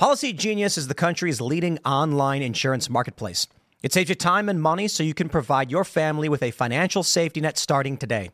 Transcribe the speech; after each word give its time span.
Policy 0.00 0.32
Genius 0.32 0.78
is 0.78 0.88
the 0.88 0.94
country's 0.94 1.42
leading 1.42 1.78
online 1.84 2.40
insurance 2.40 2.88
marketplace. 2.88 3.46
It 3.82 3.92
saves 3.92 4.08
you 4.08 4.14
time 4.14 4.48
and 4.48 4.58
money 4.58 4.88
so 4.88 5.02
you 5.02 5.12
can 5.12 5.28
provide 5.28 5.70
your 5.70 5.84
family 5.84 6.26
with 6.26 6.42
a 6.42 6.52
financial 6.52 7.02
safety 7.02 7.42
net 7.42 7.58
starting 7.58 7.98
today. 7.98 8.30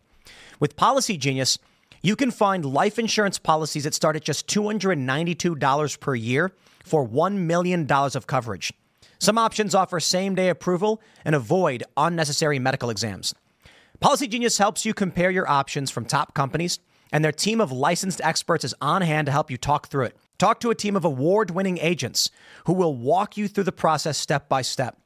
With 0.60 0.76
Policy 0.76 1.16
Genius, 1.16 1.58
you 2.02 2.14
can 2.14 2.30
find 2.30 2.64
life 2.64 3.00
insurance 3.00 3.40
policies 3.40 3.82
that 3.82 3.94
start 3.94 4.14
at 4.14 4.22
just 4.22 4.46
$292 4.46 5.98
per 5.98 6.14
year 6.14 6.52
for 6.84 7.04
$1 7.04 7.34
million 7.34 7.90
of 7.90 8.28
coverage. 8.28 8.72
Some 9.18 9.36
options 9.36 9.74
offer 9.74 9.98
same 9.98 10.36
day 10.36 10.50
approval 10.50 11.02
and 11.24 11.34
avoid 11.34 11.82
unnecessary 11.96 12.60
medical 12.60 12.90
exams. 12.90 13.34
Policy 13.98 14.28
Genius 14.28 14.58
helps 14.58 14.86
you 14.86 14.94
compare 14.94 15.32
your 15.32 15.50
options 15.50 15.90
from 15.90 16.04
top 16.04 16.32
companies, 16.32 16.78
and 17.10 17.24
their 17.24 17.32
team 17.32 17.60
of 17.60 17.72
licensed 17.72 18.20
experts 18.22 18.64
is 18.64 18.74
on 18.80 19.02
hand 19.02 19.26
to 19.26 19.32
help 19.32 19.50
you 19.50 19.56
talk 19.56 19.88
through 19.88 20.04
it. 20.04 20.16
Talk 20.38 20.60
to 20.60 20.70
a 20.70 20.74
team 20.74 20.96
of 20.96 21.04
award 21.04 21.50
winning 21.50 21.78
agents 21.78 22.30
who 22.66 22.74
will 22.74 22.94
walk 22.94 23.36
you 23.36 23.48
through 23.48 23.64
the 23.64 23.72
process 23.72 24.18
step 24.18 24.48
by 24.48 24.60
step. 24.60 24.98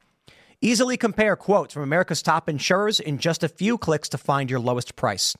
Easily 0.59 0.97
compare 0.97 1.35
quotes 1.35 1.73
from 1.73 1.83
America's 1.83 2.21
top 2.21 2.49
insurers 2.49 2.99
in 2.99 3.17
just 3.17 3.43
a 3.43 3.49
few 3.49 3.77
clicks 3.77 4.09
to 4.09 4.17
find 4.17 4.49
your 4.49 4.59
lowest 4.59 4.95
price. 4.95 5.35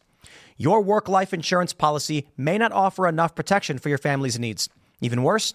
Your 0.56 0.82
work 0.82 1.10
life 1.10 1.34
insurance 1.34 1.74
policy 1.74 2.28
may 2.38 2.58
not 2.58 2.72
offer 2.72 3.08
enough 3.08 3.36
protection 3.36 3.78
for 3.80 3.90
your 3.90 3.98
family's 3.98 4.40
needs. 4.40 4.70
Even 5.02 5.24
worse, 5.24 5.54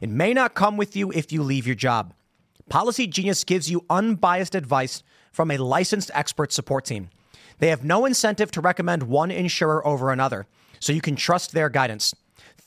it 0.00 0.10
may 0.10 0.34
not 0.34 0.54
come 0.54 0.76
with 0.76 0.94
you 0.94 1.10
if 1.12 1.32
you 1.32 1.42
leave 1.42 1.66
your 1.66 1.76
job. 1.76 2.12
Policy 2.68 3.06
Genius 3.06 3.42
gives 3.44 3.70
you 3.70 3.86
unbiased 3.88 4.54
advice 4.54 5.02
from 5.32 5.50
a 5.50 5.56
licensed 5.56 6.10
expert 6.12 6.52
support 6.52 6.84
team. 6.84 7.08
They 7.58 7.68
have 7.68 7.84
no 7.84 8.04
incentive 8.04 8.50
to 8.52 8.60
recommend 8.60 9.04
one 9.04 9.30
insurer 9.30 9.84
over 9.86 10.12
another, 10.12 10.46
so 10.78 10.92
you 10.92 11.00
can 11.00 11.16
trust 11.16 11.52
their 11.52 11.70
guidance. 11.70 12.14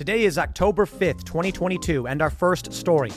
Today 0.00 0.24
is 0.24 0.38
October 0.38 0.86
5th, 0.86 1.24
2022, 1.24 2.08
and 2.08 2.22
our 2.22 2.30
first 2.30 2.72
story. 2.72 3.12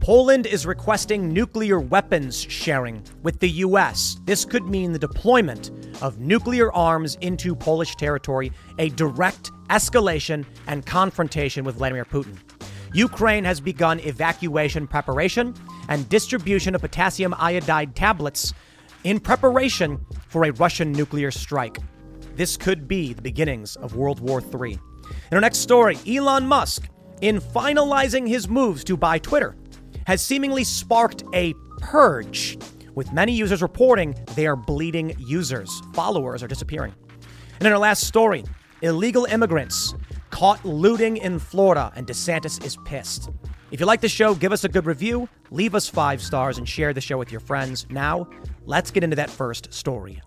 Poland 0.00 0.46
is 0.46 0.66
requesting 0.66 1.32
nuclear 1.32 1.78
weapons 1.78 2.40
sharing 2.40 3.04
with 3.22 3.38
the 3.38 3.48
U.S. 3.66 4.18
This 4.24 4.44
could 4.44 4.64
mean 4.64 4.90
the 4.90 4.98
deployment 4.98 5.70
of 6.02 6.18
nuclear 6.18 6.72
arms 6.72 7.14
into 7.20 7.54
Polish 7.54 7.94
territory, 7.94 8.50
a 8.80 8.88
direct 8.88 9.52
escalation 9.70 10.44
and 10.66 10.84
confrontation 10.84 11.64
with 11.64 11.76
Vladimir 11.76 12.04
Putin. 12.04 12.36
Ukraine 12.94 13.44
has 13.44 13.60
begun 13.60 14.00
evacuation 14.00 14.88
preparation 14.88 15.54
and 15.88 16.08
distribution 16.08 16.74
of 16.74 16.80
potassium 16.80 17.32
iodide 17.38 17.94
tablets 17.94 18.52
in 19.04 19.20
preparation 19.20 20.04
for 20.26 20.46
a 20.46 20.50
Russian 20.54 20.90
nuclear 20.90 21.30
strike. 21.30 21.78
This 22.34 22.56
could 22.56 22.88
be 22.88 23.12
the 23.12 23.22
beginnings 23.22 23.76
of 23.76 23.94
World 23.94 24.18
War 24.18 24.42
III. 24.42 24.80
In 25.30 25.36
our 25.36 25.40
next 25.40 25.58
story, 25.58 25.98
Elon 26.06 26.46
Musk, 26.46 26.88
in 27.20 27.40
finalizing 27.40 28.26
his 28.28 28.48
moves 28.48 28.84
to 28.84 28.96
buy 28.96 29.18
Twitter, 29.18 29.56
has 30.06 30.22
seemingly 30.22 30.64
sparked 30.64 31.22
a 31.34 31.54
purge, 31.80 32.58
with 32.94 33.12
many 33.12 33.32
users 33.32 33.62
reporting 33.62 34.14
they 34.34 34.46
are 34.46 34.56
bleeding 34.56 35.14
users. 35.18 35.82
Followers 35.92 36.42
are 36.42 36.48
disappearing. 36.48 36.94
And 37.58 37.66
in 37.66 37.72
our 37.72 37.78
last 37.78 38.04
story, 38.04 38.44
illegal 38.82 39.24
immigrants 39.26 39.94
caught 40.30 40.64
looting 40.64 41.16
in 41.16 41.38
Florida, 41.38 41.92
and 41.96 42.06
DeSantis 42.06 42.64
is 42.64 42.76
pissed. 42.84 43.30
If 43.70 43.80
you 43.80 43.86
like 43.86 44.00
the 44.00 44.08
show, 44.08 44.34
give 44.34 44.52
us 44.52 44.64
a 44.64 44.68
good 44.68 44.86
review, 44.86 45.28
leave 45.50 45.74
us 45.74 45.88
five 45.88 46.22
stars, 46.22 46.58
and 46.58 46.68
share 46.68 46.92
the 46.92 47.00
show 47.00 47.18
with 47.18 47.30
your 47.30 47.40
friends. 47.40 47.86
Now, 47.90 48.28
let's 48.64 48.90
get 48.90 49.04
into 49.04 49.16
that 49.16 49.28
first 49.28 49.72
story. 49.72 50.22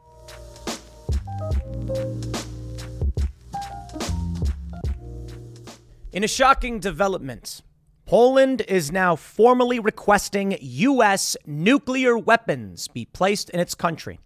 In 6.13 6.25
a 6.25 6.27
shocking 6.27 6.81
development, 6.81 7.61
Poland 8.05 8.63
is 8.67 8.91
now 8.91 9.15
formally 9.15 9.79
requesting 9.79 10.57
U.S. 10.59 11.37
nuclear 11.45 12.17
weapons 12.17 12.89
be 12.89 13.05
placed 13.05 13.49
in 13.51 13.61
its 13.61 13.75
country. 13.75 14.19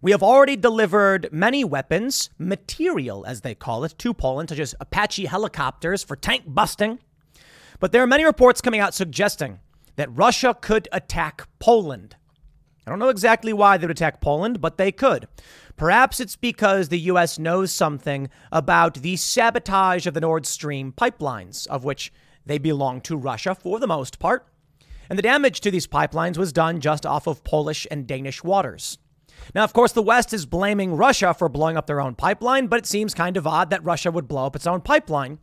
We 0.00 0.12
have 0.12 0.22
already 0.22 0.54
delivered 0.54 1.28
many 1.32 1.64
weapons, 1.64 2.30
material 2.38 3.26
as 3.26 3.40
they 3.40 3.56
call 3.56 3.82
it, 3.82 3.98
to 3.98 4.14
Poland, 4.14 4.50
such 4.50 4.60
as 4.60 4.76
Apache 4.78 5.26
helicopters 5.26 6.04
for 6.04 6.14
tank 6.14 6.44
busting. 6.46 7.00
But 7.80 7.90
there 7.90 8.04
are 8.04 8.06
many 8.06 8.24
reports 8.24 8.60
coming 8.60 8.78
out 8.78 8.94
suggesting 8.94 9.58
that 9.96 10.16
Russia 10.16 10.54
could 10.54 10.86
attack 10.92 11.48
Poland. 11.58 12.14
I 12.86 12.90
don't 12.90 13.00
know 13.00 13.08
exactly 13.08 13.52
why 13.52 13.78
they 13.78 13.86
would 13.88 13.96
attack 13.96 14.20
Poland, 14.20 14.60
but 14.60 14.78
they 14.78 14.92
could. 14.92 15.26
Perhaps 15.76 16.20
it's 16.20 16.36
because 16.36 16.88
the 16.88 17.00
U.S. 17.00 17.38
knows 17.38 17.70
something 17.70 18.30
about 18.50 18.94
the 18.94 19.16
sabotage 19.16 20.06
of 20.06 20.14
the 20.14 20.20
Nord 20.20 20.46
Stream 20.46 20.92
pipelines, 20.92 21.66
of 21.66 21.84
which 21.84 22.12
they 22.46 22.56
belong 22.58 23.00
to 23.02 23.16
Russia 23.16 23.54
for 23.54 23.78
the 23.78 23.86
most 23.86 24.18
part. 24.18 24.46
And 25.10 25.18
the 25.18 25.22
damage 25.22 25.60
to 25.60 25.70
these 25.70 25.86
pipelines 25.86 26.38
was 26.38 26.52
done 26.52 26.80
just 26.80 27.04
off 27.04 27.26
of 27.26 27.44
Polish 27.44 27.86
and 27.90 28.06
Danish 28.06 28.42
waters. 28.42 28.98
Now, 29.54 29.64
of 29.64 29.74
course, 29.74 29.92
the 29.92 30.02
West 30.02 30.32
is 30.32 30.46
blaming 30.46 30.96
Russia 30.96 31.34
for 31.34 31.48
blowing 31.48 31.76
up 31.76 31.86
their 31.86 32.00
own 32.00 32.14
pipeline, 32.14 32.68
but 32.68 32.78
it 32.78 32.86
seems 32.86 33.12
kind 33.12 33.36
of 33.36 33.46
odd 33.46 33.68
that 33.70 33.84
Russia 33.84 34.10
would 34.10 34.28
blow 34.28 34.46
up 34.46 34.56
its 34.56 34.66
own 34.66 34.80
pipeline, 34.80 35.38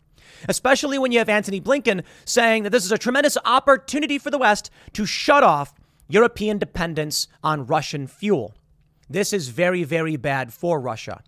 especially 0.50 0.98
when 0.98 1.12
you 1.12 1.20
have 1.20 1.30
Antony 1.30 1.62
Blinken 1.62 2.04
saying 2.26 2.64
that 2.64 2.72
this 2.72 2.86
is 2.86 2.92
a 2.92 2.98
tremendous 2.98 3.38
opportunity 3.46 4.18
for 4.18 4.32
the 4.32 4.40
West 4.40 4.72
to 4.94 5.06
shut 5.06 5.44
off 5.44 5.76
European 6.10 6.58
dependence 6.58 7.28
on 7.44 7.68
Russian 7.68 8.08
fuel. 8.08 8.56
This 9.14 9.32
is 9.32 9.50
very, 9.50 9.84
very 9.84 10.16
bad 10.16 10.52
for 10.52 10.82
Russia. 10.82 11.22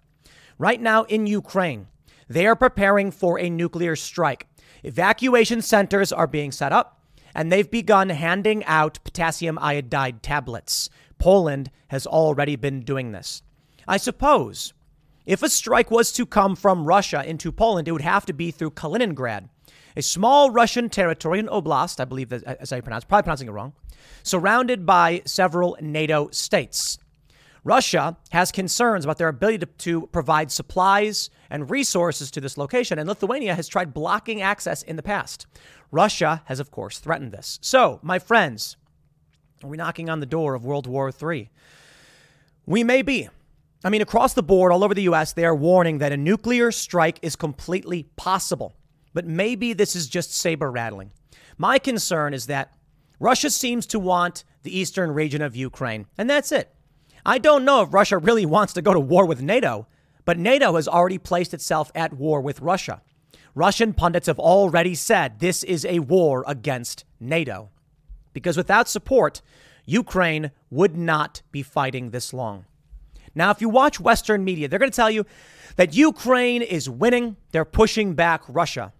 Right 0.57 0.81
now 0.81 1.03
in 1.03 1.27
Ukraine, 1.27 1.85
they 2.27 2.47
are 2.47 2.55
preparing 2.55 3.11
for 3.11 3.39
a 3.39 3.47
nuclear 3.47 3.95
strike. 3.95 4.47
Evacuation 4.83 5.61
centers 5.61 6.11
are 6.11 6.25
being 6.25 6.51
set 6.51 6.71
up, 6.71 6.99
and 7.35 7.51
they've 7.51 7.69
begun 7.69 8.09
handing 8.09 8.65
out 8.65 9.03
potassium 9.03 9.59
iodide 9.61 10.23
tablets. 10.23 10.89
Poland 11.19 11.69
has 11.89 12.07
already 12.07 12.55
been 12.55 12.79
doing 12.81 13.11
this. 13.11 13.43
I 13.87 13.97
suppose 13.97 14.73
if 15.27 15.43
a 15.43 15.49
strike 15.49 15.91
was 15.91 16.11
to 16.13 16.25
come 16.25 16.55
from 16.55 16.87
Russia 16.87 17.23
into 17.23 17.51
Poland, 17.51 17.87
it 17.87 17.91
would 17.91 18.01
have 18.01 18.25
to 18.25 18.33
be 18.33 18.49
through 18.49 18.71
Kaliningrad, 18.71 19.47
a 19.95 20.01
small 20.01 20.49
Russian 20.49 20.89
territory 20.89 21.37
in 21.37 21.45
Oblast, 21.47 21.99
I 21.99 22.05
believe 22.05 22.33
as 22.33 22.73
I 22.73 22.81
pronounce, 22.81 23.03
probably 23.03 23.25
pronouncing 23.25 23.47
it 23.47 23.51
wrong, 23.51 23.73
surrounded 24.23 24.87
by 24.87 25.21
several 25.25 25.77
NATO 25.79 26.29
states. 26.31 26.97
Russia 27.65 28.15
has 28.29 28.51
concerns 28.51 29.03
about 29.03 29.17
their 29.17 29.27
ability 29.27 29.57
to, 29.57 29.65
to, 29.65 30.07
provide 30.07 30.51
supplies 30.51 31.31
and 31.49 31.71
resources 31.71 32.29
to 32.29 32.39
this 32.39 32.59
location, 32.59 32.99
and 32.99 33.09
Lithuania 33.09 33.55
has 33.55 33.67
tried 33.67 33.91
blocking 33.91 34.39
access 34.39 34.83
in 34.83 34.95
the 34.95 35.03
past. 35.03 35.47
Russia 35.91 36.43
has, 36.45 36.59
of 36.59 36.69
course, 36.69 36.99
threatened 36.99 37.31
this. 37.31 37.57
So, 37.63 37.99
my 38.03 38.19
friends, 38.19 38.77
are 39.63 39.69
we 39.69 39.77
knocking 39.77 40.11
on 40.11 40.19
the 40.19 40.27
door 40.27 40.53
of 40.53 40.63
World 40.63 40.85
War 40.85 41.11
III? 41.11 41.49
We 42.67 42.83
may 42.83 43.01
be. 43.01 43.29
I 43.83 43.89
mean, 43.89 44.01
across 44.01 44.33
the 44.33 44.43
board, 44.43 44.71
all 44.71 44.83
over 44.83 44.93
the 44.93 45.09
US, 45.09 45.33
they 45.33 45.45
are 45.45 45.55
warning 45.55 45.97
that 45.97 46.11
a 46.11 46.17
nuclear 46.17 46.71
strike 46.71 47.17
is 47.23 47.35
completely 47.35 48.03
possible. 48.15 48.75
But 49.15 49.25
maybe 49.25 49.73
this 49.73 49.95
is 49.95 50.07
just 50.07 50.35
saber 50.35 50.69
rattling. 50.69 51.11
My 51.57 51.79
concern 51.79 52.35
is 52.35 52.45
that 52.45 52.73
Russia 53.19 53.49
seems 53.49 53.87
to 53.87 53.97
want 53.97 54.43
the 54.61 54.77
eastern 54.77 55.11
region 55.11 55.41
of 55.41 55.55
Ukraine, 55.55 56.05
and 56.15 56.29
that's 56.29 56.51
it. 56.51 56.74
I 57.25 57.39
don't 57.39 57.65
know 57.65 57.81
if 57.81 57.93
Russia 57.93 58.19
really 58.19 58.45
wants 58.45 58.73
to 58.73 58.83
go 58.83 58.93
to 58.93 58.99
war 58.99 59.25
with 59.25 59.41
NATO, 59.41 59.87
but 60.25 60.37
NATO 60.37 60.75
has 60.75 60.87
already 60.87 61.17
placed 61.17 61.53
itself 61.53 61.91
at 61.95 62.13
war 62.13 62.39
with 62.39 62.61
Russia. 62.61 63.01
Russian 63.55 63.93
pundits 63.93 64.27
have 64.27 64.37
already 64.37 64.93
said 64.93 65.39
this 65.39 65.63
is 65.63 65.85
a 65.85 65.99
war 65.99 66.43
against 66.45 67.03
NATO. 67.19 67.69
Because 68.33 68.57
without 68.57 68.87
support, 68.87 69.41
Ukraine 69.85 70.51
would 70.69 70.95
not 70.95 71.41
be 71.51 71.63
fighting 71.63 72.11
this 72.11 72.33
long. 72.33 72.65
Now, 73.33 73.49
if 73.49 73.59
you 73.59 73.69
watch 73.69 73.99
Western 73.99 74.43
media, 74.43 74.67
they're 74.67 74.79
going 74.79 74.91
to 74.91 74.95
tell 74.95 75.09
you 75.09 75.25
that 75.77 75.95
Ukraine 75.95 76.61
is 76.61 76.89
winning, 76.89 77.37
they're 77.51 77.65
pushing 77.65 78.13
back 78.13 78.43
Russia. 78.47 78.93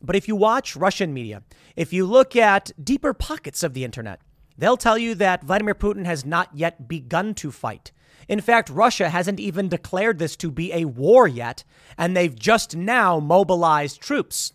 But 0.00 0.16
if 0.16 0.28
you 0.28 0.36
watch 0.36 0.76
Russian 0.76 1.12
media, 1.12 1.42
if 1.76 1.92
you 1.92 2.06
look 2.06 2.36
at 2.36 2.72
deeper 2.82 3.14
pockets 3.14 3.62
of 3.62 3.74
the 3.74 3.84
internet, 3.84 4.20
They'll 4.56 4.76
tell 4.76 4.98
you 4.98 5.14
that 5.16 5.44
Vladimir 5.44 5.74
Putin 5.74 6.04
has 6.04 6.24
not 6.24 6.50
yet 6.54 6.88
begun 6.88 7.34
to 7.34 7.50
fight. 7.50 7.92
In 8.28 8.40
fact, 8.40 8.70
Russia 8.70 9.08
hasn't 9.08 9.40
even 9.40 9.68
declared 9.68 10.18
this 10.18 10.36
to 10.36 10.50
be 10.50 10.72
a 10.72 10.84
war 10.84 11.26
yet, 11.26 11.64
and 11.98 12.16
they've 12.16 12.34
just 12.34 12.76
now 12.76 13.18
mobilized 13.18 14.00
troops 14.00 14.52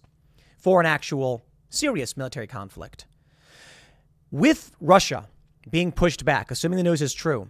for 0.57 0.79
an 0.79 0.85
actual 0.85 1.45
serious 1.69 2.15
military 2.15 2.47
conflict. 2.47 3.05
With 4.31 4.71
Russia 4.79 5.27
being 5.69 5.91
pushed 5.91 6.23
back, 6.25 6.51
assuming 6.51 6.77
the 6.77 6.83
news 6.83 7.01
is 7.01 7.13
true, 7.13 7.49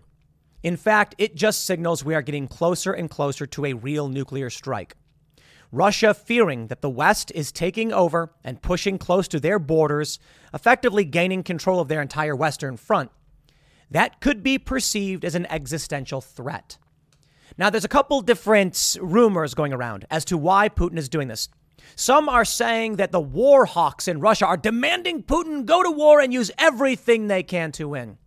in 0.64 0.76
fact, 0.76 1.16
it 1.18 1.36
just 1.36 1.66
signals 1.66 2.04
we 2.04 2.16
are 2.16 2.22
getting 2.22 2.48
closer 2.48 2.92
and 2.92 3.10
closer 3.10 3.46
to 3.46 3.66
a 3.66 3.74
real 3.74 4.10
nuclear 4.10 4.50
strike. 4.50 4.96
Russia 5.72 6.14
fearing 6.14 6.68
that 6.68 6.82
the 6.82 6.90
West 6.90 7.32
is 7.36 7.52
taking 7.52 7.92
over 7.92 8.32
and 8.44 8.62
pushing 8.62 8.98
close 8.98 9.28
to 9.28 9.40
their 9.40 9.60
borders, 9.60 10.20
effectively 10.54 11.04
gaining 11.04 11.44
control 11.44 11.80
of 11.80 11.88
their 11.88 12.02
entire 12.02 12.36
Western 12.36 12.78
front, 12.78 13.12
that 13.92 14.22
could 14.22 14.44
be 14.44 14.58
perceived 14.58 15.26
as 15.26 15.36
an 15.36 15.46
existential 15.48 16.22
threat. 16.22 16.78
Now, 17.58 17.70
there's 17.70 17.86
a 17.86 17.90
couple 17.90 18.22
different 18.22 18.98
rumors 19.02 19.54
going 19.54 19.74
around 19.74 20.06
as 20.10 20.26
to 20.26 20.38
why 20.38 20.70
Putin 20.70 20.98
is 20.98 21.10
doing 21.10 21.28
this. 21.28 21.50
Some 21.96 22.28
are 22.28 22.46
saying 22.46 22.98
that 22.98 23.12
the 23.12 23.20
war 23.20 23.66
hawks 23.66 24.08
in 24.08 24.20
Russia 24.20 24.46
are 24.46 24.58
demanding 24.58 25.24
Putin 25.24 25.66
go 25.66 25.84
to 25.84 25.92
war 25.92 26.20
and 26.20 26.34
use 26.34 26.52
everything 26.58 27.28
they 27.28 27.44
can 27.44 27.72
to 27.74 27.90
win, 27.90 28.18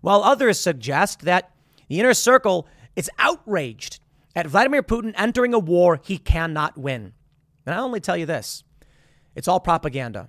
while 0.00 0.22
others 0.22 0.60
suggest 0.60 1.22
that 1.22 1.50
the 1.88 2.00
inner 2.00 2.14
circle 2.14 2.68
is 2.96 3.10
outraged 3.18 4.00
at 4.34 4.46
Vladimir 4.46 4.82
Putin 4.82 5.14
entering 5.16 5.54
a 5.54 5.58
war 5.58 6.00
he 6.02 6.18
cannot 6.18 6.76
win. 6.78 7.12
And 7.66 7.74
I 7.74 7.78
only 7.78 8.00
tell 8.00 8.16
you 8.16 8.26
this 8.26 8.64
it's 9.34 9.48
all 9.48 9.60
propaganda. 9.60 10.28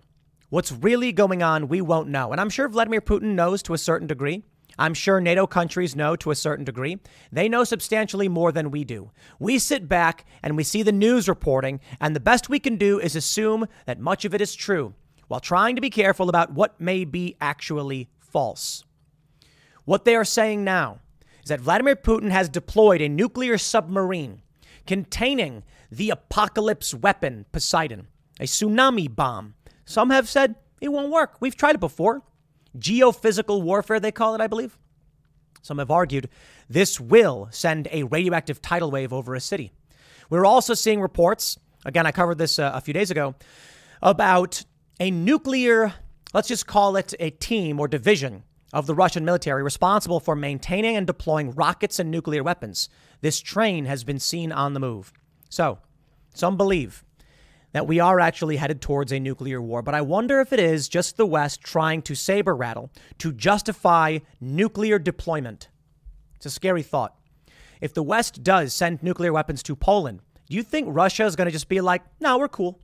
What's 0.49 0.71
really 0.71 1.11
going 1.11 1.43
on, 1.43 1.67
we 1.67 1.79
won't 1.79 2.09
know. 2.09 2.31
And 2.31 2.41
I'm 2.41 2.49
sure 2.49 2.67
Vladimir 2.67 3.01
Putin 3.01 3.35
knows 3.35 3.61
to 3.63 3.73
a 3.73 3.77
certain 3.77 4.07
degree. 4.07 4.43
I'm 4.79 4.93
sure 4.93 5.19
NATO 5.19 5.45
countries 5.45 5.95
know 5.95 6.15
to 6.17 6.31
a 6.31 6.35
certain 6.35 6.65
degree. 6.65 6.99
They 7.31 7.49
know 7.49 7.63
substantially 7.63 8.29
more 8.29 8.51
than 8.51 8.71
we 8.71 8.83
do. 8.83 9.11
We 9.37 9.59
sit 9.59 9.87
back 9.87 10.25
and 10.41 10.55
we 10.55 10.63
see 10.63 10.83
the 10.83 10.91
news 10.91 11.27
reporting, 11.27 11.81
and 11.99 12.15
the 12.15 12.19
best 12.19 12.49
we 12.49 12.59
can 12.59 12.77
do 12.77 12.99
is 12.99 13.15
assume 13.15 13.67
that 13.85 13.99
much 13.99 14.25
of 14.25 14.33
it 14.33 14.41
is 14.41 14.55
true 14.55 14.93
while 15.27 15.39
trying 15.39 15.75
to 15.75 15.81
be 15.81 15.89
careful 15.89 16.29
about 16.29 16.53
what 16.53 16.79
may 16.81 17.05
be 17.05 17.35
actually 17.39 18.09
false. 18.19 18.83
What 19.85 20.05
they 20.05 20.15
are 20.15 20.25
saying 20.25 20.63
now 20.63 20.99
is 21.49 21.57
that 21.57 21.61
Vladimir 21.61 21.95
Putin 21.95 22.29
has 22.29 22.47
deployed 22.47 23.01
a 23.01 23.09
nuclear 23.09 23.57
submarine 23.57 24.43
containing 24.85 25.63
the 25.91 26.11
apocalypse 26.11 26.93
weapon 26.93 27.47
Poseidon, 27.51 28.07
a 28.39 28.43
tsunami 28.43 29.13
bomb. 29.13 29.55
Some 29.83 30.11
have 30.11 30.29
said 30.29 30.53
it 30.79 30.89
won't 30.89 31.11
work. 31.11 31.37
We've 31.39 31.55
tried 31.55 31.73
it 31.73 31.79
before. 31.79 32.21
Geophysical 32.77 33.63
warfare, 33.63 33.99
they 33.99 34.11
call 34.11 34.35
it, 34.35 34.41
I 34.41 34.45
believe. 34.45 34.77
Some 35.63 35.79
have 35.79 35.89
argued 35.89 36.29
this 36.69 36.99
will 36.99 37.47
send 37.49 37.87
a 37.91 38.03
radioactive 38.03 38.61
tidal 38.61 38.91
wave 38.91 39.11
over 39.11 39.33
a 39.33 39.41
city. 39.41 39.71
We're 40.29 40.45
also 40.45 40.75
seeing 40.75 41.01
reports, 41.01 41.57
again, 41.83 42.05
I 42.05 42.11
covered 42.11 42.37
this 42.37 42.59
uh, 42.59 42.73
a 42.75 42.81
few 42.81 42.93
days 42.93 43.09
ago, 43.09 43.33
about 44.03 44.63
a 44.99 45.09
nuclear, 45.09 45.95
let's 46.31 46.47
just 46.47 46.67
call 46.67 46.95
it 46.95 47.15
a 47.19 47.31
team 47.31 47.79
or 47.79 47.87
division 47.87 48.43
of 48.73 48.85
the 48.85 48.95
Russian 48.95 49.25
military 49.25 49.63
responsible 49.63 50.19
for 50.19 50.35
maintaining 50.35 50.95
and 50.95 51.07
deploying 51.07 51.51
rockets 51.51 51.99
and 51.99 52.11
nuclear 52.11 52.43
weapons. 52.43 52.89
This 53.21 53.39
train 53.39 53.85
has 53.85 54.03
been 54.03 54.19
seen 54.19 54.51
on 54.51 54.73
the 54.73 54.79
move. 54.79 55.11
So, 55.49 55.79
some 56.33 56.57
believe 56.57 57.03
that 57.71 57.87
we 57.87 57.99
are 57.99 58.19
actually 58.19 58.57
headed 58.57 58.81
towards 58.81 59.11
a 59.11 59.19
nuclear 59.19 59.61
war, 59.61 59.81
but 59.81 59.95
I 59.95 60.01
wonder 60.01 60.39
if 60.39 60.51
it 60.51 60.59
is 60.59 60.89
just 60.89 61.17
the 61.17 61.25
West 61.25 61.61
trying 61.61 62.01
to 62.03 62.15
saber 62.15 62.55
rattle 62.55 62.91
to 63.19 63.31
justify 63.31 64.19
nuclear 64.39 64.97
deployment. 64.97 65.69
It's 66.35 66.45
a 66.45 66.49
scary 66.49 66.83
thought. 66.83 67.15
If 67.81 67.93
the 67.93 68.03
West 68.03 68.43
does 68.43 68.73
send 68.73 69.03
nuclear 69.03 69.31
weapons 69.31 69.63
to 69.63 69.75
Poland, 69.75 70.21
do 70.49 70.55
you 70.55 70.63
think 70.63 70.87
Russia 70.89 71.25
is 71.25 71.35
going 71.35 71.45
to 71.45 71.51
just 71.51 71.69
be 71.69 71.81
like, 71.81 72.01
no, 72.19 72.37
we're 72.37 72.47
cool? 72.47 72.79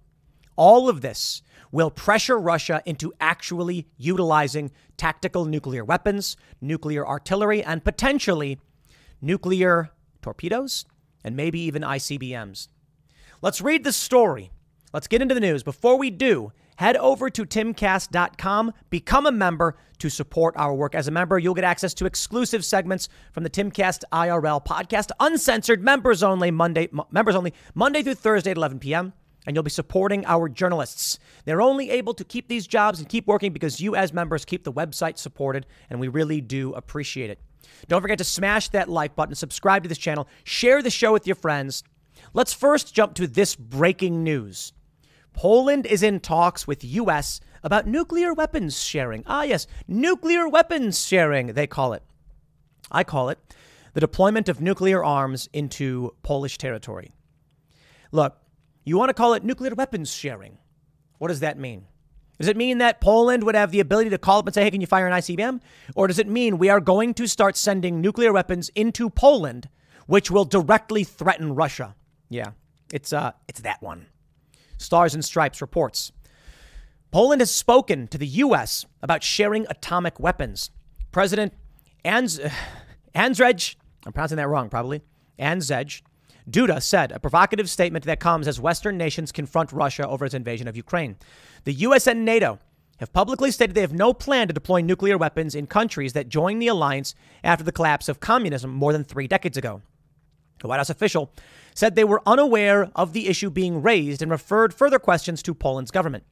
All 0.55 0.87
of 0.87 1.01
this 1.01 1.41
will 1.75 1.91
pressure 1.91 2.39
Russia 2.39 2.81
into 2.85 3.13
actually 3.19 3.85
utilizing 3.97 4.71
tactical 4.95 5.43
nuclear 5.43 5.83
weapons, 5.83 6.37
nuclear 6.61 7.05
artillery, 7.05 7.61
and 7.61 7.83
potentially 7.83 8.57
nuclear 9.21 9.91
torpedoes, 10.21 10.85
and 11.21 11.35
maybe 11.35 11.59
even 11.59 11.81
ICBMs. 11.81 12.69
Let's 13.41 13.59
read 13.59 13.83
the 13.83 13.91
story 13.91 14.51
Let's 14.95 15.07
get 15.07 15.21
into 15.21 15.35
the 15.35 15.41
news. 15.41 15.61
Before 15.61 15.97
we 15.97 16.09
do, 16.09 16.53
head 16.77 16.95
over 16.95 17.29
to 17.29 17.45
timcast.com, 17.45 18.71
become 18.89 19.25
a 19.25 19.31
member 19.31 19.75
to 19.97 20.07
support 20.07 20.55
our 20.55 20.73
work. 20.73 20.95
As 20.95 21.09
a 21.09 21.11
member, 21.11 21.37
you'll 21.37 21.53
get 21.53 21.65
access 21.65 21.93
to 21.95 22.05
exclusive 22.05 22.63
segments 22.63 23.09
from 23.33 23.43
the 23.43 23.49
Timcast 23.49 24.03
IRL 24.13 24.65
podcast, 24.65 25.11
uncensored, 25.19 25.83
members 25.83 26.23
only, 26.23 26.49
Monday, 26.49 26.87
members 27.11 27.35
only, 27.35 27.53
Monday 27.73 28.03
through 28.03 28.15
Thursday 28.15 28.51
at 28.51 28.57
11 28.57 28.79
p.m. 28.79 29.11
And 29.45 29.55
you'll 29.55 29.63
be 29.63 29.69
supporting 29.69 30.25
our 30.25 30.49
journalists. 30.49 31.19
They're 31.45 31.61
only 31.61 31.89
able 31.91 32.13
to 32.15 32.23
keep 32.23 32.47
these 32.47 32.67
jobs 32.67 32.99
and 32.99 33.07
keep 33.07 33.27
working 33.27 33.53
because 33.53 33.79
you, 33.79 33.95
as 33.95 34.13
members, 34.13 34.45
keep 34.45 34.63
the 34.63 34.73
website 34.73 35.17
supported, 35.17 35.65
and 35.89 35.99
we 35.99 36.07
really 36.07 36.41
do 36.41 36.73
appreciate 36.73 37.29
it. 37.29 37.39
Don't 37.87 38.01
forget 38.01 38.17
to 38.17 38.23
smash 38.23 38.69
that 38.69 38.89
like 38.89 39.15
button, 39.15 39.35
subscribe 39.35 39.83
to 39.83 39.89
this 39.89 39.97
channel, 39.97 40.27
share 40.43 40.81
the 40.81 40.89
show 40.89 41.13
with 41.13 41.27
your 41.27 41.35
friends. 41.35 41.83
Let's 42.33 42.53
first 42.53 42.93
jump 42.93 43.13
to 43.15 43.27
this 43.27 43.55
breaking 43.55 44.23
news. 44.23 44.73
Poland 45.33 45.85
is 45.85 46.01
in 46.01 46.21
talks 46.21 46.65
with 46.65 46.83
US 46.83 47.41
about 47.61 47.87
nuclear 47.87 48.33
weapons 48.33 48.81
sharing. 48.81 49.23
Ah, 49.25 49.43
yes, 49.43 49.67
nuclear 49.87 50.47
weapons 50.47 51.05
sharing, 51.05 51.47
they 51.47 51.67
call 51.67 51.93
it. 51.93 52.03
I 52.91 53.03
call 53.03 53.29
it 53.29 53.39
the 53.93 53.99
deployment 53.99 54.49
of 54.49 54.61
nuclear 54.61 55.03
arms 55.03 55.49
into 55.53 56.13
Polish 56.21 56.57
territory. 56.57 57.13
Look, 58.11 58.37
you 58.85 58.97
want 58.97 59.09
to 59.09 59.13
call 59.13 59.33
it 59.33 59.43
nuclear 59.43 59.73
weapons 59.73 60.13
sharing. 60.13 60.57
What 61.17 61.29
does 61.29 61.39
that 61.41 61.57
mean? 61.57 61.85
Does 62.37 62.47
it 62.47 62.57
mean 62.57 62.79
that 62.79 63.01
Poland 63.01 63.43
would 63.43 63.55
have 63.55 63.71
the 63.71 63.79
ability 63.79 64.09
to 64.09 64.17
call 64.17 64.39
up 64.39 64.45
and 64.45 64.53
say, 64.53 64.63
hey, 64.63 64.71
can 64.71 64.81
you 64.81 64.87
fire 64.87 65.07
an 65.07 65.13
ICBM? 65.13 65.61
Or 65.95 66.07
does 66.07 66.19
it 66.19 66.27
mean 66.27 66.57
we 66.57 66.69
are 66.69 66.81
going 66.81 67.13
to 67.15 67.27
start 67.27 67.55
sending 67.55 68.01
nuclear 68.01 68.33
weapons 68.33 68.69
into 68.75 69.09
Poland, 69.09 69.69
which 70.05 70.29
will 70.29 70.45
directly 70.45 71.03
threaten 71.03 71.55
Russia? 71.55 71.95
Yeah, 72.29 72.51
it's, 72.93 73.13
uh, 73.13 73.31
it's 73.47 73.61
that 73.61 73.81
one. 73.81 74.07
Stars 74.77 75.13
and 75.13 75.23
Stripes 75.23 75.61
reports. 75.61 76.11
Poland 77.11 77.39
has 77.41 77.51
spoken 77.51 78.07
to 78.09 78.17
the 78.17 78.27
U.S. 78.27 78.85
about 79.01 79.23
sharing 79.23 79.65
atomic 79.69 80.19
weapons. 80.19 80.69
President 81.13 81.53
Anz- 82.03 82.41
Anzrej, 83.15 83.77
I'm 84.05 84.11
pronouncing 84.11 84.37
that 84.37 84.49
wrong 84.49 84.69
probably, 84.69 85.01
Anzej 85.39 86.01
Duda 86.49 86.81
said, 86.81 87.11
a 87.11 87.19
provocative 87.19 87.69
statement 87.69 88.05
that 88.05 88.19
comes 88.19 88.47
as 88.47 88.59
Western 88.59 88.97
nations 88.97 89.31
confront 89.31 89.71
Russia 89.71 90.07
over 90.07 90.25
its 90.25 90.35
invasion 90.35 90.67
of 90.67 90.77
Ukraine. 90.77 91.17
The 91.63 91.73
U.S. 91.73 92.05
and 92.07 92.23
NATO 92.23 92.59
have 92.99 93.11
publicly 93.11 93.51
stated 93.51 93.75
they 93.75 93.81
have 93.81 93.93
no 93.93 94.13
plan 94.13 94.47
to 94.47 94.53
deploy 94.53 94.81
nuclear 94.81 95.17
weapons 95.17 95.55
in 95.55 95.67
countries 95.67 96.13
that 96.13 96.29
joined 96.29 96.61
the 96.61 96.67
alliance 96.67 97.15
after 97.43 97.63
the 97.63 97.71
collapse 97.71 98.07
of 98.07 98.19
communism 98.19 98.71
more 98.71 98.93
than 98.93 99.03
three 99.03 99.27
decades 99.27 99.57
ago. 99.57 99.81
The 100.61 100.67
White 100.67 100.77
House 100.77 100.89
official 100.89 101.31
said 101.73 101.95
they 101.95 102.05
were 102.05 102.21
unaware 102.25 102.89
of 102.95 103.11
the 103.11 103.27
issue 103.27 103.49
being 103.49 103.81
raised 103.81 104.21
and 104.21 104.31
referred 104.31 104.73
further 104.73 104.99
questions 104.99 105.43
to 105.43 105.53
Poland's 105.53 105.91
government. 105.91 106.23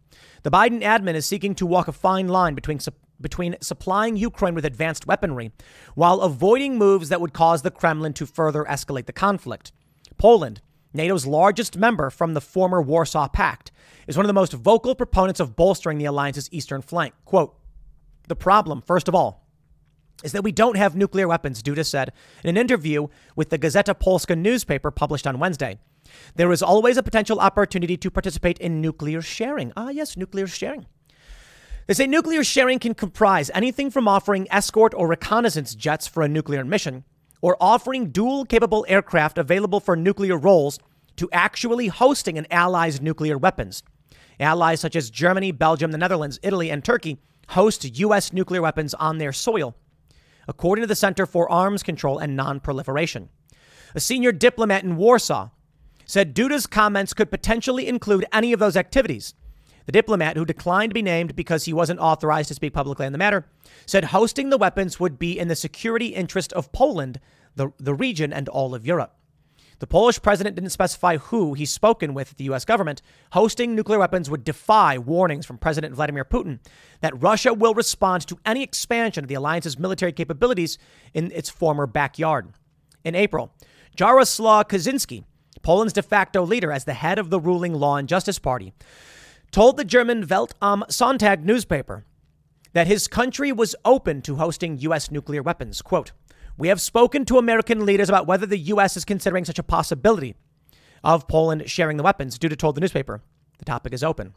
The 0.43 0.51
Biden 0.51 0.81
admin 0.81 1.15
is 1.15 1.25
seeking 1.25 1.55
to 1.55 1.65
walk 1.65 1.87
a 1.87 1.91
fine 1.91 2.27
line 2.27 2.55
between 2.55 2.79
between 3.19 3.55
supplying 3.61 4.17
Ukraine 4.17 4.55
with 4.55 4.65
advanced 4.65 5.07
weaponry 5.07 5.51
while 5.95 6.21
avoiding 6.21 6.77
moves 6.77 7.09
that 7.09 7.21
would 7.21 7.31
cause 7.31 7.61
the 7.61 7.71
Kremlin 7.71 8.13
to 8.13 8.25
further 8.25 8.63
escalate 8.65 9.05
the 9.05 9.13
conflict. 9.13 9.71
Poland, 10.23 10.61
NATO's 10.93 11.27
largest 11.27 11.75
member 11.75 12.09
from 12.09 12.33
the 12.33 12.39
former 12.39 12.81
Warsaw 12.81 13.27
Pact, 13.27 13.73
is 14.07 14.15
one 14.15 14.25
of 14.25 14.29
the 14.29 14.33
most 14.33 14.53
vocal 14.53 14.95
proponents 14.95 15.41
of 15.41 15.57
bolstering 15.57 15.97
the 15.97 16.05
alliance's 16.05 16.47
eastern 16.49 16.81
flank. 16.81 17.13
Quote, 17.25 17.53
the 18.29 18.35
problem, 18.37 18.81
first 18.81 19.09
of 19.09 19.15
all, 19.15 19.45
is 20.23 20.31
that 20.31 20.45
we 20.45 20.53
don't 20.53 20.77
have 20.77 20.95
nuclear 20.95 21.27
weapons, 21.27 21.61
Duda 21.61 21.85
said 21.85 22.13
in 22.41 22.49
an 22.51 22.55
interview 22.55 23.07
with 23.35 23.49
the 23.49 23.59
Gazeta 23.59 23.99
Polska 23.99 24.33
newspaper 24.33 24.91
published 24.91 25.27
on 25.27 25.39
Wednesday. 25.39 25.77
There 26.35 26.53
is 26.53 26.63
always 26.63 26.95
a 26.95 27.03
potential 27.03 27.41
opportunity 27.41 27.97
to 27.97 28.09
participate 28.09 28.59
in 28.59 28.79
nuclear 28.79 29.21
sharing. 29.21 29.73
Ah, 29.75 29.89
yes, 29.89 30.15
nuclear 30.15 30.47
sharing. 30.47 30.85
They 31.87 31.95
say 31.95 32.07
nuclear 32.07 32.45
sharing 32.45 32.79
can 32.79 32.93
comprise 32.93 33.51
anything 33.53 33.91
from 33.91 34.07
offering 34.07 34.47
escort 34.49 34.93
or 34.93 35.05
reconnaissance 35.05 35.75
jets 35.75 36.07
for 36.07 36.23
a 36.23 36.29
nuclear 36.29 36.63
mission, 36.63 37.03
or 37.43 37.57
offering 37.59 38.09
dual 38.09 38.45
capable 38.45 38.85
aircraft 38.87 39.37
available 39.37 39.79
for 39.79 39.95
nuclear 39.95 40.37
roles, 40.37 40.79
to 41.17 41.29
actually 41.31 41.89
hosting 41.89 42.39
an 42.39 42.47
ally's 42.49 42.99
nuclear 43.01 43.37
weapons. 43.37 43.83
Allies 44.39 44.79
such 44.79 44.95
as 44.95 45.11
Germany, 45.11 45.51
Belgium, 45.51 45.91
the 45.91 45.97
Netherlands, 45.99 46.39
Italy, 46.41 46.71
and 46.71 46.83
Turkey 46.83 47.19
host 47.49 47.99
U.S. 47.99 48.33
nuclear 48.33 48.63
weapons 48.63 48.95
on 48.95 49.19
their 49.19 49.31
soil 49.31 49.75
according 50.47 50.83
to 50.83 50.87
the 50.87 50.95
Center 50.95 51.25
for 51.25 51.49
Arms 51.51 51.83
Control 51.83 52.17
and 52.17 52.37
Nonproliferation. 52.37 53.29
A 53.95 53.99
senior 53.99 54.31
diplomat 54.31 54.83
in 54.83 54.97
Warsaw 54.97 55.49
said 56.05 56.33
Duda's 56.33 56.67
comments 56.67 57.13
could 57.13 57.31
potentially 57.31 57.87
include 57.87 58.25
any 58.33 58.53
of 58.53 58.59
those 58.59 58.75
activities. 58.75 59.33
The 59.85 59.91
diplomat, 59.91 60.37
who 60.37 60.45
declined 60.45 60.91
to 60.91 60.95
be 60.95 61.01
named 61.01 61.35
because 61.35 61.65
he 61.65 61.73
wasn't 61.73 61.99
authorized 61.99 62.47
to 62.47 62.53
speak 62.53 62.73
publicly 62.73 63.05
on 63.05 63.11
the 63.11 63.17
matter, 63.17 63.45
said 63.85 64.05
hosting 64.05 64.49
the 64.49 64.57
weapons 64.57 64.99
would 64.99 65.19
be 65.19 65.37
in 65.37 65.49
the 65.49 65.55
security 65.55 66.07
interest 66.07 66.53
of 66.53 66.71
Poland, 66.71 67.19
the, 67.55 67.71
the 67.79 67.93
region, 67.93 68.33
and 68.33 68.49
all 68.49 68.75
of 68.75 68.85
Europe. 68.85 69.15
The 69.79 69.87
Polish 69.87 70.21
president 70.21 70.55
didn't 70.55 70.69
specify 70.69 71.17
who 71.17 71.55
he's 71.55 71.71
spoken 71.71 72.13
with 72.13 72.31
at 72.31 72.37
the 72.37 72.45
U.S. 72.45 72.63
government. 72.63 73.01
Hosting 73.33 73.75
nuclear 73.75 73.99
weapons 73.99 74.29
would 74.29 74.45
defy 74.45 74.97
warnings 74.97 75.45
from 75.45 75.57
President 75.57 75.93
Vladimir 75.93 76.23
Putin 76.23 76.59
that 77.01 77.21
Russia 77.21 77.53
will 77.53 77.73
respond 77.73 78.25
to 78.27 78.39
any 78.45 78.63
expansion 78.63 79.25
of 79.25 79.27
the 79.27 79.35
alliance's 79.35 79.77
military 79.77 80.13
capabilities 80.13 80.77
in 81.13 81.31
its 81.31 81.49
former 81.49 81.85
backyard. 81.85 82.53
In 83.03 83.13
April, 83.13 83.51
Jaroslaw 83.97 84.63
Kaczynski, 84.63 85.25
Poland's 85.63 85.93
de 85.93 86.01
facto 86.01 86.43
leader 86.43 86.71
as 86.71 86.85
the 86.85 86.93
head 86.93 87.19
of 87.19 87.29
the 87.29 87.39
ruling 87.39 87.73
Law 87.73 87.97
and 87.97 88.07
Justice 88.07 88.39
Party, 88.39 88.73
told 89.51 89.75
the 89.75 89.83
German 89.83 90.25
Welt 90.25 90.53
am 90.61 90.83
Sonntag 90.87 91.43
newspaper 91.43 92.05
that 92.71 92.87
his 92.87 93.07
country 93.07 93.51
was 93.51 93.75
open 93.85 94.21
to 94.23 94.37
hosting 94.37 94.79
U.S. 94.79 95.11
nuclear 95.11 95.43
weapons. 95.43 95.81
Quote, 95.81 96.11
we 96.57 96.67
have 96.67 96.81
spoken 96.81 97.25
to 97.25 97.37
American 97.37 97.85
leaders 97.85 98.09
about 98.09 98.27
whether 98.27 98.45
the 98.45 98.57
U.S. 98.57 98.95
is 98.95 99.05
considering 99.05 99.45
such 99.45 99.59
a 99.59 99.63
possibility 99.63 100.35
of 101.03 101.27
Poland 101.27 101.69
sharing 101.69 101.97
the 101.97 102.03
weapons. 102.03 102.37
Duda 102.37 102.57
told 102.57 102.75
the 102.75 102.81
newspaper 102.81 103.21
the 103.59 103.65
topic 103.65 103.93
is 103.93 104.03
open. 104.03 104.33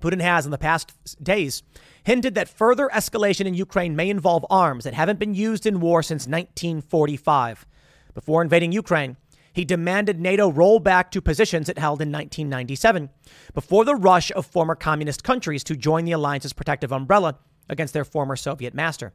Putin 0.00 0.20
has, 0.20 0.44
in 0.44 0.50
the 0.50 0.58
past 0.58 0.92
days, 1.22 1.62
hinted 2.04 2.34
that 2.34 2.48
further 2.48 2.88
escalation 2.92 3.46
in 3.46 3.54
Ukraine 3.54 3.96
may 3.96 4.10
involve 4.10 4.44
arms 4.50 4.84
that 4.84 4.94
haven't 4.94 5.18
been 5.18 5.34
used 5.34 5.66
in 5.66 5.80
war 5.80 6.02
since 6.02 6.26
1945. 6.26 7.66
Before 8.14 8.42
invading 8.42 8.72
Ukraine, 8.72 9.16
he 9.52 9.64
demanded 9.64 10.20
NATO 10.20 10.50
roll 10.50 10.80
back 10.80 11.10
to 11.12 11.22
positions 11.22 11.70
it 11.70 11.78
held 11.78 12.02
in 12.02 12.12
1997, 12.12 13.08
before 13.54 13.86
the 13.86 13.94
rush 13.94 14.30
of 14.32 14.44
former 14.44 14.74
communist 14.74 15.24
countries 15.24 15.64
to 15.64 15.74
join 15.74 16.04
the 16.04 16.12
alliance's 16.12 16.52
protective 16.52 16.92
umbrella 16.92 17.38
against 17.68 17.94
their 17.94 18.04
former 18.04 18.36
Soviet 18.36 18.74
master. 18.74 19.12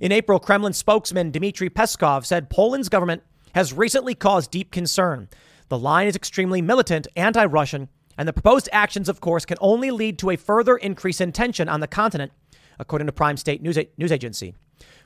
In 0.00 0.12
April, 0.12 0.38
Kremlin 0.38 0.72
spokesman 0.72 1.30
Dmitry 1.30 1.70
Peskov 1.70 2.24
said 2.24 2.50
Poland's 2.50 2.88
government 2.88 3.22
has 3.54 3.72
recently 3.72 4.14
caused 4.14 4.50
deep 4.50 4.70
concern. 4.70 5.28
The 5.68 5.78
line 5.78 6.06
is 6.06 6.16
extremely 6.16 6.60
militant, 6.60 7.06
anti 7.16 7.44
Russian, 7.44 7.88
and 8.18 8.28
the 8.28 8.32
proposed 8.32 8.68
actions, 8.72 9.08
of 9.08 9.20
course, 9.20 9.44
can 9.44 9.56
only 9.60 9.90
lead 9.90 10.18
to 10.18 10.30
a 10.30 10.36
further 10.36 10.76
increase 10.76 11.20
in 11.20 11.32
tension 11.32 11.68
on 11.68 11.80
the 11.80 11.86
continent, 11.86 12.32
according 12.78 13.06
to 13.06 13.12
Prime 13.12 13.36
State 13.36 13.62
News, 13.62 13.78
News 13.96 14.12
Agency. 14.12 14.54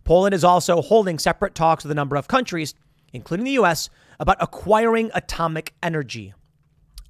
Poland 0.05 0.35
is 0.35 0.45
also 0.45 0.83
holding 0.83 1.19
separate 1.19 1.55
talks 1.55 1.85
with 1.85 1.91
a 1.91 1.95
number 1.95 2.17
of 2.17 2.29
countries, 2.29 2.75
including 3.13 3.45
the 3.45 3.53
U.S., 3.53 3.89
about 4.19 4.37
acquiring 4.41 5.11
atomic 5.15 5.75
energy. 5.83 6.33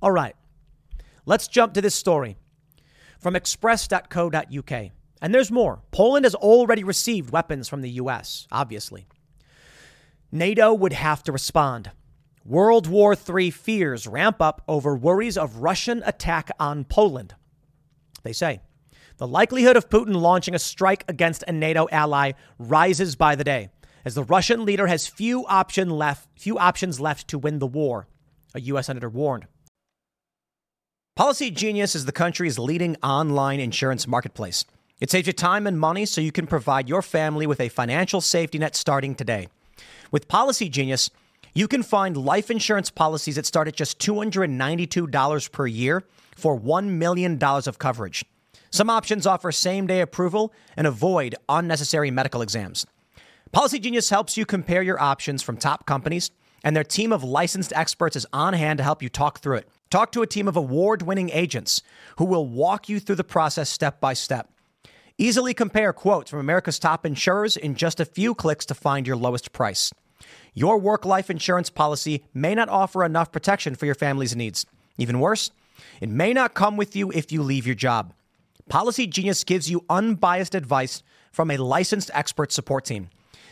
All 0.02 0.10
right, 0.10 0.34
let's 1.24 1.48
jump 1.48 1.74
to 1.74 1.80
this 1.80 1.94
story 1.94 2.36
from 3.18 3.36
express.co.uk. 3.36 4.90
And 5.26 5.34
there's 5.34 5.50
more. 5.50 5.82
Poland 5.90 6.24
has 6.24 6.36
already 6.36 6.84
received 6.84 7.30
weapons 7.30 7.68
from 7.68 7.80
the 7.80 7.90
U.S., 7.90 8.46
obviously. 8.52 9.08
NATO 10.30 10.72
would 10.72 10.92
have 10.92 11.24
to 11.24 11.32
respond. 11.32 11.90
World 12.44 12.86
War 12.86 13.16
III 13.16 13.50
fears 13.50 14.06
ramp 14.06 14.40
up 14.40 14.62
over 14.68 14.94
worries 14.94 15.36
of 15.36 15.56
Russian 15.56 16.00
attack 16.06 16.52
on 16.60 16.84
Poland. 16.84 17.34
They 18.22 18.32
say 18.32 18.60
the 19.16 19.26
likelihood 19.26 19.76
of 19.76 19.90
Putin 19.90 20.14
launching 20.14 20.54
a 20.54 20.60
strike 20.60 21.02
against 21.08 21.42
a 21.48 21.52
NATO 21.52 21.88
ally 21.90 22.34
rises 22.60 23.16
by 23.16 23.34
the 23.34 23.42
day, 23.42 23.70
as 24.04 24.14
the 24.14 24.22
Russian 24.22 24.64
leader 24.64 24.86
has 24.86 25.08
few 25.08 25.44
option 25.46 25.90
left, 25.90 26.28
few 26.38 26.56
options 26.56 27.00
left 27.00 27.26
to 27.30 27.38
win 27.40 27.58
the 27.58 27.66
war. 27.66 28.06
A 28.54 28.60
U.S. 28.60 28.86
senator 28.86 29.08
warned. 29.08 29.48
Policy 31.16 31.50
Genius 31.50 31.96
is 31.96 32.04
the 32.04 32.12
country's 32.12 32.60
leading 32.60 32.94
online 33.02 33.58
insurance 33.58 34.06
marketplace. 34.06 34.64
It 34.98 35.10
saves 35.10 35.26
you 35.26 35.34
time 35.34 35.66
and 35.66 35.78
money 35.78 36.06
so 36.06 36.22
you 36.22 36.32
can 36.32 36.46
provide 36.46 36.88
your 36.88 37.02
family 37.02 37.46
with 37.46 37.60
a 37.60 37.68
financial 37.68 38.22
safety 38.22 38.58
net 38.58 38.74
starting 38.74 39.14
today. 39.14 39.48
With 40.10 40.26
Policy 40.26 40.70
Genius, 40.70 41.10
you 41.52 41.68
can 41.68 41.82
find 41.82 42.16
life 42.16 42.50
insurance 42.50 42.90
policies 42.90 43.36
that 43.36 43.44
start 43.44 43.68
at 43.68 43.76
just 43.76 43.98
$292 43.98 45.52
per 45.52 45.66
year 45.66 46.04
for 46.34 46.58
$1 46.58 46.86
million 46.88 47.42
of 47.42 47.78
coverage. 47.78 48.24
Some 48.70 48.88
options 48.88 49.26
offer 49.26 49.52
same 49.52 49.86
day 49.86 50.00
approval 50.00 50.54
and 50.78 50.86
avoid 50.86 51.34
unnecessary 51.46 52.10
medical 52.10 52.40
exams. 52.40 52.86
Policy 53.52 53.78
Genius 53.78 54.08
helps 54.08 54.38
you 54.38 54.46
compare 54.46 54.82
your 54.82 55.00
options 55.00 55.42
from 55.42 55.58
top 55.58 55.84
companies, 55.84 56.30
and 56.64 56.74
their 56.74 56.84
team 56.84 57.12
of 57.12 57.22
licensed 57.22 57.72
experts 57.74 58.16
is 58.16 58.26
on 58.32 58.54
hand 58.54 58.78
to 58.78 58.84
help 58.84 59.02
you 59.02 59.10
talk 59.10 59.40
through 59.40 59.56
it. 59.56 59.68
Talk 59.90 60.10
to 60.12 60.22
a 60.22 60.26
team 60.26 60.48
of 60.48 60.56
award 60.56 61.02
winning 61.02 61.30
agents 61.30 61.82
who 62.16 62.24
will 62.24 62.46
walk 62.46 62.88
you 62.88 62.98
through 62.98 63.16
the 63.16 63.24
process 63.24 63.68
step 63.68 64.00
by 64.00 64.14
step. 64.14 64.50
Easily 65.18 65.54
compare 65.54 65.94
quotes 65.94 66.30
from 66.30 66.40
America's 66.40 66.78
top 66.78 67.06
insurers 67.06 67.56
in 67.56 67.74
just 67.74 68.00
a 68.00 68.04
few 68.04 68.34
clicks 68.34 68.66
to 68.66 68.74
find 68.74 69.06
your 69.06 69.16
lowest 69.16 69.50
price. 69.50 69.90
Your 70.52 70.76
work 70.76 71.06
life 71.06 71.30
insurance 71.30 71.70
policy 71.70 72.26
may 72.34 72.54
not 72.54 72.68
offer 72.68 73.02
enough 73.02 73.32
protection 73.32 73.74
for 73.74 73.86
your 73.86 73.94
family's 73.94 74.36
needs. 74.36 74.66
Even 74.98 75.18
worse, 75.18 75.50
it 76.02 76.10
may 76.10 76.34
not 76.34 76.52
come 76.52 76.76
with 76.76 76.94
you 76.94 77.10
if 77.12 77.32
you 77.32 77.42
leave 77.42 77.64
your 77.64 77.74
job. 77.74 78.12
Policy 78.68 79.06
Genius 79.06 79.42
gives 79.42 79.70
you 79.70 79.86
unbiased 79.88 80.54
advice 80.54 81.02
from 81.32 81.50
a 81.50 81.56
licensed 81.56 82.10
expert 82.12 82.52
support 82.52 82.84
team. 82.84 83.08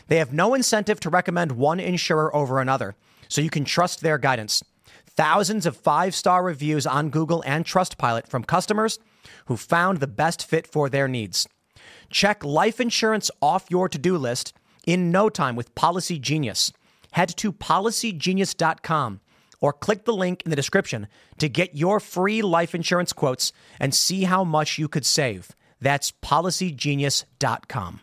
They 0.07 0.17
have 0.17 0.31
no 0.31 0.53
incentive 0.53 0.99
to 0.99 1.09
recommend 1.09 1.53
one 1.53 1.79
insurer 1.79 2.35
over 2.35 2.59
another, 2.59 2.95
so 3.27 3.41
you 3.41 3.49
can 3.49 3.65
trust 3.65 4.01
their 4.01 4.19
guidance. 4.19 4.63
Thousands 5.07 5.65
of 5.65 5.75
five 5.75 6.13
star 6.13 6.43
reviews 6.43 6.85
on 6.85 7.09
Google 7.09 7.43
and 7.43 7.65
Trustpilot 7.65 8.27
from 8.27 8.43
customers 8.43 8.99
who 9.45 9.57
found 9.57 9.99
the 9.99 10.07
best 10.07 10.45
fit 10.45 10.67
for 10.67 10.89
their 10.89 11.07
needs. 11.07 11.47
Check 12.15 12.45
life 12.45 12.79
insurance 12.79 13.29
off 13.41 13.69
your 13.69 13.89
to 13.89 13.97
do 13.97 14.17
list 14.17 14.53
in 14.87 15.11
no 15.11 15.27
time 15.27 15.57
with 15.57 15.75
Policy 15.75 16.17
Genius. 16.17 16.71
Head 17.11 17.27
to 17.35 17.51
policygenius.com 17.51 19.19
or 19.59 19.73
click 19.73 20.05
the 20.05 20.13
link 20.13 20.41
in 20.45 20.49
the 20.49 20.55
description 20.55 21.07
to 21.39 21.49
get 21.49 21.75
your 21.75 21.99
free 21.99 22.41
life 22.41 22.73
insurance 22.73 23.11
quotes 23.11 23.51
and 23.81 23.93
see 23.93 24.23
how 24.23 24.45
much 24.45 24.77
you 24.77 24.87
could 24.87 25.05
save. 25.05 25.51
That's 25.81 26.13
policygenius.com. 26.13 27.99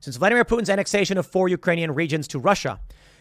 Since 0.00 0.16
Vladimir 0.16 0.44
Putin's 0.44 0.70
annexation 0.70 1.18
of 1.18 1.26
four 1.28 1.48
Ukrainian 1.48 1.94
regions 1.94 2.26
to 2.28 2.40
Russia, 2.40 2.80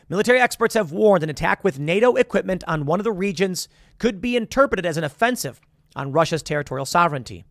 Military 0.10 0.40
experts 0.40 0.74
have 0.74 0.92
warned 0.92 1.24
an 1.24 1.30
attack 1.30 1.64
with 1.64 1.80
NATO 1.80 2.16
equipment 2.16 2.64
on 2.66 2.86
one 2.86 3.00
of 3.00 3.04
the 3.04 3.12
regions 3.12 3.68
could 3.98 4.22
be 4.22 4.38
interpreted 4.38 4.86
as 4.86 4.96
an 4.96 5.04
offensive 5.04 5.60
on 5.96 6.14
Russia's 6.14 6.44
territorial 6.44 6.86
sovereignty. 6.86 7.44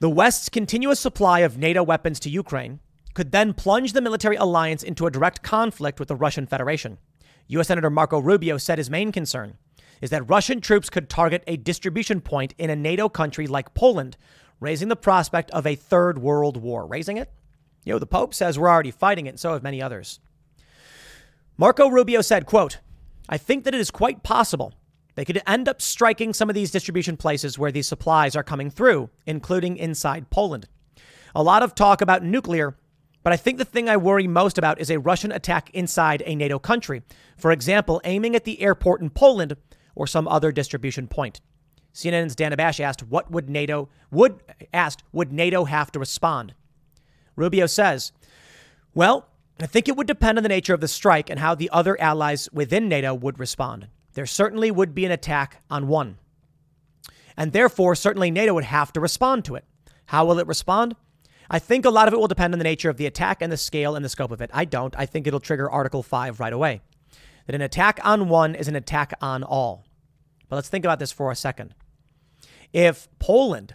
The 0.00 0.10
West's 0.10 0.48
continuous 0.48 1.00
supply 1.00 1.40
of 1.40 1.56
NATO 1.56 1.82
weapons 1.82 2.20
to 2.20 2.30
Ukraine 2.30 2.80
could 3.14 3.32
then 3.32 3.54
plunge 3.54 3.92
the 3.92 4.02
military 4.02 4.36
alliance 4.36 4.82
into 4.82 5.06
a 5.06 5.10
direct 5.10 5.42
conflict 5.42 5.98
with 5.98 6.08
the 6.08 6.16
Russian 6.16 6.46
Federation. 6.46 6.98
U.S. 7.48 7.68
Senator 7.68 7.90
Marco 7.90 8.18
Rubio 8.18 8.58
said 8.58 8.78
his 8.78 8.90
main 8.90 9.10
concern 9.10 9.56
is 10.00 10.10
that 10.10 10.28
Russian 10.28 10.60
troops 10.60 10.88
could 10.88 11.08
target 11.08 11.44
a 11.46 11.56
distribution 11.56 12.20
point 12.20 12.54
in 12.58 12.70
a 12.70 12.76
NATO 12.76 13.08
country 13.08 13.46
like 13.46 13.74
Poland, 13.74 14.16
raising 14.60 14.88
the 14.88 14.96
prospect 14.96 15.50
of 15.50 15.66
a 15.66 15.74
third 15.74 16.18
world 16.18 16.56
war. 16.56 16.86
Raising 16.86 17.16
it? 17.16 17.30
You 17.84 17.94
know, 17.94 17.98
the 17.98 18.06
Pope 18.06 18.34
says 18.34 18.58
we're 18.58 18.68
already 18.68 18.90
fighting 18.90 19.26
it, 19.26 19.30
and 19.30 19.40
so 19.40 19.52
have 19.52 19.62
many 19.62 19.82
others. 19.82 20.20
Marco 21.60 21.88
Rubio 21.88 22.22
said, 22.22 22.46
quote, 22.46 22.78
I 23.28 23.36
think 23.36 23.64
that 23.64 23.74
it 23.74 23.80
is 23.82 23.90
quite 23.90 24.22
possible 24.22 24.72
they 25.14 25.26
could 25.26 25.42
end 25.46 25.68
up 25.68 25.82
striking 25.82 26.32
some 26.32 26.48
of 26.48 26.54
these 26.54 26.70
distribution 26.70 27.18
places 27.18 27.58
where 27.58 27.70
these 27.70 27.86
supplies 27.86 28.34
are 28.34 28.42
coming 28.42 28.70
through, 28.70 29.10
including 29.26 29.76
inside 29.76 30.30
Poland. 30.30 30.68
A 31.34 31.42
lot 31.42 31.62
of 31.62 31.74
talk 31.74 32.00
about 32.00 32.24
nuclear, 32.24 32.78
but 33.22 33.34
I 33.34 33.36
think 33.36 33.58
the 33.58 33.66
thing 33.66 33.90
I 33.90 33.98
worry 33.98 34.26
most 34.26 34.56
about 34.56 34.80
is 34.80 34.90
a 34.90 35.00
Russian 35.00 35.32
attack 35.32 35.68
inside 35.74 36.22
a 36.24 36.34
NATO 36.34 36.58
country. 36.58 37.02
For 37.36 37.52
example, 37.52 38.00
aiming 38.04 38.34
at 38.34 38.44
the 38.44 38.62
airport 38.62 39.02
in 39.02 39.10
Poland 39.10 39.54
or 39.94 40.06
some 40.06 40.26
other 40.28 40.52
distribution 40.52 41.08
point. 41.08 41.42
CNN's 41.92 42.34
Dana 42.34 42.56
Bash 42.56 42.80
asked, 42.80 43.02
"What 43.02 43.30
would 43.30 43.50
NATO 43.50 43.90
would 44.10 44.40
asked 44.72 45.02
would 45.12 45.30
NATO 45.30 45.66
have 45.66 45.92
to 45.92 45.98
respond?" 45.98 46.54
Rubio 47.36 47.66
says, 47.66 48.12
"Well, 48.94 49.29
I 49.62 49.66
think 49.66 49.88
it 49.88 49.96
would 49.96 50.06
depend 50.06 50.38
on 50.38 50.42
the 50.42 50.48
nature 50.48 50.74
of 50.74 50.80
the 50.80 50.88
strike 50.88 51.28
and 51.28 51.38
how 51.38 51.54
the 51.54 51.70
other 51.70 52.00
allies 52.00 52.48
within 52.52 52.88
NATO 52.88 53.14
would 53.14 53.38
respond. 53.38 53.88
There 54.14 54.26
certainly 54.26 54.70
would 54.70 54.94
be 54.94 55.04
an 55.04 55.12
attack 55.12 55.62
on 55.70 55.88
one. 55.88 56.18
And 57.36 57.52
therefore, 57.52 57.94
certainly 57.94 58.30
NATO 58.30 58.54
would 58.54 58.64
have 58.64 58.92
to 58.92 59.00
respond 59.00 59.44
to 59.46 59.54
it. 59.54 59.64
How 60.06 60.24
will 60.24 60.38
it 60.38 60.46
respond? 60.46 60.96
I 61.50 61.58
think 61.58 61.84
a 61.84 61.90
lot 61.90 62.08
of 62.08 62.14
it 62.14 62.18
will 62.18 62.28
depend 62.28 62.54
on 62.54 62.58
the 62.58 62.64
nature 62.64 62.90
of 62.90 62.96
the 62.96 63.06
attack 63.06 63.42
and 63.42 63.52
the 63.52 63.56
scale 63.56 63.96
and 63.96 64.04
the 64.04 64.08
scope 64.08 64.30
of 64.30 64.40
it. 64.40 64.50
I 64.52 64.64
don't. 64.64 64.94
I 64.96 65.06
think 65.06 65.26
it'll 65.26 65.40
trigger 65.40 65.70
Article 65.70 66.02
5 66.02 66.38
right 66.38 66.52
away. 66.52 66.80
That 67.46 67.54
an 67.54 67.62
attack 67.62 67.98
on 68.04 68.28
one 68.28 68.54
is 68.54 68.68
an 68.68 68.76
attack 68.76 69.14
on 69.20 69.42
all. 69.42 69.84
But 70.48 70.56
let's 70.56 70.68
think 70.68 70.84
about 70.84 70.98
this 70.98 71.12
for 71.12 71.30
a 71.30 71.36
second. 71.36 71.74
If 72.72 73.08
Poland 73.18 73.74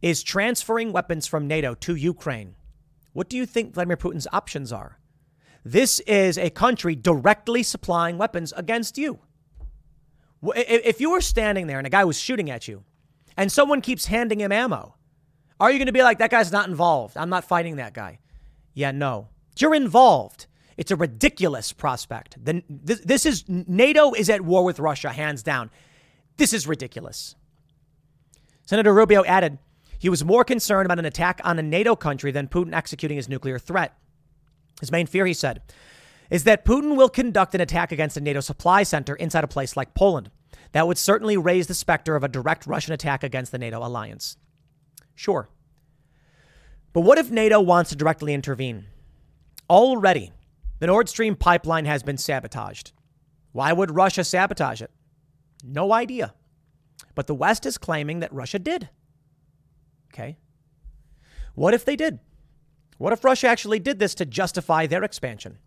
is 0.00 0.22
transferring 0.22 0.92
weapons 0.92 1.26
from 1.26 1.46
NATO 1.46 1.74
to 1.74 1.94
Ukraine, 1.94 2.54
what 3.18 3.28
do 3.28 3.36
you 3.36 3.46
think 3.46 3.74
Vladimir 3.74 3.96
Putin's 3.96 4.28
options 4.32 4.72
are? 4.72 5.00
This 5.64 5.98
is 6.06 6.38
a 6.38 6.50
country 6.50 6.94
directly 6.94 7.64
supplying 7.64 8.16
weapons 8.16 8.52
against 8.56 8.96
you. 8.96 9.18
If 10.54 11.00
you 11.00 11.10
were 11.10 11.20
standing 11.20 11.66
there 11.66 11.78
and 11.78 11.86
a 11.86 11.90
guy 11.90 12.04
was 12.04 12.16
shooting 12.16 12.48
at 12.48 12.68
you 12.68 12.84
and 13.36 13.50
someone 13.50 13.80
keeps 13.80 14.06
handing 14.06 14.40
him 14.40 14.52
ammo, 14.52 14.94
are 15.58 15.72
you 15.72 15.78
going 15.78 15.86
to 15.86 15.92
be 15.92 16.04
like, 16.04 16.18
that 16.18 16.30
guy's 16.30 16.52
not 16.52 16.68
involved? 16.68 17.16
I'm 17.16 17.28
not 17.28 17.42
fighting 17.42 17.74
that 17.74 17.92
guy. 17.92 18.20
Yeah, 18.72 18.92
no. 18.92 19.30
You're 19.58 19.74
involved. 19.74 20.46
It's 20.76 20.92
a 20.92 20.96
ridiculous 20.96 21.72
prospect. 21.72 22.36
This, 22.40 23.00
this 23.00 23.26
is 23.26 23.42
NATO 23.48 24.12
is 24.12 24.30
at 24.30 24.42
war 24.42 24.64
with 24.64 24.78
Russia, 24.78 25.08
hands 25.08 25.42
down. 25.42 25.72
This 26.36 26.52
is 26.52 26.68
ridiculous. 26.68 27.34
Senator 28.64 28.94
Rubio 28.94 29.24
added 29.24 29.58
he 29.98 30.08
was 30.08 30.24
more 30.24 30.44
concerned 30.44 30.86
about 30.86 30.98
an 30.98 31.04
attack 31.04 31.40
on 31.44 31.58
a 31.58 31.62
NATO 31.62 31.96
country 31.96 32.30
than 32.30 32.48
Putin 32.48 32.74
executing 32.74 33.16
his 33.16 33.28
nuclear 33.28 33.58
threat. 33.58 33.96
His 34.80 34.92
main 34.92 35.06
fear, 35.06 35.26
he 35.26 35.34
said, 35.34 35.60
is 36.30 36.44
that 36.44 36.64
Putin 36.64 36.96
will 36.96 37.08
conduct 37.08 37.54
an 37.54 37.60
attack 37.60 37.90
against 37.90 38.16
a 38.16 38.20
NATO 38.20 38.40
supply 38.40 38.82
center 38.82 39.14
inside 39.16 39.44
a 39.44 39.48
place 39.48 39.76
like 39.76 39.94
Poland. 39.94 40.30
That 40.72 40.86
would 40.86 40.98
certainly 40.98 41.36
raise 41.36 41.66
the 41.66 41.74
specter 41.74 42.14
of 42.14 42.22
a 42.22 42.28
direct 42.28 42.66
Russian 42.66 42.92
attack 42.92 43.22
against 43.22 43.52
the 43.52 43.58
NATO 43.58 43.78
alliance. 43.78 44.36
Sure. 45.14 45.48
But 46.92 47.00
what 47.00 47.18
if 47.18 47.30
NATO 47.30 47.60
wants 47.60 47.90
to 47.90 47.96
directly 47.96 48.34
intervene? 48.34 48.86
Already, 49.68 50.32
the 50.78 50.86
Nord 50.86 51.08
Stream 51.08 51.34
pipeline 51.34 51.86
has 51.86 52.02
been 52.02 52.18
sabotaged. 52.18 52.92
Why 53.52 53.72
would 53.72 53.90
Russia 53.90 54.24
sabotage 54.24 54.82
it? 54.82 54.90
No 55.64 55.92
idea. 55.92 56.34
But 57.14 57.26
the 57.26 57.34
West 57.34 57.66
is 57.66 57.78
claiming 57.78 58.20
that 58.20 58.32
Russia 58.32 58.58
did. 58.58 58.90
Okay. 60.12 60.38
What 61.54 61.74
if 61.74 61.84
they 61.84 61.96
did? 61.96 62.18
What 62.98 63.12
if 63.12 63.24
Russia 63.24 63.48
actually 63.48 63.78
did 63.78 63.98
this 63.98 64.14
to 64.16 64.26
justify 64.26 64.86
their 64.86 65.04
expansion? 65.04 65.58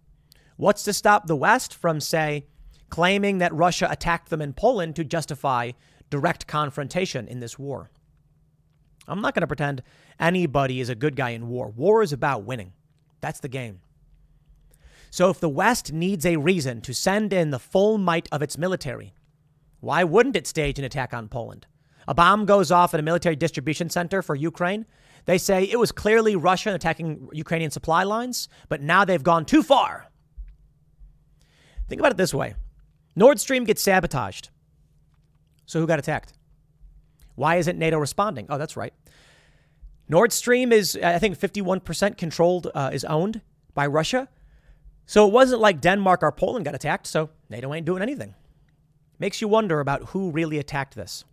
What's 0.57 0.83
to 0.83 0.93
stop 0.93 1.27
the 1.27 1.35
West 1.35 1.73
from, 1.73 1.99
say, 1.99 2.45
claiming 2.89 3.37
that 3.37 3.53
Russia 3.53 3.87
attacked 3.89 4.29
them 4.29 4.41
in 4.41 4.53
Poland 4.53 4.95
to 4.97 5.03
justify 5.03 5.71
direct 6.09 6.45
confrontation 6.45 7.27
in 7.27 7.39
this 7.39 7.57
war? 7.57 7.89
I'm 9.07 9.21
not 9.21 9.33
going 9.33 9.41
to 9.41 9.47
pretend 9.47 9.81
anybody 10.19 10.79
is 10.79 10.89
a 10.89 10.95
good 10.95 11.15
guy 11.15 11.31
in 11.31 11.47
war. 11.47 11.69
War 11.69 12.03
is 12.03 12.13
about 12.13 12.43
winning. 12.43 12.73
That's 13.21 13.39
the 13.39 13.47
game. 13.47 13.79
So 15.09 15.29
if 15.29 15.39
the 15.39 15.49
West 15.49 15.91
needs 15.91 16.25
a 16.25 16.37
reason 16.37 16.81
to 16.81 16.93
send 16.93 17.33
in 17.33 17.49
the 17.49 17.59
full 17.59 17.97
might 17.97 18.29
of 18.31 18.41
its 18.41 18.57
military, 18.57 19.13
why 19.79 20.03
wouldn't 20.03 20.35
it 20.35 20.47
stage 20.47 20.79
an 20.79 20.85
attack 20.85 21.13
on 21.13 21.27
Poland? 21.27 21.65
A 22.07 22.13
bomb 22.13 22.45
goes 22.45 22.71
off 22.71 22.93
at 22.93 22.99
a 22.99 23.03
military 23.03 23.35
distribution 23.35 23.89
center 23.89 24.21
for 24.21 24.35
Ukraine. 24.35 24.85
They 25.25 25.37
say 25.37 25.63
it 25.63 25.79
was 25.79 25.91
clearly 25.91 26.35
Russia 26.35 26.73
attacking 26.73 27.29
Ukrainian 27.31 27.71
supply 27.71 28.03
lines, 28.03 28.49
but 28.69 28.81
now 28.81 29.05
they've 29.05 29.21
gone 29.21 29.45
too 29.45 29.63
far. 29.63 30.07
Think 31.87 31.99
about 31.99 32.11
it 32.11 32.17
this 32.17 32.33
way 32.33 32.55
Nord 33.15 33.39
Stream 33.39 33.63
gets 33.65 33.83
sabotaged. 33.83 34.49
So 35.65 35.79
who 35.79 35.87
got 35.87 35.99
attacked? 35.99 36.33
Why 37.35 37.55
isn't 37.55 37.77
NATO 37.77 37.97
responding? 37.97 38.45
Oh, 38.49 38.57
that's 38.57 38.75
right. 38.75 38.93
Nord 40.09 40.33
Stream 40.33 40.73
is, 40.73 40.99
I 41.01 41.19
think, 41.19 41.39
51% 41.39 42.17
controlled, 42.17 42.69
uh, 42.75 42.89
is 42.91 43.05
owned 43.05 43.41
by 43.73 43.87
Russia. 43.87 44.27
So 45.05 45.25
it 45.25 45.31
wasn't 45.31 45.61
like 45.61 45.79
Denmark 45.81 46.23
or 46.23 46.31
Poland 46.31 46.65
got 46.65 46.75
attacked, 46.75 47.07
so 47.07 47.29
NATO 47.49 47.73
ain't 47.73 47.85
doing 47.85 48.01
anything. 48.01 48.35
Makes 49.19 49.41
you 49.41 49.47
wonder 49.47 49.79
about 49.79 50.09
who 50.09 50.31
really 50.31 50.57
attacked 50.57 50.95
this. 50.95 51.23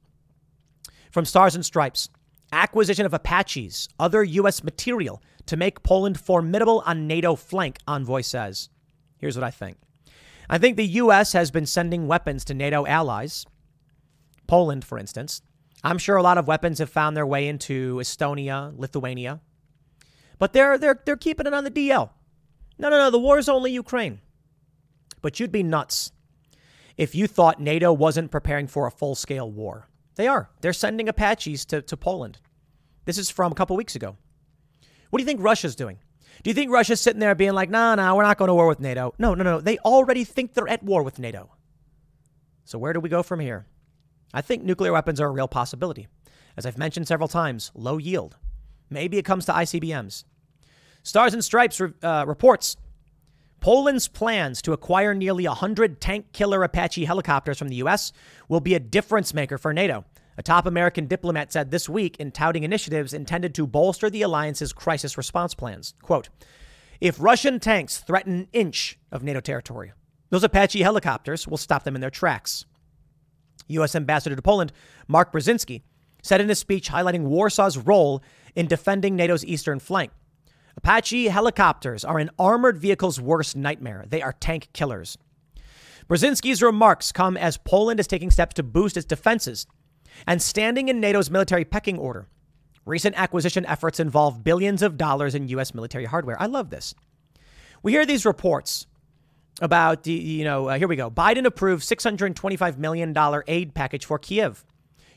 From 1.11 1.25
Stars 1.25 1.55
and 1.55 1.65
Stripes 1.65 2.09
acquisition 2.53 3.07
of 3.07 3.15
Apaches, 3.15 3.89
other 3.99 4.23
U.S. 4.25 4.65
material 4.65 5.23
to 5.47 5.57
make 5.57 5.83
Poland 5.83 6.19
formidable 6.19 6.83
on 6.87 7.07
NATO 7.07 7.35
flank, 7.35 7.79
Envoy 7.87 8.23
says. 8.23 8.69
Here's 9.19 9.37
what 9.37 9.45
I 9.45 9.51
think 9.51 9.77
I 10.49 10.59
think 10.59 10.77
the 10.77 10.87
U.S. 10.87 11.33
has 11.33 11.51
been 11.51 11.67
sending 11.67 12.07
weapons 12.07 12.45
to 12.47 12.55
NATO 12.55 12.87
allies, 12.87 13.45
Poland, 14.47 14.85
for 14.85 14.99
instance. 14.99 15.43
I'm 15.85 15.99
sure 15.99 16.17
a 16.17 16.23
lot 16.23 16.39
of 16.39 16.49
weapons 16.49 16.79
have 16.81 16.91
found 16.91 17.17
their 17.17 17.27
way 17.27 17.47
into 17.47 17.97
Estonia, 17.97 18.77
Lithuania, 18.77 19.41
but 20.39 20.53
they're, 20.53 20.79
they're, 20.79 21.01
they're 21.05 21.17
keeping 21.17 21.47
it 21.47 21.55
on 21.55 21.65
the 21.65 21.71
DL. 21.71 22.11
No, 22.79 22.91
no, 22.91 22.99
no, 22.99 23.11
the 23.11 23.19
war 23.19 23.39
is 23.39 23.49
only 23.49 23.73
Ukraine. 23.73 24.21
But 25.21 25.39
you'd 25.39 25.53
be 25.53 25.63
nuts 25.63 26.13
if 26.97 27.15
you 27.15 27.27
thought 27.27 27.61
NATO 27.61 27.93
wasn't 27.93 28.31
preparing 28.31 28.67
for 28.67 28.87
a 28.87 28.91
full 28.91 29.15
scale 29.15 29.51
war. 29.51 29.89
They 30.19 30.27
are. 30.27 30.51
They're 30.63 30.73
sending 30.73 31.09
Apaches 31.09 31.65
to, 31.67 31.81
to 31.81 31.97
Poland. 31.97 32.39
This 33.05 33.19
is 33.19 33.31
from 33.31 33.53
a 33.53 33.55
couple 33.55 33.77
weeks 33.77 33.95
ago. 33.95 34.17
What 35.11 35.19
do 35.19 35.23
you 35.23 35.27
think 35.27 35.41
Russia's 35.41 35.77
doing? 35.77 36.01
Do 36.43 36.51
you 36.51 36.55
think 36.55 36.73
Russia's 36.73 37.01
sitting 37.01 37.21
there 37.21 37.37
being 37.37 37.53
like, 37.53 37.71
nah, 37.71 37.95
nah, 37.95 38.17
we're 38.17 38.25
not 38.25 38.37
going 38.37 38.49
to 38.49 38.55
war 38.55 38.67
with 38.67 38.81
NATO? 38.81 39.15
No, 39.17 39.35
no, 39.35 39.45
no. 39.45 39.61
They 39.61 39.79
already 39.79 40.25
think 40.25 40.55
they're 40.55 40.69
at 40.69 40.83
war 40.83 41.05
with 41.05 41.21
NATO. 41.21 41.53
So 42.65 42.79
where 42.79 42.93
do 42.93 42.99
we 42.99 43.09
go 43.09 43.23
from 43.23 43.39
here? 43.39 43.67
I 44.35 44.41
think 44.41 44.65
nuclear 44.65 44.93
weapons 44.93 45.21
are 45.21 45.29
a 45.29 45.31
real 45.31 45.47
possibility. 45.47 46.09
As 46.57 46.67
I've 46.67 46.79
mentioned 46.79 47.07
several 47.07 47.29
times, 47.29 47.71
low 47.77 47.97
yield. 47.97 48.37
Maybe 48.91 49.19
it 49.19 49.25
comes 49.25 49.47
to 49.47 49.53
ICBMs. 49.53 50.25
Stars 51.05 51.33
and 51.33 51.45
Stripes 51.45 51.81
uh, 51.81 52.25
reports 52.27 52.77
Poland's 53.61 54.09
plans 54.09 54.63
to 54.63 54.73
acquire 54.73 55.15
nearly 55.15 55.47
100 55.47 56.01
tank 56.01 56.33
killer 56.33 56.63
Apache 56.63 57.05
helicopters 57.05 57.59
from 57.59 57.69
the 57.69 57.77
U.S. 57.77 58.13
will 58.49 58.61
be 58.61 58.75
a 58.75 58.81
difference 58.81 59.35
maker 59.35 59.59
for 59.59 59.73
NATO. 59.73 60.05
A 60.37 60.43
top 60.43 60.67
American 60.67 61.07
diplomat 61.07 61.53
said 61.53 61.71
this 61.71 61.89
week 61.89 62.17
in 62.19 62.31
touting 62.31 62.63
initiatives 62.63 63.13
intended 63.13 63.55
to 63.57 63.67
bolster 63.67 64.09
the 64.09 64.23
alliance's 64.23 64.73
crisis 64.73 65.17
response 65.19 65.55
plans. 65.55 65.95
Quote, 66.03 66.29
if 67.01 67.21
Russian 67.21 67.59
tanks 67.59 67.99
threaten 67.99 68.33
an 68.33 68.49
inch 68.53 68.99
of 69.11 69.23
NATO 69.23 69.41
territory, 69.41 69.93
those 70.31 70.45
Apache 70.45 70.81
helicopters 70.81 71.49
will 71.49 71.57
stop 71.57 71.85
them 71.85 71.95
in 71.95 72.01
their 72.01 72.11
tracks. 72.11 72.65
U.S. 73.69 73.97
Ambassador 73.97 74.37
to 74.37 74.43
Poland, 74.43 74.73
Mark 75.09 75.33
Brzezinski, 75.33 75.83
said 76.23 76.41
in 76.41 76.51
a 76.51 76.55
speech 76.55 76.91
highlighting 76.91 77.27
Warsaw's 77.27 77.79
role 77.79 78.23
in 78.55 78.67
defending 78.67 79.17
NATO's 79.17 79.45
eastern 79.45 79.79
flank. 79.79 80.11
Apache 80.79 81.27
helicopters 81.27 82.05
are 82.05 82.21
an 82.21 82.31
armored 82.39 82.79
vehicle's 82.79 83.21
worst 83.21 83.57
nightmare. 83.57 84.05
They 84.09 84.23
are 84.23 84.33
tank 84.33 84.69
killers. 84.73 85.19
Brzezinski's 86.09 86.63
remarks 86.63 87.11
come 87.11 87.37
as 87.37 87.57
Poland 87.57 87.99
is 87.99 88.07
taking 88.07 88.31
steps 88.31 88.55
to 88.55 88.63
boost 88.63 88.97
its 88.97 89.05
defenses 89.05 89.67
and 90.25 90.41
standing 90.41 90.89
in 90.89 91.01
NATO's 91.01 91.33
military 91.33 91.65
pecking 91.65 91.99
order. 91.99 92.29
Recent 92.85 93.19
acquisition 93.19 93.67
efforts 93.67 93.99
involve 93.99 94.45
billions 94.45 94.81
of 94.81 94.97
dollars 94.97 95.35
in 95.35 95.49
U.S. 95.49 95.75
military 95.75 96.05
hardware. 96.05 96.41
I 96.41 96.47
love 96.47 96.71
this. 96.71 96.95
We 97.83 97.91
hear 97.91 98.07
these 98.07 98.25
reports 98.25 98.87
about 99.61 100.05
the, 100.05 100.13
you 100.13 100.45
know, 100.45 100.69
uh, 100.69 100.79
here 100.79 100.87
we 100.87 100.95
go. 100.95 101.11
Biden 101.11 101.45
approved 101.45 101.83
$625 101.83 102.79
million 102.79 103.13
aid 103.49 103.75
package 103.75 104.05
for 104.05 104.21
Kiev. 104.21 104.65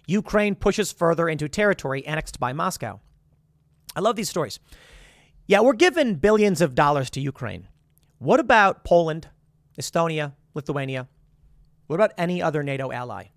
Ukraine 0.07 0.55
pushes 0.55 0.91
further 0.91 1.29
into 1.29 1.47
territory 1.47 2.03
annexed 2.07 2.39
by 2.39 2.51
Moscow. 2.51 2.99
I 3.95 3.99
love 3.99 4.15
these 4.15 4.29
stories. 4.31 4.59
Yeah, 5.51 5.59
we're 5.59 5.73
giving 5.73 6.15
billions 6.15 6.61
of 6.61 6.75
dollars 6.75 7.09
to 7.09 7.19
Ukraine. 7.19 7.67
What 8.19 8.39
about 8.39 8.85
Poland, 8.85 9.27
Estonia, 9.77 10.31
Lithuania? 10.53 11.09
What 11.87 11.97
about 11.97 12.13
any 12.17 12.41
other 12.41 12.63
NATO 12.63 12.89
ally? 12.89 13.31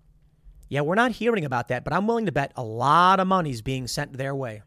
Yeah, 0.69 0.79
we're 0.79 0.95
not 0.95 1.11
hearing 1.11 1.43
about 1.43 1.67
that, 1.67 1.83
but 1.83 1.91
I'm 1.91 2.07
willing 2.07 2.27
to 2.27 2.31
bet 2.31 2.53
a 2.55 2.63
lot 2.63 3.19
of 3.19 3.27
money 3.27 3.49
is 3.49 3.61
being 3.61 3.85
sent 3.85 4.13
their 4.13 4.33
way. 4.33 4.61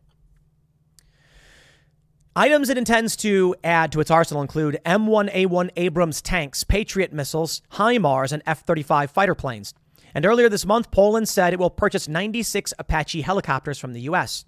Items 2.37 2.68
it 2.68 2.76
intends 2.76 3.16
to 3.16 3.56
add 3.64 3.92
to 3.92 4.00
its 4.00 4.11
arsenal 4.11 4.42
include 4.42 4.78
M1A1 4.84 5.70
Abrams 5.74 6.20
tanks, 6.20 6.64
Patriot 6.64 7.14
missiles, 7.14 7.62
HIMARS, 7.72 8.30
and 8.30 8.42
F 8.44 8.66
35 8.66 9.11
fighter 9.11 9.34
planes. 9.34 9.72
And 10.12 10.26
earlier 10.26 10.50
this 10.50 10.66
month, 10.66 10.90
Poland 10.90 11.30
said 11.30 11.54
it 11.54 11.58
will 11.58 11.70
purchase 11.70 12.08
96 12.08 12.74
Apache 12.78 13.22
helicopters 13.22 13.78
from 13.78 13.94
the 13.94 14.02
U.S. 14.02 14.44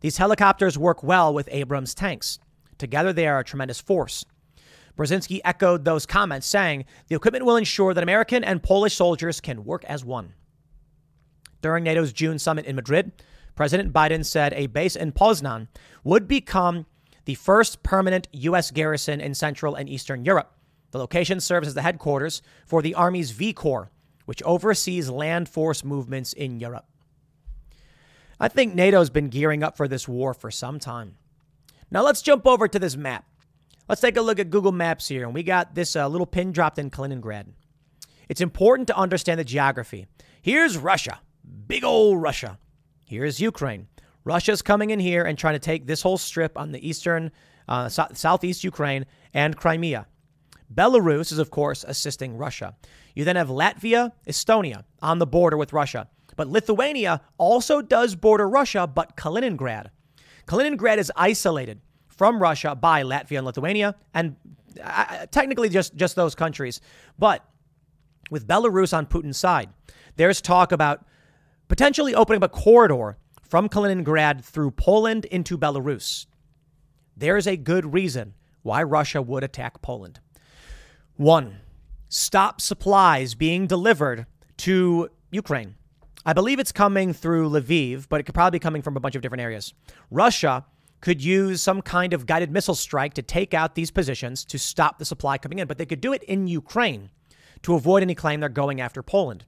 These 0.00 0.16
helicopters 0.16 0.78
work 0.78 1.02
well 1.02 1.32
with 1.32 1.48
Abrams 1.52 1.94
tanks. 1.94 2.38
Together, 2.78 3.12
they 3.12 3.26
are 3.26 3.38
a 3.38 3.44
tremendous 3.44 3.80
force. 3.80 4.24
Brzezinski 4.96 5.40
echoed 5.44 5.84
those 5.84 6.06
comments, 6.06 6.46
saying 6.46 6.84
the 7.08 7.14
equipment 7.14 7.44
will 7.44 7.56
ensure 7.56 7.94
that 7.94 8.02
American 8.02 8.42
and 8.42 8.62
Polish 8.62 8.96
soldiers 8.96 9.40
can 9.40 9.64
work 9.64 9.84
as 9.84 10.04
one. 10.04 10.34
During 11.62 11.84
NATO's 11.84 12.12
June 12.12 12.38
summit 12.38 12.64
in 12.64 12.76
Madrid, 12.76 13.12
President 13.54 13.92
Biden 13.92 14.24
said 14.24 14.54
a 14.54 14.66
base 14.66 14.96
in 14.96 15.12
Poznan 15.12 15.68
would 16.04 16.26
become 16.26 16.86
the 17.26 17.34
first 17.34 17.82
permanent 17.82 18.28
U.S. 18.32 18.70
garrison 18.70 19.20
in 19.20 19.34
Central 19.34 19.74
and 19.74 19.88
Eastern 19.88 20.24
Europe. 20.24 20.54
The 20.90 20.98
location 20.98 21.40
serves 21.40 21.68
as 21.68 21.74
the 21.74 21.82
headquarters 21.82 22.42
for 22.66 22.82
the 22.82 22.94
Army's 22.94 23.30
V 23.30 23.52
Corps, 23.52 23.90
which 24.24 24.42
oversees 24.44 25.10
land 25.10 25.48
force 25.48 25.84
movements 25.84 26.32
in 26.32 26.58
Europe. 26.58 26.86
I 28.42 28.48
think 28.48 28.74
NATO's 28.74 29.10
been 29.10 29.28
gearing 29.28 29.62
up 29.62 29.76
for 29.76 29.86
this 29.86 30.08
war 30.08 30.32
for 30.32 30.50
some 30.50 30.78
time. 30.78 31.16
Now 31.90 32.02
let's 32.02 32.22
jump 32.22 32.46
over 32.46 32.66
to 32.66 32.78
this 32.78 32.96
map. 32.96 33.26
Let's 33.86 34.00
take 34.00 34.16
a 34.16 34.22
look 34.22 34.38
at 34.38 34.48
Google 34.48 34.72
Maps 34.72 35.08
here, 35.08 35.24
and 35.24 35.34
we 35.34 35.42
got 35.42 35.74
this 35.74 35.94
uh, 35.94 36.08
little 36.08 36.26
pin 36.26 36.50
dropped 36.50 36.78
in 36.78 36.90
Kaliningrad. 36.90 37.48
It's 38.30 38.40
important 38.40 38.88
to 38.88 38.96
understand 38.96 39.38
the 39.38 39.44
geography. 39.44 40.06
Here's 40.40 40.78
Russia, 40.78 41.20
big 41.66 41.84
old 41.84 42.22
Russia. 42.22 42.58
Here's 43.04 43.40
Ukraine. 43.40 43.88
Russia's 44.24 44.62
coming 44.62 44.88
in 44.90 45.00
here 45.00 45.24
and 45.24 45.36
trying 45.36 45.54
to 45.54 45.58
take 45.58 45.86
this 45.86 46.00
whole 46.00 46.16
strip 46.16 46.56
on 46.56 46.72
the 46.72 46.88
eastern, 46.88 47.32
uh, 47.68 47.90
so- 47.90 48.08
southeast 48.14 48.64
Ukraine 48.64 49.04
and 49.34 49.54
Crimea. 49.54 50.06
Belarus 50.72 51.32
is, 51.32 51.38
of 51.38 51.50
course, 51.50 51.84
assisting 51.86 52.38
Russia. 52.38 52.76
You 53.14 53.24
then 53.24 53.36
have 53.36 53.48
Latvia, 53.48 54.12
Estonia 54.26 54.84
on 55.02 55.18
the 55.18 55.26
border 55.26 55.56
with 55.56 55.72
Russia. 55.72 56.08
But 56.40 56.48
Lithuania 56.48 57.20
also 57.36 57.82
does 57.82 58.14
border 58.14 58.48
Russia, 58.48 58.86
but 58.86 59.14
Kaliningrad. 59.14 59.88
Kaliningrad 60.46 60.96
is 60.96 61.12
isolated 61.14 61.82
from 62.08 62.40
Russia 62.40 62.74
by 62.74 63.02
Latvia 63.02 63.36
and 63.36 63.44
Lithuania, 63.44 63.94
and 64.14 64.36
uh, 64.82 65.26
technically 65.30 65.68
just, 65.68 65.94
just 65.96 66.16
those 66.16 66.34
countries. 66.34 66.80
But 67.18 67.44
with 68.30 68.46
Belarus 68.46 68.96
on 68.96 69.04
Putin's 69.04 69.36
side, 69.36 69.68
there's 70.16 70.40
talk 70.40 70.72
about 70.72 71.04
potentially 71.68 72.14
opening 72.14 72.42
up 72.42 72.50
a 72.50 72.56
corridor 72.58 73.18
from 73.42 73.68
Kaliningrad 73.68 74.42
through 74.42 74.70
Poland 74.70 75.26
into 75.26 75.58
Belarus. 75.58 76.24
There's 77.14 77.46
a 77.46 77.58
good 77.58 77.92
reason 77.92 78.32
why 78.62 78.82
Russia 78.82 79.20
would 79.20 79.44
attack 79.44 79.82
Poland. 79.82 80.20
One, 81.18 81.58
stop 82.08 82.62
supplies 82.62 83.34
being 83.34 83.66
delivered 83.66 84.24
to 84.56 85.10
Ukraine. 85.30 85.74
I 86.30 86.32
believe 86.32 86.60
it's 86.60 86.70
coming 86.70 87.12
through 87.12 87.50
Lviv, 87.50 88.06
but 88.08 88.20
it 88.20 88.22
could 88.22 88.36
probably 88.36 88.60
be 88.60 88.62
coming 88.62 88.82
from 88.82 88.96
a 88.96 89.00
bunch 89.00 89.16
of 89.16 89.20
different 89.20 89.42
areas. 89.42 89.74
Russia 90.12 90.64
could 91.00 91.20
use 91.20 91.60
some 91.60 91.82
kind 91.82 92.12
of 92.12 92.24
guided 92.24 92.52
missile 92.52 92.76
strike 92.76 93.14
to 93.14 93.22
take 93.22 93.52
out 93.52 93.74
these 93.74 93.90
positions 93.90 94.44
to 94.44 94.56
stop 94.56 95.00
the 95.00 95.04
supply 95.04 95.38
coming 95.38 95.58
in, 95.58 95.66
but 95.66 95.76
they 95.76 95.84
could 95.84 96.00
do 96.00 96.12
it 96.12 96.22
in 96.22 96.46
Ukraine 96.46 97.10
to 97.62 97.74
avoid 97.74 98.04
any 98.04 98.14
claim 98.14 98.38
they're 98.38 98.48
going 98.48 98.80
after 98.80 99.02
Poland. 99.02 99.44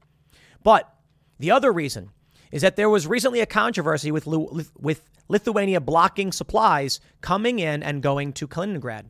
But 0.65 0.93
the 1.39 1.53
other 1.53 1.73
reason 1.73 2.11
is 2.51 2.63
that 2.63 2.75
there 2.75 2.91
was 2.91 3.07
recently 3.07 3.39
a 3.39 3.47
controversy 3.47 4.11
with, 4.11 4.27
with 4.27 5.09
Lithuania 5.29 5.81
blocking 5.81 6.33
supplies 6.33 6.99
coming 7.21 7.61
in 7.61 7.85
and 7.85 8.03
going 8.03 8.33
to 8.33 8.49
Kaliningrad. 8.49 9.05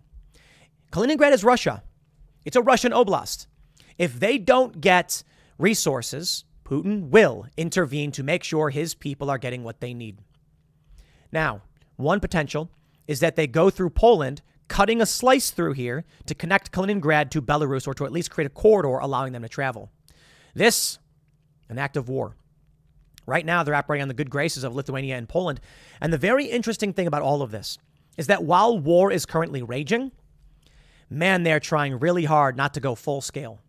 Kaliningrad 0.92 1.32
is 1.32 1.42
Russia. 1.42 1.82
It's 2.44 2.56
a 2.56 2.60
Russian 2.60 2.92
oblast. 2.92 3.46
If 3.96 4.20
they 4.20 4.36
don't 4.36 4.82
get 4.82 5.22
resources, 5.56 6.44
Putin 6.64 7.10
will 7.10 7.46
intervene 7.56 8.12
to 8.12 8.22
make 8.22 8.44
sure 8.44 8.70
his 8.70 8.94
people 8.94 9.30
are 9.30 9.38
getting 9.38 9.64
what 9.64 9.80
they 9.80 9.94
need. 9.94 10.18
Now, 11.32 11.62
one 11.96 12.20
potential 12.20 12.70
is 13.06 13.20
that 13.20 13.36
they 13.36 13.46
go 13.46 13.70
through 13.70 13.90
Poland, 13.90 14.42
cutting 14.68 15.00
a 15.00 15.06
slice 15.06 15.50
through 15.50 15.72
here 15.72 16.04
to 16.26 16.34
connect 16.34 16.72
Kaliningrad 16.72 17.30
to 17.30 17.42
Belarus 17.42 17.86
or 17.86 17.94
to 17.94 18.04
at 18.04 18.12
least 18.12 18.30
create 18.30 18.46
a 18.46 18.50
corridor 18.50 18.98
allowing 18.98 19.32
them 19.32 19.42
to 19.42 19.48
travel. 19.48 19.90
This, 20.54 20.98
an 21.68 21.78
act 21.78 21.96
of 21.96 22.08
war. 22.08 22.36
Right 23.26 23.46
now, 23.46 23.62
they're 23.62 23.74
operating 23.74 24.02
on 24.02 24.08
the 24.08 24.14
good 24.14 24.30
graces 24.30 24.64
of 24.64 24.74
Lithuania 24.74 25.16
and 25.16 25.28
Poland. 25.28 25.60
And 26.00 26.12
the 26.12 26.18
very 26.18 26.46
interesting 26.46 26.92
thing 26.92 27.06
about 27.06 27.22
all 27.22 27.42
of 27.42 27.50
this 27.50 27.78
is 28.16 28.26
that 28.26 28.44
while 28.44 28.78
war 28.78 29.10
is 29.12 29.26
currently 29.26 29.62
raging, 29.62 30.12
man, 31.08 31.42
they're 31.42 31.60
trying 31.60 31.98
really 31.98 32.24
hard 32.24 32.56
not 32.56 32.74
to 32.74 32.80
go 32.80 32.94
full 32.94 33.20
scale. 33.20 33.60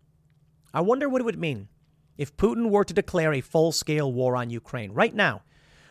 I 0.72 0.80
wonder 0.80 1.08
what 1.08 1.20
it 1.20 1.24
would 1.24 1.38
mean 1.38 1.68
if 2.16 2.36
Putin 2.36 2.70
were 2.70 2.84
to 2.84 2.94
declare 2.94 3.32
a 3.32 3.40
full 3.40 3.72
scale 3.72 4.12
war 4.12 4.36
on 4.36 4.50
Ukraine. 4.50 4.92
Right 4.92 5.14
now, 5.14 5.42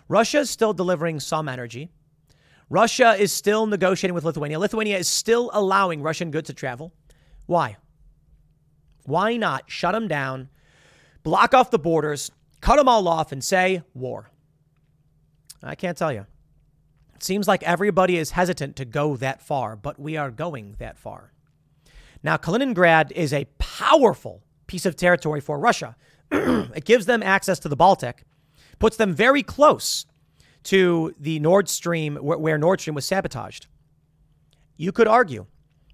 Russia 0.08 0.40
is 0.40 0.50
still 0.50 0.74
delivering 0.74 1.20
some 1.20 1.50
energy. 1.50 1.90
Russia 2.70 3.16
is 3.18 3.32
still 3.32 3.66
negotiating 3.66 4.16
with 4.16 4.24
Lithuania. 4.24 4.60
Lithuania 4.60 4.98
is 4.98 5.08
still 5.08 5.50
allowing 5.54 6.02
Russian 6.02 6.32
goods 6.32 6.48
to 6.48 6.54
travel. 6.54 6.94
Why? 7.46 7.78
Why 9.04 9.38
not 9.38 9.70
shut 9.70 9.94
them 9.94 10.08
down, 10.08 10.50
block 11.24 11.54
off 11.54 11.72
the 11.72 11.80
borders, 11.80 12.32
cut 12.62 12.78
them 12.78 12.88
all 12.88 13.08
off, 13.08 13.32
and 13.32 13.44
say 13.44 13.84
war? 13.94 14.32
I 15.62 15.76
can't 15.76 15.98
tell 15.98 16.12
you. 16.12 16.26
It 17.16 17.24
seems 17.24 17.48
like 17.48 17.64
everybody 17.64 18.18
is 18.18 18.32
hesitant 18.32 18.76
to 18.78 18.86
go 18.86 19.16
that 19.18 19.42
far, 19.42 19.76
but 19.76 20.00
we 20.00 20.18
are 20.18 20.32
going 20.32 20.76
that 20.80 20.98
far. 20.98 21.32
Now, 22.22 22.38
Kaliningrad 22.38 23.12
is 23.12 23.34
a 23.34 23.46
powerful 23.58 24.44
piece 24.68 24.86
of 24.86 24.96
territory 24.96 25.42
for 25.42 25.60
Russia. 25.60 25.96
it 26.76 26.86
gives 26.86 27.06
them 27.06 27.22
access 27.22 27.60
to 27.60 27.70
the 27.70 27.76
Baltic, 27.76 28.24
puts 28.80 28.98
them 28.98 29.14
very 29.14 29.44
close 29.44 30.08
to 30.64 31.14
the 31.20 31.40
Nord 31.40 31.70
Stream, 31.70 32.16
where 32.16 32.58
Nord 32.58 32.82
Stream 32.82 32.96
was 32.96 33.06
sabotaged. 33.06 33.68
You 34.76 34.92
could 34.92 35.08
argue 35.08 35.46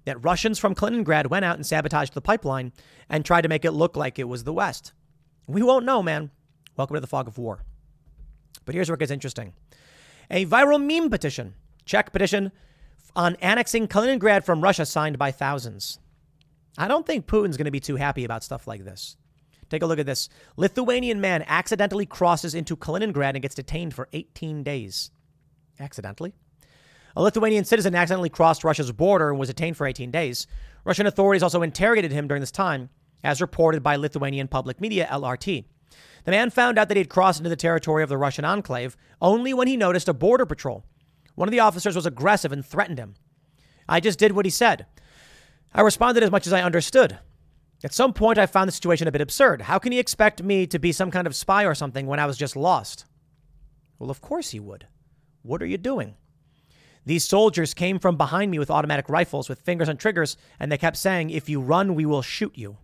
that 0.06 0.24
Russians 0.24 0.58
from 0.58 0.74
Kaliningrad 0.74 1.28
went 1.28 1.44
out 1.44 1.56
and 1.56 1.66
sabotaged 1.66 2.14
the 2.14 2.22
pipeline 2.22 2.72
and 3.10 3.22
tried 3.22 3.42
to 3.42 3.48
make 3.48 3.66
it 3.66 3.72
look 3.72 3.96
like 3.96 4.18
it 4.18 4.28
was 4.28 4.44
the 4.44 4.52
West. 4.52 4.92
We 5.46 5.62
won't 5.62 5.84
know, 5.84 6.02
man. 6.02 6.30
Welcome 6.76 6.94
to 6.94 7.00
the 7.00 7.06
fog 7.06 7.28
of 7.28 7.36
war. 7.36 7.62
But 8.64 8.74
here's 8.74 8.88
where 8.88 8.94
it 8.94 9.00
gets 9.00 9.12
interesting 9.12 9.52
a 10.30 10.46
viral 10.46 10.82
meme 10.82 11.10
petition, 11.10 11.54
Czech 11.84 12.12
petition 12.12 12.52
on 13.14 13.36
annexing 13.42 13.88
Kaliningrad 13.88 14.44
from 14.44 14.62
Russia, 14.62 14.86
signed 14.86 15.18
by 15.18 15.32
thousands. 15.32 15.98
I 16.78 16.88
don't 16.88 17.04
think 17.04 17.26
Putin's 17.26 17.56
going 17.58 17.66
to 17.66 17.70
be 17.70 17.80
too 17.80 17.96
happy 17.96 18.24
about 18.24 18.44
stuff 18.44 18.66
like 18.66 18.84
this. 18.84 19.16
Take 19.70 19.82
a 19.82 19.86
look 19.86 20.00
at 20.00 20.06
this. 20.06 20.28
Lithuanian 20.56 21.20
man 21.20 21.44
accidentally 21.46 22.04
crosses 22.04 22.54
into 22.54 22.76
Kaliningrad 22.76 23.34
and 23.34 23.42
gets 23.42 23.54
detained 23.54 23.94
for 23.94 24.08
18 24.12 24.62
days. 24.64 25.10
Accidentally? 25.78 26.34
A 27.16 27.22
Lithuanian 27.22 27.64
citizen 27.64 27.94
accidentally 27.94 28.28
crossed 28.28 28.64
Russia's 28.64 28.92
border 28.92 29.30
and 29.30 29.38
was 29.38 29.48
detained 29.48 29.76
for 29.76 29.86
18 29.86 30.10
days. 30.10 30.46
Russian 30.84 31.06
authorities 31.06 31.42
also 31.42 31.62
interrogated 31.62 32.12
him 32.12 32.28
during 32.28 32.40
this 32.40 32.50
time, 32.50 32.90
as 33.22 33.40
reported 33.40 33.82
by 33.82 33.96
Lithuanian 33.96 34.48
public 34.48 34.80
media 34.80 35.08
LRT. 35.10 35.64
The 36.24 36.30
man 36.30 36.50
found 36.50 36.78
out 36.78 36.88
that 36.88 36.96
he 36.96 37.00
had 37.00 37.08
crossed 37.08 37.40
into 37.40 37.50
the 37.50 37.56
territory 37.56 38.02
of 38.02 38.08
the 38.08 38.18
Russian 38.18 38.44
enclave 38.44 38.96
only 39.20 39.54
when 39.54 39.68
he 39.68 39.76
noticed 39.76 40.08
a 40.08 40.14
border 40.14 40.46
patrol. 40.46 40.84
One 41.34 41.48
of 41.48 41.52
the 41.52 41.60
officers 41.60 41.96
was 41.96 42.06
aggressive 42.06 42.52
and 42.52 42.64
threatened 42.64 42.98
him. 42.98 43.14
I 43.88 44.00
just 44.00 44.18
did 44.18 44.32
what 44.32 44.44
he 44.44 44.50
said. 44.50 44.86
I 45.72 45.80
responded 45.80 46.22
as 46.22 46.30
much 46.30 46.46
as 46.46 46.52
I 46.52 46.62
understood. 46.62 47.18
At 47.82 47.94
some 47.94 48.12
point, 48.12 48.38
I 48.38 48.46
found 48.46 48.68
the 48.68 48.72
situation 48.72 49.08
a 49.08 49.12
bit 49.12 49.22
absurd. 49.22 49.62
How 49.62 49.78
can 49.78 49.92
he 49.92 49.98
expect 49.98 50.42
me 50.42 50.66
to 50.66 50.78
be 50.78 50.92
some 50.92 51.10
kind 51.10 51.26
of 51.26 51.34
spy 51.34 51.64
or 51.64 51.74
something 51.74 52.06
when 52.06 52.20
I 52.20 52.26
was 52.26 52.36
just 52.36 52.56
lost? 52.56 53.06
Well, 53.98 54.10
of 54.10 54.20
course 54.20 54.50
he 54.50 54.60
would. 54.60 54.86
What 55.42 55.62
are 55.62 55.66
you 55.66 55.78
doing? 55.78 56.16
These 57.06 57.24
soldiers 57.24 57.72
came 57.72 57.98
from 57.98 58.16
behind 58.16 58.50
me 58.50 58.58
with 58.58 58.70
automatic 58.70 59.08
rifles 59.08 59.48
with 59.48 59.62
fingers 59.62 59.88
on 59.88 59.96
triggers, 59.96 60.36
and 60.58 60.70
they 60.70 60.76
kept 60.76 60.98
saying, 60.98 61.30
If 61.30 61.48
you 61.48 61.60
run, 61.60 61.94
we 61.94 62.04
will 62.04 62.22
shoot 62.22 62.52
you. 62.56 62.76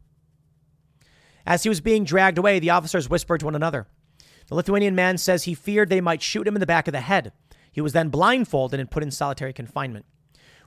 As 1.46 1.62
he 1.62 1.68
was 1.68 1.82
being 1.82 2.04
dragged 2.04 2.38
away, 2.38 2.59
the 2.59 2.70
officers 2.70 3.11
whispered 3.11 3.40
to 3.40 3.44
one 3.46 3.54
another. 3.54 3.87
The 4.48 4.54
Lithuanian 4.54 4.94
man 4.94 5.18
says 5.18 5.44
he 5.44 5.54
feared 5.54 5.90
they 5.90 6.00
might 6.00 6.22
shoot 6.22 6.46
him 6.46 6.56
in 6.56 6.61
the 6.61 6.66
back 6.66 6.88
of 6.88 6.92
the 6.92 7.00
head. 7.00 7.32
He 7.70 7.80
was 7.80 7.92
then 7.92 8.09
blindfolded 8.09 8.80
and 8.80 8.90
put 8.90 9.02
in 9.02 9.11
solitary 9.11 9.52
confinement. 9.52 10.06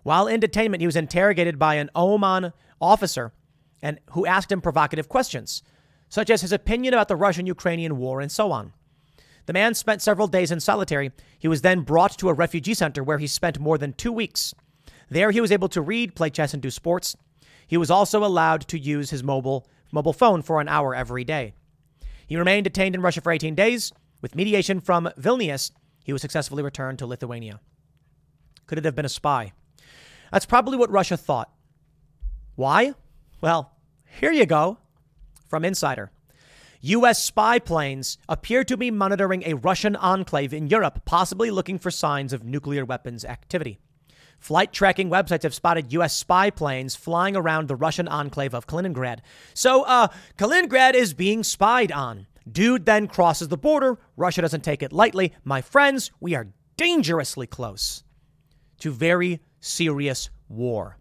While 0.03 0.27
in 0.27 0.39
detainment, 0.39 0.79
he 0.79 0.85
was 0.85 0.95
interrogated 0.95 1.57
by 1.57 1.75
an 1.75 1.89
OMON 1.95 2.53
officer 2.79 3.33
and 3.81 3.99
who 4.11 4.25
asked 4.25 4.51
him 4.51 4.61
provocative 4.61 5.09
questions, 5.09 5.63
such 6.09 6.29
as 6.29 6.41
his 6.41 6.51
opinion 6.51 6.93
about 6.93 7.07
the 7.07 7.15
Russian 7.15 7.45
Ukrainian 7.45 7.97
war 7.97 8.21
and 8.21 8.31
so 8.31 8.51
on. 8.51 8.73
The 9.45 9.53
man 9.53 9.73
spent 9.73 10.01
several 10.01 10.27
days 10.27 10.51
in 10.51 10.59
solitary. 10.59 11.11
He 11.39 11.47
was 11.47 11.61
then 11.61 11.81
brought 11.81 12.17
to 12.19 12.29
a 12.29 12.33
refugee 12.33 12.73
center 12.73 13.03
where 13.03 13.17
he 13.17 13.27
spent 13.27 13.59
more 13.59 13.77
than 13.77 13.93
two 13.93 14.11
weeks. 14.11 14.53
There, 15.09 15.31
he 15.31 15.41
was 15.41 15.51
able 15.51 15.69
to 15.69 15.81
read, 15.81 16.15
play 16.15 16.29
chess, 16.29 16.53
and 16.53 16.61
do 16.61 16.69
sports. 16.69 17.17
He 17.67 17.77
was 17.77 17.89
also 17.89 18.23
allowed 18.23 18.67
to 18.67 18.79
use 18.79 19.09
his 19.09 19.23
mobile, 19.23 19.67
mobile 19.91 20.13
phone 20.13 20.41
for 20.41 20.61
an 20.61 20.67
hour 20.67 20.93
every 20.93 21.23
day. 21.23 21.53
He 22.27 22.37
remained 22.37 22.65
detained 22.65 22.93
in 22.93 23.01
Russia 23.01 23.21
for 23.21 23.31
18 23.31 23.55
days. 23.55 23.91
With 24.21 24.35
mediation 24.35 24.81
from 24.81 25.09
Vilnius, 25.17 25.71
he 26.03 26.13
was 26.13 26.21
successfully 26.21 26.61
returned 26.61 26.99
to 26.99 27.07
Lithuania. 27.07 27.59
Could 28.67 28.77
it 28.77 28.85
have 28.85 28.95
been 28.95 29.05
a 29.05 29.09
spy? 29.09 29.53
That's 30.31 30.45
probably 30.45 30.77
what 30.77 30.91
Russia 30.91 31.17
thought. 31.17 31.51
Why? 32.55 32.93
Well, 33.41 33.71
here 34.19 34.31
you 34.31 34.45
go 34.45 34.79
from 35.47 35.63
Insider. 35.63 36.11
U.S. 36.81 37.23
spy 37.23 37.59
planes 37.59 38.17
appear 38.27 38.63
to 38.63 38.77
be 38.77 38.91
monitoring 38.91 39.43
a 39.45 39.55
Russian 39.55 39.95
enclave 39.97 40.53
in 40.53 40.67
Europe, 40.67 41.03
possibly 41.05 41.51
looking 41.51 41.77
for 41.77 41.91
signs 41.91 42.31
of 42.31 42.43
nuclear 42.43 42.85
weapons 42.85 43.25
activity. 43.25 43.79
Flight 44.39 44.71
tracking 44.71 45.09
websites 45.09 45.43
have 45.43 45.53
spotted 45.53 45.91
U.S. 45.93 46.15
spy 46.15 46.49
planes 46.49 46.95
flying 46.95 47.35
around 47.35 47.67
the 47.67 47.75
Russian 47.75 48.07
enclave 48.07 48.53
of 48.53 48.67
Kaliningrad. 48.67 49.19
So, 49.53 49.83
uh, 49.83 50.07
Kaliningrad 50.37 50.93
is 50.93 51.13
being 51.13 51.43
spied 51.43 51.91
on. 51.91 52.27
Dude 52.49 52.85
then 52.85 53.07
crosses 53.07 53.49
the 53.49 53.57
border. 53.57 53.99
Russia 54.15 54.41
doesn't 54.41 54.63
take 54.63 54.81
it 54.81 54.93
lightly. 54.93 55.33
My 55.43 55.61
friends, 55.61 56.11
we 56.21 56.35
are 56.35 56.47
dangerously 56.77 57.47
close 57.47 58.03
to 58.79 58.91
very 58.91 59.41
serious 59.59 60.29
war. 60.47 60.97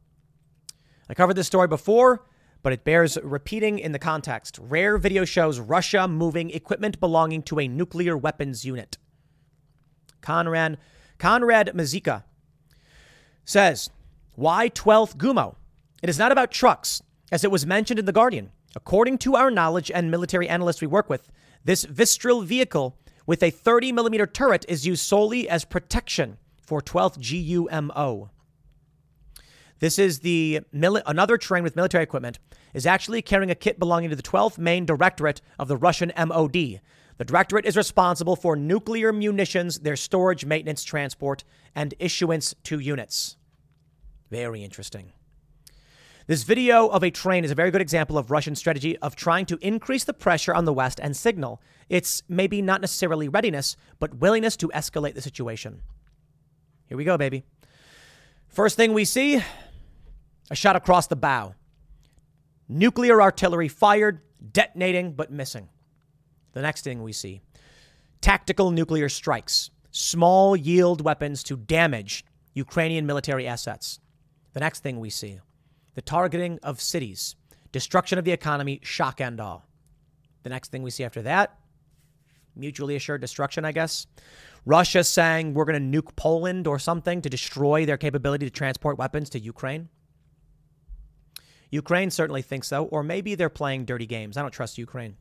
I 1.08 1.14
covered 1.14 1.34
this 1.34 1.46
story 1.46 1.68
before, 1.68 2.24
but 2.68 2.74
it 2.74 2.84
bears 2.84 3.16
repeating 3.22 3.78
in 3.78 3.92
the 3.92 3.98
context. 3.98 4.58
Rare 4.60 4.98
video 4.98 5.24
shows 5.24 5.58
Russia 5.58 6.06
moving 6.06 6.50
equipment 6.50 7.00
belonging 7.00 7.42
to 7.42 7.58
a 7.58 7.66
nuclear 7.66 8.14
weapons 8.14 8.62
unit. 8.62 8.98
Conrad, 10.20 10.76
Konrad 11.18 11.72
Muzyka 11.74 12.24
says, 13.46 13.88
Why 14.34 14.68
12th 14.68 15.16
GUMO? 15.16 15.56
It 16.02 16.10
is 16.10 16.18
not 16.18 16.30
about 16.30 16.50
trucks, 16.50 17.02
as 17.32 17.42
it 17.42 17.50
was 17.50 17.64
mentioned 17.64 18.00
in 18.00 18.04
The 18.04 18.12
Guardian. 18.12 18.50
According 18.76 19.16
to 19.20 19.34
our 19.34 19.50
knowledge 19.50 19.90
and 19.90 20.10
military 20.10 20.46
analysts 20.46 20.82
we 20.82 20.88
work 20.88 21.08
with, 21.08 21.30
this 21.64 21.86
Vystrel 21.86 22.44
vehicle 22.44 22.98
with 23.24 23.42
a 23.42 23.48
30 23.48 23.92
millimeter 23.92 24.26
turret 24.26 24.66
is 24.68 24.86
used 24.86 25.06
solely 25.06 25.48
as 25.48 25.64
protection 25.64 26.36
for 26.60 26.82
12th 26.82 27.16
GUMO. 27.18 28.28
This 29.80 29.98
is 29.98 30.20
the 30.20 30.60
mili- 30.74 31.02
another 31.06 31.38
train 31.38 31.62
with 31.62 31.76
military 31.76 32.02
equipment 32.02 32.38
is 32.74 32.86
actually 32.86 33.22
carrying 33.22 33.50
a 33.50 33.54
kit 33.54 33.78
belonging 33.78 34.10
to 34.10 34.16
the 34.16 34.22
12th 34.22 34.58
Main 34.58 34.86
Directorate 34.86 35.40
of 35.58 35.68
the 35.68 35.76
Russian 35.76 36.12
MOD. 36.16 36.80
The 37.18 37.24
directorate 37.24 37.66
is 37.66 37.76
responsible 37.76 38.36
for 38.36 38.54
nuclear 38.54 39.12
munitions, 39.12 39.80
their 39.80 39.96
storage, 39.96 40.44
maintenance, 40.44 40.84
transport, 40.84 41.44
and 41.74 41.94
issuance 41.98 42.54
to 42.64 42.78
units. 42.78 43.36
Very 44.30 44.62
interesting. 44.62 45.12
This 46.28 46.42
video 46.42 46.88
of 46.88 47.02
a 47.02 47.10
train 47.10 47.42
is 47.42 47.50
a 47.50 47.54
very 47.54 47.70
good 47.70 47.80
example 47.80 48.18
of 48.18 48.30
Russian 48.30 48.54
strategy 48.54 48.98
of 48.98 49.16
trying 49.16 49.46
to 49.46 49.58
increase 49.62 50.04
the 50.04 50.12
pressure 50.12 50.54
on 50.54 50.66
the 50.66 50.74
West 50.74 51.00
and 51.02 51.16
signal 51.16 51.62
its 51.88 52.22
maybe 52.28 52.60
not 52.60 52.82
necessarily 52.82 53.28
readiness, 53.28 53.76
but 53.98 54.18
willingness 54.18 54.54
to 54.58 54.68
escalate 54.68 55.14
the 55.14 55.22
situation. 55.22 55.80
Here 56.86 56.98
we 56.98 57.04
go, 57.04 57.16
baby. 57.16 57.44
First 58.48 58.76
thing 58.76 58.92
we 58.92 59.06
see 59.06 59.42
a 60.50 60.54
shot 60.54 60.76
across 60.76 61.06
the 61.06 61.16
bow. 61.16 61.54
Nuclear 62.68 63.22
artillery 63.22 63.68
fired, 63.68 64.20
detonating, 64.52 65.12
but 65.12 65.30
missing. 65.30 65.68
The 66.52 66.62
next 66.62 66.82
thing 66.82 67.02
we 67.02 67.12
see 67.12 67.40
tactical 68.20 68.70
nuclear 68.70 69.08
strikes, 69.08 69.70
small 69.90 70.56
yield 70.56 71.00
weapons 71.00 71.42
to 71.44 71.56
damage 71.56 72.24
Ukrainian 72.54 73.06
military 73.06 73.46
assets. 73.46 74.00
The 74.52 74.60
next 74.60 74.82
thing 74.82 74.98
we 75.00 75.10
see 75.10 75.40
the 75.94 76.02
targeting 76.02 76.58
of 76.62 76.80
cities, 76.80 77.36
destruction 77.72 78.18
of 78.18 78.24
the 78.24 78.32
economy, 78.32 78.80
shock 78.82 79.20
and 79.20 79.40
awe. 79.40 79.60
The 80.42 80.50
next 80.50 80.70
thing 80.70 80.82
we 80.82 80.90
see 80.90 81.04
after 81.04 81.22
that, 81.22 81.58
mutually 82.54 82.96
assured 82.96 83.20
destruction, 83.20 83.64
I 83.64 83.72
guess. 83.72 84.06
Russia 84.64 85.02
saying 85.02 85.54
we're 85.54 85.64
going 85.64 85.92
to 85.92 86.02
nuke 86.02 86.14
Poland 86.16 86.66
or 86.66 86.78
something 86.78 87.22
to 87.22 87.30
destroy 87.30 87.86
their 87.86 87.96
capability 87.96 88.46
to 88.46 88.50
transport 88.50 88.98
weapons 88.98 89.30
to 89.30 89.38
Ukraine. 89.38 89.88
Ukraine 91.70 92.10
certainly 92.10 92.42
thinks 92.42 92.68
so, 92.68 92.84
or 92.86 93.02
maybe 93.02 93.34
they're 93.34 93.48
playing 93.48 93.84
dirty 93.84 94.06
games. 94.06 94.36
I 94.36 94.42
don't 94.42 94.50
trust 94.50 94.78
Ukraine. 94.78 95.16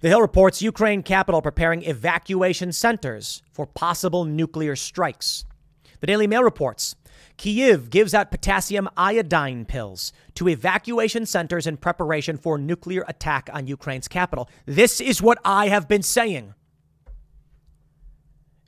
The 0.00 0.08
Hill 0.08 0.20
reports 0.20 0.60
Ukraine 0.60 1.02
capital 1.02 1.40
preparing 1.40 1.84
evacuation 1.84 2.72
centers 2.72 3.42
for 3.52 3.66
possible 3.66 4.24
nuclear 4.24 4.74
strikes. 4.74 5.44
The 6.00 6.08
Daily 6.08 6.26
Mail 6.26 6.42
reports 6.42 6.96
Kyiv 7.38 7.88
gives 7.88 8.12
out 8.12 8.30
potassium 8.30 8.88
iodine 8.96 9.64
pills 9.64 10.12
to 10.34 10.48
evacuation 10.48 11.24
centers 11.24 11.66
in 11.66 11.76
preparation 11.76 12.36
for 12.36 12.58
nuclear 12.58 13.04
attack 13.08 13.48
on 13.52 13.66
Ukraine's 13.66 14.08
capital. 14.08 14.48
This 14.66 15.00
is 15.00 15.22
what 15.22 15.38
I 15.44 15.68
have 15.68 15.88
been 15.88 16.02
saying. 16.02 16.54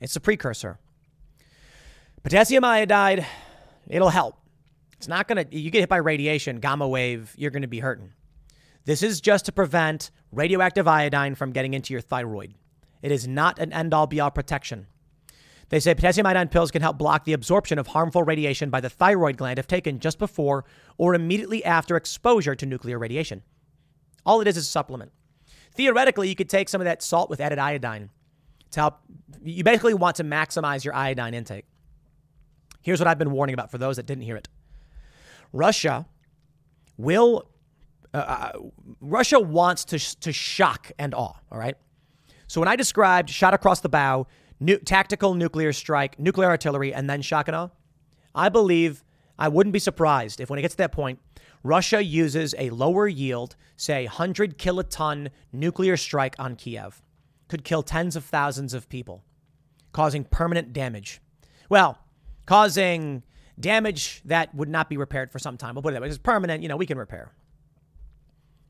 It's 0.00 0.16
a 0.16 0.20
precursor. 0.20 0.79
Potassium 2.22 2.64
iodide, 2.64 3.27
it'll 3.88 4.11
help. 4.11 4.37
It's 5.05 5.09
not 5.11 5.29
going 5.29 5.47
to, 5.47 5.55
you 5.55 5.71
get 5.71 5.81
hit 5.81 5.90
by 5.90 5.99
radiation, 5.99 6.61
gamma 6.61 6.88
wave, 6.88 7.35
you're 7.37 7.51
going 7.51 7.61
to 7.61 7.69
be 7.69 7.81
hurting. 7.81 8.14
This 8.87 9.03
is 9.03 9.21
just 9.21 9.45
to 9.45 9.53
prevent 9.53 10.11
radioactive 10.33 10.88
iodine 10.88 11.35
from 11.35 11.53
getting 11.53 11.75
into 11.75 11.93
your 11.93 12.01
thyroid. 12.01 12.55
It 13.03 13.12
is 13.12 13.29
not 13.29 13.59
an 13.59 13.71
end 13.75 13.93
all 13.93 14.07
be 14.07 14.19
all 14.19 14.31
protection. 14.31 14.87
They 15.69 15.79
say 15.79 15.95
potassium 15.95 16.27
iodine 16.27 16.49
pills 16.49 16.71
can 16.71 16.81
help 16.81 16.97
block 16.97 17.27
the 17.27 17.35
absorption 17.35 17.79
of 17.79 17.88
harmful 17.88 18.23
radiation 18.23 18.71
by 18.71 18.81
the 18.81 18.88
thyroid 18.88 19.37
gland 19.37 19.59
if 19.59 19.67
taken 19.67 20.01
just 20.01 20.19
before 20.19 20.64
or 20.97 21.14
immediately 21.14 21.62
after 21.67 21.97
exposure 21.97 22.55
to 22.55 22.64
nuclear 22.64 22.99
radiation. 22.99 23.43
All 24.25 24.40
it 24.40 24.49
is 24.49 24.57
is 24.57 24.67
a 24.67 24.71
supplement. 24.71 25.12
Theoretically, 25.75 26.31
you 26.31 26.35
could 26.35 26.49
take 26.49 26.71
some 26.71 26.81
of 26.81 26.87
that 26.87 27.03
salt 27.03 27.29
with 27.29 27.43
added 27.43 27.59
iodine 27.59 28.09
to 28.71 28.81
help. 28.81 29.01
You 29.43 29.64
basically 29.64 29.93
want 29.93 30.17
to 30.17 30.25
maximize 30.25 30.83
your 30.83 30.95
iodine 30.95 31.35
intake. 31.35 31.67
Here's 32.81 33.01
what 33.01 33.07
I've 33.07 33.19
been 33.19 33.33
warning 33.33 33.53
about 33.53 33.71
for 33.71 33.77
those 33.77 33.97
that 33.97 34.07
didn't 34.07 34.25
hear 34.25 34.37
it 34.37 34.49
Russia 35.55 36.07
will. 36.99 37.49
Uh, 38.12 38.17
uh 38.17 38.53
Russia 39.01 39.40
wants 39.40 39.85
to, 39.87 39.99
to 40.21 40.33
shock 40.33 40.93
and 40.99 41.14
awe, 41.14 41.35
all 41.51 41.59
right? 41.59 41.77
So 42.47 42.61
when 42.61 42.69
I 42.69 42.77
described 42.77 43.31
shot 43.31 43.55
across 43.55 43.81
the 43.81 43.88
bow, 43.88 44.27
nu- 44.61 44.79
tactical 44.79 45.35
nuclear 45.35 45.73
strike, 45.73 46.19
nuclear 46.19 46.49
artillery, 46.49 46.93
and 46.93 47.09
then 47.09 47.23
shock 47.23 47.49
and 47.49 47.57
awe, 47.57 47.69
I 48.35 48.49
believe 48.49 49.05
I 49.38 49.49
wouldn't 49.49 49.73
be 49.73 49.79
surprised 49.79 50.40
if 50.40 50.51
when 50.51 50.59
it 50.59 50.62
gets 50.62 50.75
to 50.75 50.79
that 50.79 50.93
point, 50.93 51.19
Russia 51.62 52.03
uses 52.03 52.55
a 52.59 52.71
lower 52.71 53.09
yield, 53.09 53.57
say 53.77 54.05
100 54.05 54.59
kiloton 54.59 55.29
nuclear 55.53 55.97
strike 55.97 56.37
on 56.38 56.57
Kiev. 56.57 57.01
Could 57.49 57.64
kill 57.64 57.83
tens 57.83 58.17
of 58.17 58.25
thousands 58.25 58.75
of 58.75 58.88
people, 58.88 59.25
causing 59.93 60.25
permanent 60.25 60.73
damage. 60.73 61.21
Well, 61.69 61.99
causing 62.47 63.23
damage 63.59 64.23
that 64.25 64.55
would 64.55 64.69
not 64.69 64.88
be 64.88 64.97
repaired 64.97 65.31
for 65.31 65.38
some 65.38 65.57
time. 65.57 65.75
We'll 65.75 65.83
put 65.83 65.90
it 65.90 65.95
that 65.95 66.03
way. 66.03 66.09
It's 66.09 66.19
permanent, 66.19 66.62
you 66.62 66.69
know, 66.69 66.77
we 66.77 66.87
can 66.87 66.99
repair. 66.99 67.33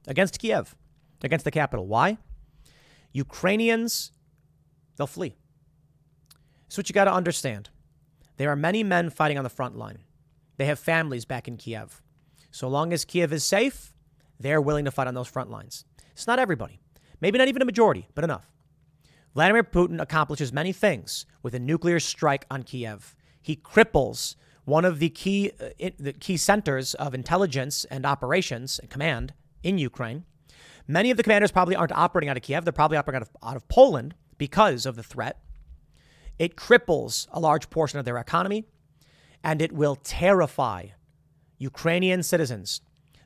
Against 0.07 0.39
Kiev, 0.39 0.75
against 1.23 1.45
the 1.45 1.51
capital. 1.51 1.87
Why? 1.87 2.19
Ukrainians, 3.13 4.13
they'll 4.97 5.07
flee. 5.07 5.37
That's 6.65 6.77
what 6.77 6.89
you 6.89 6.93
got 6.93 7.05
to 7.05 7.13
understand. 7.13 7.71
There 8.37 8.51
are 8.51 8.57
many 8.57 8.83
men 8.83 9.11
fighting 9.11 9.39
on 9.39 9.45
the 9.45 9.51
front 9.51 9.77
line. 9.77 9.99
They 10.57 10.67
have 10.67 10.79
families 10.79 11.25
back 11.25 11.49
in 11.49 11.57
Kiev. 11.57 12.03
So 12.51 12.69
long 12.69 12.93
as 12.93 13.05
Kiev 13.05 13.33
is 13.33 13.45
safe, 13.45 13.95
they're 14.39 14.61
willing 14.61 14.85
to 14.85 14.91
fight 14.91 15.07
on 15.07 15.15
those 15.15 15.29
front 15.29 15.51
lines. 15.51 15.85
It's 16.13 16.27
not 16.27 16.39
everybody, 16.39 16.81
maybe 17.21 17.39
not 17.39 17.49
even 17.49 17.63
a 17.63 17.65
majority, 17.65 18.09
but 18.15 18.25
enough. 18.25 18.51
Vladimir 19.35 19.65
Putin 19.65 20.01
accomplishes 20.01 20.53
many 20.53 20.73
things 20.73 21.27
with 21.43 21.55
a 21.55 21.59
nuclear 21.59 21.99
strike 21.99 22.47
on 22.51 22.63
Kiev. 22.63 23.17
He 23.43 23.57
cripples 23.57 24.37
one 24.65 24.85
of 24.85 24.99
the 24.99 25.11
key, 25.11 25.53
uh, 25.61 25.91
the 25.99 26.13
key 26.13 26.37
centers 26.37 26.95
of 26.95 27.15
intelligence 27.15 27.85
and 27.87 28.07
operations 28.07 28.79
and 28.79 28.91
command 28.91 29.35
in 29.63 29.79
Ukraine. 29.79 30.25
Many 30.87 31.11
of 31.11 31.17
the 31.17 31.23
commanders 31.23 31.51
probably 31.51 31.77
aren't 31.77 31.93
operating 31.93 32.29
out 32.29 32.37
of 32.37 32.43
Kiev. 32.43 32.65
They're 32.65 32.73
probably 32.73 32.97
operating 32.97 33.23
out 33.23 33.29
of, 33.29 33.49
out 33.49 33.57
of 33.57 33.69
Poland 33.69 34.15
because 34.39 34.87
of 34.87 34.97
the 34.97 35.03
threat. 35.03 35.39
It 36.39 36.57
cripples 36.57 37.27
a 37.33 37.41
large 37.41 37.71
portion 37.71 37.99
of 37.99 38.05
their 38.05 38.19
economy 38.19 38.65
and 39.43 39.63
it 39.63 39.73
will 39.73 39.97
terrify 39.97 40.89
Ukrainian 41.59 42.23
citizens. 42.23 42.81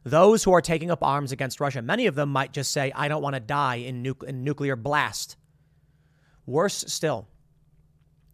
Those 0.05 0.45
who 0.45 0.53
are 0.53 0.61
taking 0.61 0.91
up 0.91 1.03
arms 1.03 1.33
against 1.33 1.61
Russia, 1.61 1.83
many 1.83 2.07
of 2.07 2.15
them 2.15 2.31
might 2.31 2.53
just 2.53 2.73
say, 2.73 2.93
I 2.95 3.09
don't 3.09 3.23
want 3.23 3.35
to 3.35 3.41
die 3.41 3.77
in, 3.77 4.03
nu- 4.03 4.15
in 4.27 4.45
nuclear 4.45 4.77
blast. 4.77 5.37
Worse 6.47 6.85
still, 6.89 7.29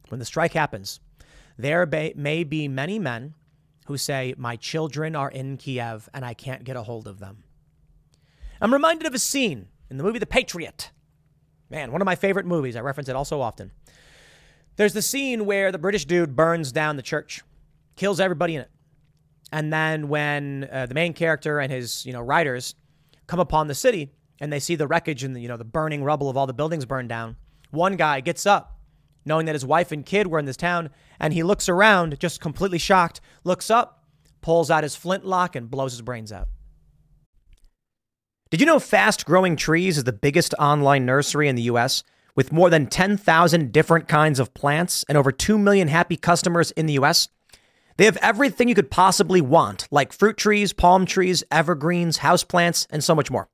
when 0.08 0.18
the 0.18 0.24
strike 0.24 0.52
happens, 0.52 1.00
there 1.56 1.86
may 1.86 2.44
be 2.44 2.68
many 2.68 2.98
men 2.98 3.34
who 3.86 3.96
say, 3.96 4.34
My 4.36 4.56
children 4.56 5.14
are 5.14 5.30
in 5.30 5.56
Kiev 5.56 6.08
and 6.12 6.24
I 6.24 6.34
can't 6.34 6.64
get 6.64 6.76
a 6.76 6.82
hold 6.82 7.06
of 7.06 7.18
them. 7.18 7.44
I'm 8.60 8.72
reminded 8.72 9.06
of 9.06 9.14
a 9.14 9.18
scene 9.18 9.68
in 9.90 9.96
the 9.98 10.04
movie 10.04 10.18
The 10.18 10.26
Patriot. 10.26 10.90
Man, 11.70 11.92
one 11.92 12.00
of 12.00 12.06
my 12.06 12.14
favorite 12.14 12.46
movies. 12.46 12.76
I 12.76 12.80
reference 12.80 13.08
it 13.08 13.16
all 13.16 13.24
so 13.24 13.40
often. 13.40 13.72
There's 14.76 14.92
the 14.92 15.02
scene 15.02 15.46
where 15.46 15.70
the 15.70 15.78
British 15.78 16.04
dude 16.04 16.34
burns 16.34 16.72
down 16.72 16.96
the 16.96 17.02
church, 17.02 17.42
kills 17.96 18.20
everybody 18.20 18.56
in 18.56 18.62
it. 18.62 18.70
And 19.52 19.72
then 19.72 20.08
when 20.08 20.68
uh, 20.70 20.86
the 20.86 20.94
main 20.94 21.12
character 21.12 21.60
and 21.60 21.70
his, 21.70 22.04
you 22.04 22.12
know, 22.12 22.20
riders 22.20 22.74
come 23.26 23.38
upon 23.38 23.68
the 23.68 23.74
city 23.74 24.12
and 24.40 24.52
they 24.52 24.58
see 24.58 24.74
the 24.74 24.86
wreckage 24.86 25.22
and 25.22 25.36
the, 25.36 25.40
you 25.40 25.48
know, 25.48 25.56
the 25.56 25.64
burning 25.64 26.02
rubble 26.02 26.28
of 26.28 26.36
all 26.36 26.46
the 26.46 26.52
buildings 26.52 26.84
burned 26.84 27.08
down, 27.08 27.36
one 27.70 27.96
guy 27.96 28.20
gets 28.20 28.46
up 28.46 28.73
knowing 29.24 29.46
that 29.46 29.54
his 29.54 29.64
wife 29.64 29.92
and 29.92 30.04
kid 30.04 30.26
were 30.26 30.38
in 30.38 30.44
this 30.44 30.56
town 30.56 30.90
and 31.20 31.32
he 31.32 31.42
looks 31.42 31.68
around 31.68 32.18
just 32.20 32.40
completely 32.40 32.78
shocked, 32.78 33.20
looks 33.44 33.70
up, 33.70 34.04
pulls 34.40 34.70
out 34.70 34.82
his 34.82 34.96
flintlock 34.96 35.56
and 35.56 35.70
blows 35.70 35.92
his 35.92 36.02
brains 36.02 36.32
out. 36.32 36.48
Did 38.50 38.60
you 38.60 38.66
know 38.66 38.78
Fast 38.78 39.26
Growing 39.26 39.56
Trees 39.56 39.98
is 39.98 40.04
the 40.04 40.12
biggest 40.12 40.54
online 40.58 41.06
nursery 41.06 41.48
in 41.48 41.56
the 41.56 41.62
US? 41.62 42.04
With 42.36 42.52
more 42.52 42.68
than 42.68 42.86
10,000 42.86 43.72
different 43.72 44.08
kinds 44.08 44.38
of 44.38 44.54
plants 44.54 45.04
and 45.08 45.16
over 45.16 45.32
2 45.32 45.56
million 45.56 45.88
happy 45.88 46.16
customers 46.16 46.70
in 46.72 46.86
the 46.86 46.94
US, 46.94 47.28
they 47.96 48.04
have 48.04 48.16
everything 48.18 48.68
you 48.68 48.74
could 48.74 48.90
possibly 48.90 49.40
want, 49.40 49.86
like 49.90 50.12
fruit 50.12 50.36
trees, 50.36 50.72
palm 50.72 51.06
trees, 51.06 51.44
evergreens, 51.50 52.18
houseplants, 52.18 52.86
and 52.90 53.02
so 53.04 53.14
much 53.14 53.30
more. 53.30 53.48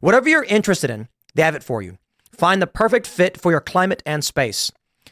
Whatever 0.00 0.28
you're 0.28 0.44
interested 0.44 0.90
in, 0.90 1.08
they 1.34 1.42
have 1.42 1.54
it 1.54 1.64
for 1.64 1.82
you. 1.82 1.98
Find 2.32 2.62
the 2.62 2.66
perfect 2.66 3.06
fit 3.06 3.40
for 3.40 3.50
your 3.50 3.60
climate 3.60 4.02
and 4.06 4.24
space. 4.24 4.72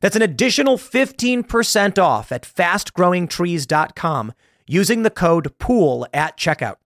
That's 0.00 0.16
an 0.16 0.22
additional 0.22 0.78
15% 0.78 1.98
off 1.98 2.32
at 2.32 2.42
fastgrowingtrees.com 2.42 4.32
using 4.66 5.02
the 5.02 5.10
code 5.10 5.58
POOL 5.58 6.06
at 6.12 6.36
checkout. 6.36 6.76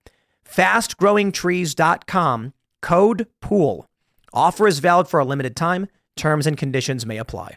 Fastgrowingtrees.com, 0.48 2.54
code 2.82 3.26
POOL. 3.40 3.86
Offer 4.32 4.68
is 4.68 4.78
valid 4.78 5.08
for 5.08 5.20
a 5.20 5.24
limited 5.24 5.56
time. 5.56 5.88
Terms 6.16 6.46
and 6.46 6.56
conditions 6.56 7.04
may 7.06 7.18
apply. 7.18 7.56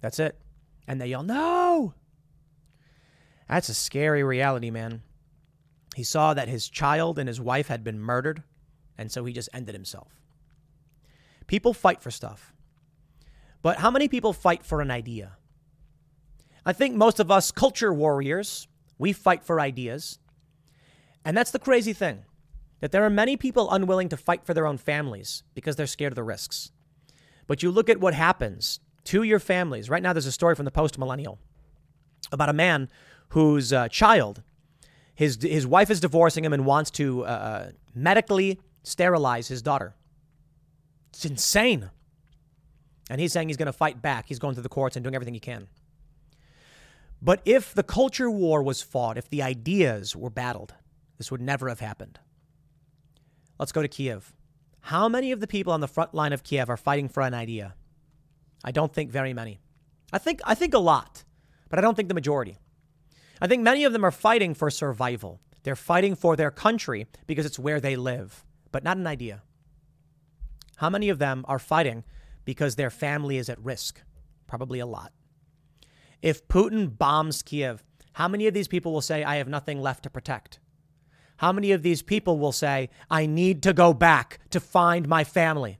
That's 0.00 0.18
it. 0.18 0.38
And 0.88 1.00
they 1.00 1.08
yell, 1.08 1.22
no. 1.22 1.94
That's 3.48 3.68
a 3.68 3.74
scary 3.74 4.24
reality, 4.24 4.70
man. 4.70 5.02
He 6.00 6.04
saw 6.04 6.32
that 6.32 6.48
his 6.48 6.70
child 6.70 7.18
and 7.18 7.28
his 7.28 7.42
wife 7.42 7.68
had 7.68 7.84
been 7.84 8.00
murdered, 8.00 8.42
and 8.96 9.12
so 9.12 9.26
he 9.26 9.34
just 9.34 9.50
ended 9.52 9.74
himself. 9.74 10.18
People 11.46 11.74
fight 11.74 12.00
for 12.00 12.10
stuff. 12.10 12.54
But 13.60 13.76
how 13.80 13.90
many 13.90 14.08
people 14.08 14.32
fight 14.32 14.64
for 14.64 14.80
an 14.80 14.90
idea? 14.90 15.32
I 16.64 16.72
think 16.72 16.94
most 16.96 17.20
of 17.20 17.30
us 17.30 17.50
culture 17.52 17.92
warriors, 17.92 18.66
we 18.96 19.12
fight 19.12 19.44
for 19.44 19.60
ideas. 19.60 20.18
And 21.22 21.36
that's 21.36 21.50
the 21.50 21.58
crazy 21.58 21.92
thing 21.92 22.24
that 22.80 22.92
there 22.92 23.04
are 23.04 23.10
many 23.10 23.36
people 23.36 23.70
unwilling 23.70 24.08
to 24.08 24.16
fight 24.16 24.46
for 24.46 24.54
their 24.54 24.66
own 24.66 24.78
families 24.78 25.42
because 25.52 25.76
they're 25.76 25.86
scared 25.86 26.12
of 26.12 26.16
the 26.16 26.22
risks. 26.22 26.72
But 27.46 27.62
you 27.62 27.70
look 27.70 27.90
at 27.90 28.00
what 28.00 28.14
happens 28.14 28.80
to 29.04 29.22
your 29.22 29.38
families. 29.38 29.90
Right 29.90 30.02
now, 30.02 30.14
there's 30.14 30.24
a 30.24 30.32
story 30.32 30.54
from 30.54 30.64
the 30.64 30.70
post 30.70 30.96
millennial 30.96 31.38
about 32.32 32.48
a 32.48 32.54
man 32.54 32.88
whose 33.28 33.70
uh, 33.70 33.88
child, 33.88 34.42
his, 35.20 35.36
his 35.42 35.66
wife 35.66 35.90
is 35.90 36.00
divorcing 36.00 36.46
him 36.46 36.54
and 36.54 36.64
wants 36.64 36.90
to 36.92 37.26
uh, 37.26 37.28
uh 37.28 37.70
medically 37.94 38.58
sterilize 38.84 39.48
his 39.48 39.60
daughter. 39.60 39.94
It's 41.10 41.26
insane. 41.26 41.90
And 43.10 43.20
he's 43.20 43.30
saying 43.30 43.48
he's 43.48 43.58
going 43.58 43.66
to 43.66 43.72
fight 43.74 44.00
back. 44.00 44.24
He's 44.28 44.38
going 44.38 44.54
to 44.54 44.62
the 44.62 44.70
courts 44.70 44.96
and 44.96 45.04
doing 45.04 45.14
everything 45.14 45.34
he 45.34 45.40
can. 45.40 45.68
But 47.20 47.42
if 47.44 47.74
the 47.74 47.82
culture 47.82 48.30
war 48.30 48.62
was 48.62 48.80
fought, 48.80 49.18
if 49.18 49.28
the 49.28 49.42
ideas 49.42 50.16
were 50.16 50.30
battled, 50.30 50.72
this 51.18 51.30
would 51.30 51.42
never 51.42 51.68
have 51.68 51.80
happened. 51.80 52.18
Let's 53.58 53.72
go 53.72 53.82
to 53.82 53.88
Kiev. 53.88 54.32
How 54.80 55.06
many 55.06 55.32
of 55.32 55.40
the 55.40 55.46
people 55.46 55.74
on 55.74 55.80
the 55.80 55.88
front 55.88 56.14
line 56.14 56.32
of 56.32 56.42
Kiev 56.42 56.70
are 56.70 56.78
fighting 56.78 57.10
for 57.10 57.22
an 57.22 57.34
idea? 57.34 57.74
I 58.64 58.72
don't 58.72 58.94
think 58.94 59.10
very 59.10 59.34
many. 59.34 59.60
I 60.14 60.18
think 60.18 60.40
I 60.44 60.54
think 60.54 60.72
a 60.72 60.78
lot, 60.78 61.24
but 61.68 61.78
I 61.78 61.82
don't 61.82 61.94
think 61.94 62.08
the 62.08 62.14
majority. 62.14 62.56
I 63.40 63.46
think 63.46 63.62
many 63.62 63.84
of 63.84 63.92
them 63.92 64.04
are 64.04 64.10
fighting 64.10 64.54
for 64.54 64.70
survival. 64.70 65.40
They're 65.62 65.76
fighting 65.76 66.14
for 66.14 66.36
their 66.36 66.50
country 66.50 67.06
because 67.26 67.46
it's 67.46 67.58
where 67.58 67.80
they 67.80 67.96
live, 67.96 68.44
but 68.72 68.84
not 68.84 68.96
an 68.96 69.06
idea. 69.06 69.42
How 70.76 70.90
many 70.90 71.08
of 71.08 71.18
them 71.18 71.44
are 71.48 71.58
fighting 71.58 72.04
because 72.44 72.76
their 72.76 72.90
family 72.90 73.36
is 73.36 73.48
at 73.48 73.62
risk? 73.62 74.00
Probably 74.46 74.78
a 74.78 74.86
lot. 74.86 75.12
If 76.22 76.48
Putin 76.48 76.96
bombs 76.96 77.42
Kiev, 77.42 77.82
how 78.14 78.28
many 78.28 78.46
of 78.46 78.54
these 78.54 78.68
people 78.68 78.92
will 78.92 79.00
say, 79.00 79.22
I 79.22 79.36
have 79.36 79.48
nothing 79.48 79.80
left 79.80 80.02
to 80.02 80.10
protect? 80.10 80.58
How 81.38 81.52
many 81.52 81.72
of 81.72 81.82
these 81.82 82.02
people 82.02 82.38
will 82.38 82.52
say, 82.52 82.90
I 83.10 83.24
need 83.24 83.62
to 83.62 83.72
go 83.72 83.94
back 83.94 84.40
to 84.50 84.60
find 84.60 85.08
my 85.08 85.24
family? 85.24 85.78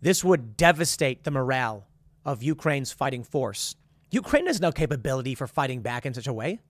This 0.00 0.22
would 0.22 0.56
devastate 0.56 1.24
the 1.24 1.30
morale 1.30 1.86
of 2.24 2.42
Ukraine's 2.42 2.92
fighting 2.92 3.24
force. 3.24 3.74
Ukraine 4.10 4.46
has 4.46 4.60
no 4.60 4.72
capability 4.72 5.34
for 5.34 5.46
fighting 5.46 5.82
back 5.82 6.04
in 6.04 6.14
such 6.14 6.26
a 6.26 6.32
way. 6.32 6.60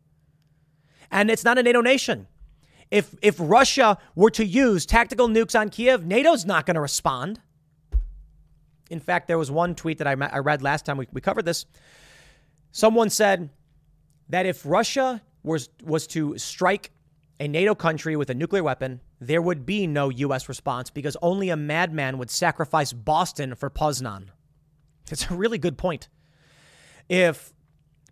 And 1.10 1.30
it's 1.30 1.44
not 1.44 1.58
a 1.58 1.62
NATO 1.62 1.80
nation. 1.80 2.28
If, 2.90 3.14
if 3.22 3.36
Russia 3.38 3.98
were 4.14 4.30
to 4.32 4.44
use 4.44 4.84
tactical 4.84 5.28
nukes 5.28 5.58
on 5.58 5.68
Kiev, 5.68 6.04
NATO's 6.04 6.44
not 6.44 6.66
going 6.66 6.74
to 6.74 6.80
respond. 6.80 7.40
In 8.90 9.00
fact, 9.00 9.28
there 9.28 9.38
was 9.38 9.50
one 9.50 9.74
tweet 9.74 9.98
that 9.98 10.06
I, 10.06 10.12
I 10.12 10.38
read 10.38 10.62
last 10.62 10.84
time 10.84 10.96
we, 10.96 11.06
we 11.12 11.20
covered 11.20 11.44
this. 11.44 11.66
Someone 12.72 13.10
said 13.10 13.50
that 14.28 14.46
if 14.46 14.66
Russia 14.66 15.22
was, 15.42 15.68
was 15.84 16.06
to 16.08 16.36
strike 16.36 16.90
a 17.38 17.48
NATO 17.48 17.74
country 17.74 18.16
with 18.16 18.28
a 18.30 18.34
nuclear 18.34 18.62
weapon, 18.62 19.00
there 19.20 19.40
would 19.40 19.64
be 19.64 19.86
no 19.86 20.08
U.S. 20.08 20.48
response 20.48 20.90
because 20.90 21.16
only 21.22 21.50
a 21.50 21.56
madman 21.56 22.18
would 22.18 22.30
sacrifice 22.30 22.92
Boston 22.92 23.54
for 23.54 23.70
Poznan. 23.70 24.26
It's 25.10 25.30
a 25.30 25.34
really 25.34 25.58
good 25.58 25.78
point. 25.78 26.08
If 27.10 27.52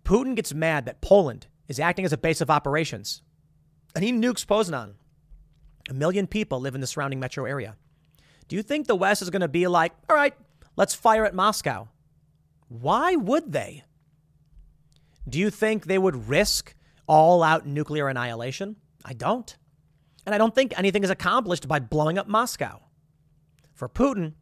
Putin 0.03 0.35
gets 0.35 0.53
mad 0.53 0.85
that 0.85 1.01
Poland 1.01 1.47
is 1.67 1.79
acting 1.79 2.05
as 2.05 2.13
a 2.13 2.17
base 2.17 2.41
of 2.41 2.51
operations 2.51 3.23
and 3.95 4.03
he 4.03 4.11
nukes 4.11 4.45
Poznan, 4.45 4.93
a 5.89 5.93
million 5.95 6.27
people 6.27 6.59
live 6.59 6.75
in 6.75 6.81
the 6.81 6.87
surrounding 6.87 7.19
metro 7.19 7.45
area. 7.45 7.75
Do 8.47 8.55
you 8.55 8.61
think 8.61 8.85
the 8.85 8.95
West 8.95 9.23
is 9.23 9.31
going 9.31 9.41
to 9.41 9.47
be 9.47 9.65
like, 9.65 9.93
all 10.07 10.15
right, 10.15 10.35
Let's 10.79 10.95
fire 10.95 11.25
at 11.25 11.35
Moscow. 11.35 11.89
Why 12.69 13.13
would 13.13 13.51
they? 13.51 13.83
Do 15.27 15.37
you 15.37 15.49
think 15.49 15.83
they 15.83 15.97
would 15.97 16.29
risk 16.29 16.73
all 17.05 17.43
out 17.43 17.67
nuclear 17.67 18.07
annihilation? 18.07 18.77
I 19.03 19.11
don't. 19.11 19.57
And 20.25 20.33
I 20.33 20.37
don't 20.37 20.55
think 20.55 20.79
anything 20.79 21.03
is 21.03 21.09
accomplished 21.09 21.67
by 21.67 21.79
blowing 21.79 22.17
up 22.17 22.29
Moscow. 22.29 22.79
For 23.73 23.89
Putin, 23.89 24.35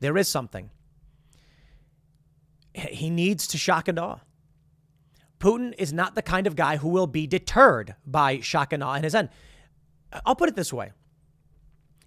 there 0.00 0.16
is 0.18 0.26
something. 0.26 0.70
He 2.74 3.10
needs 3.10 3.46
to 3.48 3.58
shock 3.58 3.88
and 3.88 3.98
awe. 3.98 4.18
Putin 5.38 5.74
is 5.78 5.92
not 5.92 6.14
the 6.14 6.22
kind 6.22 6.46
of 6.46 6.54
guy 6.54 6.76
who 6.76 6.88
will 6.88 7.06
be 7.06 7.26
deterred 7.26 7.94
by 8.06 8.40
shock 8.40 8.72
and 8.72 8.82
awe 8.82 8.94
in 8.94 9.02
his 9.02 9.14
end. 9.14 9.30
I'll 10.26 10.36
put 10.36 10.48
it 10.48 10.56
this 10.56 10.72
way 10.72 10.92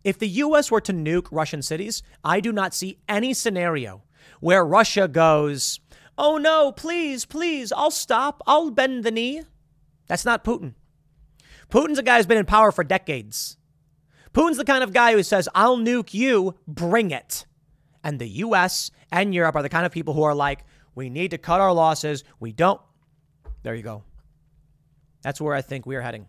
if 0.04 0.20
the 0.20 0.28
U.S. 0.28 0.70
were 0.70 0.82
to 0.82 0.94
nuke 0.94 1.28
Russian 1.32 1.62
cities, 1.62 2.04
I 2.24 2.40
do 2.40 2.52
not 2.52 2.74
see 2.74 3.00
any 3.08 3.34
scenario 3.34 4.04
where 4.40 4.66
Russia 4.66 5.08
goes, 5.08 5.80
oh 6.18 6.38
no, 6.38 6.72
please, 6.72 7.26
please, 7.26 7.72
I'll 7.72 7.92
stop, 7.92 8.42
I'll 8.46 8.70
bend 8.70 9.04
the 9.04 9.12
knee. 9.12 9.44
That's 10.08 10.26
not 10.26 10.44
Putin. 10.44 10.74
Putin's 11.70 12.00
a 12.00 12.04
guy 12.04 12.18
who's 12.18 12.26
been 12.26 12.38
in 12.38 12.46
power 12.46 12.72
for 12.72 12.84
decades. 12.84 13.58
Putin's 14.34 14.58
the 14.58 14.66
kind 14.66 14.84
of 14.84 14.94
guy 14.94 15.14
who 15.14 15.24
says, 15.24 15.48
I'll 15.56 15.78
nuke 15.78 16.14
you, 16.14 16.56
bring 16.68 17.12
it. 17.12 17.46
And 18.04 18.20
the 18.20 18.28
US 18.28 18.92
and 19.12 19.34
Europe 19.34 19.56
are 19.56 19.62
the 19.62 19.70
kind 19.70 19.86
of 19.86 19.92
people 19.92 20.14
who 20.14 20.24
are 20.24 20.36
like, 20.36 20.66
we 20.96 21.10
need 21.10 21.32
to 21.32 21.38
cut 21.38 21.62
our 21.62 21.74
losses. 21.74 22.24
We 22.40 22.52
don't. 22.52 22.82
There 23.64 23.76
you 23.76 23.84
go. 23.84 24.04
That's 25.22 25.40
where 25.40 25.56
I 25.56 25.62
think 25.62 25.86
we 25.86 25.96
are 25.96 26.02
heading 26.02 26.28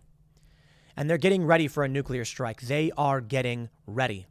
and 0.96 1.08
they're 1.08 1.18
getting 1.18 1.44
ready 1.44 1.68
for 1.68 1.84
a 1.84 1.88
nuclear 1.88 2.24
strike. 2.24 2.60
They 2.62 2.90
are 2.96 3.20
getting 3.20 3.68
ready. 3.86 4.26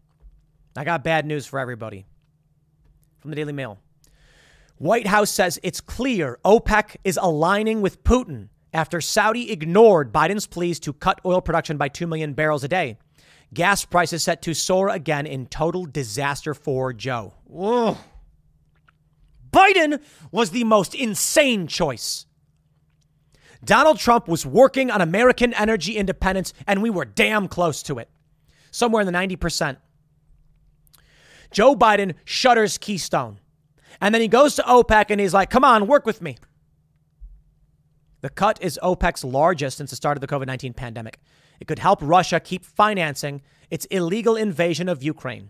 I 0.76 0.84
got 0.84 1.04
bad 1.04 1.26
news 1.26 1.46
for 1.46 1.60
everybody 1.60 2.06
from 3.20 3.32
the 3.32 3.36
Daily 3.36 3.54
Mail. 3.54 3.80
White 4.78 5.08
House 5.08 5.30
says 5.30 5.60
it's 5.64 5.82
clear 5.82 6.40
OPEC 6.44 6.98
is 7.04 7.20
aligning 7.22 7.82
with 7.82 8.04
Putin 8.04 8.50
after 8.74 9.00
Saudi 9.02 9.52
ignored 9.52 10.12
Biden's 10.12 10.48
pleas 10.48 10.80
to 10.80 10.94
cut 10.94 11.22
oil 11.26 11.42
production 11.42 11.78
by 11.78 11.90
2 11.90 12.08
million 12.08 12.34
barrels 12.34 12.64
a 12.64 12.68
day. 12.68 12.98
Gas 13.54 13.86
prices 13.86 14.24
set 14.24 14.42
to 14.44 14.54
soar 14.54 14.90
again 14.90 15.26
in 15.26 15.48
total 15.48 15.86
disaster 15.86 16.54
for 16.54 16.94
Joe. 16.94 17.34
Whoa. 17.46 17.98
Biden 19.52 20.02
was 20.32 20.50
the 20.50 20.64
most 20.64 20.96
insane 20.96 21.68
choice. 21.68 22.26
Donald 23.64 24.00
Trump 24.00 24.28
was 24.28 24.46
working 24.46 24.92
on 24.92 25.02
American 25.02 25.54
energy 25.54 25.96
independence, 25.96 26.54
and 26.68 26.82
we 26.82 26.90
were 26.90 27.06
damn 27.06 27.48
close 27.48 27.82
to 27.84 28.00
it, 28.00 28.10
somewhere 28.72 29.02
in 29.02 29.06
the 29.06 29.14
90%. 29.14 29.78
Joe 31.52 31.76
Biden 31.76 32.16
shutters 32.26 32.78
Keystone. 32.78 33.40
And 34.02 34.14
then 34.14 34.22
he 34.22 34.28
goes 34.28 34.56
to 34.56 34.64
OPEC 34.64 35.06
and 35.10 35.22
he's 35.22 35.34
like, 35.34 35.50
come 35.50 35.64
on, 35.64 35.88
work 35.88 36.06
with 36.06 36.22
me. 36.22 36.38
The 38.22 38.30
cut 38.30 38.62
is 38.62 38.80
OPEC's 38.82 39.24
largest 39.24 39.78
since 39.78 39.92
the 39.92 39.96
start 39.96 40.18
of 40.18 40.22
the 40.22 40.28
COVID 40.28 40.48
19 40.48 40.74
pandemic. 40.74 41.20
It 41.60 41.68
could 41.68 41.80
help 41.80 42.00
Russia 42.02 42.40
keep 42.40 42.66
financing 42.66 43.42
its 43.70 43.86
illegal 43.86 44.36
invasion 44.36 44.90
of 44.90 45.02
Ukraine. 45.02 45.50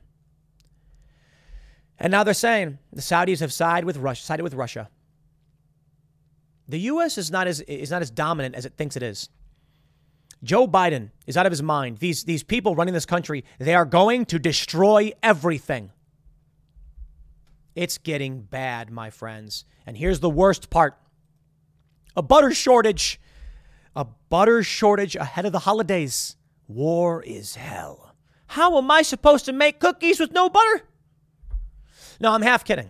And 2.00 2.12
now 2.12 2.24
they're 2.24 2.34
saying 2.34 2.80
the 2.92 3.02
Saudis 3.02 3.40
have 3.40 3.54
sided 3.54 3.86
with 3.86 3.98
Russia, 3.98 4.24
sided 4.24 4.44
with 4.44 4.54
Russia. 4.54 4.90
The 6.68 6.80
U.S. 6.80 7.18
is 7.18 7.30
not 7.30 7.48
as 7.48 7.62
is 7.62 7.92
not 7.92 8.02
as 8.02 8.10
dominant 8.10 8.56
as 8.56 8.66
it 8.66 8.74
thinks 8.76 8.96
it 8.96 9.04
is. 9.04 9.30
Joe 10.44 10.68
Biden 10.68 11.12
is 11.26 11.38
out 11.38 11.46
of 11.46 11.52
his 11.52 11.62
mind. 11.62 12.00
These 12.00 12.24
these 12.24 12.44
people 12.44 12.76
running 12.76 12.94
this 12.94 13.06
country, 13.06 13.44
they 13.60 13.76
are 13.76 13.86
going 13.86 14.26
to 14.26 14.40
destroy 14.40 15.12
everything. 15.22 15.92
It's 17.76 17.98
getting 17.98 18.42
bad, 18.42 18.92
my 18.92 19.10
friends. 19.10 19.66
And 19.86 19.98
here's 19.98 20.20
the 20.20 20.30
worst 20.30 20.70
part. 20.70 20.98
A 22.16 22.22
butter 22.22 22.54
shortage. 22.54 23.20
A 23.96 24.06
butter 24.30 24.64
shortage 24.64 25.16
ahead 25.16 25.46
of 25.46 25.52
the 25.52 25.60
holidays. 25.60 26.36
War 26.68 27.22
is 27.24 27.56
hell. 27.56 28.16
How 28.48 28.78
am 28.78 28.90
I 28.90 29.02
supposed 29.02 29.46
to 29.46 29.54
make 29.54 29.80
cookies 29.80 30.20
with 30.20 30.32
no 30.32 30.50
butter? 30.50 30.84
No, 32.20 32.32
I'm 32.32 32.42
half 32.42 32.64
kidding. 32.64 32.90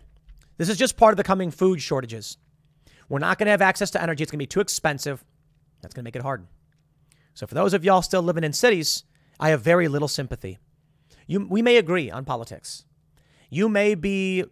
This 0.57 0.69
is 0.69 0.77
just 0.77 0.97
part 0.97 1.13
of 1.13 1.17
the 1.17 1.23
coming 1.23 1.51
food 1.51 1.81
shortages. 1.81 2.37
We're 3.09 3.19
not 3.19 3.37
going 3.37 3.47
to 3.47 3.51
have 3.51 3.61
access 3.61 3.91
to 3.91 4.01
energy. 4.01 4.23
It's 4.23 4.31
going 4.31 4.39
to 4.39 4.43
be 4.43 4.47
too 4.47 4.59
expensive. 4.59 5.23
That's 5.81 5.93
going 5.93 6.03
to 6.03 6.07
make 6.07 6.15
it 6.15 6.21
hard. 6.21 6.47
So, 7.33 7.47
for 7.47 7.55
those 7.55 7.73
of 7.73 7.83
y'all 7.83 8.01
still 8.01 8.21
living 8.21 8.43
in 8.43 8.53
cities, 8.53 9.03
I 9.39 9.49
have 9.49 9.61
very 9.61 9.87
little 9.87 10.07
sympathy. 10.07 10.59
You, 11.27 11.47
we 11.49 11.61
may 11.61 11.77
agree 11.77 12.11
on 12.11 12.25
politics. 12.25 12.85
You 13.49 13.69
may 13.69 13.95
be 13.95 14.45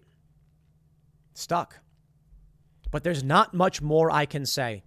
stuck, 1.34 1.80
but 2.91 3.04
there's 3.04 3.24
not 3.24 3.54
much 3.54 3.82
more 3.82 4.12
I 4.12 4.26
can 4.26 4.45
say. 4.45 4.84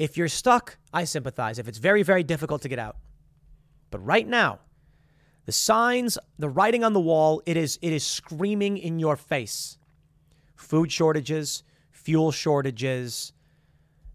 If 0.00 0.16
you're 0.16 0.28
stuck, 0.28 0.78
I 0.94 1.04
sympathize. 1.04 1.58
If 1.58 1.68
it's 1.68 1.76
very, 1.76 2.02
very 2.02 2.22
difficult 2.22 2.62
to 2.62 2.70
get 2.70 2.78
out. 2.78 2.96
But 3.90 3.98
right 3.98 4.26
now, 4.26 4.60
the 5.44 5.52
signs, 5.52 6.16
the 6.38 6.48
writing 6.48 6.84
on 6.84 6.94
the 6.94 7.00
wall, 7.00 7.42
it 7.44 7.58
is, 7.58 7.78
it 7.82 7.92
is 7.92 8.02
screaming 8.02 8.78
in 8.78 8.98
your 8.98 9.14
face. 9.14 9.76
food 10.54 10.90
shortages, 10.90 11.64
fuel 11.90 12.32
shortages. 12.32 13.34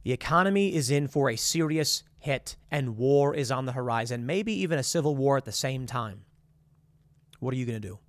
The 0.01 0.11
economy 0.11 0.73
is 0.73 0.89
in 0.89 1.07
for 1.07 1.29
a 1.29 1.36
serious 1.36 2.01
hit, 2.17 2.55
and 2.71 2.97
war 2.97 3.36
is 3.36 3.51
on 3.51 3.67
the 3.67 3.73
horizon, 3.73 4.25
maybe 4.25 4.53
even 4.53 4.79
a 4.79 4.83
civil 4.83 5.15
war 5.15 5.38
at 5.38 5.45
the 5.45 5.51
same 5.51 5.86
time. 5.86 6.21
What 7.39 7.53
are 7.53 7.57
you 7.57 7.65
going 7.67 7.79
to 7.79 7.88
do? 7.88 7.99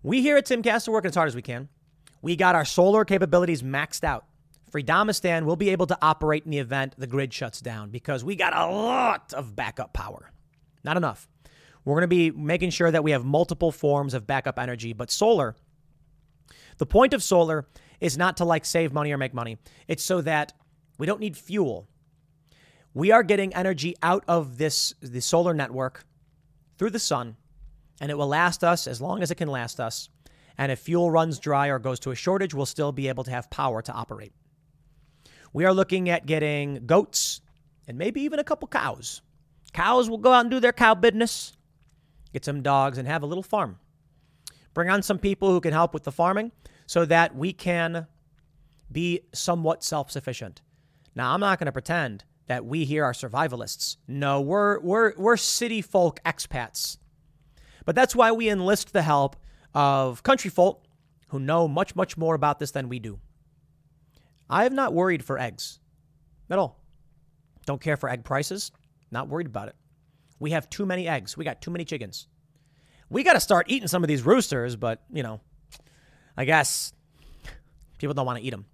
We 0.00 0.22
here 0.22 0.36
at 0.36 0.46
Timcast 0.46 0.86
are 0.86 0.92
working 0.92 1.08
as 1.08 1.16
hard 1.16 1.26
as 1.26 1.34
we 1.34 1.42
can. 1.42 1.68
We 2.22 2.36
got 2.36 2.54
our 2.54 2.64
solar 2.64 3.04
capabilities 3.04 3.64
maxed 3.64 4.04
out. 4.04 4.26
Freedomistan 4.76 5.44
will 5.44 5.56
be 5.56 5.70
able 5.70 5.86
to 5.86 5.96
operate 6.02 6.44
in 6.44 6.50
the 6.50 6.58
event 6.58 6.94
the 6.98 7.06
grid 7.06 7.32
shuts 7.32 7.62
down 7.62 7.88
because 7.88 8.22
we 8.22 8.36
got 8.36 8.54
a 8.54 8.66
lot 8.66 9.32
of 9.32 9.56
backup 9.56 9.94
power. 9.94 10.30
Not 10.84 10.98
enough. 10.98 11.26
We're 11.86 11.94
going 11.94 12.02
to 12.02 12.08
be 12.08 12.30
making 12.30 12.70
sure 12.70 12.90
that 12.90 13.02
we 13.02 13.12
have 13.12 13.24
multiple 13.24 13.72
forms 13.72 14.12
of 14.12 14.26
backup 14.26 14.58
energy, 14.58 14.92
but 14.92 15.10
solar, 15.10 15.56
the 16.76 16.84
point 16.84 17.14
of 17.14 17.22
solar 17.22 17.66
is 18.00 18.18
not 18.18 18.36
to 18.36 18.44
like 18.44 18.66
save 18.66 18.92
money 18.92 19.12
or 19.12 19.16
make 19.16 19.32
money. 19.32 19.56
It's 19.88 20.04
so 20.04 20.20
that 20.20 20.52
we 20.98 21.06
don't 21.06 21.20
need 21.20 21.38
fuel. 21.38 21.88
We 22.92 23.12
are 23.12 23.22
getting 23.22 23.54
energy 23.54 23.96
out 24.02 24.24
of 24.28 24.58
this 24.58 24.92
the 25.00 25.20
solar 25.20 25.54
network 25.54 26.04
through 26.76 26.90
the 26.90 26.98
sun, 26.98 27.36
and 27.98 28.10
it 28.10 28.18
will 28.18 28.28
last 28.28 28.62
us 28.62 28.86
as 28.86 29.00
long 29.00 29.22
as 29.22 29.30
it 29.30 29.36
can 29.36 29.48
last 29.48 29.80
us. 29.80 30.10
And 30.58 30.70
if 30.70 30.80
fuel 30.80 31.10
runs 31.10 31.38
dry 31.38 31.68
or 31.68 31.78
goes 31.78 31.98
to 32.00 32.10
a 32.10 32.14
shortage, 32.14 32.52
we'll 32.52 32.66
still 32.66 32.92
be 32.92 33.08
able 33.08 33.24
to 33.24 33.30
have 33.30 33.48
power 33.48 33.80
to 33.80 33.92
operate. 33.92 34.34
We 35.52 35.64
are 35.64 35.72
looking 35.72 36.08
at 36.08 36.26
getting 36.26 36.86
goats 36.86 37.40
and 37.86 37.96
maybe 37.96 38.22
even 38.22 38.38
a 38.38 38.44
couple 38.44 38.68
cows. 38.68 39.22
Cows 39.72 40.08
will 40.10 40.18
go 40.18 40.32
out 40.32 40.40
and 40.40 40.50
do 40.50 40.60
their 40.60 40.72
cow 40.72 40.94
business, 40.94 41.56
get 42.32 42.44
some 42.44 42.62
dogs, 42.62 42.98
and 42.98 43.06
have 43.06 43.22
a 43.22 43.26
little 43.26 43.42
farm. 43.42 43.78
Bring 44.74 44.90
on 44.90 45.02
some 45.02 45.18
people 45.18 45.50
who 45.50 45.60
can 45.60 45.72
help 45.72 45.94
with 45.94 46.04
the 46.04 46.12
farming 46.12 46.52
so 46.86 47.04
that 47.06 47.34
we 47.34 47.52
can 47.52 48.06
be 48.90 49.20
somewhat 49.32 49.82
self 49.82 50.10
sufficient. 50.10 50.62
Now, 51.14 51.32
I'm 51.32 51.40
not 51.40 51.58
going 51.58 51.66
to 51.66 51.72
pretend 51.72 52.24
that 52.46 52.64
we 52.64 52.84
here 52.84 53.04
are 53.04 53.12
survivalists. 53.12 53.96
No, 54.06 54.40
we're, 54.40 54.80
we're, 54.80 55.14
we're 55.16 55.36
city 55.36 55.82
folk 55.82 56.20
expats. 56.24 56.98
But 57.84 57.94
that's 57.94 58.14
why 58.14 58.32
we 58.32 58.48
enlist 58.48 58.92
the 58.92 59.02
help 59.02 59.36
of 59.74 60.22
country 60.22 60.50
folk 60.50 60.84
who 61.28 61.38
know 61.38 61.66
much, 61.66 61.96
much 61.96 62.16
more 62.16 62.34
about 62.34 62.58
this 62.58 62.70
than 62.70 62.88
we 62.88 62.98
do. 62.98 63.18
I 64.48 64.62
have 64.62 64.72
not 64.72 64.94
worried 64.94 65.24
for 65.24 65.38
eggs 65.38 65.80
at 66.50 66.58
all. 66.58 66.80
Don't 67.66 67.80
care 67.80 67.96
for 67.96 68.08
egg 68.08 68.24
prices. 68.24 68.70
Not 69.10 69.28
worried 69.28 69.46
about 69.46 69.68
it. 69.68 69.76
We 70.38 70.52
have 70.52 70.70
too 70.70 70.86
many 70.86 71.08
eggs. 71.08 71.36
We 71.36 71.44
got 71.44 71.60
too 71.60 71.70
many 71.70 71.84
chickens. 71.84 72.28
We 73.08 73.22
got 73.22 73.32
to 73.34 73.40
start 73.40 73.66
eating 73.68 73.88
some 73.88 74.02
of 74.04 74.08
these 74.08 74.22
roosters, 74.22 74.76
but, 74.76 75.02
you 75.12 75.22
know, 75.22 75.40
I 76.36 76.44
guess 76.44 76.92
people 77.98 78.14
don't 78.14 78.26
want 78.26 78.38
to 78.38 78.44
eat 78.44 78.50
them. 78.50 78.66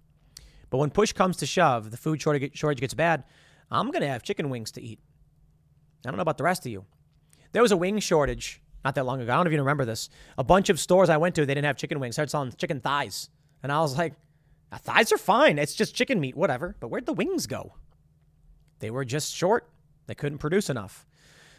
But 0.69 0.79
when 0.79 0.89
push 0.89 1.13
comes 1.13 1.37
to 1.37 1.45
shove, 1.45 1.91
the 1.91 1.97
food 1.97 2.21
shortage 2.21 2.79
gets 2.79 2.93
bad, 2.93 3.23
I'm 3.71 3.91
going 3.91 4.01
to 4.01 4.07
have 4.07 4.23
chicken 4.23 4.49
wings 4.49 4.71
to 4.71 4.81
eat. 4.81 4.99
I 6.05 6.09
don't 6.09 6.17
know 6.17 6.23
about 6.23 6.37
the 6.37 6.43
rest 6.43 6.65
of 6.65 6.71
you. 6.71 6.85
There 7.51 7.61
was 7.61 7.71
a 7.71 7.77
wing 7.77 7.99
shortage 7.99 8.61
not 8.83 8.95
that 8.95 9.05
long 9.05 9.21
ago. 9.21 9.31
I 9.31 9.37
don't 9.37 9.47
even 9.47 9.61
remember 9.61 9.85
this. 9.85 10.09
A 10.37 10.43
bunch 10.43 10.69
of 10.69 10.79
stores 10.79 11.09
I 11.09 11.17
went 11.17 11.35
to, 11.35 11.45
they 11.45 11.53
didn't 11.53 11.65
have 11.65 11.77
chicken 11.77 11.99
wings. 11.99 12.15
Started 12.15 12.31
selling 12.31 12.51
chicken 12.57 12.81
thighs. 12.81 13.29
And 13.61 13.71
I 13.71 13.79
was 13.79 13.97
like, 13.97 14.13
thighs 14.77 15.11
are 15.11 15.17
fine. 15.17 15.59
It's 15.59 15.75
just 15.75 15.95
chicken 15.95 16.19
meat, 16.19 16.35
whatever. 16.35 16.75
But 16.79 16.89
where'd 16.89 17.05
the 17.05 17.13
wings 17.13 17.47
go? 17.47 17.73
They 18.79 18.89
were 18.91 19.05
just 19.05 19.33
short. 19.33 19.69
They 20.07 20.15
couldn't 20.15 20.39
produce 20.39 20.69
enough. 20.69 21.05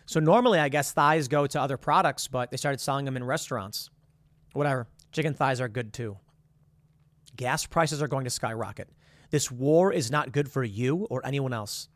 So 0.07 0.21
normally, 0.21 0.59
I 0.59 0.69
guess 0.69 0.93
thighs 0.93 1.29
go 1.29 1.47
to 1.47 1.61
other 1.61 1.77
products, 1.77 2.29
but 2.29 2.51
they 2.51 2.57
started 2.57 2.81
selling 2.81 3.05
them 3.05 3.17
in 3.17 3.25
restaurants. 3.25 3.89
Whatever. 4.53 4.87
Chicken 5.12 5.35
thighs 5.35 5.61
are 5.61 5.69
good 5.69 5.93
too. 5.93 6.19
Gas 7.37 7.67
prices 7.67 8.03
are 8.03 8.09
going 8.09 8.25
to 8.25 8.31
skyrocket. 8.31 8.89
This 9.31 9.51
war 9.51 9.93
is 9.93 10.11
not 10.11 10.33
good 10.33 10.51
for 10.51 10.62
you 10.62 11.07
or 11.11 11.25
anyone 11.25 11.53
else. 11.53 11.89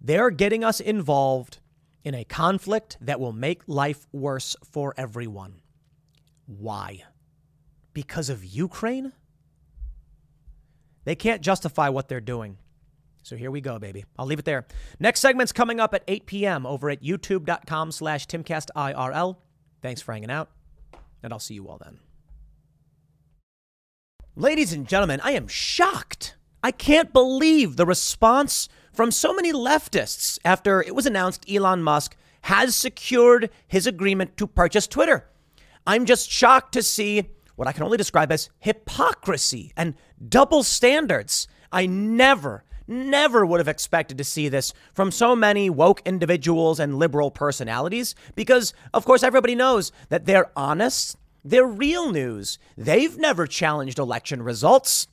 They're 0.00 0.30
getting 0.30 0.64
us 0.64 0.80
involved 0.80 1.58
in 2.04 2.14
a 2.14 2.24
conflict 2.24 2.96
that 3.00 3.20
will 3.20 3.32
make 3.32 3.62
life 3.66 4.06
worse 4.12 4.56
for 4.64 4.94
everyone. 4.96 5.60
Why? 6.46 7.02
Because 7.92 8.30
of 8.30 8.44
Ukraine? 8.44 9.12
They 11.08 11.14
can't 11.14 11.40
justify 11.40 11.88
what 11.88 12.06
they're 12.06 12.20
doing. 12.20 12.58
So 13.22 13.34
here 13.34 13.50
we 13.50 13.62
go, 13.62 13.78
baby. 13.78 14.04
I'll 14.18 14.26
leave 14.26 14.40
it 14.40 14.44
there. 14.44 14.66
Next 15.00 15.20
segment's 15.20 15.52
coming 15.52 15.80
up 15.80 15.94
at 15.94 16.04
8 16.06 16.26
p.m. 16.26 16.66
over 16.66 16.90
at 16.90 17.02
youtube.com 17.02 17.92
slash 17.92 18.26
timcastirl. 18.26 19.36
Thanks 19.80 20.02
for 20.02 20.12
hanging 20.12 20.30
out, 20.30 20.50
and 21.22 21.32
I'll 21.32 21.38
see 21.38 21.54
you 21.54 21.66
all 21.66 21.78
then. 21.78 22.00
Ladies 24.36 24.74
and 24.74 24.86
gentlemen, 24.86 25.22
I 25.24 25.30
am 25.30 25.48
shocked. 25.48 26.36
I 26.62 26.72
can't 26.72 27.10
believe 27.10 27.76
the 27.76 27.86
response 27.86 28.68
from 28.92 29.10
so 29.10 29.32
many 29.32 29.50
leftists 29.50 30.38
after 30.44 30.82
it 30.82 30.94
was 30.94 31.06
announced 31.06 31.50
Elon 31.50 31.82
Musk 31.82 32.18
has 32.42 32.76
secured 32.76 33.48
his 33.66 33.86
agreement 33.86 34.36
to 34.36 34.46
purchase 34.46 34.86
Twitter. 34.86 35.24
I'm 35.86 36.04
just 36.04 36.30
shocked 36.30 36.72
to 36.74 36.82
see 36.82 37.30
what 37.58 37.66
I 37.66 37.72
can 37.72 37.82
only 37.82 37.96
describe 37.96 38.30
as 38.30 38.50
hypocrisy 38.60 39.72
and 39.76 39.94
double 40.28 40.62
standards. 40.62 41.48
I 41.72 41.86
never, 41.86 42.62
never 42.86 43.44
would 43.44 43.58
have 43.58 43.66
expected 43.66 44.16
to 44.18 44.24
see 44.24 44.48
this 44.48 44.72
from 44.94 45.10
so 45.10 45.34
many 45.34 45.68
woke 45.68 46.00
individuals 46.06 46.78
and 46.78 47.00
liberal 47.00 47.32
personalities 47.32 48.14
because, 48.36 48.74
of 48.94 49.04
course, 49.04 49.24
everybody 49.24 49.56
knows 49.56 49.90
that 50.08 50.24
they're 50.24 50.52
honest, 50.56 51.16
they're 51.44 51.66
real 51.66 52.12
news. 52.12 52.60
They've 52.76 53.18
never 53.18 53.44
challenged 53.44 53.98
election 53.98 54.40
results. 54.40 55.08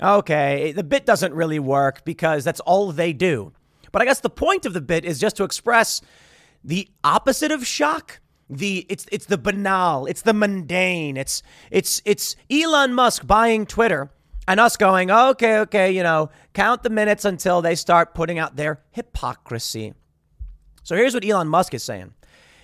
Okay, 0.00 0.70
the 0.70 0.84
bit 0.84 1.04
doesn't 1.04 1.34
really 1.34 1.58
work 1.58 2.04
because 2.04 2.44
that's 2.44 2.60
all 2.60 2.92
they 2.92 3.12
do. 3.12 3.52
But 3.90 4.00
I 4.00 4.04
guess 4.04 4.20
the 4.20 4.30
point 4.30 4.64
of 4.64 4.74
the 4.74 4.80
bit 4.80 5.04
is 5.04 5.18
just 5.18 5.36
to 5.38 5.44
express 5.44 6.00
the 6.62 6.88
opposite 7.02 7.50
of 7.50 7.66
shock 7.66 8.20
the 8.50 8.86
it's 8.88 9.06
it's 9.10 9.26
the 9.26 9.38
banal, 9.38 10.06
it's 10.06 10.22
the 10.22 10.34
mundane, 10.34 11.16
it's 11.16 11.42
it's 11.70 12.02
it's 12.04 12.36
Elon 12.50 12.94
Musk 12.94 13.26
buying 13.26 13.66
Twitter 13.66 14.10
and 14.46 14.60
us 14.60 14.76
going, 14.76 15.10
okay, 15.10 15.58
okay, 15.60 15.90
you 15.90 16.02
know, 16.02 16.30
count 16.52 16.82
the 16.82 16.90
minutes 16.90 17.24
until 17.24 17.62
they 17.62 17.74
start 17.74 18.14
putting 18.14 18.38
out 18.38 18.56
their 18.56 18.82
hypocrisy. 18.90 19.94
So 20.82 20.96
here's 20.96 21.14
what 21.14 21.24
Elon 21.24 21.48
Musk 21.48 21.72
is 21.74 21.82
saying. 21.82 22.12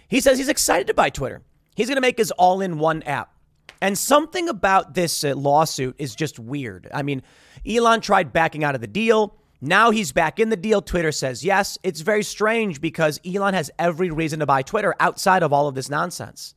He 0.09 0.21
says 0.21 0.37
he's 0.37 0.49
excited 0.49 0.87
to 0.89 0.95
buy 0.95 1.09
Twitter. 1.09 1.43
He's 1.75 1.87
going 1.87 1.97
to 1.97 2.03
make 2.03 2.19
his 2.19 2.33
all-in-one 2.33 3.03
app. 3.05 3.33
And 3.81 3.97
something 3.97 4.49
about 4.51 4.93
this 4.93 5.25
uh, 5.25 5.35
lawsuit 5.35 5.97
is 5.99 6.15
just 6.15 6.39
weird. 6.39 6.89
I 6.93 7.03
mean, 7.03 7.23
Elon 7.67 8.03
tried 8.03 8.33
backing 8.33 8.63
out 8.63 8.75
of 8.75 8.83
the 8.83 8.87
deal. 8.87 9.40
Now 9.61 9.91
he's 9.91 10.13
back 10.13 10.41
in 10.41 10.49
the 10.49 10.57
deal. 10.57 10.81
Twitter 10.81 11.13
says 11.13 11.45
yes. 11.45 11.79
It's 11.83 12.01
very 12.01 12.23
strange 12.23 12.81
because 12.81 13.21
Elon 13.27 13.55
has 13.55 13.71
every 13.79 14.11
reason 14.11 14.41
to 14.41 14.47
buy 14.47 14.63
Twitter 14.63 14.95
outside 15.01 15.43
of 15.43 15.53
all 15.53 15.69
of 15.69 15.75
this 15.75 15.91
nonsense. 15.91 16.55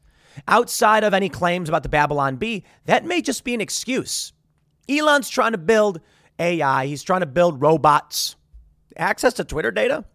Outside 0.47 1.03
of 1.03 1.13
any 1.13 1.29
claims 1.29 1.69
about 1.69 1.83
the 1.83 1.89
Babylon 1.89 2.37
Bee, 2.37 2.63
that 2.85 3.05
may 3.05 3.21
just 3.21 3.43
be 3.43 3.53
an 3.53 3.61
excuse. 3.61 4.33
Elon's 4.89 5.29
trying 5.29 5.51
to 5.51 5.57
build 5.57 6.01
AI, 6.39 6.87
he's 6.87 7.03
trying 7.03 7.19
to 7.19 7.27
build 7.27 7.61
robots. 7.61 8.35
Access 8.97 9.33
to 9.35 9.43
Twitter 9.43 9.71
data, 9.71 10.05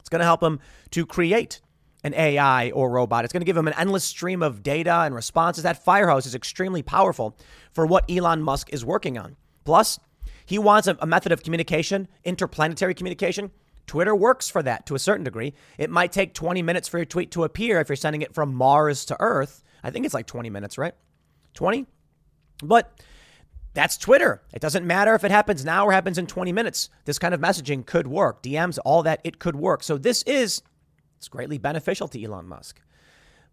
it's 0.00 0.08
going 0.08 0.20
to 0.20 0.24
help 0.24 0.42
him 0.42 0.60
to 0.90 1.06
create 1.06 1.60
an 2.04 2.14
AI 2.14 2.70
or 2.70 2.90
robot. 2.90 3.24
It's 3.24 3.32
going 3.32 3.40
to 3.40 3.46
give 3.46 3.56
him 3.56 3.66
an 3.66 3.74
endless 3.76 4.04
stream 4.04 4.42
of 4.42 4.62
data 4.62 5.00
and 5.00 5.14
responses. 5.14 5.64
That 5.64 5.84
firehose 5.84 6.26
is 6.26 6.34
extremely 6.34 6.82
powerful 6.82 7.36
for 7.72 7.86
what 7.86 8.10
Elon 8.10 8.42
Musk 8.42 8.72
is 8.72 8.84
working 8.84 9.18
on. 9.18 9.36
Plus, 9.64 9.98
he 10.48 10.58
wants 10.58 10.88
a, 10.88 10.96
a 11.00 11.06
method 11.06 11.30
of 11.30 11.42
communication, 11.42 12.08
interplanetary 12.24 12.94
communication. 12.94 13.50
Twitter 13.86 14.14
works 14.14 14.48
for 14.48 14.62
that 14.62 14.86
to 14.86 14.94
a 14.94 14.98
certain 14.98 15.22
degree. 15.22 15.52
It 15.76 15.90
might 15.90 16.10
take 16.10 16.32
20 16.32 16.62
minutes 16.62 16.88
for 16.88 16.96
your 16.96 17.04
tweet 17.04 17.30
to 17.32 17.44
appear 17.44 17.80
if 17.80 17.90
you're 17.90 17.96
sending 17.96 18.22
it 18.22 18.34
from 18.34 18.54
Mars 18.54 19.04
to 19.06 19.16
Earth. 19.20 19.62
I 19.84 19.90
think 19.90 20.06
it's 20.06 20.14
like 20.14 20.26
20 20.26 20.48
minutes, 20.48 20.78
right? 20.78 20.94
20? 21.52 21.84
But 22.62 22.98
that's 23.74 23.98
Twitter. 23.98 24.40
It 24.54 24.62
doesn't 24.62 24.86
matter 24.86 25.14
if 25.14 25.22
it 25.22 25.30
happens 25.30 25.66
now 25.66 25.84
or 25.84 25.92
happens 25.92 26.16
in 26.16 26.26
20 26.26 26.50
minutes. 26.52 26.88
This 27.04 27.18
kind 27.18 27.34
of 27.34 27.40
messaging 27.40 27.84
could 27.84 28.06
work. 28.06 28.42
DMs, 28.42 28.78
all 28.86 29.02
that, 29.02 29.20
it 29.24 29.38
could 29.38 29.54
work. 29.54 29.82
So 29.82 29.98
this 29.98 30.22
is 30.22 30.62
it's 31.18 31.28
greatly 31.28 31.58
beneficial 31.58 32.08
to 32.08 32.24
Elon 32.24 32.48
Musk. 32.48 32.80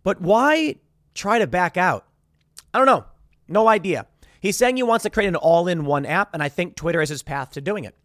But 0.02 0.22
why 0.22 0.76
try 1.14 1.40
to 1.40 1.48
back 1.48 1.76
out? 1.76 2.06
I 2.74 2.78
don't 2.78 2.88
know. 2.88 3.04
No 3.50 3.68
idea. 3.68 4.08
He's 4.46 4.58
saying 4.58 4.76
he 4.76 4.84
wants 4.84 5.02
to 5.02 5.10
create 5.10 5.28
an 5.28 5.36
all 5.36 5.68
in 5.68 5.86
one 5.86 6.06
app, 6.06 6.30
and 6.32 6.44
I 6.44 6.50
think 6.50 6.76
Twitter 6.76 7.02
is 7.02 7.10
his 7.10 7.24
path 7.24 7.54
to 7.54 7.62
doing 7.62 7.84
it. 7.84 7.96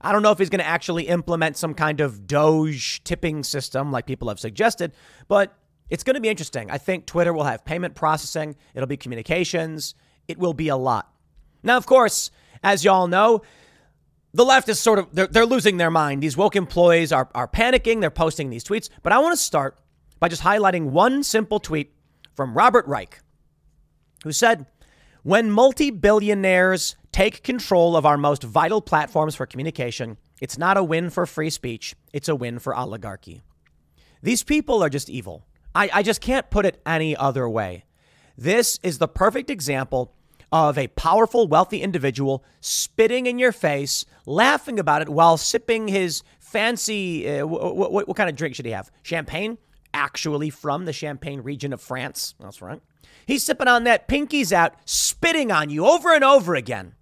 I 0.00 0.12
don't 0.12 0.22
know 0.22 0.30
if 0.30 0.38
he's 0.38 0.48
going 0.48 0.60
to 0.60 0.66
actually 0.66 1.08
implement 1.08 1.56
some 1.56 1.74
kind 1.74 2.00
of 2.00 2.24
Doge 2.24 3.02
tipping 3.02 3.42
system 3.42 3.90
like 3.90 4.06
people 4.06 4.28
have 4.28 4.38
suggested, 4.38 4.92
but 5.26 5.58
it's 5.90 6.04
going 6.04 6.14
to 6.14 6.20
be 6.20 6.28
interesting. 6.28 6.70
I 6.70 6.78
think 6.78 7.06
Twitter 7.06 7.32
will 7.32 7.42
have 7.42 7.64
payment 7.64 7.96
processing, 7.96 8.54
it'll 8.74 8.86
be 8.86 8.96
communications, 8.96 9.96
it 10.28 10.38
will 10.38 10.54
be 10.54 10.68
a 10.68 10.76
lot. 10.76 11.12
Now, 11.64 11.76
of 11.76 11.86
course, 11.86 12.30
as 12.62 12.84
y'all 12.84 13.08
know, 13.08 13.42
the 14.32 14.44
left 14.44 14.68
is 14.68 14.78
sort 14.78 15.00
of 15.00 15.12
they're, 15.12 15.26
they're 15.26 15.46
losing 15.46 15.78
their 15.78 15.90
mind. 15.90 16.22
These 16.22 16.36
woke 16.36 16.54
employees 16.54 17.10
are, 17.10 17.28
are 17.34 17.48
panicking, 17.48 18.00
they're 18.00 18.10
posting 18.10 18.50
these 18.50 18.62
tweets. 18.62 18.88
But 19.02 19.12
I 19.12 19.18
want 19.18 19.36
to 19.36 19.42
start 19.42 19.76
by 20.20 20.28
just 20.28 20.44
highlighting 20.44 20.90
one 20.90 21.24
simple 21.24 21.58
tweet 21.58 21.92
from 22.36 22.54
Robert 22.54 22.86
Reich, 22.86 23.18
who 24.22 24.30
said, 24.30 24.66
When 25.22 25.50
multi 25.50 25.90
billionaires 25.90 26.96
take 27.10 27.42
control 27.42 27.96
of 27.96 28.06
our 28.06 28.16
most 28.16 28.44
vital 28.44 28.80
platforms 28.80 29.34
for 29.34 29.46
communication, 29.46 30.16
it's 30.40 30.56
not 30.56 30.76
a 30.76 30.84
win 30.84 31.10
for 31.10 31.26
free 31.26 31.50
speech, 31.50 31.96
it's 32.12 32.28
a 32.28 32.36
win 32.36 32.58
for 32.58 32.74
oligarchy. 32.74 33.42
These 34.22 34.44
people 34.44 34.82
are 34.82 34.88
just 34.88 35.10
evil. 35.10 35.44
I, 35.74 35.90
I 35.92 36.02
just 36.02 36.20
can't 36.20 36.50
put 36.50 36.66
it 36.66 36.80
any 36.86 37.16
other 37.16 37.48
way. 37.48 37.84
This 38.36 38.78
is 38.82 38.98
the 38.98 39.08
perfect 39.08 39.50
example 39.50 40.14
of 40.52 40.78
a 40.78 40.86
powerful, 40.88 41.48
wealthy 41.48 41.82
individual 41.82 42.44
spitting 42.60 43.26
in 43.26 43.38
your 43.38 43.52
face, 43.52 44.04
laughing 44.24 44.78
about 44.78 45.02
it 45.02 45.08
while 45.08 45.36
sipping 45.36 45.88
his 45.88 46.22
fancy. 46.38 47.28
Uh, 47.28 47.46
what, 47.46 47.76
what, 47.76 48.08
what 48.08 48.16
kind 48.16 48.30
of 48.30 48.36
drink 48.36 48.54
should 48.54 48.66
he 48.66 48.72
have? 48.72 48.90
Champagne? 49.02 49.58
Actually, 49.94 50.50
from 50.50 50.84
the 50.84 50.92
Champagne 50.92 51.40
region 51.40 51.72
of 51.72 51.80
France. 51.80 52.34
That's 52.38 52.60
right. 52.62 52.80
He's 53.26 53.44
sipping 53.44 53.68
on 53.68 53.84
that, 53.84 54.08
pinkies 54.08 54.52
out, 54.52 54.74
spitting 54.84 55.50
on 55.50 55.70
you 55.70 55.86
over 55.86 56.14
and 56.14 56.24
over 56.24 56.54
again. 56.54 56.94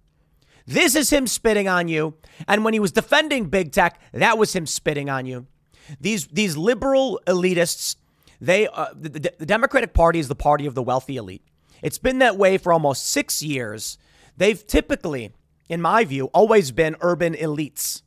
This 0.65 0.95
is 0.95 1.09
him 1.09 1.27
spitting 1.27 1.69
on 1.69 1.87
you. 1.87 2.15
And 2.47 2.65
when 2.65 2.73
he 2.73 2.79
was 2.79 2.91
defending 2.91 3.45
big 3.45 3.71
tech, 3.71 4.01
that 4.11 4.37
was 4.37 4.53
him 4.53 4.65
spitting 4.65 5.09
on 5.09 5.25
you. 5.25 5.47
These, 6.01 6.27
these 6.27 6.57
liberal 6.57 7.21
elitists, 7.25 7.95
they, 8.41 8.67
uh, 8.67 8.87
the, 8.93 9.31
the 9.37 9.45
Democratic 9.45 9.93
Party 9.93 10.19
is 10.19 10.27
the 10.27 10.35
party 10.35 10.65
of 10.65 10.75
the 10.75 10.83
wealthy 10.83 11.15
elite. 11.15 11.43
It's 11.81 11.97
been 11.97 12.19
that 12.19 12.37
way 12.37 12.57
for 12.57 12.73
almost 12.73 13.07
six 13.07 13.41
years. 13.41 13.97
They've 14.35 14.65
typically, 14.67 15.31
in 15.69 15.81
my 15.81 16.03
view, 16.03 16.25
always 16.33 16.71
been 16.71 16.97
urban 16.99 17.33
elites 17.33 18.01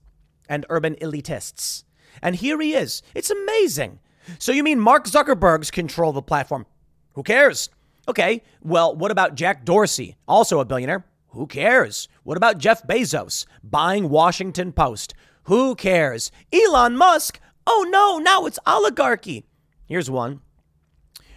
and 0.49 0.66
urban 0.68 0.97
elitists. 0.97 1.85
And 2.22 2.37
here 2.37 2.61
he 2.61 2.74
is. 2.74 3.03
It's 3.14 3.31
amazing. 3.31 4.01
So 4.39 4.53
you 4.53 4.62
mean 4.62 4.81
Mark 4.81 5.07
Zuckerberg's 5.07 5.70
control 5.70 6.11
of 6.11 6.14
the 6.14 6.22
platform? 6.22 6.66
Who 7.14 7.22
cares? 7.22 7.70
Okay, 8.09 8.43
well, 8.62 8.95
what 8.95 9.11
about 9.11 9.35
Jack 9.35 9.64
Dorsey, 9.64 10.16
also 10.26 10.61
a 10.61 10.64
billionaire? 10.64 11.05
Who 11.28 11.47
cares? 11.47 12.09
What 12.24 12.37
about 12.37 12.59
Jeff 12.59 12.87
Bezos 12.87 13.47
buying 13.62 14.09
Washington 14.09 14.72
Post? 14.72 15.14
Who 15.45 15.74
cares? 15.74 16.33
Elon 16.53 16.97
Musk? 16.97 17.41
Oh 17.66 17.87
no, 17.89 18.18
now 18.18 18.47
it's 18.47 18.59
oligarchy. 18.66 19.45
Here's 19.87 20.11
one. 20.11 20.41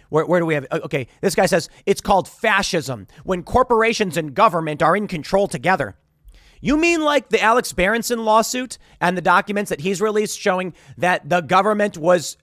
Where, 0.08 0.26
where 0.26 0.40
do 0.40 0.46
we 0.46 0.54
have? 0.54 0.66
Okay, 0.70 1.06
this 1.20 1.34
guy 1.34 1.46
says 1.46 1.68
it's 1.86 2.00
called 2.00 2.28
fascism 2.28 3.06
when 3.24 3.42
corporations 3.42 4.16
and 4.16 4.34
government 4.34 4.82
are 4.82 4.96
in 4.96 5.08
control 5.08 5.48
together. 5.48 5.96
You 6.60 6.76
mean 6.76 7.02
like 7.02 7.28
the 7.28 7.42
Alex 7.42 7.72
Berenson 7.72 8.24
lawsuit 8.24 8.78
and 9.00 9.16
the 9.16 9.22
documents 9.22 9.68
that 9.68 9.80
he's 9.80 10.00
released 10.00 10.38
showing 10.38 10.72
that 10.96 11.28
the 11.28 11.40
government 11.40 11.98
was 11.98 12.36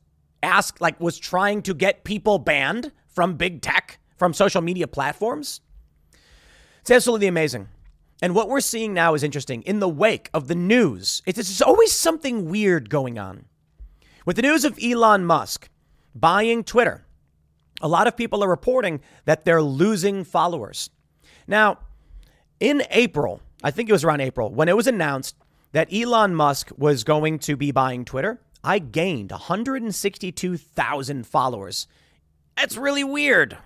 asked, 0.44 0.82
like, 0.82 1.00
was 1.00 1.18
trying 1.18 1.62
to 1.64 1.74
get 1.74 2.04
people 2.04 2.40
banned 2.40 2.92
from 3.08 3.36
big 3.36 3.62
tech, 3.62 4.00
from 4.18 4.34
social 4.34 4.62
media 4.62 4.88
platforms? 4.88 5.62
It's 6.82 6.92
absolutely 6.92 7.28
amazing. 7.28 7.68
And 8.22 8.36
what 8.36 8.50
we're 8.50 8.62
seeing 8.62 8.94
now 8.94 9.14
is 9.14 9.24
interesting. 9.24 9.62
In 9.64 9.80
the 9.80 9.90
wake 9.90 10.30
of 10.34 10.48
the 10.48 10.56
news, 10.56 11.22
it's, 11.26 11.40
it's 11.40 11.62
always 11.62 11.92
something 11.92 12.50
weird 12.50 12.90
going 12.90 13.18
on. 13.18 13.46
With 14.26 14.36
the 14.36 14.44
news 14.44 14.64
of 14.64 14.78
Elon 14.82 15.26
Musk 15.26 15.70
buying 16.14 16.64
Twitter, 16.64 17.06
a 17.82 17.88
lot 17.88 18.06
of 18.06 18.16
people 18.16 18.44
are 18.44 18.50
reporting 18.50 19.02
that 19.26 19.44
they're 19.44 19.62
losing 19.62 20.24
followers. 20.24 20.92
Now, 21.48 21.80
in 22.60 22.84
April, 22.92 23.42
I 23.64 23.72
think 23.72 23.90
it 23.90 23.94
was 23.94 24.04
around 24.04 24.22
April, 24.22 24.54
when 24.54 24.70
it 24.70 24.78
was 24.78 24.86
announced 24.88 25.36
that 25.72 25.92
Elon 25.92 26.36
Musk 26.36 26.72
was 26.78 27.04
going 27.04 27.40
to 27.40 27.56
be 27.56 27.72
buying 27.72 28.06
Twitter, 28.06 28.40
I 28.64 28.80
gained 28.80 29.32
162,000 29.32 31.28
followers. 31.28 31.88
That's 32.56 32.78
really 32.78 33.04
weird. 33.04 33.58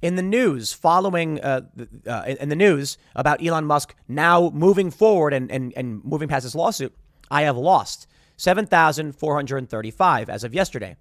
In 0.00 0.16
the 0.16 0.22
news, 0.22 0.72
following 0.72 1.40
uh, 1.40 1.62
uh, 2.06 2.34
in 2.40 2.48
the 2.48 2.56
news 2.56 2.98
about 3.16 3.44
Elon 3.44 3.64
Musk 3.64 3.94
now 4.06 4.50
moving 4.50 4.90
forward 4.92 5.34
and, 5.34 5.50
and, 5.50 5.72
and 5.76 6.04
moving 6.04 6.28
past 6.28 6.44
this 6.44 6.54
lawsuit, 6.54 6.94
I 7.30 7.42
have 7.42 7.56
lost 7.56 8.06
7,435 8.36 10.30
as 10.30 10.44
of 10.44 10.54
yesterday. 10.54 10.96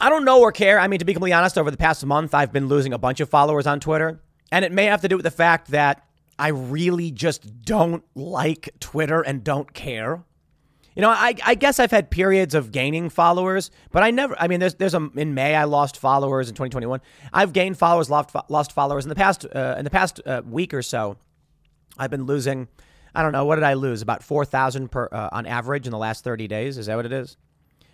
I 0.00 0.08
don't 0.08 0.24
know 0.24 0.40
or 0.40 0.52
care. 0.52 0.78
I 0.78 0.86
mean, 0.86 1.00
to 1.00 1.04
be 1.04 1.12
completely 1.14 1.32
honest, 1.32 1.58
over 1.58 1.70
the 1.70 1.76
past 1.76 2.04
month, 2.06 2.34
I've 2.34 2.52
been 2.52 2.68
losing 2.68 2.92
a 2.92 2.98
bunch 2.98 3.20
of 3.20 3.28
followers 3.28 3.66
on 3.66 3.80
Twitter. 3.80 4.20
And 4.52 4.64
it 4.64 4.72
may 4.72 4.84
have 4.86 5.00
to 5.02 5.08
do 5.08 5.16
with 5.16 5.24
the 5.24 5.30
fact 5.30 5.72
that 5.72 6.06
I 6.38 6.48
really 6.48 7.10
just 7.10 7.62
don't 7.62 8.04
like 8.14 8.70
Twitter 8.80 9.20
and 9.20 9.42
don't 9.42 9.72
care. 9.72 10.24
You 10.94 11.02
know, 11.02 11.10
I, 11.10 11.34
I 11.44 11.54
guess 11.56 11.80
I've 11.80 11.90
had 11.90 12.10
periods 12.10 12.54
of 12.54 12.70
gaining 12.70 13.10
followers, 13.10 13.70
but 13.90 14.04
I 14.04 14.12
never, 14.12 14.40
I 14.40 14.46
mean, 14.46 14.60
there's, 14.60 14.74
there's 14.76 14.94
a, 14.94 15.10
in 15.16 15.34
May, 15.34 15.56
I 15.56 15.64
lost 15.64 15.96
followers 15.96 16.48
in 16.48 16.54
2021. 16.54 17.00
I've 17.32 17.52
gained 17.52 17.76
followers, 17.76 18.08
lost, 18.08 18.30
lost 18.48 18.72
followers 18.72 19.04
in 19.04 19.08
the 19.08 19.16
past, 19.16 19.44
uh, 19.44 19.74
in 19.76 19.84
the 19.84 19.90
past 19.90 20.20
uh, 20.24 20.42
week 20.48 20.72
or 20.72 20.82
so. 20.82 21.16
I've 21.98 22.10
been 22.10 22.26
losing, 22.26 22.68
I 23.12 23.22
don't 23.22 23.32
know, 23.32 23.44
what 23.44 23.56
did 23.56 23.64
I 23.64 23.74
lose? 23.74 24.02
About 24.02 24.22
4,000 24.22 24.88
per, 24.88 25.08
uh, 25.10 25.30
on 25.32 25.46
average 25.46 25.86
in 25.86 25.90
the 25.90 25.98
last 25.98 26.22
30 26.22 26.46
days. 26.46 26.78
Is 26.78 26.86
that 26.86 26.94
what 26.94 27.06
it 27.06 27.12
is? 27.12 27.36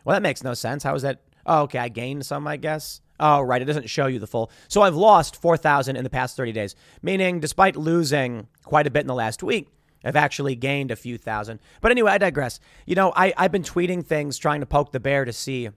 Well, 0.05 0.15
that 0.15 0.23
makes 0.23 0.45
no 0.45 0.53
sense. 0.53 0.83
How 0.83 0.95
is 0.95 1.03
that? 1.03 1.23
Oh, 1.47 1.63
okay. 1.63 1.79
I 1.79 1.89
gained 1.89 2.27
some, 2.27 2.47
I 2.47 2.59
guess. 2.59 3.01
Oh, 3.19 3.41
right. 3.41 3.61
It 3.61 3.67
doesn't 3.67 3.89
show 3.89 4.07
you 4.07 4.19
the 4.19 4.27
full. 4.27 4.51
So 4.69 4.83
I've 4.83 4.95
lost 4.95 5.41
4,000 5.41 5.97
in 5.97 6.05
the 6.05 6.11
past 6.11 6.37
30 6.37 6.53
days, 6.53 6.75
meaning 7.03 7.41
despite 7.41 7.77
losing 7.77 8.47
quite 8.65 8.87
a 8.87 8.91
bit 8.91 9.01
in 9.01 9.07
the 9.07 9.15
last 9.15 9.43
week, 9.43 9.69
I've 10.05 10.17
actually 10.17 10.55
gained 10.55 10.91
a 10.91 10.97
few 10.97 11.19
thousand. 11.19 11.61
But 11.81 11.91
anyway, 11.91 12.13
I 12.13 12.19
digress. 12.19 12.61
You 12.87 12.95
know, 12.95 13.13
I, 13.15 13.33
I've 13.37 13.53
been 13.53 13.63
tweeting 13.63 14.05
things 14.05 14.39
trying 14.39 14.61
to 14.61 14.67
poke 14.67 14.93
the 14.93 15.01
bear 15.01 15.25
to 15.25 15.33
see 15.33 15.71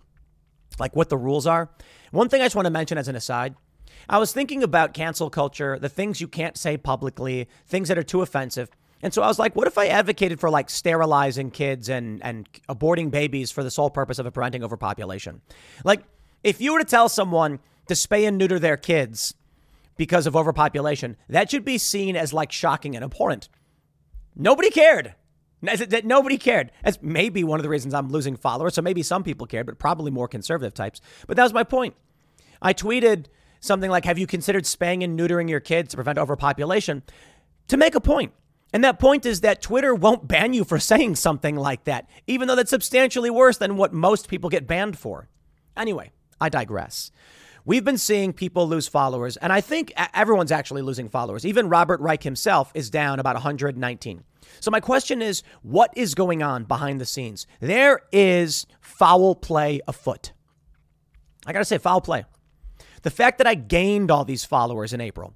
like 0.80 0.96
what 0.96 1.10
the 1.10 1.18
rules 1.18 1.46
are. 1.46 1.70
One 2.12 2.30
thing 2.30 2.42
I 2.42 2.46
just 2.46 2.56
want 2.56 2.66
to 2.66 2.72
mention 2.72 2.98
as 2.98 3.08
an 3.08 3.16
aside 3.16 3.56
I 4.10 4.18
was 4.18 4.34
thinking 4.34 4.64
about 4.64 4.94
cancel 4.94 5.30
culture, 5.30 5.80
the 5.80 5.90
things 5.90 6.20
you 6.20 6.28
can't 6.28 6.58
say 6.58 6.78
publicly, 6.78 7.48
things 7.68 7.88
that 7.88 7.98
are 7.98 8.04
too 8.04 8.22
offensive. 8.22 8.70
And 9.02 9.14
so 9.14 9.22
I 9.22 9.28
was 9.28 9.40
like, 9.40 9.56
what 9.56 9.68
if 9.68 9.78
I 9.78 9.88
advocated 9.88 10.40
for 10.40 10.50
like 10.50 10.70
sterilizing 10.70 11.52
kids 11.52 11.90
and, 11.90 12.24
and 12.24 12.48
aborting 12.70 13.12
babies 13.12 13.52
for 13.52 13.64
the 13.64 13.72
sole 13.72 13.90
purpose 13.90 14.20
of 14.20 14.32
preventing 14.34 14.64
overpopulation? 14.64 15.42
Like, 15.84 16.04
if 16.44 16.62
you 16.62 16.74
were 16.74 16.80
to 16.80 16.86
tell 16.86 17.10
someone 17.10 17.60
to 17.88 17.94
spay 17.94 18.28
and 18.28 18.38
neuter 18.38 18.60
their 18.60 18.78
kids 18.78 19.34
because 19.98 20.26
of 20.26 20.36
overpopulation, 20.36 21.18
that 21.30 21.52
should 21.52 21.66
be 21.66 21.78
seen 21.78 22.16
as 22.16 22.34
like 22.34 22.52
shocking 22.52 22.96
and 22.96 23.04
abhorrent. 23.04 23.50
Nobody 24.36 24.70
cared. 24.70 25.16
That 25.62 26.04
nobody 26.04 26.38
cared. 26.38 26.72
That's 26.84 27.00
maybe 27.02 27.44
one 27.44 27.58
of 27.58 27.64
the 27.64 27.70
reasons 27.70 27.94
I'm 27.94 28.10
losing 28.10 28.36
followers. 28.36 28.76
So 28.76 28.82
maybe 28.82 29.02
some 29.02 29.24
people 29.24 29.48
cared, 29.48 29.66
but 29.66 29.80
probably 29.80 30.12
more 30.12 30.28
conservative 30.28 30.74
types. 30.74 31.00
But 31.26 31.38
that 31.38 31.44
was 31.44 31.54
my 31.54 31.64
point. 31.64 31.96
I 32.62 32.74
tweeted 32.74 33.28
something 33.62 33.90
like, 33.90 34.04
Have 34.04 34.20
you 34.20 34.28
considered 34.28 34.66
spaying 34.66 35.04
and 35.04 35.18
neutering 35.18 35.50
your 35.50 35.62
kids 35.62 35.92
to 35.92 35.98
prevent 35.98 36.18
overpopulation? 36.18 37.04
To 37.70 37.78
make 37.78 37.96
a 37.96 38.02
point. 38.02 38.34
And 38.74 38.84
that 38.84 39.00
point 39.00 39.26
is 39.26 39.42
that 39.42 39.62
Twitter 39.62 39.96
won't 39.96 40.28
ban 40.28 40.54
you 40.54 40.64
for 40.64 40.80
saying 40.80 41.16
something 41.16 41.56
like 41.56 41.86
that, 41.86 42.10
even 42.28 42.48
though 42.48 42.56
that's 42.56 42.70
substantially 42.70 43.30
worse 43.30 43.58
than 43.58 43.78
what 43.78 43.94
most 43.94 44.28
people 44.28 44.50
get 44.50 44.68
banned 44.68 44.98
for. 44.98 45.30
Anyway, 45.78 46.12
I 46.42 46.50
digress. 46.50 47.12
We've 47.66 47.86
been 47.86 47.98
seeing 47.98 48.34
people 48.34 48.68
lose 48.68 48.90
followers, 48.90 49.38
and 49.38 49.54
I 49.54 49.62
think 49.62 49.94
everyone's 50.14 50.52
actually 50.52 50.82
losing 50.82 51.08
followers. 51.08 51.46
Even 51.46 51.70
Robert 51.70 52.02
Reich 52.02 52.24
himself 52.24 52.72
is 52.74 52.90
down 52.90 53.20
about 53.20 53.36
119. 53.36 54.24
So, 54.60 54.70
my 54.70 54.82
question 54.82 55.22
is 55.22 55.44
what 55.62 55.92
is 55.96 56.14
going 56.14 56.44
on 56.44 56.66
behind 56.66 57.00
the 57.00 57.06
scenes? 57.06 57.48
There 57.62 58.02
is 58.12 58.66
foul 58.82 59.36
play 59.36 59.80
afoot. 59.88 60.34
I 61.46 61.54
got 61.54 61.60
to 61.60 61.66
say, 61.66 61.78
foul 61.78 62.02
play. 62.02 62.26
The 63.04 63.10
fact 63.10 63.38
that 63.38 63.48
I 63.48 63.56
gained 63.56 64.12
all 64.12 64.26
these 64.26 64.44
followers 64.44 64.92
in 64.92 65.00
April, 65.00 65.34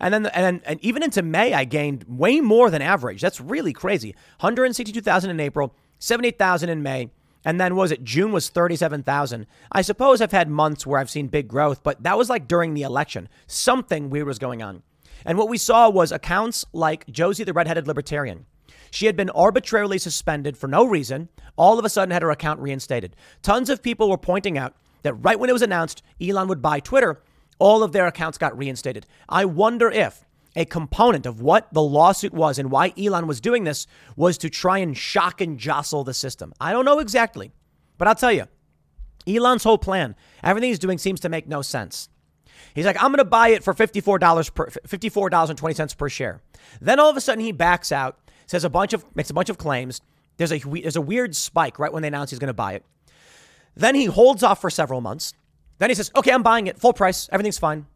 and 0.00 0.12
then, 0.12 0.26
and, 0.26 0.60
and 0.64 0.84
even 0.84 1.02
into 1.04 1.22
May, 1.22 1.54
I 1.54 1.64
gained 1.64 2.04
way 2.08 2.40
more 2.40 2.70
than 2.70 2.82
average. 2.82 3.20
That's 3.20 3.40
really 3.40 3.72
crazy. 3.72 4.14
162,000 4.40 5.30
in 5.30 5.40
April, 5.40 5.74
78,000 5.98 6.68
in 6.68 6.82
May. 6.82 7.10
And 7.44 7.60
then 7.60 7.76
was 7.76 7.92
it 7.92 8.04
June 8.04 8.32
was 8.32 8.48
37,000. 8.48 9.46
I 9.70 9.82
suppose 9.82 10.20
I've 10.20 10.32
had 10.32 10.48
months 10.50 10.86
where 10.86 10.98
I've 10.98 11.10
seen 11.10 11.28
big 11.28 11.48
growth, 11.48 11.82
but 11.82 12.02
that 12.02 12.18
was 12.18 12.28
like 12.28 12.48
during 12.48 12.74
the 12.74 12.82
election. 12.82 13.28
Something 13.46 14.10
weird 14.10 14.26
was 14.26 14.38
going 14.38 14.62
on. 14.62 14.82
And 15.24 15.38
what 15.38 15.48
we 15.48 15.58
saw 15.58 15.88
was 15.88 16.12
accounts 16.12 16.64
like 16.72 17.06
Josie 17.08 17.44
the 17.44 17.52
redheaded 17.52 17.86
libertarian. 17.86 18.46
She 18.90 19.06
had 19.06 19.16
been 19.16 19.30
arbitrarily 19.30 19.98
suspended 19.98 20.56
for 20.56 20.68
no 20.68 20.84
reason, 20.84 21.28
all 21.56 21.78
of 21.78 21.84
a 21.84 21.88
sudden 21.88 22.12
had 22.12 22.22
her 22.22 22.30
account 22.30 22.60
reinstated. 22.60 23.14
Tons 23.42 23.68
of 23.68 23.82
people 23.82 24.08
were 24.08 24.18
pointing 24.18 24.56
out 24.56 24.74
that 25.02 25.14
right 25.14 25.38
when 25.38 25.50
it 25.50 25.52
was 25.52 25.62
announced 25.62 26.02
Elon 26.20 26.48
would 26.48 26.62
buy 26.62 26.80
Twitter, 26.80 27.22
all 27.58 27.82
of 27.82 27.92
their 27.92 28.06
accounts 28.06 28.38
got 28.38 28.56
reinstated. 28.56 29.06
I 29.28 29.44
wonder 29.44 29.90
if 29.90 30.24
a 30.56 30.64
component 30.64 31.26
of 31.26 31.40
what 31.40 31.72
the 31.72 31.82
lawsuit 31.82 32.32
was 32.32 32.58
and 32.58 32.70
why 32.70 32.92
Elon 32.98 33.26
was 33.26 33.40
doing 33.40 33.64
this 33.64 33.86
was 34.16 34.38
to 34.38 34.50
try 34.50 34.78
and 34.78 34.96
shock 34.96 35.40
and 35.40 35.58
jostle 35.58 36.04
the 36.04 36.14
system. 36.14 36.52
I 36.60 36.72
don't 36.72 36.84
know 36.84 36.98
exactly, 36.98 37.52
but 37.96 38.08
I'll 38.08 38.14
tell 38.14 38.32
you, 38.32 38.46
Elon's 39.26 39.64
whole 39.64 39.78
plan, 39.78 40.16
everything 40.42 40.70
he's 40.70 40.78
doing 40.78 40.98
seems 40.98 41.20
to 41.20 41.28
make 41.28 41.46
no 41.46 41.62
sense. 41.62 42.08
He's 42.74 42.86
like, 42.86 42.96
I'm 43.02 43.10
going 43.10 43.18
to 43.18 43.24
buy 43.24 43.48
it 43.48 43.62
for 43.62 43.74
$54 43.74 44.54
per 44.54 44.66
$54.20 44.66 45.96
per 45.96 46.08
share. 46.08 46.40
Then 46.80 46.98
all 46.98 47.10
of 47.10 47.16
a 47.16 47.20
sudden 47.20 47.44
he 47.44 47.52
backs 47.52 47.92
out, 47.92 48.18
says 48.46 48.64
a 48.64 48.70
bunch 48.70 48.92
of 48.92 49.04
makes 49.14 49.30
a 49.30 49.34
bunch 49.34 49.48
of 49.48 49.58
claims. 49.58 50.00
There's 50.36 50.52
a 50.52 50.58
there's 50.58 50.96
a 50.96 51.00
weird 51.00 51.36
spike 51.36 51.78
right 51.78 51.92
when 51.92 52.02
they 52.02 52.08
announce 52.08 52.30
he's 52.30 52.38
going 52.38 52.48
to 52.48 52.54
buy 52.54 52.74
it. 52.74 52.84
Then 53.74 53.94
he 53.94 54.06
holds 54.06 54.42
off 54.42 54.60
for 54.60 54.70
several 54.70 55.00
months. 55.00 55.34
Then 55.78 55.90
he 55.90 55.94
says, 55.94 56.10
"Okay, 56.16 56.32
I'm 56.32 56.42
buying 56.42 56.66
it 56.66 56.78
full 56.78 56.92
price. 56.92 57.28
Everything's 57.30 57.58
fine." 57.58 57.86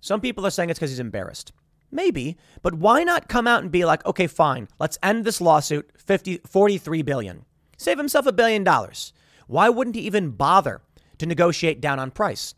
Some 0.00 0.20
people 0.20 0.46
are 0.46 0.50
saying 0.50 0.70
it's 0.70 0.78
because 0.78 0.90
he's 0.90 1.00
embarrassed. 1.00 1.52
Maybe, 1.94 2.38
but 2.62 2.74
why 2.74 3.04
not 3.04 3.28
come 3.28 3.46
out 3.46 3.62
and 3.62 3.70
be 3.70 3.84
like, 3.84 4.04
okay, 4.06 4.26
fine, 4.26 4.66
let's 4.80 4.98
end 5.02 5.24
this 5.26 5.42
lawsuit, 5.42 5.90
50, 5.98 6.38
43 6.38 7.02
billion. 7.02 7.44
Save 7.76 7.98
himself 7.98 8.26
a 8.26 8.32
billion 8.32 8.64
dollars. 8.64 9.12
Why 9.46 9.68
wouldn't 9.68 9.96
he 9.96 10.02
even 10.02 10.30
bother 10.30 10.80
to 11.18 11.26
negotiate 11.26 11.82
down 11.82 11.98
on 11.98 12.10
price? 12.10 12.54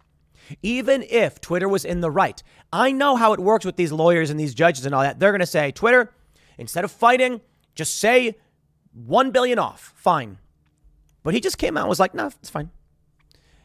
Even 0.62 1.02
if 1.10 1.40
Twitter 1.40 1.68
was 1.68 1.84
in 1.84 2.00
the 2.00 2.10
right, 2.10 2.40
I 2.72 2.92
know 2.92 3.16
how 3.16 3.32
it 3.32 3.40
works 3.40 3.64
with 3.64 3.76
these 3.76 3.90
lawyers 3.90 4.30
and 4.30 4.38
these 4.38 4.54
judges 4.54 4.86
and 4.86 4.94
all 4.94 5.02
that. 5.02 5.18
They're 5.18 5.32
going 5.32 5.40
to 5.40 5.46
say, 5.46 5.72
Twitter, 5.72 6.12
instead 6.56 6.84
of 6.84 6.92
fighting, 6.92 7.40
just 7.74 7.98
say 7.98 8.36
1 8.92 9.32
billion 9.32 9.58
off. 9.58 9.92
Fine. 9.96 10.38
But 11.24 11.34
he 11.34 11.40
just 11.40 11.58
came 11.58 11.76
out 11.76 11.82
and 11.82 11.88
was 11.88 11.98
like, 11.98 12.14
no, 12.14 12.26
it's 12.26 12.50
fine. 12.50 12.70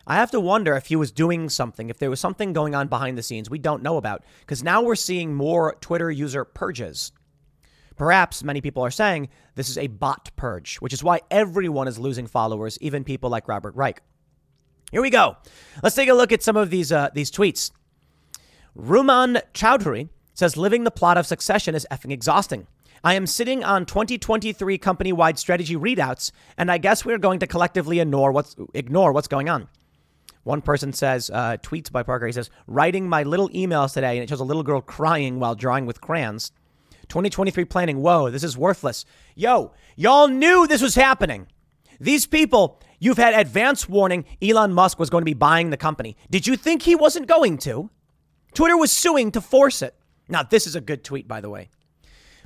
I 0.10 0.16
have 0.16 0.32
to 0.32 0.40
wonder 0.40 0.76
if 0.76 0.88
he 0.88 0.96
was 0.96 1.12
doing 1.12 1.50
something, 1.50 1.92
if 1.92 2.00
there 2.00 2.10
was 2.10 2.20
something 2.20 2.52
going 2.52 2.74
on 2.74 2.88
behind 2.88 3.16
the 3.16 3.22
scenes 3.22 3.48
we 3.48 3.60
don't 3.60 3.84
know 3.84 3.98
about, 3.98 4.24
because 4.40 4.64
now 4.64 4.82
we're 4.82 4.96
seeing 4.96 5.36
more 5.36 5.78
Twitter 5.82 6.10
user 6.10 6.44
purges. 6.44 7.12
Perhaps 7.96 8.44
many 8.44 8.60
people 8.60 8.84
are 8.84 8.90
saying 8.90 9.30
this 9.54 9.70
is 9.70 9.78
a 9.78 9.86
bot 9.86 10.32
purge, 10.36 10.78
which 10.78 10.94
is 10.94 11.04
why 11.04 11.20
everyone 11.30 11.88
is 11.88 12.00
losing 12.00 12.26
followers, 12.26 12.80
even 12.82 13.04
people 13.04 13.30
like 13.30 13.48
Robert 13.48 13.76
Reich. 13.76 14.02
Here 14.92 15.04
we 15.04 15.12
go. 15.12 15.38
Let's 15.84 15.96
take 15.96 16.10
a 16.10 16.14
look 16.16 16.32
at 16.32 16.42
some 16.42 16.58
of 16.58 16.72
these 16.72 16.92
uh, 16.92 17.10
these 17.14 17.30
tweets. 17.30 17.70
Rumman 18.76 19.42
Chowdhury 19.54 20.10
says 20.34 20.58
living 20.58 20.86
the 20.86 20.92
plot 20.92 21.20
of 21.20 21.28
succession 21.28 21.76
is 21.76 21.86
effing 21.92 22.12
exhausting. 22.12 22.66
I 23.04 23.14
am 23.14 23.28
sitting 23.28 23.64
on 23.64 23.86
2023 23.86 24.78
company 24.80 25.14
wide 25.14 25.38
strategy 25.38 25.76
readouts, 25.76 26.32
and 26.58 26.72
I 26.72 26.80
guess 26.80 27.06
we're 27.06 27.20
going 27.20 27.40
to 27.40 27.48
collectively 27.48 28.00
ignore 28.00 28.32
what's, 28.32 28.56
ignore 28.74 29.14
what's 29.14 29.28
going 29.28 29.50
on. 29.50 29.70
One 30.44 30.62
person 30.62 30.94
says, 30.94 31.30
uh, 31.30 31.58
tweets 31.62 31.92
by 31.92 32.04
Parker, 32.04 32.26
he 32.26 32.32
says, 32.32 32.50
writing 32.66 33.10
my 33.10 33.24
little 33.24 33.50
emails 33.50 33.94
today, 33.94 34.18
and 34.18 34.24
it 34.24 34.30
shows 34.30 34.40
a 34.40 34.46
little 34.46 34.64
girl 34.64 34.82
crying 34.82 35.40
while 35.40 35.56
drawing 35.56 35.86
with 35.86 36.02
crayons. 36.02 36.52
2023 37.10 37.66
planning, 37.66 38.02
whoa, 38.02 38.30
this 38.30 38.44
is 38.44 38.58
worthless. 38.58 39.04
Yo, 39.36 39.74
y'all 39.96 40.28
knew 40.28 40.68
this 40.68 40.82
was 40.82 40.96
happening. 40.96 41.48
These 42.00 42.28
people, 42.28 42.80
you've 43.00 43.18
had 43.18 43.34
advance 43.34 43.90
warning 43.90 44.26
Elon 44.42 44.74
Musk 44.74 45.00
was 45.00 45.10
going 45.10 45.22
to 45.22 45.26
be 45.26 45.34
buying 45.34 45.70
the 45.70 45.78
company. 45.78 46.16
Did 46.30 46.48
you 46.48 46.56
think 46.56 46.84
he 46.84 46.96
wasn't 46.96 47.28
going 47.28 47.58
to? 47.60 47.90
Twitter 48.54 48.78
was 48.78 48.92
suing 48.92 49.32
to 49.32 49.42
force 49.42 49.82
it. 49.82 49.96
Now, 50.30 50.44
this 50.44 50.66
is 50.66 50.76
a 50.76 50.82
good 50.82 51.04
tweet, 51.04 51.28
by 51.28 51.42
the 51.42 51.50
way. 51.50 51.70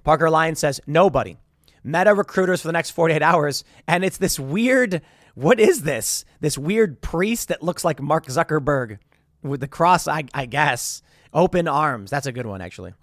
Parker 0.04 0.30
Lyon 0.30 0.56
says, 0.56 0.82
nobody. 0.88 1.38
Meta 1.84 2.14
recruiters 2.14 2.62
for 2.62 2.68
the 2.68 2.74
next 2.74 2.92
48 2.92 3.22
hours. 3.22 3.64
And 3.88 4.04
it's 4.06 4.18
this 4.18 4.40
weird, 4.40 5.02
what 5.34 5.60
is 5.60 5.84
this? 5.84 6.26
This 6.40 6.58
weird 6.58 7.02
priest 7.02 7.48
that 7.48 7.64
looks 7.64 7.84
like 7.84 8.02
Mark 8.02 8.28
Zuckerberg 8.28 9.00
with 9.42 9.62
the 9.62 9.68
cross, 9.68 10.08
I, 10.08 10.26
I 10.34 10.46
guess. 10.46 11.02
Open 11.34 11.68
arms. 11.68 12.12
That's 12.12 12.28
a 12.28 12.32
good 12.32 12.46
one, 12.46 12.62
actually. 12.62 12.94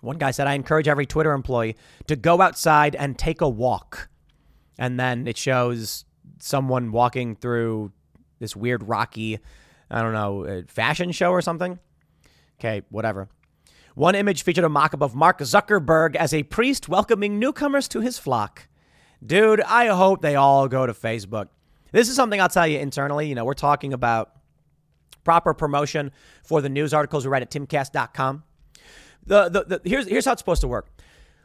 One 0.00 0.16
guy 0.16 0.30
said, 0.30 0.46
I 0.46 0.54
encourage 0.54 0.88
every 0.88 1.06
Twitter 1.06 1.32
employee 1.32 1.76
to 2.06 2.16
go 2.16 2.40
outside 2.40 2.94
and 2.94 3.18
take 3.18 3.40
a 3.40 3.48
walk. 3.48 4.08
And 4.78 4.98
then 4.98 5.26
it 5.26 5.36
shows 5.36 6.04
someone 6.38 6.92
walking 6.92 7.36
through 7.36 7.92
this 8.38 8.56
weird 8.56 8.88
rocky, 8.88 9.38
I 9.90 10.00
don't 10.02 10.14
know, 10.14 10.46
uh, 10.46 10.62
fashion 10.68 11.12
show 11.12 11.32
or 11.32 11.42
something. 11.42 11.78
Okay, 12.58 12.82
whatever. 12.88 13.28
One 13.94 14.14
image 14.14 14.42
featured 14.42 14.64
a 14.64 14.68
mock 14.68 14.94
up 14.94 15.02
of 15.02 15.14
Mark 15.14 15.40
Zuckerberg 15.40 16.14
as 16.14 16.32
a 16.32 16.44
priest 16.44 16.88
welcoming 16.88 17.38
newcomers 17.38 17.88
to 17.88 18.00
his 18.00 18.18
flock. 18.18 18.68
Dude, 19.24 19.60
I 19.60 19.88
hope 19.88 20.22
they 20.22 20.36
all 20.36 20.68
go 20.68 20.86
to 20.86 20.92
Facebook. 20.92 21.48
This 21.92 22.08
is 22.08 22.16
something 22.16 22.40
I'll 22.40 22.48
tell 22.48 22.66
you 22.66 22.78
internally. 22.78 23.28
You 23.28 23.34
know, 23.34 23.44
we're 23.44 23.54
talking 23.54 23.92
about 23.92 24.32
proper 25.24 25.54
promotion 25.54 26.12
for 26.42 26.60
the 26.60 26.68
news 26.68 26.94
articles 26.94 27.24
we 27.24 27.30
write 27.30 27.42
at 27.42 27.50
timcast.com. 27.50 28.44
The, 29.26 29.48
the, 29.48 29.64
the, 29.64 29.80
here's, 29.84 30.06
here's 30.06 30.24
how 30.24 30.32
it's 30.32 30.40
supposed 30.40 30.62
to 30.62 30.68
work. 30.68 30.90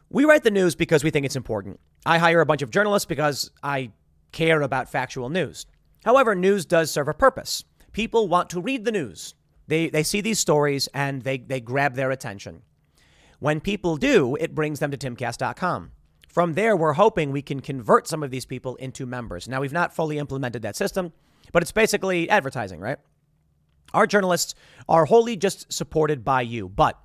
We 0.10 0.24
write 0.24 0.44
the 0.44 0.52
news 0.52 0.76
because 0.76 1.04
we 1.04 1.10
think 1.10 1.26
it's 1.26 1.36
important. 1.36 1.80
I 2.06 2.18
hire 2.20 2.42
a 2.42 2.46
bunch 2.46 2.62
of 2.62 2.70
journalists 2.70 3.06
because 3.06 3.52
I 3.64 3.92
care 4.32 4.62
about 4.62 4.90
factual 4.90 5.30
news. 5.30 5.66
However, 6.06 6.36
news 6.36 6.66
does 6.66 6.92
serve 6.92 7.08
a 7.08 7.14
purpose. 7.14 7.64
People 7.92 8.28
want 8.28 8.50
to 8.52 8.62
read 8.62 8.86
the 8.86 8.92
news. 8.92 9.34
They, 9.68 9.90
they 9.90 10.04
see 10.04 10.22
these 10.22 10.40
stories 10.40 10.88
and 10.94 11.24
they, 11.24 11.40
they 11.40 11.60
grab 11.60 11.96
their 11.96 12.12
attention. 12.12 12.62
When 13.40 13.60
people 13.60 13.98
do, 13.98 14.36
it 14.40 14.56
brings 14.56 14.80
them 14.80 14.92
to 14.92 14.98
timcast.com. 14.98 15.92
From 16.36 16.52
there, 16.52 16.76
we're 16.76 16.92
hoping 16.92 17.32
we 17.32 17.42
can 17.42 17.62
convert 17.62 18.10
some 18.10 18.22
of 18.22 18.30
these 18.30 18.46
people 18.46 18.76
into 18.76 19.06
members. 19.06 19.48
Now, 19.48 19.62
we've 19.62 19.72
not 19.72 19.96
fully 19.96 20.18
implemented 20.18 20.64
that 20.64 20.76
system, 20.76 21.14
but 21.54 21.64
it's 21.64 21.72
basically 21.72 22.30
advertising, 22.30 22.82
right? 22.82 22.98
Our 23.94 24.06
journalists 24.06 24.54
are 24.90 25.06
wholly 25.06 25.38
just 25.38 25.72
supported 25.72 26.26
by 26.26 26.42
you. 26.42 26.68
But 26.68 27.00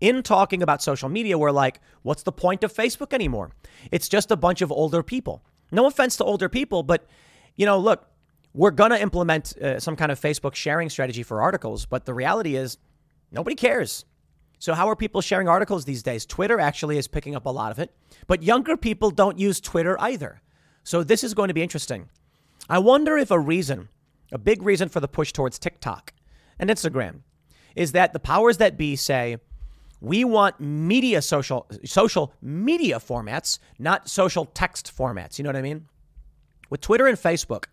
in 0.00 0.24
talking 0.24 0.64
about 0.64 0.82
social 0.82 1.08
media, 1.08 1.38
we're 1.38 1.52
like, 1.52 1.80
what's 2.02 2.24
the 2.24 2.32
point 2.32 2.64
of 2.64 2.74
Facebook 2.74 3.12
anymore? 3.12 3.52
It's 3.92 4.08
just 4.08 4.32
a 4.32 4.36
bunch 4.36 4.62
of 4.62 4.72
older 4.72 5.04
people. 5.04 5.44
No 5.70 5.86
offense 5.86 6.16
to 6.16 6.24
older 6.24 6.48
people, 6.48 6.82
but, 6.82 7.06
you 7.54 7.66
know, 7.66 7.78
look, 7.78 8.10
we're 8.52 8.72
going 8.72 8.90
to 8.90 9.00
implement 9.00 9.56
uh, 9.58 9.78
some 9.78 9.94
kind 9.94 10.10
of 10.10 10.18
Facebook 10.18 10.56
sharing 10.56 10.90
strategy 10.90 11.22
for 11.22 11.40
articles, 11.40 11.86
but 11.86 12.04
the 12.04 12.14
reality 12.14 12.56
is 12.56 12.78
nobody 13.30 13.54
cares. 13.54 14.04
So, 14.62 14.74
how 14.74 14.88
are 14.88 14.94
people 14.94 15.20
sharing 15.20 15.48
articles 15.48 15.84
these 15.84 16.04
days? 16.04 16.24
Twitter 16.24 16.60
actually 16.60 16.96
is 16.96 17.08
picking 17.08 17.34
up 17.34 17.46
a 17.46 17.50
lot 17.50 17.72
of 17.72 17.80
it, 17.80 17.92
but 18.28 18.44
younger 18.44 18.76
people 18.76 19.10
don't 19.10 19.36
use 19.36 19.60
Twitter 19.60 20.00
either. 20.00 20.40
So, 20.84 21.02
this 21.02 21.24
is 21.24 21.34
going 21.34 21.48
to 21.48 21.54
be 21.54 21.64
interesting. 21.64 22.08
I 22.70 22.78
wonder 22.78 23.18
if 23.18 23.32
a 23.32 23.40
reason, 23.40 23.88
a 24.30 24.38
big 24.38 24.62
reason 24.62 24.88
for 24.88 25.00
the 25.00 25.08
push 25.08 25.32
towards 25.32 25.58
TikTok 25.58 26.12
and 26.60 26.70
Instagram, 26.70 27.22
is 27.74 27.90
that 27.90 28.12
the 28.12 28.20
powers 28.20 28.58
that 28.58 28.76
be 28.76 28.94
say, 28.94 29.38
we 30.00 30.22
want 30.22 30.60
media 30.60 31.22
social 31.22 31.66
social 31.84 32.32
media 32.40 33.00
formats, 33.00 33.58
not 33.80 34.08
social 34.08 34.44
text 34.44 34.96
formats. 34.96 35.38
You 35.38 35.42
know 35.42 35.48
what 35.48 35.56
I 35.56 35.62
mean? 35.62 35.88
With 36.70 36.82
Twitter 36.82 37.08
and 37.08 37.18
Facebook, 37.18 37.64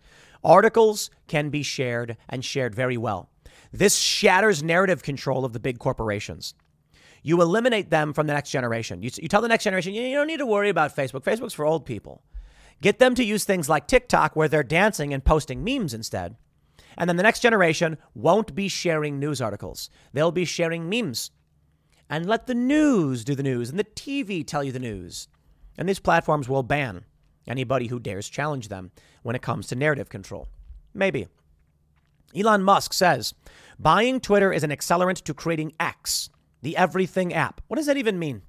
Articles 0.44 1.12
can 1.28 1.52
be 1.52 1.62
shared 1.62 2.18
and 2.28 2.44
shared 2.44 2.74
very 2.74 2.98
well. 2.98 3.30
This 3.72 3.96
shatters 3.96 4.64
narrative 4.64 5.04
control 5.04 5.46
of 5.46 5.54
the 5.54 5.60
big 5.60 5.78
corporations. 5.78 6.56
You 7.24 7.42
eliminate 7.42 7.90
them 7.90 8.14
from 8.14 8.28
the 8.28 8.34
next 8.34 8.52
generation. 8.52 9.02
You, 9.02 9.10
you 9.22 9.28
tell 9.28 9.42
the 9.42 9.48
next 9.48 9.64
generation, 9.64 9.94
you, 9.94 10.02
you 10.04 10.16
don't 10.16 10.28
need 10.28 10.38
to 10.38 10.46
worry 10.46 10.70
about 10.70 10.96
Facebook. 10.96 11.24
Facebook's 11.24 11.54
for 11.54 11.66
old 11.66 11.86
people. 11.86 12.24
Get 12.82 13.00
them 13.00 13.16
to 13.16 13.24
use 13.24 13.44
things 13.44 13.68
like 13.68 13.88
TikTok 13.88 14.36
where 14.36 14.48
they're 14.48 14.64
dancing 14.64 15.14
and 15.14 15.24
posting 15.24 15.64
memes 15.64 15.94
instead. 15.94 16.38
And 16.98 17.10
then 17.10 17.18
the 17.18 17.24
next 17.24 17.42
generation 17.42 17.98
won't 18.14 18.56
be 18.56 18.68
sharing 18.68 19.20
news 19.20 19.42
articles. 19.42 19.90
They'll 20.14 20.32
be 20.32 20.46
sharing 20.46 20.90
memes. 20.90 21.32
And 22.10 22.26
let 22.26 22.48
the 22.48 22.56
news 22.56 23.24
do 23.24 23.36
the 23.36 23.44
news 23.44 23.70
and 23.70 23.78
the 23.78 23.84
TV 23.84 24.46
tell 24.46 24.64
you 24.64 24.72
the 24.72 24.80
news. 24.80 25.28
And 25.78 25.88
these 25.88 26.00
platforms 26.00 26.50
will 26.50 26.64
ban 26.64 27.06
anybody 27.48 27.88
who 27.88 28.00
dares 28.00 28.30
challenge 28.30 28.68
them 28.68 28.92
when 29.24 29.36
it 29.36 29.42
comes 29.42 29.68
to 29.68 29.76
narrative 29.76 30.10
control. 30.10 30.48
Maybe. 30.94 31.28
Elon 32.36 32.64
Musk 32.64 32.94
says 32.94 33.34
buying 33.80 34.20
Twitter 34.20 34.52
is 34.52 34.64
an 34.64 34.72
accelerant 34.72 35.24
to 35.24 35.34
creating 35.34 35.74
X, 35.80 36.30
the 36.62 36.78
everything 36.78 37.34
app. 37.34 37.62
What 37.68 37.78
does 37.78 37.86
that 37.86 37.98
even 37.98 38.20
mean? 38.20 38.42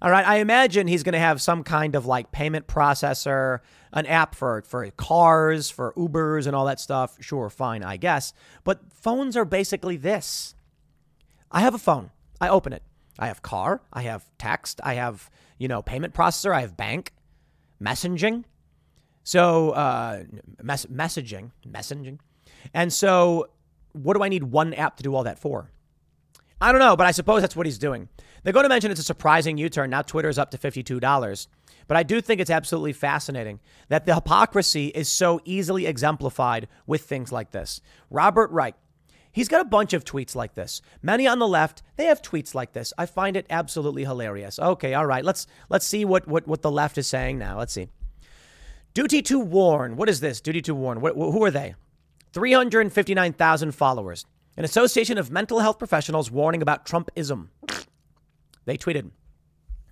All 0.00 0.10
right, 0.10 0.26
I 0.26 0.38
imagine 0.38 0.88
he's 0.88 1.04
going 1.04 1.12
to 1.12 1.20
have 1.20 1.40
some 1.40 1.62
kind 1.62 1.94
of 1.94 2.06
like 2.06 2.32
payment 2.32 2.66
processor, 2.66 3.60
an 3.92 4.04
app 4.06 4.34
for, 4.34 4.62
for 4.62 4.90
cars, 4.90 5.70
for 5.70 5.92
Ubers, 5.96 6.48
and 6.48 6.56
all 6.56 6.64
that 6.64 6.80
stuff. 6.80 7.16
Sure, 7.20 7.48
fine, 7.48 7.84
I 7.84 7.98
guess. 7.98 8.32
But 8.64 8.80
phones 8.92 9.36
are 9.36 9.44
basically 9.44 9.96
this 9.96 10.56
I 11.52 11.60
have 11.60 11.74
a 11.74 11.78
phone, 11.78 12.10
I 12.40 12.48
open 12.48 12.72
it. 12.72 12.82
I 13.18 13.26
have 13.28 13.42
car, 13.42 13.82
I 13.92 14.02
have 14.02 14.24
text, 14.38 14.80
I 14.82 14.94
have, 14.94 15.30
you 15.58 15.68
know, 15.68 15.82
payment 15.82 16.14
processor, 16.14 16.52
I 16.52 16.62
have 16.62 16.76
bank 16.76 17.12
messaging. 17.80 18.44
So, 19.22 19.70
uh, 19.70 20.24
mes- 20.62 20.86
messaging, 20.86 21.52
messaging. 21.64 22.18
And 22.74 22.92
so, 22.92 23.50
what 23.92 24.16
do 24.16 24.22
I 24.22 24.28
need 24.28 24.44
one 24.44 24.74
app 24.74 24.96
to 24.96 25.02
do 25.02 25.14
all 25.14 25.24
that 25.24 25.38
for? 25.38 25.70
I 26.62 26.70
don't 26.70 26.78
know, 26.78 26.96
but 26.96 27.08
I 27.08 27.10
suppose 27.10 27.40
that's 27.40 27.56
what 27.56 27.66
he's 27.66 27.76
doing. 27.76 28.08
They're 28.42 28.52
going 28.52 28.62
to 28.62 28.68
mention 28.68 28.92
it's 28.92 29.00
a 29.00 29.04
surprising 29.04 29.58
U 29.58 29.68
turn. 29.68 29.90
Now 29.90 30.02
Twitter's 30.02 30.38
up 30.38 30.52
to 30.52 30.58
$52. 30.58 31.48
But 31.88 31.96
I 31.96 32.04
do 32.04 32.20
think 32.20 32.40
it's 32.40 32.50
absolutely 32.50 32.92
fascinating 32.92 33.58
that 33.88 34.06
the 34.06 34.14
hypocrisy 34.14 34.86
is 34.86 35.08
so 35.08 35.40
easily 35.44 35.86
exemplified 35.86 36.68
with 36.86 37.02
things 37.02 37.32
like 37.32 37.50
this. 37.50 37.80
Robert 38.10 38.48
Reich, 38.52 38.76
he's 39.32 39.48
got 39.48 39.60
a 39.60 39.68
bunch 39.68 39.92
of 39.92 40.04
tweets 40.04 40.36
like 40.36 40.54
this. 40.54 40.80
Many 41.02 41.26
on 41.26 41.40
the 41.40 41.48
left, 41.48 41.82
they 41.96 42.04
have 42.04 42.22
tweets 42.22 42.54
like 42.54 42.74
this. 42.74 42.92
I 42.96 43.06
find 43.06 43.36
it 43.36 43.46
absolutely 43.50 44.04
hilarious. 44.04 44.60
Okay, 44.60 44.94
all 44.94 45.06
right, 45.06 45.24
let's 45.24 45.48
let's 45.68 45.84
see 45.84 46.04
what 46.04 46.28
what, 46.28 46.46
what 46.46 46.62
the 46.62 46.70
left 46.70 46.96
is 46.96 47.08
saying 47.08 47.38
now. 47.38 47.58
Let's 47.58 47.72
see. 47.72 47.88
Duty 48.94 49.20
to 49.22 49.40
warn. 49.40 49.96
What 49.96 50.08
is 50.08 50.20
this? 50.20 50.40
Duty 50.40 50.62
to 50.62 50.76
warn. 50.76 51.00
Who 51.00 51.42
are 51.42 51.50
they? 51.50 51.74
359,000 52.32 53.72
followers. 53.72 54.26
An 54.56 54.64
association 54.64 55.16
of 55.16 55.30
mental 55.30 55.60
health 55.60 55.78
professionals 55.78 56.30
warning 56.30 56.60
about 56.60 56.84
Trumpism. 56.84 57.48
They 58.64 58.76
tweeted 58.76 59.10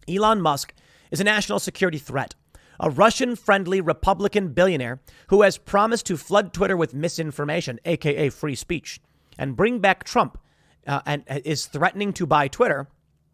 Elon 0.08 0.40
Musk 0.40 0.74
is 1.10 1.20
a 1.20 1.24
national 1.24 1.58
security 1.58 1.98
threat, 1.98 2.34
a 2.78 2.90
Russian 2.90 3.36
friendly 3.36 3.80
Republican 3.80 4.48
billionaire 4.48 5.00
who 5.28 5.42
has 5.42 5.58
promised 5.58 6.06
to 6.06 6.16
flood 6.16 6.52
Twitter 6.52 6.76
with 6.76 6.94
misinformation, 6.94 7.80
aka 7.84 8.28
free 8.28 8.54
speech, 8.54 9.00
and 9.38 9.56
bring 9.56 9.78
back 9.78 10.04
Trump 10.04 10.38
uh, 10.86 11.00
and 11.06 11.24
is 11.28 11.66
threatening 11.66 12.12
to 12.12 12.26
buy 12.26 12.48
Twitter, 12.48 12.88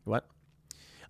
what? 0.05 0.27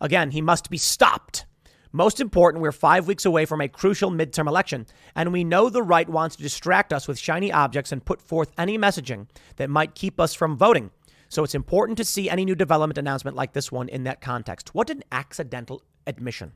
Again, 0.00 0.30
he 0.30 0.40
must 0.40 0.70
be 0.70 0.78
stopped. 0.78 1.46
Most 1.92 2.20
important, 2.20 2.62
we're 2.62 2.72
five 2.72 3.06
weeks 3.06 3.24
away 3.24 3.44
from 3.44 3.60
a 3.60 3.68
crucial 3.68 4.10
midterm 4.10 4.48
election, 4.48 4.86
and 5.14 5.32
we 5.32 5.44
know 5.44 5.68
the 5.68 5.82
right 5.82 6.08
wants 6.08 6.36
to 6.36 6.42
distract 6.42 6.92
us 6.92 7.06
with 7.06 7.18
shiny 7.18 7.52
objects 7.52 7.92
and 7.92 8.04
put 8.04 8.20
forth 8.20 8.52
any 8.58 8.76
messaging 8.78 9.28
that 9.56 9.70
might 9.70 9.94
keep 9.94 10.20
us 10.20 10.34
from 10.34 10.56
voting. 10.56 10.90
So 11.28 11.42
it's 11.42 11.54
important 11.54 11.98
to 11.98 12.04
see 12.04 12.28
any 12.28 12.44
new 12.44 12.54
development 12.54 12.98
announcement 12.98 13.36
like 13.36 13.52
this 13.52 13.72
one 13.72 13.88
in 13.88 14.04
that 14.04 14.20
context. 14.20 14.74
What 14.74 14.90
an 14.90 15.02
accidental 15.10 15.82
admission. 16.06 16.52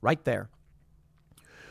Right 0.00 0.22
there. 0.24 0.50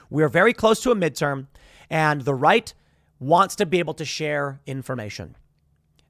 We 0.10 0.24
are 0.24 0.30
very 0.30 0.54
close 0.54 0.82
to 0.82 0.92
a 0.92 0.96
midterm, 0.96 1.48
and 1.90 2.22
the 2.22 2.36
right 2.36 2.74
wants 3.20 3.56
to 3.56 3.66
be 3.66 3.80
able 3.80 3.94
to 3.96 4.06
share 4.06 4.62
information. 4.66 5.36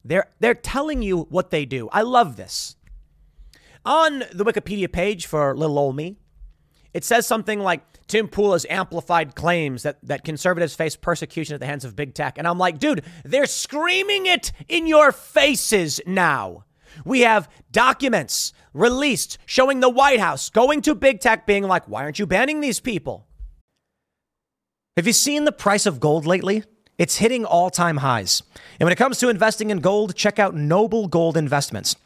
They're, 0.03 0.27
they're 0.39 0.53
telling 0.53 1.01
you 1.01 1.27
what 1.29 1.49
they 1.49 1.65
do. 1.65 1.89
I 1.91 2.01
love 2.01 2.35
this. 2.35 2.75
On 3.85 4.19
the 4.33 4.45
Wikipedia 4.45 4.91
page 4.91 5.25
for 5.25 5.55
little 5.55 5.77
old 5.77 5.95
me, 5.95 6.17
it 6.93 7.03
says 7.03 7.25
something 7.25 7.59
like 7.59 7.81
Tim 8.07 8.27
Pool 8.27 8.53
has 8.53 8.65
amplified 8.69 9.35
claims 9.35 9.83
that, 9.83 9.97
that 10.03 10.23
conservatives 10.23 10.75
face 10.75 10.95
persecution 10.95 11.55
at 11.55 11.59
the 11.59 11.65
hands 11.65 11.85
of 11.85 11.95
big 11.95 12.13
tech. 12.13 12.37
And 12.37 12.47
I'm 12.47 12.57
like, 12.57 12.79
dude, 12.79 13.03
they're 13.23 13.45
screaming 13.45 14.25
it 14.25 14.51
in 14.67 14.87
your 14.87 15.11
faces 15.11 15.99
now. 16.05 16.65
We 17.05 17.21
have 17.21 17.49
documents 17.71 18.53
released 18.73 19.39
showing 19.45 19.79
the 19.79 19.89
White 19.89 20.19
House 20.19 20.49
going 20.49 20.81
to 20.83 20.93
big 20.93 21.19
tech 21.19 21.47
being 21.47 21.63
like, 21.63 21.87
why 21.87 22.03
aren't 22.03 22.19
you 22.19 22.27
banning 22.27 22.61
these 22.61 22.79
people? 22.79 23.27
Have 24.95 25.07
you 25.07 25.13
seen 25.13 25.45
the 25.45 25.51
price 25.51 25.87
of 25.87 25.99
gold 25.99 26.27
lately? 26.27 26.63
It's 26.99 27.17
hitting 27.17 27.45
all 27.45 27.71
time 27.71 27.97
highs. 27.97 28.43
And 28.79 28.85
when 28.85 28.93
it 28.93 28.97
comes 28.97 29.17
to 29.19 29.29
investing 29.29 29.71
in 29.71 29.79
gold, 29.79 30.15
check 30.15 30.37
out 30.37 30.53
Noble 30.53 31.07
Gold 31.07 31.35
Investments. 31.35 31.95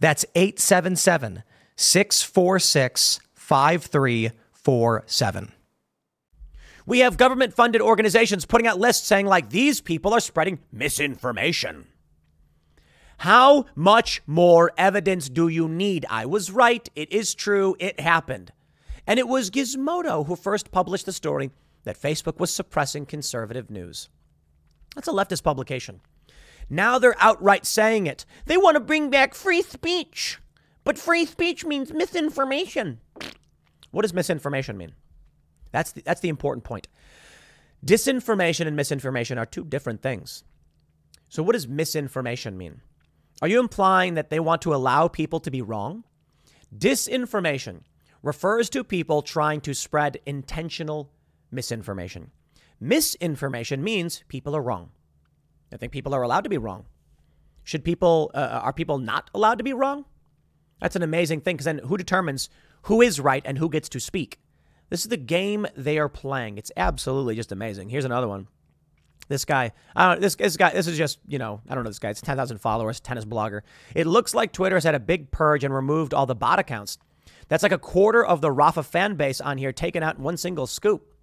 that's 0.00 0.24
877 0.34 1.42
646 1.76 3.20
5347. 3.34 5.52
We 6.86 7.00
have 7.00 7.18
government 7.18 7.52
funded 7.52 7.82
organizations 7.82 8.46
putting 8.46 8.66
out 8.66 8.78
lists 8.78 9.06
saying, 9.06 9.26
like, 9.26 9.50
these 9.50 9.80
people 9.80 10.14
are 10.14 10.20
spreading 10.20 10.60
misinformation. 10.72 11.86
How 13.18 13.66
much 13.74 14.22
more 14.26 14.72
evidence 14.78 15.28
do 15.28 15.48
you 15.48 15.68
need? 15.68 16.06
I 16.08 16.24
was 16.24 16.50
right. 16.50 16.88
It 16.94 17.12
is 17.12 17.34
true. 17.34 17.76
It 17.78 18.00
happened. 18.00 18.52
And 19.06 19.18
it 19.18 19.28
was 19.28 19.50
Gizmodo 19.50 20.26
who 20.26 20.36
first 20.36 20.70
published 20.70 21.04
the 21.04 21.12
story 21.12 21.50
that 21.84 22.00
Facebook 22.00 22.38
was 22.38 22.54
suppressing 22.54 23.06
conservative 23.06 23.70
news. 23.70 24.08
That's 24.94 25.08
a 25.08 25.12
leftist 25.12 25.42
publication. 25.42 26.00
Now 26.70 26.98
they're 26.98 27.16
outright 27.18 27.66
saying 27.66 28.06
it. 28.06 28.24
They 28.46 28.56
want 28.56 28.74
to 28.76 28.80
bring 28.80 29.10
back 29.10 29.34
free 29.34 29.62
speech. 29.62 30.38
But 30.84 30.98
free 30.98 31.26
speech 31.26 31.64
means 31.64 31.92
misinformation. 31.92 33.00
What 33.90 34.02
does 34.02 34.14
misinformation 34.14 34.76
mean? 34.76 34.92
That's 35.72 35.92
the, 35.92 36.02
that's 36.02 36.20
the 36.20 36.28
important 36.28 36.64
point. 36.64 36.88
Disinformation 37.84 38.66
and 38.66 38.76
misinformation 38.76 39.38
are 39.38 39.46
two 39.46 39.64
different 39.64 40.02
things. 40.02 40.44
So, 41.28 41.42
what 41.42 41.52
does 41.52 41.68
misinformation 41.68 42.56
mean? 42.56 42.80
Are 43.40 43.48
you 43.48 43.60
implying 43.60 44.14
that 44.14 44.30
they 44.30 44.40
want 44.40 44.62
to 44.62 44.74
allow 44.74 45.08
people 45.08 45.40
to 45.40 45.50
be 45.50 45.62
wrong? 45.62 46.04
Disinformation 46.76 47.82
refers 48.22 48.68
to 48.70 48.82
people 48.82 49.22
trying 49.22 49.60
to 49.60 49.74
spread 49.74 50.18
intentional 50.26 51.12
misinformation. 51.50 52.30
Misinformation 52.80 53.82
means 53.82 54.24
people 54.28 54.56
are 54.56 54.62
wrong. 54.62 54.90
I 55.72 55.76
think 55.76 55.92
people 55.92 56.14
are 56.14 56.22
allowed 56.22 56.44
to 56.44 56.50
be 56.50 56.58
wrong. 56.58 56.86
Should 57.64 57.84
people, 57.84 58.30
uh, 58.34 58.38
uh 58.38 58.60
are 58.64 58.72
people 58.72 58.98
not 58.98 59.30
allowed 59.34 59.58
to 59.58 59.64
be 59.64 59.72
wrong? 59.72 60.04
That's 60.80 60.96
an 60.96 61.02
amazing 61.02 61.40
thing 61.40 61.56
because 61.56 61.64
then 61.64 61.78
who 61.78 61.96
determines 61.96 62.48
who 62.82 63.02
is 63.02 63.20
right 63.20 63.42
and 63.44 63.58
who 63.58 63.68
gets 63.68 63.88
to 63.90 64.00
speak? 64.00 64.38
This 64.90 65.00
is 65.00 65.08
the 65.08 65.16
game 65.16 65.66
they 65.76 65.98
are 65.98 66.08
playing. 66.08 66.56
It's 66.56 66.72
absolutely 66.76 67.34
just 67.34 67.52
amazing. 67.52 67.90
Here's 67.90 68.04
another 68.04 68.28
one. 68.28 68.48
This 69.28 69.44
guy, 69.44 69.72
I 69.94 70.08
don't. 70.08 70.22
This, 70.22 70.36
this 70.36 70.56
guy. 70.56 70.70
This 70.70 70.86
is 70.86 70.96
just 70.96 71.18
you 71.26 71.38
know. 71.38 71.60
I 71.68 71.74
don't 71.74 71.84
know 71.84 71.90
this 71.90 71.98
guy. 71.98 72.08
It's 72.08 72.22
ten 72.22 72.36
thousand 72.36 72.58
followers. 72.58 72.98
Tennis 72.98 73.26
blogger. 73.26 73.60
It 73.94 74.06
looks 74.06 74.32
like 74.32 74.52
Twitter 74.52 74.76
has 74.76 74.84
had 74.84 74.94
a 74.94 75.00
big 75.00 75.30
purge 75.30 75.64
and 75.64 75.74
removed 75.74 76.14
all 76.14 76.24
the 76.24 76.34
bot 76.34 76.58
accounts. 76.58 76.96
That's 77.48 77.62
like 77.62 77.72
a 77.72 77.78
quarter 77.78 78.24
of 78.24 78.40
the 78.40 78.50
Rafa 78.50 78.82
fan 78.82 79.16
base 79.16 79.40
on 79.40 79.58
here 79.58 79.72
taken 79.72 80.02
out 80.02 80.16
in 80.16 80.22
one 80.22 80.38
single 80.38 80.66
scoop. 80.66 81.14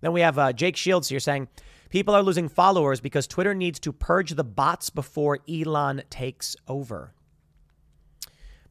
Then 0.00 0.12
we 0.12 0.22
have 0.22 0.38
uh, 0.38 0.52
Jake 0.52 0.76
Shields 0.76 1.08
here 1.08 1.20
saying 1.20 1.46
People 1.92 2.14
are 2.14 2.22
losing 2.22 2.48
followers 2.48 3.02
because 3.02 3.26
Twitter 3.26 3.52
needs 3.52 3.78
to 3.80 3.92
purge 3.92 4.30
the 4.30 4.42
bots 4.42 4.88
before 4.88 5.40
Elon 5.46 6.02
takes 6.08 6.56
over. 6.66 7.12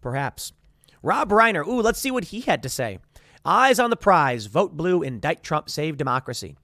Perhaps. 0.02 0.54
Rob 1.04 1.30
Reiner. 1.30 1.64
Ooh, 1.68 1.84
let's 1.84 2.00
see 2.00 2.10
what 2.10 2.26
he 2.26 2.42
had 2.42 2.64
to 2.64 2.70
say. 2.70 2.98
Eyes 3.46 3.78
on 3.78 3.92
the 3.92 3.96
prize. 3.96 4.48
Vote 4.48 4.76
blue. 4.76 5.04
Indict 5.04 5.44
Trump. 5.44 5.70
Save 5.70 5.98
democracy. 5.98 6.56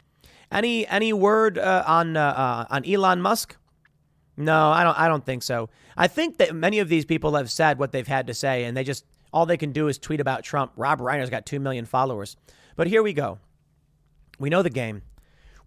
Any 0.51 0.87
any 0.87 1.13
word 1.13 1.59
uh, 1.59 1.83
on 1.85 2.17
uh, 2.17 2.25
uh, 2.25 2.65
on 2.71 2.83
Elon 2.85 3.21
Musk? 3.21 3.55
No, 4.35 4.71
I 4.71 4.83
don't. 4.83 4.97
I 4.97 5.07
don't 5.07 5.23
think 5.23 5.43
so. 5.43 5.69
I 5.95 6.07
think 6.07 6.37
that 6.37 6.55
many 6.55 6.79
of 6.79 6.89
these 6.89 7.05
people 7.05 7.35
have 7.35 7.51
said 7.51 7.77
what 7.77 7.91
they've 7.91 8.07
had 8.07 8.25
to 8.27 8.33
say, 8.33 8.63
and 8.63 8.75
they 8.75 8.83
just 8.83 9.05
all 9.31 9.45
they 9.45 9.57
can 9.57 9.73
do 9.73 9.89
is 9.89 9.99
tweet 9.99 10.19
about 10.19 10.43
Trump. 10.43 10.71
Rob 10.75 11.01
Reiner's 11.01 11.29
got 11.29 11.45
two 11.45 11.59
million 11.59 11.85
followers. 11.85 12.35
But 12.75 12.87
here 12.87 13.03
we 13.03 13.13
go. 13.13 13.37
We 14.39 14.49
know 14.49 14.63
the 14.63 14.71
game. 14.71 15.03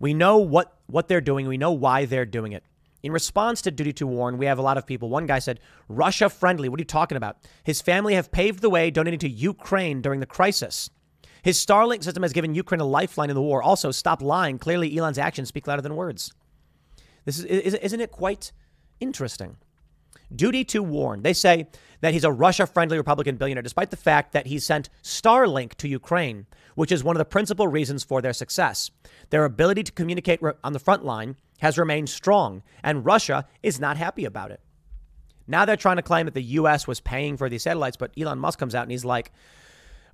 We 0.01 0.15
know 0.15 0.39
what, 0.39 0.77
what 0.87 1.07
they're 1.07 1.21
doing. 1.21 1.47
We 1.47 1.59
know 1.59 1.71
why 1.71 2.07
they're 2.07 2.27
doing 2.27 2.53
it. 2.53 2.65
In 3.03 3.13
response 3.13 3.63
to 3.63 3.71
duty 3.71 3.93
to 3.95 4.07
warn, 4.07 4.37
we 4.37 4.47
have 4.47 4.59
a 4.59 4.63
lot 4.63 4.77
of 4.77 4.87
people. 4.87 5.09
One 5.09 5.27
guy 5.27 5.39
said, 5.39 5.61
Russia 5.89 6.29
friendly. 6.29 6.69
What 6.69 6.81
are 6.81 6.83
you 6.83 6.87
talking 6.87 7.17
about? 7.17 7.39
His 7.65 7.81
family 7.81 8.15
have 8.15 8.33
paved 8.33 8.61
the 8.61 8.69
way 8.69 8.91
donating 8.91 9.21
to 9.21 9.29
Ukraine 9.29 10.03
during 10.03 10.21
the 10.21 10.27
crisis. 10.27 10.91
His 11.43 11.65
Starlink 11.65 12.05
system 12.05 12.23
has 12.23 12.33
given 12.33 12.55
Ukraine 12.55 12.81
a 12.81 12.85
lifeline 12.85 13.31
in 13.31 13.37
the 13.37 13.43
war. 13.43 13.63
Also, 13.63 13.91
stop 13.91 14.21
lying. 14.21 14.59
Clearly, 14.59 14.97
Elon's 14.97 15.19
actions 15.19 15.49
speak 15.49 15.67
louder 15.67 15.81
than 15.81 15.97
words. 15.97 16.33
This 17.25 17.39
is, 17.39 17.75
isn't 17.75 18.01
it 18.01 18.11
quite 18.11 18.53
interesting? 19.01 19.57
Duty 20.35 20.65
to 20.67 20.83
warn. 20.83 21.23
They 21.23 21.33
say 21.33 21.69
that 22.03 22.13
he's 22.13 22.25
a 22.25 22.33
Russia 22.33 22.67
friendly 22.67 22.99
Republican 22.99 23.37
billionaire, 23.37 23.63
despite 23.63 23.91
the 23.91 23.97
fact 23.97 24.33
that 24.33 24.47
he 24.47 24.59
sent 24.59 24.91
Starlink 25.03 25.75
to 25.77 25.89
Ukraine, 25.89 26.47
which 26.75 26.93
is 26.93 27.05
one 27.05 27.17
of 27.17 27.19
the 27.19 27.25
principal 27.25 27.69
reasons 27.69 28.05
for 28.05 28.23
their 28.23 28.33
success. 28.33 28.91
Their 29.31 29.45
ability 29.45 29.83
to 29.85 29.93
communicate 29.93 30.41
on 30.65 30.73
the 30.73 30.79
front 30.79 31.05
line 31.05 31.37
has 31.61 31.79
remained 31.79 32.09
strong, 32.09 32.63
and 32.83 33.05
Russia 33.05 33.47
is 33.63 33.81
not 33.81 33.97
happy 33.97 34.25
about 34.25 34.51
it. 34.51 34.61
Now 35.47 35.65
they're 35.65 35.77
trying 35.77 35.97
to 35.97 36.03
claim 36.03 36.27
that 36.27 36.35
the 36.35 36.43
U.S. 36.43 36.87
was 36.87 37.01
paying 37.01 37.37
for 37.37 37.49
these 37.49 37.63
satellites, 37.63 37.97
but 37.97 38.13
Elon 38.17 38.39
Musk 38.39 38.59
comes 38.59 38.75
out 38.75 38.83
and 38.83 38.93
he's 38.93 39.05
like, 39.05 39.33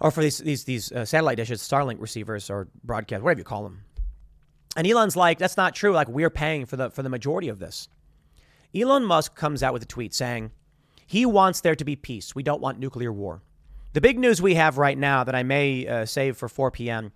or 0.00 0.10
for 0.10 0.22
these 0.22 0.38
these 0.38 0.64
these 0.64 0.92
uh, 0.92 1.04
satellite 1.04 1.36
dishes, 1.36 1.60
Starlink 1.62 2.00
receivers 2.00 2.50
or 2.50 2.68
broadcast, 2.84 3.22
whatever 3.22 3.40
you 3.40 3.44
call 3.44 3.62
them. 3.62 3.82
And 4.76 4.86
Elon's 4.86 5.16
like, 5.16 5.38
that's 5.38 5.56
not 5.56 5.74
true. 5.74 5.92
Like 5.92 6.08
we're 6.08 6.30
paying 6.30 6.66
for 6.66 6.76
the 6.76 6.90
for 6.90 7.02
the 7.02 7.08
majority 7.08 7.48
of 7.48 7.58
this. 7.58 7.88
Elon 8.74 9.04
Musk 9.04 9.34
comes 9.34 9.62
out 9.62 9.72
with 9.72 9.82
a 9.82 9.86
tweet 9.86 10.14
saying 10.14 10.50
he 11.06 11.24
wants 11.24 11.60
there 11.60 11.74
to 11.74 11.84
be 11.84 11.96
peace. 11.96 12.34
We 12.34 12.42
don't 12.42 12.60
want 12.60 12.78
nuclear 12.78 13.12
war. 13.12 13.42
The 13.96 14.02
big 14.02 14.18
news 14.18 14.42
we 14.42 14.56
have 14.56 14.76
right 14.76 14.98
now 14.98 15.24
that 15.24 15.34
I 15.34 15.42
may 15.42 15.86
uh, 15.86 16.04
save 16.04 16.36
for 16.36 16.50
4 16.50 16.70
p.m. 16.70 17.12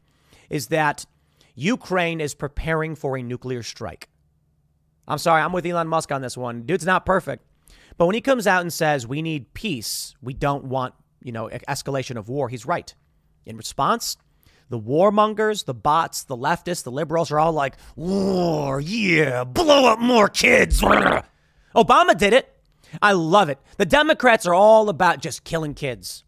is 0.48 0.68
that 0.68 1.04
Ukraine 1.54 2.22
is 2.22 2.34
preparing 2.34 2.94
for 2.94 3.18
a 3.18 3.22
nuclear 3.22 3.62
strike. 3.62 4.08
I'm 5.06 5.18
sorry, 5.18 5.42
I'm 5.42 5.52
with 5.52 5.66
Elon 5.66 5.88
Musk 5.88 6.10
on 6.10 6.22
this 6.22 6.38
one. 6.38 6.62
Dude's 6.62 6.86
not 6.86 7.04
perfect, 7.04 7.44
But 7.98 8.06
when 8.06 8.14
he 8.14 8.22
comes 8.22 8.46
out 8.46 8.62
and 8.62 8.72
says 8.72 9.06
we 9.06 9.20
need 9.20 9.52
peace, 9.52 10.14
we 10.22 10.32
don't 10.32 10.64
want, 10.64 10.94
you 11.22 11.32
know, 11.32 11.50
escalation 11.68 12.16
of 12.16 12.30
war, 12.30 12.48
he's 12.48 12.64
right. 12.64 12.94
In 13.44 13.58
response, 13.58 14.16
the 14.70 14.80
warmongers, 14.80 15.66
the 15.66 15.74
bots, 15.74 16.22
the 16.22 16.34
leftists, 16.34 16.82
the 16.82 16.90
liberals 16.90 17.30
are 17.30 17.38
all 17.38 17.52
like, 17.52 17.76
war, 17.94 18.80
yeah, 18.80 19.44
blow 19.44 19.92
up 19.92 19.98
more 19.98 20.30
kids. 20.30 20.80
Obama 20.80 22.16
did 22.16 22.32
it. 22.32 22.56
I 23.02 23.12
love 23.12 23.50
it. 23.50 23.58
The 23.76 23.84
Democrats 23.84 24.46
are 24.46 24.54
all 24.54 24.88
about 24.88 25.20
just 25.20 25.44
killing 25.44 25.74
kids. 25.74 26.24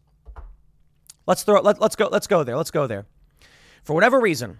Let's 1.25 1.43
throw 1.43 1.61
let, 1.61 1.79
let's 1.79 1.95
go 1.95 2.09
let's 2.11 2.27
go 2.27 2.43
there. 2.43 2.57
Let's 2.57 2.71
go 2.71 2.87
there. 2.87 3.05
For 3.83 3.93
whatever 3.93 4.19
reason, 4.19 4.59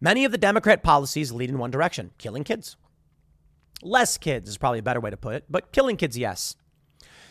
many 0.00 0.24
of 0.24 0.32
the 0.32 0.38
Democrat 0.38 0.82
policies 0.82 1.32
lead 1.32 1.50
in 1.50 1.58
one 1.58 1.70
direction, 1.70 2.10
killing 2.18 2.44
kids. 2.44 2.76
Less 3.82 4.18
kids 4.18 4.48
is 4.48 4.58
probably 4.58 4.78
a 4.78 4.82
better 4.82 5.00
way 5.00 5.10
to 5.10 5.16
put 5.16 5.34
it, 5.34 5.44
but 5.48 5.72
killing 5.72 5.96
kids, 5.96 6.16
yes. 6.16 6.56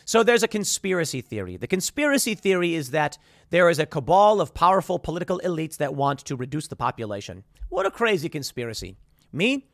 So 0.06 0.22
there's 0.24 0.44
a 0.44 0.48
conspiracy 0.48 1.22
theory. 1.22 1.58
The 1.58 1.68
conspiracy 1.68 2.36
theory 2.36 2.76
is 2.76 2.91
that 2.91 3.18
there 3.50 3.70
is 3.70 3.80
a 3.80 3.86
cabal 3.86 4.41
of 4.41 4.54
powerful 4.54 5.00
political 5.00 5.39
elites 5.44 5.78
that 5.78 5.96
want 5.96 6.20
to 6.26 6.36
reduce 6.36 6.68
the 6.68 6.76
population. 6.76 7.44
What 7.70 7.86
a 7.86 7.91
crazy 7.91 8.30
conspiracy. 8.30 8.98
Me? 9.32 9.68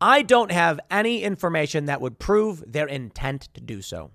I 0.00 0.22
don't 0.22 0.52
have 0.52 0.80
any 0.90 1.22
information 1.22 1.86
that 1.86 2.00
would 2.00 2.18
prove 2.18 2.64
their 2.66 2.86
intent 2.86 3.48
to 3.54 3.60
do 3.60 3.82
so. 3.82 4.10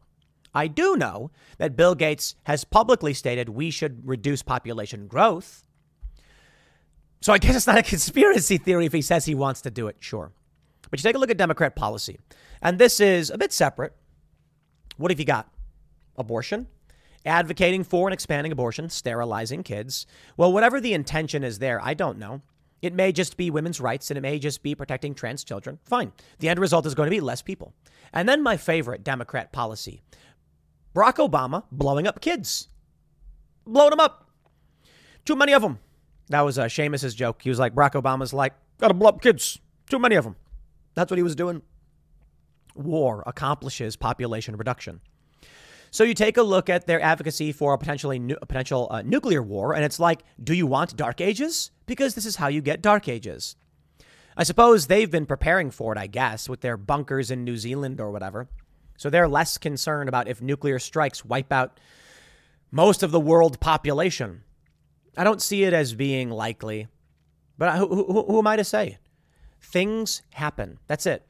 I 0.54 0.68
do 0.68 0.95
know 0.95 1.32
that 1.58 1.76
Bill 1.76 1.95
Gates 1.95 2.36
has 2.43 2.64
publicly 2.64 3.14
stated 3.14 3.49
we 3.49 3.72
should 3.72 4.08
reduce 4.08 4.43
population 4.43 5.08
growth. 5.08 5.64
So 7.22 7.34
I 7.34 7.38
guess 7.38 7.56
it's 7.56 7.68
not 7.68 7.78
a 7.78 7.84
conspiracy 7.84 8.58
theory 8.58 8.86
if 8.86 8.93
he 8.93 9.01
says 9.01 9.26
he 9.26 9.36
wants 9.36 9.62
to 9.62 9.72
do 9.72 9.88
it, 9.88 9.97
sure. 9.99 10.32
But 10.89 10.99
you 10.99 11.04
take 11.04 11.16
a 11.16 11.20
look 11.20 11.32
at 11.32 11.38
Democrat 11.38 11.76
policy, 11.76 12.20
and 12.62 12.78
this 12.78 12.99
is 12.99 13.30
a 13.30 13.38
bit 13.38 13.51
separate. 13.51 13.93
What 14.97 15.10
have 15.10 15.20
you 15.20 15.26
got? 15.26 15.49
Abortion, 16.18 16.68
advocating 17.26 17.84
for 17.84 18.08
and 18.08 18.14
expanding 18.14 18.51
abortion, 18.51 18.89
sterilizing 18.89 19.64
kids. 19.64 20.06
Well, 20.38 20.54
whatever 20.54 20.80
the 20.80 20.93
intention 20.93 21.43
is 21.43 21.58
there, 21.60 21.84
I 21.84 21.95
don't 21.95 22.20
know. 22.20 22.41
It 22.84 22.93
may 22.93 23.14
just 23.14 23.38
be 23.38 23.49
women's 23.49 23.80
rights 23.80 24.12
and 24.12 24.18
it 24.18 24.22
may 24.22 24.38
just 24.38 24.62
be 24.62 24.76
protecting 24.76 25.16
trans 25.16 25.43
children. 25.45 25.80
Fine. 25.86 26.12
The 26.39 26.49
end 26.49 26.60
result 26.60 26.86
is 26.86 26.93
going 26.93 27.08
to 27.08 27.16
be 27.16 27.22
less 27.22 27.41
people. 27.41 27.74
And 28.12 28.28
then 28.28 28.43
my 28.43 28.58
favorite 28.58 29.06
Democrat 29.06 29.54
policy 29.54 30.01
Barack 30.94 31.16
Obama 31.16 31.64
blowing 31.72 32.08
up 32.08 32.22
kids. 32.22 32.68
Blowing 33.66 33.91
them 33.91 34.00
up. 34.00 34.30
Too 35.26 35.36
many 35.36 35.54
of 35.54 35.62
them. 35.62 35.80
That 36.30 36.41
was 36.41 36.60
uh, 36.60 36.66
Seamus's 36.66 37.16
joke. 37.16 37.41
He 37.41 37.50
was 37.50 37.60
like, 37.60 37.74
Barack 37.74 37.94
Obama's 38.02 38.34
like, 38.34 38.54
gotta 38.80 38.94
blow 38.94 39.10
up 39.10 39.22
kids. 39.22 39.60
Too 39.89 40.00
many 40.00 40.16
of 40.16 40.24
them. 40.24 40.36
That's 40.96 41.10
what 41.10 41.18
he 41.18 41.24
was 41.24 41.36
doing. 41.36 41.62
War 42.76 43.24
accomplishes 43.26 43.96
population 43.96 44.56
reduction. 44.56 45.02
So 45.91 46.04
you 46.04 46.16
take 46.16 46.38
a 46.38 46.41
look 46.44 46.70
at 46.70 46.88
their 46.88 47.00
advocacy 47.02 47.52
for 47.52 47.74
a 47.74 47.78
potentially 47.78 48.18
nu- 48.18 48.38
a 48.41 48.48
potential 48.48 48.88
uh, 48.89 49.04
nuclear 49.04 49.44
war, 49.44 49.76
and 49.76 49.86
it's 49.86 50.00
like, 50.00 50.24
do 50.44 50.56
you 50.56 50.66
want 50.66 50.98
dark 50.98 51.22
ages? 51.22 51.70
Because 51.86 52.16
this 52.16 52.26
is 52.26 52.38
how 52.38 52.48
you 52.48 52.62
get 52.62 52.82
dark 52.82 53.08
ages. 53.08 53.56
I 54.36 54.44
suppose 54.44 54.88
they've 54.88 55.12
been 55.12 55.28
preparing 55.28 55.70
for 55.70 55.94
it, 55.94 56.00
I 56.00 56.08
guess, 56.08 56.50
with 56.50 56.62
their 56.62 56.78
bunkers 56.78 57.30
in 57.30 57.44
New 57.44 57.58
Zealand 57.58 58.02
or 58.02 58.10
whatever. 58.10 58.50
So 59.04 59.10
they're 59.10 59.28
less 59.28 59.58
concerned 59.58 60.08
about 60.08 60.30
if 60.30 60.41
nuclear 60.41 60.80
strikes 60.80 61.26
wipe 61.26 61.51
out 61.51 61.78
most 62.72 63.04
of 63.04 63.12
the 63.12 63.20
world 63.20 63.60
population. 63.60 64.43
I 65.18 65.26
don't 65.26 65.41
see 65.41 65.66
it 65.66 65.74
as 65.74 65.93
being 65.93 66.30
likely, 66.30 66.88
but 67.58 67.76
who, 67.76 67.88
who, 67.89 68.24
who 68.24 68.39
am 68.39 68.47
I 68.47 68.56
to 68.56 68.64
say? 68.64 68.99
Things 69.60 70.22
happen. 70.30 70.80
That's 70.88 71.06
it. 71.06 71.28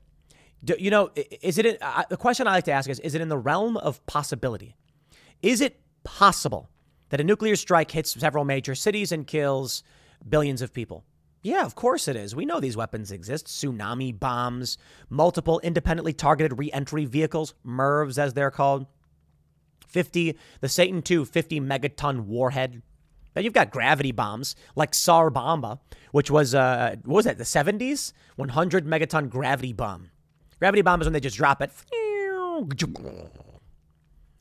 Do, 0.64 0.76
you 0.78 0.92
know, 0.92 1.10
is 1.16 1.58
it 1.58 1.80
uh, 1.82 2.04
the 2.12 2.16
question 2.16 2.46
I 2.46 2.52
like 2.52 2.66
to 2.66 2.72
ask 2.72 2.88
is 2.92 3.00
is 3.00 3.16
it 3.16 3.22
in 3.22 3.30
the 3.30 3.40
realm 3.40 3.78
of 3.78 4.06
possibility? 4.06 4.76
Is 5.42 5.60
it 5.60 5.82
possible 6.04 6.70
that 7.10 7.20
a 7.22 7.24
nuclear 7.24 7.56
strike 7.56 7.90
hits 7.90 8.12
several 8.12 8.46
major 8.46 8.76
cities 8.76 9.12
and 9.12 9.26
kills 9.26 9.82
billions 10.30 10.62
of 10.62 10.74
people? 10.74 11.06
Yeah, 11.44 11.66
of 11.66 11.76
course 11.76 12.08
it 12.08 12.16
is. 12.16 12.34
We 12.34 12.46
know 12.46 12.62
these 12.62 12.78
weapons 12.78 13.12
exist 13.12 13.48
tsunami 13.48 14.18
bombs, 14.18 14.78
multiple 15.10 15.60
independently 15.60 16.14
targeted 16.14 16.58
re 16.58 16.72
entry 16.72 17.04
vehicles, 17.04 17.54
MIRVs 17.66 18.18
as 18.18 18.34
they're 18.34 18.50
called. 18.50 18.88
50, 19.88 20.38
the 20.62 20.70
Satan 20.70 21.04
II 21.08 21.26
50 21.26 21.60
megaton 21.60 22.22
warhead. 22.22 22.82
Now 23.36 23.42
you've 23.42 23.54
got 23.54 23.72
gravity 23.72 24.12
bombs 24.14 24.56
like 24.76 24.94
Tsar 24.94 25.30
Bomba, 25.30 25.80
which 26.12 26.32
was, 26.32 26.56
uh, 26.56 26.96
what 27.04 27.18
was 27.18 27.26
that, 27.26 27.38
the 27.38 27.44
70s? 27.44 28.14
100 28.38 28.86
megaton 28.86 29.30
gravity 29.30 29.74
bomb. 29.74 30.10
Gravity 30.60 30.82
bomb 30.82 31.02
is 31.02 31.08
when 31.08 31.14
they 31.14 31.20
just 31.20 31.38
drop 31.38 31.62
it. 31.62 31.72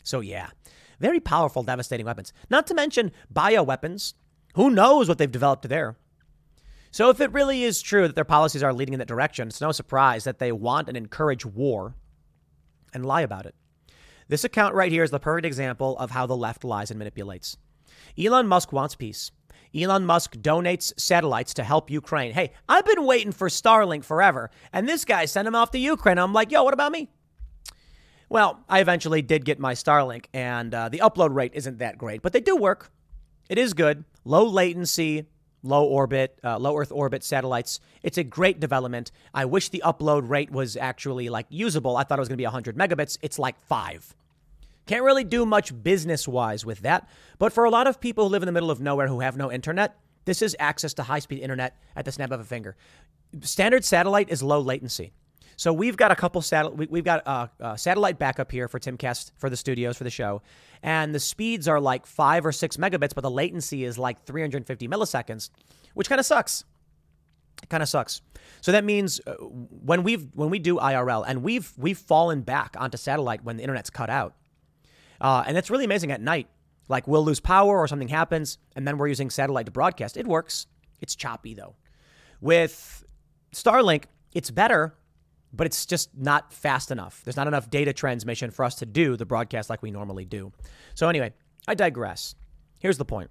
So, 0.04 0.20
yeah, 0.20 0.50
very 1.00 1.20
powerful, 1.20 1.62
devastating 1.64 2.06
weapons. 2.06 2.32
Not 2.48 2.66
to 2.68 2.74
mention 2.74 3.10
bioweapons. 3.32 4.14
Who 4.54 4.70
knows 4.70 5.08
what 5.08 5.18
they've 5.18 5.30
developed 5.30 5.68
there? 5.68 5.96
So, 6.92 7.08
if 7.08 7.22
it 7.22 7.32
really 7.32 7.64
is 7.64 7.80
true 7.80 8.06
that 8.06 8.14
their 8.14 8.24
policies 8.24 8.62
are 8.62 8.74
leading 8.74 8.92
in 8.92 8.98
that 8.98 9.08
direction, 9.08 9.48
it's 9.48 9.62
no 9.62 9.72
surprise 9.72 10.24
that 10.24 10.38
they 10.38 10.52
want 10.52 10.88
and 10.88 10.96
encourage 10.96 11.46
war 11.46 11.94
and 12.92 13.06
lie 13.06 13.22
about 13.22 13.46
it. 13.46 13.54
This 14.28 14.44
account 14.44 14.74
right 14.74 14.92
here 14.92 15.02
is 15.02 15.10
the 15.10 15.18
perfect 15.18 15.46
example 15.46 15.96
of 15.96 16.10
how 16.10 16.26
the 16.26 16.36
left 16.36 16.64
lies 16.64 16.90
and 16.90 16.98
manipulates. 16.98 17.56
Elon 18.18 18.46
Musk 18.46 18.74
wants 18.74 18.94
peace. 18.94 19.30
Elon 19.74 20.04
Musk 20.04 20.36
donates 20.36 20.92
satellites 20.98 21.54
to 21.54 21.64
help 21.64 21.90
Ukraine. 21.90 22.34
Hey, 22.34 22.52
I've 22.68 22.84
been 22.84 23.06
waiting 23.06 23.32
for 23.32 23.48
Starlink 23.48 24.04
forever, 24.04 24.50
and 24.70 24.86
this 24.86 25.06
guy 25.06 25.24
sent 25.24 25.48
him 25.48 25.54
off 25.54 25.70
to 25.70 25.78
Ukraine. 25.78 26.18
I'm 26.18 26.34
like, 26.34 26.50
yo, 26.50 26.62
what 26.62 26.74
about 26.74 26.92
me? 26.92 27.08
Well, 28.28 28.64
I 28.68 28.80
eventually 28.80 29.22
did 29.22 29.46
get 29.46 29.58
my 29.58 29.72
Starlink, 29.72 30.26
and 30.34 30.74
uh, 30.74 30.90
the 30.90 30.98
upload 30.98 31.34
rate 31.34 31.52
isn't 31.54 31.78
that 31.78 31.96
great, 31.96 32.20
but 32.20 32.34
they 32.34 32.40
do 32.40 32.54
work. 32.54 32.90
It 33.48 33.56
is 33.56 33.72
good. 33.72 34.04
Low 34.26 34.44
latency, 34.44 35.26
low 35.62 35.84
orbit, 35.84 36.38
uh, 36.42 36.58
low 36.58 36.76
Earth 36.76 36.92
orbit 36.92 37.24
satellites. 37.24 37.80
It's 38.02 38.18
a 38.18 38.24
great 38.24 38.60
development. 38.60 39.12
I 39.32 39.44
wish 39.44 39.68
the 39.68 39.82
upload 39.84 40.28
rate 40.28 40.50
was 40.50 40.76
actually 40.76 41.28
like 41.28 41.46
usable. 41.48 41.96
I 41.96 42.04
thought 42.04 42.18
it 42.18 42.20
was 42.20 42.28
going 42.28 42.36
to 42.36 42.42
be 42.42 42.46
100 42.46 42.76
megabits. 42.76 43.18
It's 43.22 43.38
like 43.38 43.60
five. 43.66 44.14
Can't 44.86 45.04
really 45.04 45.24
do 45.24 45.46
much 45.46 45.82
business 45.82 46.26
wise 46.26 46.66
with 46.66 46.80
that. 46.80 47.08
But 47.38 47.52
for 47.52 47.64
a 47.64 47.70
lot 47.70 47.86
of 47.86 48.00
people 48.00 48.24
who 48.24 48.30
live 48.30 48.42
in 48.42 48.46
the 48.46 48.52
middle 48.52 48.70
of 48.70 48.80
nowhere 48.80 49.06
who 49.06 49.20
have 49.20 49.36
no 49.36 49.50
internet, 49.50 49.96
this 50.24 50.42
is 50.42 50.56
access 50.58 50.94
to 50.94 51.04
high 51.04 51.20
speed 51.20 51.40
internet 51.40 51.76
at 51.96 52.04
the 52.04 52.12
snap 52.12 52.30
of 52.30 52.40
a 52.40 52.44
finger. 52.44 52.76
Standard 53.40 53.84
satellite 53.84 54.30
is 54.30 54.42
low 54.42 54.60
latency. 54.60 55.12
So 55.62 55.72
we've 55.72 55.96
got 55.96 56.10
a 56.10 56.16
couple 56.16 56.42
satellite, 56.42 56.90
we've 56.90 57.04
got 57.04 57.24
a, 57.24 57.48
a, 57.60 57.78
satellite 57.78 58.18
backup 58.18 58.50
here 58.50 58.66
for 58.66 58.80
Timcast 58.80 59.30
for 59.38 59.48
the 59.48 59.56
studios 59.56 59.96
for 59.96 60.02
the 60.02 60.10
show, 60.10 60.42
and 60.82 61.14
the 61.14 61.20
speeds 61.20 61.68
are 61.68 61.80
like 61.80 62.04
five 62.04 62.44
or 62.44 62.50
six 62.50 62.78
megabits, 62.78 63.14
but 63.14 63.20
the 63.20 63.30
latency 63.30 63.84
is 63.84 63.96
like 63.96 64.24
350 64.24 64.88
milliseconds, 64.88 65.50
which 65.94 66.08
kind 66.08 66.18
of 66.18 66.26
sucks. 66.26 66.64
It 67.62 67.68
kind 67.68 67.80
of 67.80 67.88
sucks. 67.88 68.22
So 68.60 68.72
that 68.72 68.82
means 68.82 69.20
uh, 69.24 69.34
when 69.34 70.02
we've 70.02 70.26
when 70.34 70.50
we 70.50 70.58
do 70.58 70.78
IRL 70.78 71.24
and 71.28 71.44
we've 71.44 71.72
we've 71.76 71.96
fallen 71.96 72.40
back 72.40 72.74
onto 72.76 72.98
satellite 72.98 73.44
when 73.44 73.56
the 73.56 73.62
internet's 73.62 73.88
cut 73.88 74.10
out, 74.10 74.34
uh, 75.20 75.44
and 75.46 75.56
it's 75.56 75.70
really 75.70 75.84
amazing 75.84 76.10
at 76.10 76.20
night. 76.20 76.48
Like 76.88 77.06
we'll 77.06 77.24
lose 77.24 77.38
power 77.38 77.78
or 77.78 77.86
something 77.86 78.08
happens, 78.08 78.58
and 78.74 78.84
then 78.84 78.98
we're 78.98 79.06
using 79.06 79.30
satellite 79.30 79.66
to 79.66 79.72
broadcast. 79.72 80.16
It 80.16 80.26
works. 80.26 80.66
It's 81.00 81.14
choppy 81.14 81.54
though. 81.54 81.76
With 82.40 83.04
Starlink, 83.54 84.06
it's 84.34 84.50
better, 84.50 84.96
but 85.52 85.66
it's 85.66 85.86
just 85.86 86.10
not 86.16 86.52
fast 86.52 86.90
enough. 86.90 87.22
There's 87.24 87.36
not 87.36 87.46
enough 87.46 87.70
data 87.70 87.92
transmission 87.92 88.50
for 88.50 88.64
us 88.64 88.76
to 88.76 88.86
do 88.86 89.16
the 89.16 89.26
broadcast 89.26 89.68
like 89.68 89.82
we 89.82 89.90
normally 89.90 90.24
do. 90.24 90.52
So, 90.94 91.08
anyway, 91.08 91.32
I 91.68 91.74
digress. 91.74 92.34
Here's 92.78 92.98
the 92.98 93.04
point 93.04 93.30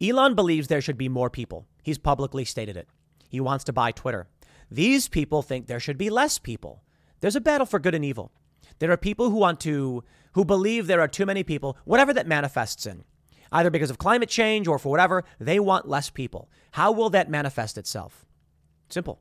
Elon 0.00 0.34
believes 0.34 0.68
there 0.68 0.80
should 0.80 0.98
be 0.98 1.08
more 1.08 1.30
people. 1.30 1.66
He's 1.82 1.98
publicly 1.98 2.44
stated 2.44 2.76
it. 2.76 2.88
He 3.28 3.40
wants 3.40 3.64
to 3.64 3.72
buy 3.72 3.92
Twitter. 3.92 4.28
These 4.70 5.08
people 5.08 5.42
think 5.42 5.66
there 5.66 5.80
should 5.80 5.98
be 5.98 6.10
less 6.10 6.38
people. 6.38 6.82
There's 7.20 7.36
a 7.36 7.40
battle 7.40 7.66
for 7.66 7.78
good 7.78 7.94
and 7.94 8.04
evil. 8.04 8.30
There 8.78 8.92
are 8.92 8.96
people 8.96 9.30
who 9.30 9.36
want 9.36 9.60
to, 9.60 10.04
who 10.34 10.44
believe 10.44 10.86
there 10.86 11.00
are 11.00 11.08
too 11.08 11.26
many 11.26 11.42
people, 11.42 11.76
whatever 11.84 12.12
that 12.12 12.26
manifests 12.26 12.86
in, 12.86 13.04
either 13.50 13.70
because 13.70 13.90
of 13.90 13.98
climate 13.98 14.28
change 14.28 14.68
or 14.68 14.78
for 14.78 14.90
whatever, 14.90 15.24
they 15.40 15.58
want 15.58 15.88
less 15.88 16.10
people. 16.10 16.48
How 16.72 16.92
will 16.92 17.10
that 17.10 17.30
manifest 17.30 17.78
itself? 17.78 18.24
Simple. 18.88 19.20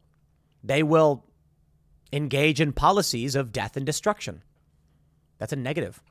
They 0.63 0.84
will 0.84 1.25
engage 2.12 2.62
in 2.62 2.74
policies 2.74 3.36
of 3.36 3.51
death 3.51 3.78
and 3.78 3.86
destruction. 3.86 4.43
That's 5.38 5.53
a 5.53 5.58
negative. 5.58 6.01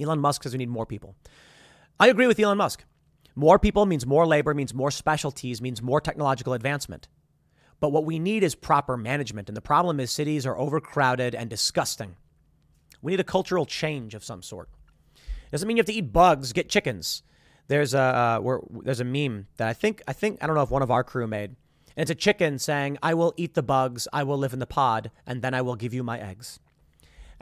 Elon 0.00 0.20
Musk 0.20 0.42
says 0.42 0.52
we 0.52 0.58
need 0.58 0.68
more 0.68 0.86
people. 0.86 1.14
I 2.00 2.08
agree 2.08 2.26
with 2.26 2.40
Elon 2.40 2.58
Musk. 2.58 2.84
More 3.34 3.58
people 3.58 3.86
means 3.86 4.06
more 4.06 4.26
labor, 4.26 4.54
means 4.54 4.74
more 4.74 4.90
specialties, 4.90 5.62
means 5.62 5.80
more 5.80 6.00
technological 6.00 6.52
advancement. 6.52 7.08
But 7.80 7.92
what 7.92 8.04
we 8.04 8.18
need 8.18 8.42
is 8.42 8.54
proper 8.54 8.96
management. 8.96 9.48
And 9.48 9.56
the 9.56 9.62
problem 9.62 9.98
is 10.00 10.10
cities 10.10 10.46
are 10.46 10.58
overcrowded 10.58 11.34
and 11.34 11.50
disgusting. 11.50 12.16
We 13.00 13.12
need 13.12 13.20
a 13.20 13.24
cultural 13.24 13.66
change 13.66 14.14
of 14.14 14.24
some 14.24 14.42
sort. 14.42 14.68
Doesn't 15.50 15.66
mean 15.66 15.76
you 15.76 15.80
have 15.80 15.86
to 15.86 15.92
eat 15.92 16.12
bugs. 16.12 16.52
Get 16.52 16.68
chickens. 16.68 17.22
There's 17.68 17.94
a 17.94 18.00
uh, 18.00 18.58
there's 18.82 19.00
a 19.00 19.04
meme 19.04 19.46
that 19.56 19.68
I 19.68 19.72
think 19.72 20.02
I 20.06 20.12
think 20.12 20.38
I 20.42 20.46
don't 20.46 20.56
know 20.56 20.62
if 20.62 20.70
one 20.70 20.82
of 20.82 20.90
our 20.90 21.04
crew 21.04 21.26
made. 21.26 21.56
And 21.96 22.02
it's 22.02 22.10
a 22.10 22.14
chicken 22.14 22.58
saying, 22.58 22.98
"I 23.02 23.14
will 23.14 23.34
eat 23.36 23.54
the 23.54 23.62
bugs. 23.62 24.08
I 24.12 24.22
will 24.22 24.38
live 24.38 24.52
in 24.52 24.58
the 24.58 24.66
pod, 24.66 25.10
and 25.26 25.42
then 25.42 25.54
I 25.54 25.62
will 25.62 25.76
give 25.76 25.94
you 25.94 26.02
my 26.02 26.18
eggs." 26.18 26.60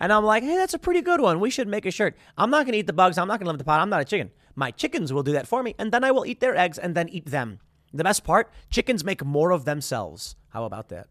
And 0.01 0.12
I'm 0.14 0.24
like, 0.24 0.42
hey, 0.42 0.57
that's 0.57 0.72
a 0.72 0.78
pretty 0.78 1.03
good 1.03 1.20
one. 1.20 1.40
We 1.40 1.51
should 1.51 1.68
make 1.68 1.84
a 1.84 1.90
shirt. 1.90 2.16
I'm 2.38 2.48
not 2.48 2.64
going 2.64 2.72
to 2.72 2.78
eat 2.78 2.86
the 2.86 2.94
bugs. 2.94 3.18
I'm 3.18 3.28
not 3.28 3.38
going 3.38 3.44
to 3.44 3.51
live 3.51 3.57
in 3.57 3.59
the 3.59 3.64
pod. 3.64 3.80
I'm 3.80 3.90
not 3.90 4.01
a 4.01 4.07
chicken. 4.07 4.30
My 4.55 4.70
chickens 4.70 5.12
will 5.12 5.22
do 5.22 5.32
that 5.32 5.46
for 5.46 5.62
me. 5.62 5.74
And 5.78 5.92
then 5.92 6.05
I 6.05 6.11
will 6.11 6.24
eat 6.24 6.40
their 6.40 6.57
eggs 6.57 6.78
and 6.78 6.94
then 6.94 7.11
eat 7.11 7.26
them. 7.26 7.61
The 7.92 8.03
best 8.03 8.24
part 8.24 8.51
chickens 8.70 9.05
make 9.05 9.22
more 9.22 9.51
of 9.51 9.66
themselves. 9.66 10.36
How 10.48 10.64
about 10.64 10.88
that? 10.88 11.09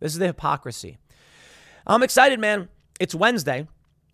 This 0.00 0.12
is 0.12 0.18
the 0.18 0.26
hypocrisy. 0.26 0.98
I'm 1.86 2.02
excited, 2.02 2.40
man. 2.40 2.68
It's 2.98 3.14
Wednesday. 3.14 3.68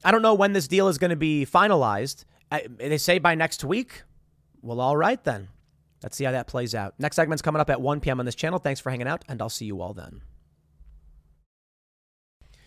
I 0.05 0.11
don't 0.11 0.23
know 0.23 0.35
when 0.35 0.53
this 0.53 0.69
deal 0.69 0.89
is 0.89 0.99
going 0.99 1.11
to 1.11 1.17
be 1.17 1.47
finalized. 1.47 2.25
I, 2.53 2.67
they 2.79 2.99
say 2.99 3.19
by 3.19 3.35
next 3.35 3.65
week. 3.65 4.03
Well, 4.61 4.81
all 4.81 4.99
right 4.99 5.23
then. 5.25 5.49
Let's 6.03 6.17
see 6.17 6.25
how 6.25 6.33
that 6.33 6.47
plays 6.47 6.75
out. 6.75 6.95
Next 6.99 7.17
segment's 7.17 7.43
coming 7.43 7.61
up 7.61 7.71
at 7.71 7.81
1 7.81 8.01
p.m. 8.01 8.21
on 8.21 8.27
this 8.27 8.35
channel. 8.35 8.59
Thanks 8.59 8.81
for 8.81 8.91
hanging 8.91 9.09
out, 9.09 9.25
and 9.29 9.43
I'll 9.43 9.49
see 9.49 9.65
you 9.65 9.81
all 9.81 9.95
then. 9.95 10.23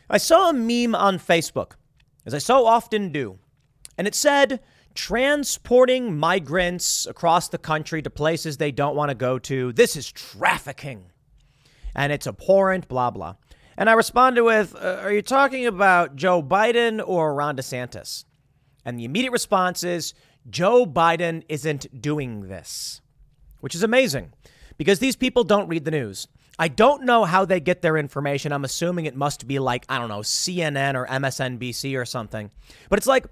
I 0.10 0.18
saw 0.18 0.50
a 0.50 0.54
meme 0.54 0.94
on 0.94 1.18
Facebook, 1.18 1.74
as 2.26 2.34
I 2.34 2.40
so 2.40 2.66
often 2.66 3.12
do, 3.12 3.40
and 3.98 4.08
it 4.08 4.16
said, 4.16 4.60
transporting 4.94 6.18
migrants 6.18 7.06
across 7.06 7.48
the 7.48 7.58
country 7.58 8.02
to 8.02 8.10
places 8.10 8.58
they 8.58 8.72
don't 8.72 8.96
want 8.96 9.10
to 9.10 9.16
go 9.16 9.40
to, 9.40 9.72
this 9.74 9.96
is 9.96 10.12
trafficking. 10.12 11.12
And 11.96 12.12
it's 12.12 12.28
abhorrent, 12.28 12.88
blah, 12.88 13.12
blah. 13.12 13.36
And 13.78 13.90
I 13.90 13.94
responded 13.94 14.44
with, 14.44 14.76
uh, 14.76 15.00
Are 15.02 15.12
you 15.12 15.22
talking 15.22 15.66
about 15.66 16.16
Joe 16.16 16.44
Biden 16.44 17.02
or 17.06 17.34
Ron 17.34 17.58
DeSantis? 17.58 18.26
And 18.86 19.00
the 19.00 19.06
immediate 19.06 19.32
response 19.32 19.84
is, 19.84 20.14
Joe 20.50 20.86
Biden 20.86 21.44
isn't 21.48 22.02
doing 22.02 22.48
this, 22.48 23.02
which 23.62 23.74
is 23.74 23.84
amazing 23.84 24.34
because 24.78 25.00
these 25.00 25.16
people 25.16 25.44
don't 25.44 25.68
read 25.68 25.86
the 25.86 25.92
news. 25.92 26.28
I 26.60 26.68
don't 26.68 27.04
know 27.04 27.24
how 27.24 27.46
they 27.46 27.60
get 27.60 27.82
their 27.82 27.98
information. 27.98 28.52
I'm 28.52 28.66
assuming 28.66 29.06
it 29.06 29.16
must 29.16 29.48
be 29.48 29.58
like, 29.58 29.86
I 29.90 29.98
don't 29.98 30.10
know, 30.10 30.20
CNN 30.20 30.96
or 30.96 31.08
MSNBC 31.08 31.98
or 31.98 32.06
something. 32.06 32.52
But 32.90 33.00
it's 33.00 33.08
like, 33.08 33.26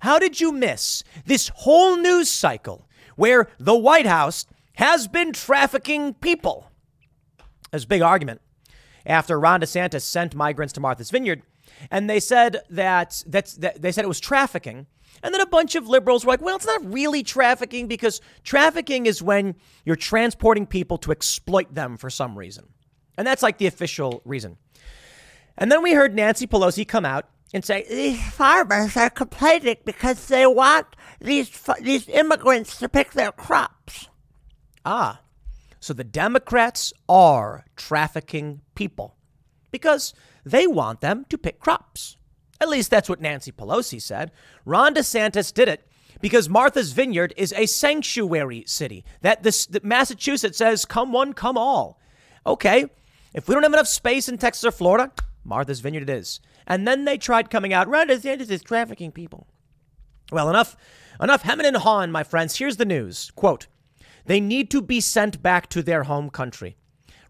how 0.00 0.18
did 0.18 0.40
you 0.40 0.52
miss 0.52 1.02
this 1.24 1.48
whole 1.54 1.96
news 1.96 2.28
cycle 2.28 2.86
where 3.16 3.48
the 3.58 3.76
White 3.76 4.06
House 4.06 4.46
has 4.74 5.08
been 5.08 5.32
trafficking 5.32 6.14
people? 6.14 6.70
There's 7.70 7.84
a 7.84 7.88
big 7.88 8.02
argument 8.02 8.40
after 9.06 9.38
Ron 9.38 9.60
DeSantis 9.60 10.02
sent 10.02 10.34
migrants 10.34 10.72
to 10.74 10.80
Martha's 10.80 11.10
Vineyard, 11.10 11.42
and 11.90 12.08
they 12.08 12.20
said 12.20 12.60
that 12.70 13.22
that's 13.26 13.54
that 13.54 13.80
they 13.80 13.92
said 13.92 14.04
it 14.04 14.08
was 14.08 14.20
trafficking. 14.20 14.86
And 15.22 15.32
then 15.32 15.40
a 15.40 15.46
bunch 15.46 15.74
of 15.74 15.88
liberals 15.88 16.24
were 16.24 16.32
like, 16.32 16.42
well, 16.42 16.56
it's 16.56 16.66
not 16.66 16.92
really 16.92 17.22
trafficking 17.22 17.86
because 17.86 18.20
trafficking 18.42 19.06
is 19.06 19.22
when 19.22 19.54
you're 19.84 19.96
transporting 19.96 20.66
people 20.66 20.98
to 20.98 21.12
exploit 21.12 21.74
them 21.74 21.96
for 21.96 22.10
some 22.10 22.36
reason. 22.38 22.68
And 23.16 23.26
that's 23.26 23.42
like 23.42 23.58
the 23.58 23.66
official 23.66 24.20
reason. 24.24 24.58
And 25.56 25.70
then 25.70 25.82
we 25.82 25.92
heard 25.92 26.14
Nancy 26.14 26.46
Pelosi 26.46 26.86
come 26.86 27.04
out 27.04 27.28
and 27.52 27.64
say 27.64 27.86
these 27.88 28.20
farmers 28.32 28.96
are 28.96 29.10
complaining 29.10 29.76
because 29.84 30.26
they 30.26 30.46
want 30.46 30.86
these 31.20 31.48
these 31.80 32.08
immigrants 32.08 32.78
to 32.78 32.88
pick 32.88 33.12
their 33.12 33.30
crops. 33.30 34.08
Ah, 34.84 35.20
so 35.78 35.92
the 35.94 36.04
Democrats 36.04 36.92
are 37.08 37.64
trafficking 37.76 38.62
people 38.74 39.16
because 39.70 40.12
they 40.44 40.66
want 40.66 41.00
them 41.00 41.24
to 41.28 41.38
pick 41.38 41.60
crops. 41.60 42.16
At 42.60 42.68
least 42.68 42.90
that's 42.90 43.08
what 43.08 43.20
Nancy 43.20 43.52
Pelosi 43.52 44.00
said. 44.00 44.30
Ron 44.64 44.94
DeSantis 44.94 45.52
did 45.52 45.68
it 45.68 45.86
because 46.20 46.48
Martha's 46.48 46.92
Vineyard 46.92 47.34
is 47.36 47.52
a 47.52 47.66
sanctuary 47.66 48.64
city. 48.66 49.04
That 49.22 49.42
this 49.42 49.66
that 49.66 49.84
Massachusetts 49.84 50.58
says, 50.58 50.84
"Come 50.84 51.12
one, 51.12 51.32
come 51.32 51.58
all." 51.58 52.00
Okay, 52.46 52.86
if 53.32 53.48
we 53.48 53.54
don't 53.54 53.64
have 53.64 53.72
enough 53.72 53.88
space 53.88 54.28
in 54.28 54.38
Texas 54.38 54.64
or 54.64 54.70
Florida, 54.70 55.12
Martha's 55.44 55.80
Vineyard 55.80 56.04
it 56.04 56.10
is. 56.10 56.40
And 56.66 56.86
then 56.86 57.04
they 57.04 57.18
tried 57.18 57.50
coming 57.50 57.72
out, 57.72 57.88
Ron 57.88 58.08
DeSantis 58.08 58.50
is 58.50 58.62
trafficking 58.62 59.12
people. 59.12 59.46
Well, 60.32 60.48
enough, 60.48 60.76
enough 61.20 61.42
hemming 61.42 61.66
and 61.66 61.76
hawing, 61.76 62.10
my 62.10 62.22
friends. 62.22 62.56
Here's 62.56 62.78
the 62.78 62.84
news. 62.84 63.30
Quote, 63.34 63.66
they 64.26 64.40
need 64.40 64.70
to 64.70 64.80
be 64.80 65.00
sent 65.00 65.42
back 65.42 65.68
to 65.70 65.82
their 65.82 66.04
home 66.04 66.30
country. 66.30 66.76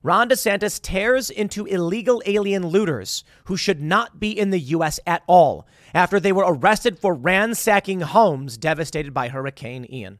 Ron 0.05 0.28
DeSantis 0.28 0.78
tears 0.82 1.30
into 1.30 1.64
illegal 1.64 2.22
alien 2.26 2.66
looters 2.66 3.24
who 3.44 3.57
should 3.57 3.80
not 3.80 4.20
be 4.20 4.38
in 4.38 4.50
the 4.50 4.61
U.S. 4.61 5.00
at 5.07 5.22
all 5.26 5.66
after 5.94 6.20
they 6.20 6.30
were 6.30 6.44
arrested 6.46 6.98
for 6.98 7.14
ransacking 7.14 8.02
homes 8.02 8.59
devastated 8.59 9.14
by 9.14 9.28
Hurricane 9.28 9.86
Ian. 9.90 10.18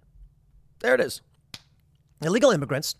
There 0.80 0.95
it 0.95 1.03
is. 1.03 1.20
Illegal 2.22 2.51
immigrants 2.51 2.95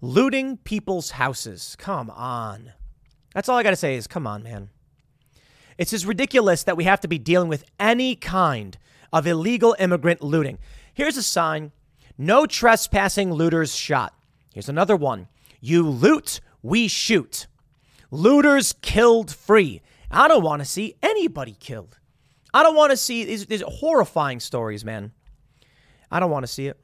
looting 0.00 0.56
people's 0.56 1.12
houses. 1.12 1.76
Come 1.78 2.10
on. 2.10 2.72
That's 3.32 3.48
all 3.48 3.56
I 3.56 3.62
got 3.62 3.70
to 3.70 3.76
say 3.76 3.94
is 3.94 4.08
come 4.08 4.26
on, 4.26 4.42
man. 4.42 4.70
It's 5.78 5.92
just 5.92 6.06
ridiculous 6.06 6.64
that 6.64 6.76
we 6.76 6.84
have 6.84 7.00
to 7.02 7.08
be 7.08 7.18
dealing 7.18 7.48
with 7.48 7.64
any 7.78 8.16
kind 8.16 8.76
of 9.12 9.28
illegal 9.28 9.76
immigrant 9.78 10.22
looting. 10.22 10.58
Here's 10.92 11.16
a 11.16 11.22
sign 11.22 11.70
no 12.18 12.46
trespassing 12.46 13.32
looters 13.32 13.76
shot. 13.76 14.12
Here's 14.52 14.68
another 14.68 14.96
one 14.96 15.28
you 15.60 15.88
loot, 15.88 16.40
we 16.62 16.88
shoot. 16.88 17.46
Looters 18.10 18.74
killed 18.82 19.30
free. 19.30 19.82
I 20.10 20.26
don't 20.26 20.42
want 20.42 20.60
to 20.60 20.66
see 20.66 20.96
anybody 21.02 21.56
killed. 21.58 21.98
I 22.52 22.62
don't 22.62 22.74
want 22.74 22.90
to 22.90 22.96
see 22.96 23.24
these, 23.24 23.46
these 23.46 23.62
horrifying 23.62 24.40
stories, 24.40 24.84
man. 24.84 25.12
I 26.10 26.18
don't 26.18 26.30
want 26.30 26.42
to 26.44 26.52
see 26.52 26.66
it. 26.66 26.78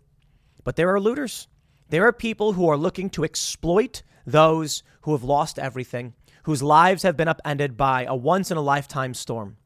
But 0.62 0.76
there 0.76 0.94
are 0.94 1.00
looters. 1.00 1.48
There 1.88 2.06
are 2.06 2.12
people 2.12 2.52
who 2.52 2.68
are 2.68 2.76
looking 2.76 3.10
to 3.10 3.24
exploit 3.24 4.02
those 4.26 4.82
who 5.02 5.12
have 5.12 5.24
lost 5.24 5.58
everything, 5.58 6.14
whose 6.44 6.62
lives 6.62 7.02
have 7.02 7.16
been 7.16 7.28
upended 7.28 7.76
by 7.76 8.04
a 8.04 8.14
once 8.14 8.50
in 8.50 8.56
a 8.56 8.62
lifetime 8.62 9.14
storm. 9.14 9.56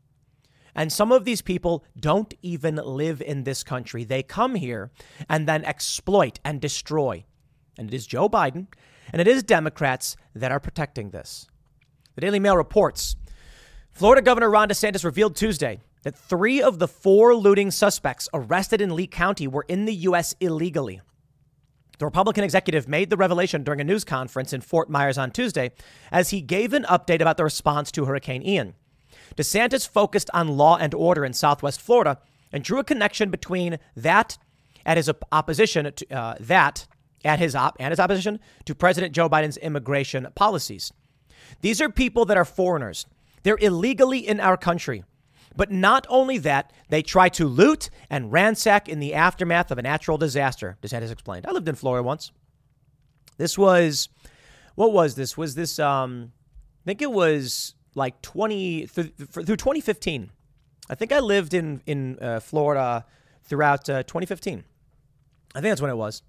And 0.74 0.92
some 0.92 1.12
of 1.12 1.24
these 1.24 1.42
people 1.42 1.84
don't 1.98 2.32
even 2.42 2.76
live 2.76 3.20
in 3.20 3.44
this 3.44 3.62
country. 3.62 4.04
They 4.04 4.22
come 4.22 4.54
here 4.54 4.90
and 5.28 5.48
then 5.48 5.64
exploit 5.64 6.38
and 6.44 6.60
destroy. 6.60 7.24
And 7.76 7.88
it 7.88 7.94
is 7.94 8.06
Joe 8.06 8.28
Biden 8.28 8.68
and 9.12 9.20
it 9.20 9.28
is 9.28 9.42
Democrats 9.42 10.16
that 10.34 10.52
are 10.52 10.60
protecting 10.60 11.10
this. 11.10 11.46
The 12.14 12.20
Daily 12.20 12.40
Mail 12.40 12.56
reports 12.56 13.16
Florida 13.92 14.22
Governor 14.22 14.50
Ron 14.50 14.68
DeSantis 14.68 15.04
revealed 15.04 15.36
Tuesday 15.36 15.80
that 16.02 16.16
three 16.16 16.62
of 16.62 16.78
the 16.78 16.88
four 16.88 17.34
looting 17.34 17.70
suspects 17.70 18.28
arrested 18.32 18.80
in 18.80 18.94
Lee 18.94 19.06
County 19.06 19.46
were 19.46 19.66
in 19.68 19.84
the 19.84 19.94
U.S. 19.94 20.34
illegally. 20.40 21.00
The 21.98 22.06
Republican 22.06 22.44
executive 22.44 22.88
made 22.88 23.10
the 23.10 23.18
revelation 23.18 23.62
during 23.62 23.80
a 23.80 23.84
news 23.84 24.04
conference 24.04 24.54
in 24.54 24.62
Fort 24.62 24.88
Myers 24.88 25.18
on 25.18 25.30
Tuesday 25.30 25.72
as 26.10 26.30
he 26.30 26.40
gave 26.40 26.72
an 26.72 26.84
update 26.84 27.20
about 27.20 27.36
the 27.36 27.44
response 27.44 27.92
to 27.92 28.06
Hurricane 28.06 28.42
Ian. 28.42 28.74
DeSantis 29.36 29.86
focused 29.86 30.30
on 30.32 30.56
law 30.56 30.78
and 30.78 30.94
order 30.94 31.24
in 31.26 31.34
Southwest 31.34 31.80
Florida 31.80 32.18
and 32.52 32.64
drew 32.64 32.78
a 32.78 32.84
connection 32.84 33.30
between 33.30 33.78
that 33.94 34.38
and 34.84 34.96
his 34.96 35.10
opposition 35.30 35.92
to 35.92 36.10
uh, 36.10 36.34
that 36.40 36.86
at 37.24 37.38
his 37.38 37.54
op 37.54 37.76
and 37.80 37.92
his 37.92 38.00
opposition 38.00 38.40
to 38.64 38.74
President 38.74 39.14
Joe 39.14 39.28
Biden's 39.28 39.56
immigration 39.58 40.28
policies. 40.34 40.92
These 41.60 41.80
are 41.80 41.90
people 41.90 42.24
that 42.26 42.36
are 42.36 42.44
foreigners. 42.44 43.06
They're 43.42 43.58
illegally 43.60 44.26
in 44.26 44.40
our 44.40 44.56
country. 44.56 45.04
But 45.56 45.72
not 45.72 46.06
only 46.08 46.38
that, 46.38 46.72
they 46.88 47.02
try 47.02 47.28
to 47.30 47.46
loot 47.46 47.90
and 48.08 48.30
ransack 48.30 48.88
in 48.88 49.00
the 49.00 49.14
aftermath 49.14 49.70
of 49.70 49.78
a 49.78 49.82
natural 49.82 50.16
disaster, 50.16 50.78
DeSantis 50.80 51.10
explained. 51.10 51.46
I 51.46 51.50
lived 51.50 51.68
in 51.68 51.74
Florida 51.74 52.02
once. 52.02 52.30
This 53.36 53.58
was, 53.58 54.08
what 54.76 54.92
was 54.92 55.16
this? 55.16 55.36
Was 55.36 55.54
this, 55.54 55.78
um, 55.78 56.32
I 56.84 56.86
think 56.86 57.02
it 57.02 57.10
was 57.10 57.74
like 57.94 58.22
20, 58.22 58.86
through, 58.86 59.04
through 59.04 59.56
2015. 59.56 60.30
I 60.88 60.94
think 60.94 61.12
I 61.12 61.18
lived 61.18 61.54
in, 61.54 61.82
in 61.86 62.18
uh, 62.20 62.40
Florida 62.40 63.04
throughout 63.44 63.88
uh, 63.88 64.02
2015. 64.04 64.64
I 65.54 65.60
think 65.60 65.70
that's 65.70 65.80
when 65.80 65.90
it 65.90 65.96
was. 65.96 66.22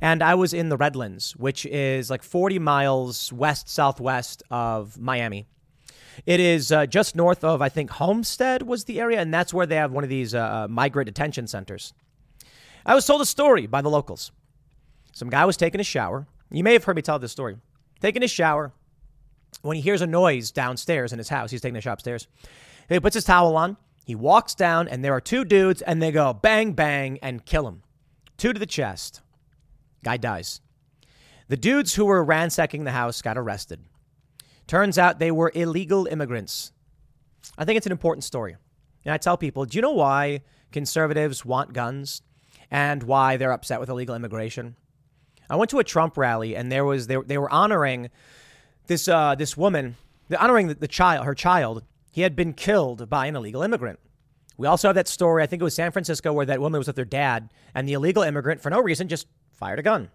And 0.00 0.22
I 0.22 0.34
was 0.34 0.52
in 0.52 0.68
the 0.68 0.76
Redlands, 0.76 1.36
which 1.36 1.66
is 1.66 2.10
like 2.10 2.22
40 2.22 2.58
miles 2.58 3.32
west 3.32 3.68
southwest 3.68 4.42
of 4.50 4.98
Miami. 4.98 5.46
It 6.26 6.40
is 6.40 6.70
uh, 6.70 6.86
just 6.86 7.16
north 7.16 7.44
of, 7.44 7.60
I 7.60 7.68
think, 7.68 7.90
Homestead 7.90 8.62
was 8.62 8.84
the 8.84 9.00
area, 9.00 9.20
and 9.20 9.32
that's 9.32 9.52
where 9.52 9.66
they 9.66 9.76
have 9.76 9.92
one 9.92 10.04
of 10.04 10.10
these 10.10 10.34
uh, 10.34 10.38
uh, 10.38 10.68
migrant 10.68 11.06
detention 11.06 11.46
centers. 11.46 11.92
I 12.86 12.94
was 12.94 13.06
told 13.06 13.20
a 13.20 13.26
story 13.26 13.66
by 13.66 13.82
the 13.82 13.90
locals. 13.90 14.30
Some 15.12 15.30
guy 15.30 15.44
was 15.44 15.56
taking 15.56 15.80
a 15.80 15.84
shower. 15.84 16.26
You 16.50 16.62
may 16.62 16.72
have 16.72 16.84
heard 16.84 16.96
me 16.96 17.02
tell 17.02 17.18
this 17.18 17.32
story. 17.32 17.56
Taking 18.00 18.22
a 18.22 18.28
shower 18.28 18.72
when 19.62 19.76
he 19.76 19.82
hears 19.82 20.02
a 20.02 20.06
noise 20.06 20.50
downstairs 20.50 21.12
in 21.12 21.18
his 21.18 21.28
house. 21.28 21.50
He's 21.50 21.60
taking 21.60 21.76
a 21.76 21.80
shower 21.80 21.94
upstairs. 21.94 22.26
He 22.88 23.00
puts 23.00 23.14
his 23.14 23.24
towel 23.24 23.56
on. 23.56 23.76
He 24.04 24.14
walks 24.14 24.54
down, 24.54 24.86
and 24.86 25.02
there 25.02 25.14
are 25.14 25.20
two 25.20 25.44
dudes, 25.44 25.80
and 25.80 26.02
they 26.02 26.12
go 26.12 26.34
bang, 26.34 26.72
bang, 26.72 27.18
and 27.22 27.44
kill 27.44 27.66
him. 27.66 27.82
Two 28.36 28.52
to 28.52 28.58
the 28.58 28.66
chest. 28.66 29.22
Guy 30.04 30.16
dies. 30.16 30.60
The 31.48 31.56
dudes 31.56 31.94
who 31.94 32.04
were 32.04 32.24
ransacking 32.24 32.84
the 32.84 32.92
house 32.92 33.20
got 33.20 33.36
arrested. 33.36 33.80
Turns 34.66 34.98
out 34.98 35.18
they 35.18 35.30
were 35.30 35.52
illegal 35.54 36.06
immigrants. 36.06 36.72
I 37.58 37.64
think 37.64 37.76
it's 37.76 37.86
an 37.86 37.92
important 37.92 38.24
story. 38.24 38.56
And 39.04 39.12
I 39.12 39.18
tell 39.18 39.36
people, 39.36 39.66
do 39.66 39.76
you 39.76 39.82
know 39.82 39.92
why 39.92 40.40
conservatives 40.72 41.44
want 41.44 41.74
guns 41.74 42.22
and 42.70 43.02
why 43.02 43.36
they're 43.36 43.52
upset 43.52 43.80
with 43.80 43.90
illegal 43.90 44.14
immigration? 44.14 44.76
I 45.50 45.56
went 45.56 45.70
to 45.70 45.78
a 45.78 45.84
Trump 45.84 46.16
rally 46.16 46.56
and 46.56 46.72
there 46.72 46.84
was 46.84 47.06
they, 47.06 47.16
they 47.16 47.36
were 47.36 47.52
honoring 47.52 48.10
this 48.86 49.08
uh, 49.08 49.34
this 49.34 49.56
woman, 49.56 49.96
honoring 50.38 50.68
the, 50.68 50.74
the 50.74 50.88
child, 50.88 51.26
her 51.26 51.34
child 51.34 51.84
he 52.10 52.22
had 52.22 52.36
been 52.36 52.52
killed 52.52 53.10
by 53.10 53.26
an 53.26 53.34
illegal 53.34 53.62
immigrant. 53.62 53.98
We 54.56 54.68
also 54.68 54.86
have 54.86 54.94
that 54.94 55.08
story, 55.08 55.42
I 55.42 55.46
think 55.46 55.60
it 55.60 55.64
was 55.64 55.74
San 55.74 55.90
Francisco, 55.90 56.32
where 56.32 56.46
that 56.46 56.60
woman 56.60 56.78
was 56.78 56.86
with 56.86 56.96
her 56.96 57.04
dad, 57.04 57.52
and 57.74 57.88
the 57.88 57.94
illegal 57.94 58.22
immigrant, 58.22 58.60
for 58.60 58.70
no 58.70 58.78
reason, 58.78 59.08
just 59.08 59.26
fired 59.54 59.78
a 59.78 59.82
gun. 59.82 60.10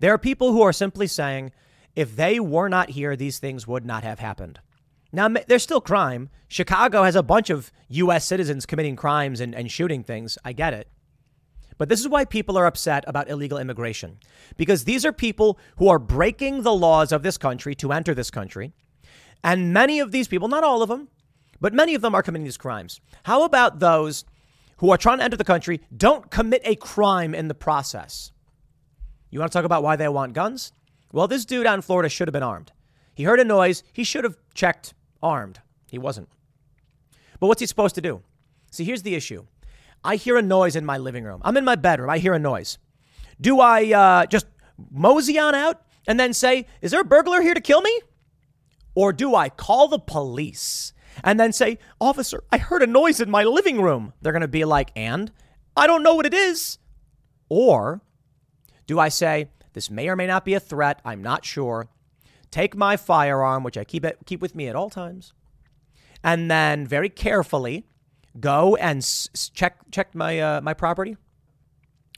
There 0.00 0.12
are 0.12 0.18
people 0.18 0.52
who 0.52 0.62
are 0.62 0.72
simply 0.72 1.06
saying, 1.06 1.52
if 1.94 2.16
they 2.16 2.40
were 2.40 2.68
not 2.68 2.90
here, 2.90 3.16
these 3.16 3.38
things 3.38 3.66
would 3.66 3.84
not 3.84 4.04
have 4.04 4.18
happened. 4.18 4.60
Now, 5.12 5.28
there's 5.28 5.62
still 5.62 5.80
crime. 5.80 6.28
Chicago 6.48 7.04
has 7.04 7.14
a 7.14 7.22
bunch 7.22 7.48
of 7.48 7.70
U.S. 7.88 8.24
citizens 8.24 8.66
committing 8.66 8.96
crimes 8.96 9.40
and, 9.40 9.54
and 9.54 9.70
shooting 9.70 10.02
things. 10.02 10.36
I 10.44 10.52
get 10.52 10.74
it. 10.74 10.88
But 11.78 11.88
this 11.88 12.00
is 12.00 12.08
why 12.08 12.24
people 12.24 12.56
are 12.58 12.66
upset 12.66 13.04
about 13.06 13.28
illegal 13.28 13.58
immigration. 13.58 14.18
Because 14.56 14.84
these 14.84 15.04
are 15.04 15.12
people 15.12 15.58
who 15.76 15.88
are 15.88 15.98
breaking 15.98 16.62
the 16.62 16.74
laws 16.74 17.12
of 17.12 17.22
this 17.22 17.38
country 17.38 17.74
to 17.76 17.92
enter 17.92 18.14
this 18.14 18.30
country. 18.30 18.72
And 19.42 19.72
many 19.72 20.00
of 20.00 20.10
these 20.10 20.28
people, 20.28 20.48
not 20.48 20.64
all 20.64 20.82
of 20.82 20.88
them, 20.88 21.08
but 21.60 21.74
many 21.74 21.94
of 21.94 22.02
them 22.02 22.14
are 22.14 22.22
committing 22.22 22.44
these 22.44 22.56
crimes. 22.56 23.00
How 23.24 23.44
about 23.44 23.78
those 23.78 24.24
who 24.78 24.90
are 24.90 24.98
trying 24.98 25.18
to 25.18 25.24
enter 25.24 25.36
the 25.36 25.44
country, 25.44 25.80
don't 25.96 26.30
commit 26.30 26.62
a 26.64 26.76
crime 26.76 27.34
in 27.34 27.48
the 27.48 27.54
process? 27.54 28.32
You 29.30 29.38
want 29.40 29.50
to 29.52 29.58
talk 29.58 29.64
about 29.64 29.82
why 29.82 29.96
they 29.96 30.08
want 30.08 30.32
guns? 30.32 30.72
Well, 31.12 31.28
this 31.28 31.44
dude 31.44 31.66
out 31.66 31.74
in 31.74 31.82
Florida 31.82 32.08
should 32.08 32.28
have 32.28 32.32
been 32.32 32.42
armed. 32.42 32.72
He 33.14 33.24
heard 33.24 33.40
a 33.40 33.44
noise. 33.44 33.82
He 33.92 34.04
should 34.04 34.24
have 34.24 34.36
checked 34.54 34.94
armed. 35.22 35.60
He 35.90 35.98
wasn't. 35.98 36.28
But 37.38 37.46
what's 37.48 37.60
he 37.60 37.66
supposed 37.66 37.94
to 37.96 38.00
do? 38.00 38.22
See, 38.70 38.84
here's 38.84 39.02
the 39.02 39.14
issue. 39.14 39.46
I 40.02 40.16
hear 40.16 40.36
a 40.36 40.42
noise 40.42 40.76
in 40.76 40.84
my 40.84 40.98
living 40.98 41.24
room. 41.24 41.40
I'm 41.44 41.56
in 41.56 41.64
my 41.64 41.76
bedroom. 41.76 42.10
I 42.10 42.18
hear 42.18 42.34
a 42.34 42.38
noise. 42.38 42.78
Do 43.40 43.60
I 43.60 43.92
uh, 43.92 44.26
just 44.26 44.46
mosey 44.90 45.38
on 45.38 45.54
out 45.54 45.82
and 46.06 46.18
then 46.18 46.32
say, 46.32 46.66
Is 46.82 46.90
there 46.90 47.00
a 47.00 47.04
burglar 47.04 47.40
here 47.40 47.54
to 47.54 47.60
kill 47.60 47.80
me? 47.80 48.00
Or 48.94 49.12
do 49.12 49.34
I 49.34 49.48
call 49.48 49.88
the 49.88 49.98
police 49.98 50.92
and 51.24 51.40
then 51.40 51.52
say, 51.52 51.78
Officer, 52.00 52.44
I 52.52 52.58
heard 52.58 52.82
a 52.82 52.86
noise 52.86 53.20
in 53.20 53.30
my 53.30 53.42
living 53.42 53.80
room? 53.80 54.12
They're 54.22 54.32
going 54.32 54.42
to 54.42 54.48
be 54.48 54.64
like, 54.64 54.92
And? 54.94 55.32
I 55.76 55.88
don't 55.88 56.04
know 56.04 56.14
what 56.14 56.26
it 56.26 56.34
is. 56.34 56.78
Or 57.48 58.00
do 58.86 59.00
I 59.00 59.08
say, 59.08 59.48
this 59.72 59.90
may 59.90 60.08
or 60.08 60.14
may 60.14 60.28
not 60.28 60.44
be 60.44 60.54
a 60.54 60.60
threat, 60.60 61.00
I'm 61.04 61.22
not 61.22 61.44
sure. 61.44 61.88
Take 62.52 62.76
my 62.76 62.96
firearm, 62.96 63.64
which 63.64 63.76
I 63.76 63.82
keep 63.82 64.04
it, 64.04 64.18
keep 64.26 64.40
with 64.40 64.54
me 64.54 64.68
at 64.68 64.76
all 64.76 64.88
times, 64.88 65.32
and 66.22 66.48
then 66.48 66.86
very 66.86 67.08
carefully 67.08 67.84
go 68.38 68.76
and 68.76 68.98
s- 68.98 69.50
check 69.52 69.78
check 69.90 70.14
my 70.14 70.38
uh, 70.38 70.60
my 70.60 70.72
property. 70.74 71.16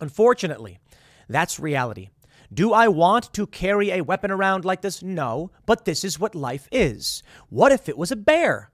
Unfortunately, 0.01 0.79
that's 1.27 1.59
reality. 1.59 2.11
Do 2.53 2.75
I 2.75 2.89
want 2.89 3.33
to 3.33 3.47
carry 3.47 3.91
a 3.91 4.03
weapon 4.03 4.31
around 4.31 4.67
like 4.67 4.83
this? 4.83 5.03
No, 5.03 5.51
but 5.65 5.87
this 5.87 6.05
is 6.05 6.21
what 6.21 6.35
life 6.35 6.69
is. 6.71 7.23
What 7.49 7.73
if 7.73 7.89
it 7.89 7.97
was 7.97 8.13
a 8.13 8.17
bear? 8.17 8.71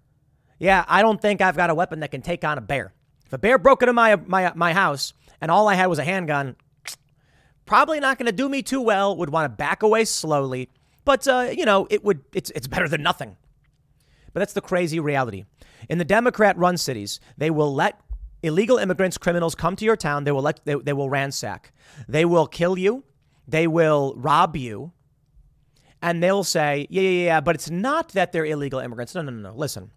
Yeah, 0.63 0.85
I 0.87 1.03
don't 1.03 1.21
think 1.21 1.41
I've 1.41 1.57
got 1.57 1.71
a 1.71 1.75
weapon 1.75 2.01
that 2.01 2.13
can 2.13 2.23
take 2.23 2.45
on 2.45 2.57
a 2.57 2.61
bear. 2.61 2.95
If 3.27 3.33
a 3.33 3.39
bear 3.39 3.59
broke 3.59 3.83
into 3.83 3.93
my 3.93 4.15
my 4.15 4.53
my 4.55 4.73
house 4.73 5.13
and 5.41 5.51
all 5.51 5.67
I 5.67 5.75
had 5.75 5.87
was 5.87 5.99
a 5.99 6.05
handgun, 6.05 6.55
probably 7.67 7.99
not 7.99 8.17
going 8.17 8.27
to 8.27 8.33
do 8.33 8.49
me 8.49 8.63
too 8.63 8.81
well, 8.81 9.17
would 9.17 9.31
want 9.31 9.45
to 9.45 9.57
back 9.57 9.83
away 9.83 10.05
slowly. 10.05 10.69
But, 11.05 11.27
uh, 11.27 11.49
you 11.53 11.65
know, 11.65 11.89
it 11.91 12.05
would, 12.05 12.23
it's, 12.33 12.51
it's 12.51 12.69
better 12.69 12.89
than 12.89 13.03
nothing. 13.03 13.37
But 14.33 14.39
that's 14.39 14.53
the 14.53 14.61
crazy 14.61 15.01
reality. 15.01 15.47
In 15.91 15.99
the 15.99 16.05
Democrat 16.05 16.57
run 16.57 16.77
cities, 16.77 17.19
they 17.37 17.51
will 17.51 17.75
let 17.75 18.01
illegal 18.45 18.79
immigrants, 18.79 19.19
criminals 19.19 19.57
come 19.57 19.75
to 19.75 19.85
your 19.85 19.97
town. 19.97 20.23
They 20.23 20.31
will 20.31 20.43
let, 20.43 20.65
they, 20.65 20.77
they 20.77 20.93
will 20.93 21.11
ransack. 21.11 21.73
They 22.07 22.25
will 22.25 22.47
kill 22.47 22.79
you. 22.79 23.03
They 23.49 23.67
will 23.67 24.15
rob 24.17 24.55
you. 24.57 24.93
And 26.01 26.23
they'll 26.23 26.45
say, 26.45 26.87
yeah, 26.89 27.03
yeah, 27.03 27.25
yeah, 27.25 27.41
but 27.41 27.57
it's 27.57 27.69
not 27.71 28.11
that 28.11 28.31
they're 28.31 28.47
illegal 28.47 28.79
immigrants. 28.79 29.13
No, 29.17 29.23
no, 29.23 29.33
no, 29.33 29.51
no. 29.51 29.57
Listen, 29.57 29.91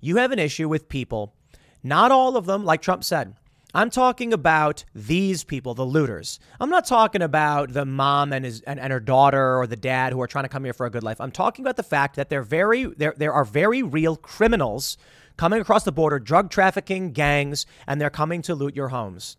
you 0.00 0.16
have 0.16 0.32
an 0.32 0.38
issue 0.38 0.68
with 0.68 0.88
people, 0.88 1.34
not 1.82 2.10
all 2.10 2.36
of 2.36 2.46
them, 2.46 2.64
like 2.64 2.82
Trump 2.82 3.04
said, 3.04 3.34
I'm 3.74 3.90
talking 3.90 4.32
about 4.32 4.84
these 4.94 5.44
people, 5.44 5.74
the 5.74 5.84
looters. 5.84 6.40
I'm 6.58 6.70
not 6.70 6.86
talking 6.86 7.20
about 7.20 7.72
the 7.74 7.84
mom 7.84 8.32
and 8.32 8.44
his 8.44 8.62
and, 8.62 8.80
and, 8.80 8.90
her 8.92 9.00
daughter 9.00 9.58
or 9.58 9.66
the 9.66 9.76
dad 9.76 10.12
who 10.12 10.22
are 10.22 10.26
trying 10.26 10.44
to 10.44 10.48
come 10.48 10.64
here 10.64 10.72
for 10.72 10.86
a 10.86 10.90
good 10.90 11.02
life. 11.02 11.20
I'm 11.20 11.30
talking 11.30 11.64
about 11.64 11.76
the 11.76 11.82
fact 11.82 12.16
that 12.16 12.30
they're 12.30 12.42
very 12.42 12.84
there 12.84 13.14
there 13.16 13.32
are 13.32 13.44
very 13.44 13.82
real 13.82 14.16
criminals 14.16 14.96
coming 15.36 15.60
across 15.60 15.84
the 15.84 15.92
border, 15.92 16.18
drug 16.18 16.50
trafficking 16.50 17.12
gangs, 17.12 17.66
and 17.86 18.00
they're 18.00 18.08
coming 18.08 18.40
to 18.42 18.54
loot 18.54 18.74
your 18.74 18.88
homes. 18.88 19.36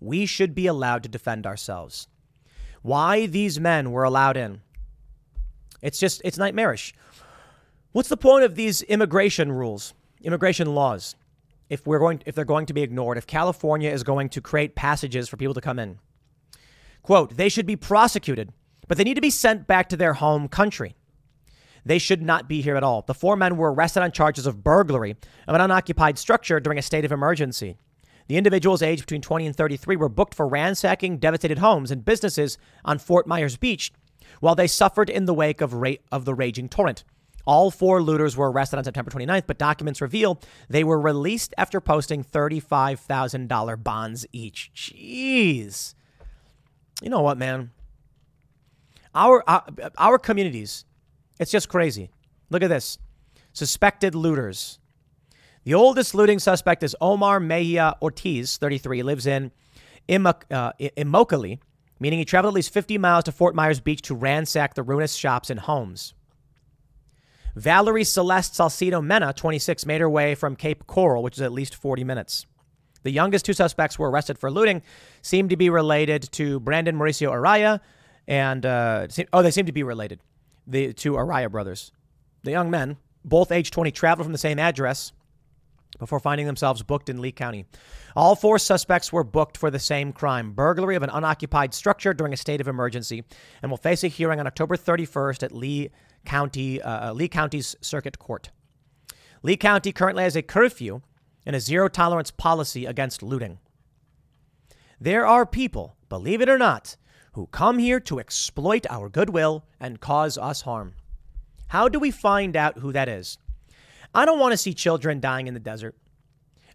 We 0.00 0.26
should 0.26 0.56
be 0.56 0.66
allowed 0.66 1.04
to 1.04 1.08
defend 1.08 1.46
ourselves. 1.46 2.08
Why 2.82 3.26
these 3.26 3.60
men 3.60 3.92
were 3.92 4.04
allowed 4.04 4.36
in? 4.36 4.60
It's 5.82 6.00
just 6.00 6.20
it's 6.24 6.36
nightmarish. 6.36 6.94
What's 7.92 8.08
the 8.08 8.16
point 8.16 8.44
of 8.44 8.56
these 8.56 8.82
immigration 8.82 9.52
rules, 9.52 9.94
immigration 10.22 10.74
laws? 10.74 11.14
if 11.68 11.86
we're 11.86 11.98
going 11.98 12.22
if 12.26 12.34
they're 12.34 12.44
going 12.44 12.66
to 12.66 12.74
be 12.74 12.82
ignored, 12.82 13.18
if 13.18 13.26
California 13.26 13.90
is 13.90 14.02
going 14.02 14.28
to 14.30 14.40
create 14.40 14.74
passages 14.74 15.28
for 15.28 15.36
people 15.36 15.54
to 15.54 15.60
come 15.60 15.78
in. 15.78 15.98
Quote, 17.02 17.36
they 17.36 17.48
should 17.48 17.66
be 17.66 17.76
prosecuted, 17.76 18.52
but 18.86 18.98
they 18.98 19.04
need 19.04 19.14
to 19.14 19.20
be 19.20 19.30
sent 19.30 19.66
back 19.66 19.88
to 19.88 19.96
their 19.96 20.14
home 20.14 20.48
country. 20.48 20.94
They 21.84 21.98
should 21.98 22.20
not 22.20 22.48
be 22.48 22.60
here 22.60 22.76
at 22.76 22.82
all. 22.82 23.02
The 23.02 23.14
four 23.14 23.36
men 23.36 23.56
were 23.56 23.72
arrested 23.72 24.02
on 24.02 24.12
charges 24.12 24.46
of 24.46 24.64
burglary 24.64 25.16
of 25.46 25.54
an 25.54 25.60
unoccupied 25.60 26.18
structure 26.18 26.60
during 26.60 26.78
a 26.78 26.82
state 26.82 27.04
of 27.04 27.12
emergency. 27.12 27.76
The 28.26 28.36
individuals 28.36 28.82
aged 28.82 29.02
between 29.02 29.22
20 29.22 29.46
and 29.46 29.56
33 29.56 29.96
were 29.96 30.10
booked 30.10 30.34
for 30.34 30.46
ransacking 30.46 31.18
devastated 31.18 31.58
homes 31.58 31.90
and 31.90 32.04
businesses 32.04 32.58
on 32.84 32.98
Fort 32.98 33.26
Myers 33.26 33.56
Beach 33.56 33.90
while 34.40 34.54
they 34.54 34.66
suffered 34.66 35.08
in 35.08 35.24
the 35.24 35.32
wake 35.32 35.62
of, 35.62 35.72
ra- 35.72 35.94
of 36.12 36.26
the 36.26 36.34
raging 36.34 36.68
torrent. 36.68 37.04
All 37.48 37.70
four 37.70 38.02
looters 38.02 38.36
were 38.36 38.52
arrested 38.52 38.76
on 38.76 38.84
September 38.84 39.10
29th, 39.10 39.44
but 39.46 39.56
documents 39.56 40.02
reveal 40.02 40.38
they 40.68 40.84
were 40.84 41.00
released 41.00 41.54
after 41.56 41.80
posting 41.80 42.22
$35,000 42.22 43.82
bonds 43.82 44.26
each. 44.32 44.70
Jeez. 44.76 45.94
You 47.00 47.08
know 47.08 47.22
what, 47.22 47.38
man? 47.38 47.70
Our, 49.14 49.42
our, 49.48 49.64
uh, 49.82 49.88
our 49.96 50.18
communities, 50.18 50.84
it's 51.40 51.50
just 51.50 51.70
crazy. 51.70 52.10
Look 52.50 52.62
at 52.62 52.68
this. 52.68 52.98
Suspected 53.54 54.14
looters. 54.14 54.78
The 55.64 55.72
oldest 55.72 56.14
looting 56.14 56.40
suspect 56.40 56.82
is 56.82 56.94
Omar 57.00 57.40
Mejia 57.40 57.96
Ortiz, 58.02 58.58
33, 58.58 59.02
lives 59.02 59.26
in 59.26 59.52
uh, 60.10 60.72
Immokalee, 60.78 61.60
meaning 61.98 62.18
he 62.18 62.26
traveled 62.26 62.52
at 62.52 62.56
least 62.56 62.74
50 62.74 62.98
miles 62.98 63.24
to 63.24 63.32
Fort 63.32 63.54
Myers 63.54 63.80
Beach 63.80 64.02
to 64.02 64.14
ransack 64.14 64.74
the 64.74 64.82
ruinous 64.82 65.14
shops 65.14 65.48
and 65.48 65.60
homes. 65.60 66.12
Valerie 67.58 68.04
Celeste 68.04 68.54
Salcido 68.54 69.04
Mena, 69.04 69.32
26, 69.32 69.84
made 69.84 70.00
her 70.00 70.08
way 70.08 70.34
from 70.36 70.54
Cape 70.54 70.86
Coral, 70.86 71.22
which 71.22 71.34
is 71.34 71.42
at 71.42 71.52
least 71.52 71.74
40 71.74 72.04
minutes. 72.04 72.46
The 73.02 73.10
youngest 73.10 73.44
two 73.44 73.52
suspects 73.52 73.98
were 73.98 74.10
arrested 74.10 74.38
for 74.38 74.50
looting, 74.50 74.82
seem 75.22 75.48
to 75.48 75.56
be 75.56 75.68
related 75.68 76.30
to 76.32 76.60
Brandon 76.60 76.96
Mauricio 76.96 77.30
Araya, 77.32 77.80
and 78.28 78.64
uh, 78.64 79.08
oh, 79.32 79.42
they 79.42 79.50
seem 79.50 79.66
to 79.66 79.72
be 79.72 79.82
related, 79.82 80.20
the 80.66 80.92
two 80.92 81.12
Araya 81.14 81.50
brothers. 81.50 81.90
The 82.44 82.52
young 82.52 82.70
men, 82.70 82.96
both 83.24 83.50
age 83.50 83.72
20, 83.72 83.90
traveled 83.90 84.26
from 84.26 84.32
the 84.32 84.38
same 84.38 84.58
address 84.58 85.12
before 85.98 86.20
finding 86.20 86.46
themselves 86.46 86.82
booked 86.82 87.08
in 87.08 87.20
Lee 87.20 87.32
County. 87.32 87.66
All 88.14 88.36
four 88.36 88.58
suspects 88.58 89.12
were 89.12 89.24
booked 89.24 89.56
for 89.56 89.70
the 89.70 89.78
same 89.78 90.12
crime 90.12 90.52
burglary 90.52 90.94
of 90.94 91.02
an 91.02 91.10
unoccupied 91.10 91.74
structure 91.74 92.14
during 92.14 92.32
a 92.32 92.36
state 92.36 92.60
of 92.60 92.68
emergency 92.68 93.24
and 93.62 93.70
will 93.70 93.78
face 93.78 94.04
a 94.04 94.08
hearing 94.08 94.38
on 94.38 94.46
October 94.46 94.76
31st 94.76 95.42
at 95.42 95.52
Lee 95.52 95.90
County, 96.24 96.80
uh, 96.80 97.10
uh, 97.10 97.12
Lee 97.12 97.28
County's 97.28 97.76
Circuit 97.80 98.18
Court. 98.18 98.50
Lee 99.42 99.56
County 99.56 99.92
currently 99.92 100.24
has 100.24 100.36
a 100.36 100.42
curfew 100.42 101.02
and 101.46 101.54
a 101.54 101.60
zero 101.60 101.88
tolerance 101.88 102.30
policy 102.30 102.84
against 102.84 103.22
looting. 103.22 103.58
There 105.00 105.26
are 105.26 105.46
people, 105.46 105.96
believe 106.08 106.40
it 106.40 106.48
or 106.48 106.58
not, 106.58 106.96
who 107.32 107.46
come 107.46 107.78
here 107.78 108.00
to 108.00 108.18
exploit 108.18 108.84
our 108.90 109.08
goodwill 109.08 109.64
and 109.78 110.00
cause 110.00 110.36
us 110.36 110.62
harm. 110.62 110.94
How 111.68 111.88
do 111.88 111.98
we 111.98 112.10
find 112.10 112.56
out 112.56 112.78
who 112.78 112.92
that 112.92 113.08
is? 113.08 113.38
I 114.14 114.24
don't 114.24 114.40
want 114.40 114.52
to 114.52 114.58
see 114.58 114.74
children 114.74 115.20
dying 115.20 115.46
in 115.46 115.54
the 115.54 115.60
desert. 115.60 115.94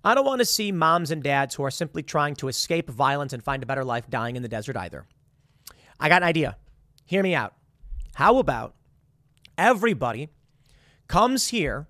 I 0.03 0.15
don't 0.15 0.25
want 0.25 0.39
to 0.39 0.45
see 0.45 0.71
moms 0.71 1.11
and 1.11 1.23
dads 1.23 1.55
who 1.55 1.63
are 1.63 1.71
simply 1.71 2.03
trying 2.03 2.35
to 2.35 2.47
escape 2.47 2.89
violence 2.89 3.33
and 3.33 3.43
find 3.43 3.63
a 3.63 3.65
better 3.65 3.83
life 3.83 4.09
dying 4.09 4.35
in 4.35 4.43
the 4.43 4.49
desert 4.49 4.77
either. 4.77 5.05
I 5.99 6.09
got 6.09 6.21
an 6.21 6.27
idea. 6.27 6.57
Hear 7.05 7.23
me 7.23 7.35
out. 7.35 7.55
How 8.15 8.37
about 8.37 8.75
everybody 9.57 10.29
comes 11.07 11.49
here 11.49 11.87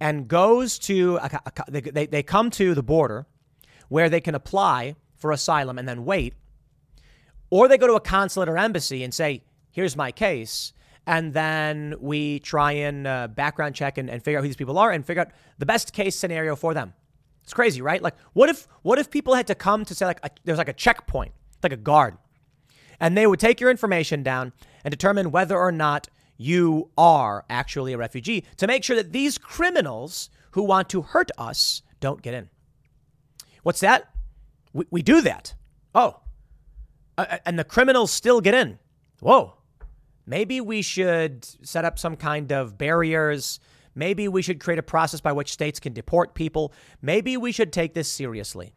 and 0.00 0.28
goes 0.28 0.78
to, 0.78 1.16
a, 1.16 1.40
a, 1.46 1.70
they, 1.70 2.06
they 2.06 2.22
come 2.22 2.50
to 2.50 2.74
the 2.74 2.82
border 2.82 3.26
where 3.88 4.08
they 4.08 4.20
can 4.20 4.34
apply 4.34 4.96
for 5.16 5.30
asylum 5.32 5.78
and 5.78 5.88
then 5.88 6.04
wait, 6.04 6.34
or 7.50 7.68
they 7.68 7.76
go 7.76 7.86
to 7.86 7.94
a 7.94 8.00
consulate 8.00 8.48
or 8.48 8.56
embassy 8.56 9.04
and 9.04 9.12
say, 9.12 9.42
here's 9.70 9.96
my 9.96 10.10
case. 10.10 10.72
And 11.06 11.34
then 11.34 11.94
we 11.98 12.38
try 12.38 12.72
and 12.72 13.06
uh, 13.06 13.28
background 13.28 13.74
check 13.74 13.98
and, 13.98 14.08
and 14.08 14.22
figure 14.22 14.38
out 14.38 14.42
who 14.42 14.48
these 14.48 14.56
people 14.56 14.78
are 14.78 14.90
and 14.90 15.04
figure 15.04 15.22
out 15.22 15.30
the 15.58 15.66
best 15.66 15.92
case 15.92 16.14
scenario 16.14 16.54
for 16.54 16.72
them. 16.72 16.94
It's 17.42 17.54
crazy, 17.54 17.82
right? 17.82 18.00
Like, 18.00 18.14
what 18.32 18.48
if 18.48 18.68
what 18.82 18.98
if 18.98 19.10
people 19.10 19.34
had 19.34 19.46
to 19.48 19.54
come 19.54 19.84
to 19.86 19.94
say 19.94 20.06
like 20.06 20.20
there's 20.44 20.58
like 20.58 20.68
a 20.68 20.74
checkpoint, 20.74 21.32
like 21.62 21.72
a 21.72 21.76
guard, 21.76 22.16
and 23.00 23.16
they 23.16 23.26
would 23.26 23.40
take 23.40 23.60
your 23.60 23.70
information 23.70 24.22
down 24.22 24.52
and 24.84 24.92
determine 24.92 25.32
whether 25.32 25.58
or 25.58 25.72
not 25.72 26.08
you 26.40 26.90
are 26.96 27.44
actually 27.50 27.92
a 27.92 27.98
refugee 27.98 28.46
to 28.56 28.66
make 28.66 28.82
sure 28.82 28.96
that 28.96 29.12
these 29.12 29.36
criminals 29.36 30.30
who 30.52 30.62
want 30.62 30.88
to 30.88 31.02
hurt 31.02 31.30
us 31.36 31.82
don't 32.00 32.22
get 32.22 32.32
in. 32.32 32.48
What's 33.62 33.80
that? 33.80 34.08
We, 34.72 34.86
we 34.90 35.02
do 35.02 35.20
that. 35.20 35.52
Oh, 35.94 36.20
uh, 37.18 37.36
and 37.44 37.58
the 37.58 37.64
criminals 37.64 38.10
still 38.10 38.40
get 38.40 38.54
in. 38.54 38.78
Whoa. 39.20 39.52
Maybe 40.24 40.62
we 40.62 40.80
should 40.80 41.44
set 41.62 41.84
up 41.84 41.98
some 41.98 42.16
kind 42.16 42.52
of 42.52 42.78
barriers. 42.78 43.60
Maybe 43.94 44.26
we 44.26 44.40
should 44.40 44.60
create 44.60 44.78
a 44.78 44.82
process 44.82 45.20
by 45.20 45.32
which 45.32 45.52
states 45.52 45.78
can 45.78 45.92
deport 45.92 46.34
people. 46.34 46.72
Maybe 47.02 47.36
we 47.36 47.52
should 47.52 47.70
take 47.70 47.92
this 47.92 48.10
seriously. 48.10 48.74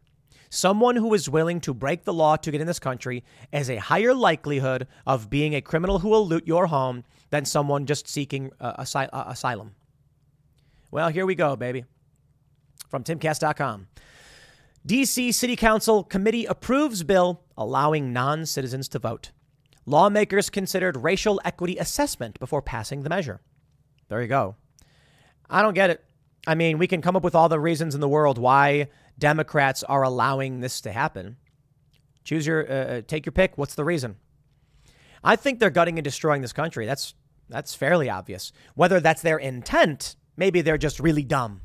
Someone 0.50 0.96
who 0.96 1.14
is 1.14 1.30
willing 1.30 1.60
to 1.62 1.72
break 1.72 2.04
the 2.04 2.12
law 2.12 2.36
to 2.36 2.50
get 2.50 2.60
in 2.60 2.66
this 2.66 2.78
country 2.78 3.24
has 3.54 3.70
a 3.70 3.76
higher 3.76 4.12
likelihood 4.12 4.86
of 5.06 5.30
being 5.30 5.54
a 5.54 5.62
criminal 5.62 6.00
who 6.00 6.10
will 6.10 6.26
loot 6.26 6.46
your 6.46 6.66
home 6.66 7.04
than 7.34 7.44
someone 7.44 7.84
just 7.84 8.06
seeking 8.06 8.52
uh, 8.60 8.74
asy- 8.78 9.10
uh, 9.12 9.24
asylum. 9.26 9.74
Well, 10.92 11.08
here 11.08 11.26
we 11.26 11.34
go, 11.34 11.56
baby. 11.56 11.84
From 12.88 13.02
timcast.com. 13.02 13.88
DC 14.86 15.34
City 15.34 15.56
Council 15.56 16.04
committee 16.04 16.44
approves 16.44 17.02
bill 17.02 17.42
allowing 17.56 18.12
non 18.12 18.46
citizens 18.46 18.86
to 18.90 19.00
vote. 19.00 19.32
Lawmakers 19.84 20.48
considered 20.48 20.98
racial 20.98 21.40
equity 21.44 21.76
assessment 21.76 22.38
before 22.38 22.62
passing 22.62 23.02
the 23.02 23.10
measure. 23.10 23.40
There 24.08 24.22
you 24.22 24.28
go. 24.28 24.54
I 25.50 25.60
don't 25.60 25.74
get 25.74 25.90
it. 25.90 26.04
I 26.46 26.54
mean, 26.54 26.78
we 26.78 26.86
can 26.86 27.02
come 27.02 27.16
up 27.16 27.24
with 27.24 27.34
all 27.34 27.48
the 27.48 27.58
reasons 27.58 27.96
in 27.96 28.00
the 28.00 28.08
world 28.08 28.38
why 28.38 28.90
Democrats 29.18 29.82
are 29.82 30.04
allowing 30.04 30.60
this 30.60 30.80
to 30.82 30.92
happen. 30.92 31.36
Choose 32.22 32.46
your, 32.46 32.70
uh, 32.70 32.74
uh 32.74 33.02
take 33.04 33.26
your 33.26 33.32
pick. 33.32 33.58
What's 33.58 33.74
the 33.74 33.84
reason? 33.84 34.18
I 35.24 35.34
think 35.34 35.58
they're 35.58 35.70
gutting 35.70 35.98
and 35.98 36.04
destroying 36.04 36.42
this 36.42 36.52
country. 36.52 36.86
That's 36.86 37.14
that's 37.48 37.74
fairly 37.74 38.08
obvious. 38.08 38.52
Whether 38.74 39.00
that's 39.00 39.22
their 39.22 39.38
intent, 39.38 40.16
maybe 40.36 40.60
they're 40.60 40.78
just 40.78 41.00
really 41.00 41.24
dumb. 41.24 41.60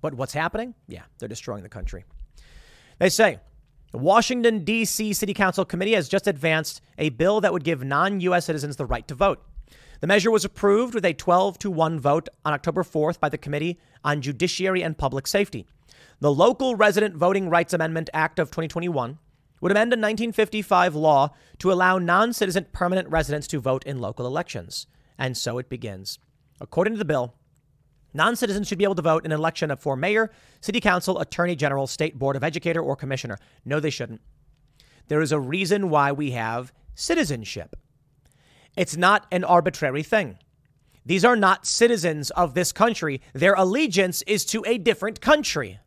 But 0.00 0.14
what's 0.14 0.32
happening? 0.32 0.74
Yeah, 0.88 1.02
they're 1.18 1.28
destroying 1.28 1.62
the 1.62 1.68
country. 1.68 2.04
They 2.98 3.08
say 3.08 3.40
the 3.92 3.98
Washington, 3.98 4.64
D.C. 4.64 5.12
City 5.12 5.34
Council 5.34 5.64
committee 5.64 5.94
has 5.94 6.08
just 6.08 6.26
advanced 6.26 6.80
a 6.98 7.10
bill 7.10 7.40
that 7.40 7.52
would 7.52 7.64
give 7.64 7.84
non 7.84 8.20
U.S. 8.20 8.46
citizens 8.46 8.76
the 8.76 8.86
right 8.86 9.06
to 9.08 9.14
vote. 9.14 9.44
The 10.00 10.06
measure 10.06 10.30
was 10.30 10.44
approved 10.44 10.94
with 10.94 11.04
a 11.04 11.14
12 11.14 11.58
to 11.60 11.70
1 11.70 11.98
vote 12.00 12.28
on 12.44 12.52
October 12.52 12.82
4th 12.82 13.18
by 13.18 13.28
the 13.28 13.38
Committee 13.38 13.78
on 14.04 14.20
Judiciary 14.20 14.82
and 14.82 14.98
Public 14.98 15.26
Safety. 15.26 15.66
The 16.20 16.32
Local 16.32 16.76
Resident 16.76 17.16
Voting 17.16 17.48
Rights 17.48 17.72
Amendment 17.72 18.10
Act 18.12 18.38
of 18.38 18.50
2021 18.50 19.18
would 19.60 19.72
amend 19.72 19.92
a 19.92 19.96
1955 19.96 20.94
law 20.94 21.30
to 21.58 21.72
allow 21.72 21.98
non 21.98 22.32
citizen 22.32 22.66
permanent 22.72 23.08
residents 23.08 23.46
to 23.48 23.60
vote 23.60 23.84
in 23.84 23.98
local 23.98 24.26
elections. 24.26 24.86
And 25.18 25.36
so 25.36 25.58
it 25.58 25.68
begins. 25.68 26.18
According 26.60 26.94
to 26.94 26.98
the 26.98 27.04
bill, 27.04 27.34
Non 28.16 28.34
citizens 28.34 28.66
should 28.66 28.78
be 28.78 28.84
able 28.84 28.94
to 28.94 29.02
vote 29.02 29.26
in 29.26 29.32
an 29.32 29.38
election 29.38 29.70
of 29.70 29.78
for 29.78 29.94
mayor, 29.94 30.30
city 30.62 30.80
council, 30.80 31.20
attorney 31.20 31.54
general, 31.54 31.86
state 31.86 32.18
board 32.18 32.34
of 32.34 32.42
educator, 32.42 32.80
or 32.80 32.96
commissioner. 32.96 33.38
No, 33.62 33.78
they 33.78 33.90
shouldn't. 33.90 34.22
There 35.08 35.20
is 35.20 35.32
a 35.32 35.38
reason 35.38 35.90
why 35.90 36.12
we 36.12 36.30
have 36.30 36.72
citizenship. 36.94 37.76
It's 38.74 38.96
not 38.96 39.26
an 39.30 39.44
arbitrary 39.44 40.02
thing. 40.02 40.38
These 41.04 41.26
are 41.26 41.36
not 41.36 41.66
citizens 41.66 42.30
of 42.30 42.54
this 42.54 42.72
country. 42.72 43.20
Their 43.34 43.52
allegiance 43.52 44.22
is 44.22 44.46
to 44.46 44.64
a 44.66 44.78
different 44.78 45.20
country. 45.20 45.78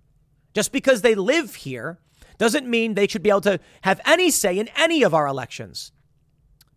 Just 0.54 0.72
because 0.72 1.02
they 1.02 1.16
live 1.16 1.56
here 1.56 2.00
doesn't 2.40 2.68
mean 2.68 2.96
they 2.96 3.08
should 3.08 3.22
be 3.22 3.30
able 3.30 3.42
to 3.42 3.60
have 3.82 4.02
any 4.06 4.32
say 4.32 4.58
in 4.58 4.70
any 4.70 5.04
of 5.04 5.14
our 5.14 5.28
elections. 5.28 5.92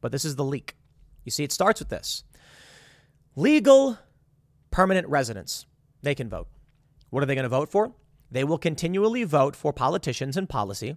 But 0.03 0.13
this 0.13 0.25
is 0.27 0.37
the 0.37 0.45
leak. 0.45 0.77
You 1.25 1.31
see, 1.31 1.45
it 1.45 1.53
starts 1.53 1.81
with 1.81 1.89
this 1.89 2.25
legal 3.35 3.99
permanent 4.71 5.09
residents. 5.09 5.65
They 6.03 6.15
can 6.15 6.29
vote. 6.29 6.49
What 7.09 7.23
are 7.23 7.27
they 7.27 7.35
going 7.35 7.45
to 7.45 7.49
vote 7.49 7.71
for? 7.71 7.93
They 8.31 8.45
will 8.45 8.59
continually 8.59 9.25
vote 9.25 9.55
for 9.55 9.73
politicians 9.73 10.37
and 10.37 10.49
policy 10.49 10.97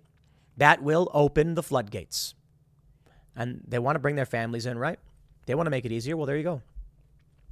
that 0.57 0.81
will 0.81 1.11
open 1.13 1.53
the 1.53 1.63
floodgates. 1.63 2.33
And 3.35 3.61
they 3.67 3.79
want 3.79 3.95
to 3.95 3.99
bring 3.99 4.15
their 4.15 4.25
families 4.25 4.65
in, 4.65 4.77
right? 4.77 4.97
They 5.45 5.53
want 5.53 5.67
to 5.67 5.71
make 5.71 5.85
it 5.85 5.91
easier. 5.91 6.17
Well, 6.17 6.25
there 6.25 6.37
you 6.37 6.43
go. 6.43 6.61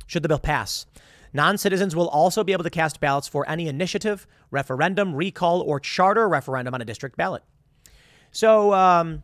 Should 0.07 0.23
the 0.23 0.29
bill 0.29 0.39
pass, 0.39 0.85
non 1.33 1.57
citizens 1.57 1.95
will 1.95 2.09
also 2.09 2.43
be 2.43 2.53
able 2.53 2.63
to 2.63 2.69
cast 2.69 2.99
ballots 2.99 3.27
for 3.27 3.47
any 3.49 3.67
initiative, 3.67 4.27
referendum, 4.51 5.15
recall, 5.15 5.61
or 5.61 5.79
charter 5.79 6.27
referendum 6.29 6.73
on 6.73 6.81
a 6.81 6.85
district 6.85 7.17
ballot. 7.17 7.43
So, 8.31 8.73
um, 8.73 9.23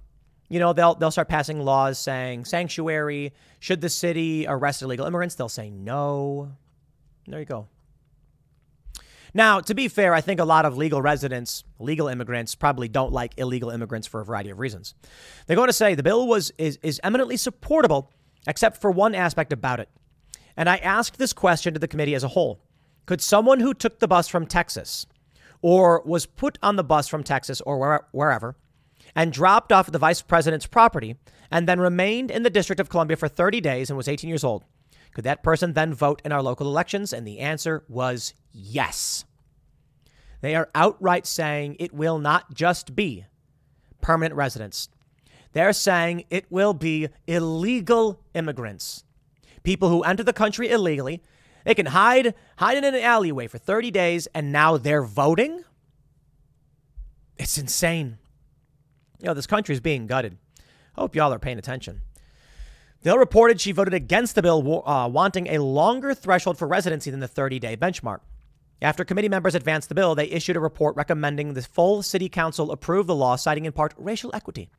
you 0.49 0.59
know, 0.59 0.73
they'll 0.73 0.95
they'll 0.95 1.11
start 1.11 1.29
passing 1.29 1.59
laws 1.61 1.99
saying 1.99 2.45
sanctuary. 2.45 3.33
Should 3.59 3.81
the 3.81 3.89
city 3.89 4.45
arrest 4.47 4.81
illegal 4.81 5.05
immigrants? 5.05 5.35
They'll 5.35 5.49
say 5.49 5.69
no. 5.69 6.51
There 7.27 7.39
you 7.39 7.45
go. 7.45 7.67
Now, 9.33 9.59
to 9.59 9.75
be 9.75 9.87
fair, 9.87 10.13
I 10.13 10.21
think 10.21 10.39
a 10.39 10.45
lot 10.45 10.65
of 10.65 10.75
legal 10.75 11.01
residents, 11.01 11.63
legal 11.77 12.07
immigrants, 12.07 12.55
probably 12.55 12.87
don't 12.87 13.13
like 13.13 13.33
illegal 13.37 13.69
immigrants 13.69 14.07
for 14.07 14.21
a 14.21 14.25
variety 14.25 14.49
of 14.49 14.59
reasons. 14.59 14.95
They're 15.45 15.55
going 15.55 15.69
to 15.69 15.73
say 15.73 15.93
the 15.93 16.03
bill 16.03 16.27
was 16.27 16.51
is, 16.57 16.79
is 16.81 16.99
eminently 17.03 17.37
supportable, 17.37 18.11
except 18.47 18.81
for 18.81 18.89
one 18.89 19.13
aspect 19.13 19.53
about 19.53 19.79
it. 19.79 19.89
And 20.59 20.69
I 20.69 20.75
asked 20.75 21.17
this 21.17 21.31
question 21.31 21.73
to 21.73 21.79
the 21.79 21.87
committee 21.87 22.15
as 22.15 22.25
a 22.25 22.27
whole. 22.27 22.59
Could 23.05 23.21
someone 23.21 23.61
who 23.61 23.73
took 23.73 23.99
the 23.99 24.09
bus 24.09 24.27
from 24.27 24.45
Texas 24.45 25.05
or 25.61 26.03
was 26.05 26.25
put 26.25 26.59
on 26.61 26.75
the 26.75 26.83
bus 26.83 27.07
from 27.07 27.23
Texas 27.23 27.61
or 27.61 27.77
where, 27.79 28.07
wherever 28.11 28.57
and 29.15 29.31
dropped 29.31 29.71
off 29.71 29.87
at 29.87 29.93
the 29.93 29.99
vice 29.99 30.21
president's 30.21 30.65
property 30.65 31.15
and 31.49 31.65
then 31.65 31.79
remained 31.79 32.29
in 32.29 32.43
the 32.43 32.49
District 32.49 32.81
of 32.81 32.89
Columbia 32.89 33.15
for 33.15 33.29
30 33.29 33.61
days 33.61 33.89
and 33.89 33.95
was 33.95 34.09
18 34.09 34.27
years 34.27 34.43
old, 34.43 34.65
could 35.13 35.23
that 35.23 35.43
person 35.43 35.71
then 35.71 35.93
vote 35.93 36.21
in 36.25 36.33
our 36.33 36.43
local 36.43 36.67
elections? 36.67 37.13
And 37.13 37.25
the 37.25 37.39
answer 37.39 37.85
was 37.87 38.33
yes. 38.51 39.23
They 40.41 40.55
are 40.55 40.69
outright 40.75 41.25
saying 41.25 41.77
it 41.79 41.93
will 41.93 42.19
not 42.19 42.53
just 42.53 42.97
be 42.97 43.25
permanent 44.01 44.35
residents. 44.35 44.89
They're 45.53 45.71
saying 45.71 46.25
it 46.29 46.51
will 46.51 46.73
be 46.73 47.07
illegal 47.27 48.19
immigrants. 48.33 49.05
People 49.63 49.89
who 49.89 50.03
enter 50.03 50.23
the 50.23 50.33
country 50.33 50.69
illegally. 50.69 51.21
They 51.65 51.75
can 51.75 51.87
hide 51.87 52.33
hide 52.57 52.77
in 52.77 52.83
an 52.83 52.95
alleyway 52.95 53.47
for 53.47 53.57
30 53.57 53.91
days 53.91 54.27
and 54.33 54.51
now 54.51 54.77
they're 54.77 55.03
voting? 55.03 55.63
It's 57.37 57.57
insane. 57.57 58.17
You 59.19 59.27
know, 59.27 59.33
this 59.33 59.47
country 59.47 59.73
is 59.73 59.81
being 59.81 60.07
gutted. 60.07 60.37
Hope 60.95 61.15
y'all 61.15 61.33
are 61.33 61.39
paying 61.39 61.59
attention. 61.59 62.01
Hill 63.01 63.17
reported 63.17 63.61
she 63.61 63.71
voted 63.71 63.93
against 63.93 64.35
the 64.35 64.41
bill, 64.41 64.83
uh, 64.85 65.07
wanting 65.07 65.47
a 65.47 65.61
longer 65.61 66.13
threshold 66.13 66.57
for 66.57 66.67
residency 66.67 67.09
than 67.09 67.21
the 67.21 67.27
30 67.27 67.59
day 67.59 67.77
benchmark. 67.77 68.19
After 68.81 69.03
committee 69.03 69.29
members 69.29 69.55
advanced 69.55 69.89
the 69.89 69.95
bill, 69.95 70.15
they 70.15 70.27
issued 70.29 70.55
a 70.55 70.59
report 70.59 70.95
recommending 70.95 71.53
the 71.53 71.61
full 71.61 72.01
city 72.01 72.29
council 72.29 72.71
approve 72.71 73.07
the 73.07 73.15
law, 73.15 73.35
citing 73.35 73.65
in 73.65 73.73
part 73.73 73.93
racial 73.97 74.31
equity. 74.33 74.69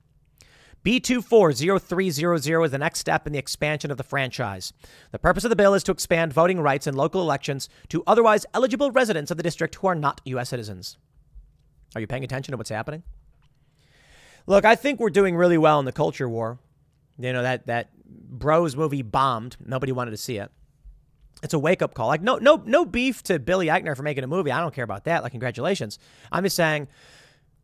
B240300 0.85 2.65
is 2.65 2.71
the 2.71 2.79
next 2.79 3.01
step 3.01 3.27
in 3.27 3.33
the 3.33 3.39
expansion 3.39 3.91
of 3.91 3.99
the 3.99 4.03
franchise. 4.03 4.73
The 5.13 5.19
purpose 5.19 5.45
of 5.45 5.51
the 5.51 5.57
bill 5.57 5.75
is 5.75 5.83
to 5.85 5.93
expand 5.93 6.33
voting 6.33 6.61
rights 6.61 6.87
in 6.87 6.95
local 6.95 7.21
elections 7.21 7.69
to 7.91 8.03
otherwise 8.07 8.47
eligible 8.55 8.91
residents 8.91 9.31
of 9.31 9.37
the 9.37 9.43
district 9.43 9.75
who 9.77 9.89
are 9.89 9.95
not 9.95 10.21
U.S. 10.25 10.49
citizens. 10.49 10.97
Are 11.95 12.01
you 12.01 12.07
paying 12.07 12.25
attention 12.25 12.53
to 12.53 12.57
what's 12.57 12.71
happening? 12.71 13.03
Look, 14.47 14.65
I 14.65 14.75
think 14.75 15.01
we're 15.01 15.11
doing 15.11 15.37
really 15.37 15.59
well 15.59 15.79
in 15.81 15.85
the 15.85 15.93
culture 15.93 16.29
war. 16.29 16.59
You 17.19 17.33
know, 17.33 17.43
that, 17.43 17.67
that 17.67 17.91
Bros 18.07 18.75
movie 18.75 19.03
bombed. 19.03 19.57
Nobody 19.65 19.93
wanted 19.93 20.13
to 20.13 20.17
see 20.17 20.39
it. 20.39 20.51
It's 21.43 21.55
a 21.55 21.59
wake 21.59 21.83
up 21.83 21.95
call. 21.95 22.09
Like 22.09 22.23
no 22.23 22.37
no 22.37 22.63
no 22.67 22.85
beef 22.85 23.23
to 23.25 23.39
Billy 23.39 23.69
Eichner 23.69 23.97
for 23.97 24.03
making 24.03 24.25
a 24.25 24.27
movie. 24.27 24.53
I 24.53 24.61
don't 24.61 24.75
care 24.75 24.85
about 24.85 25.05
that. 25.05 25.23
Like 25.23 25.33
congratulations. 25.33 25.99
I'm 26.31 26.45
just 26.45 26.57
saying 26.57 26.89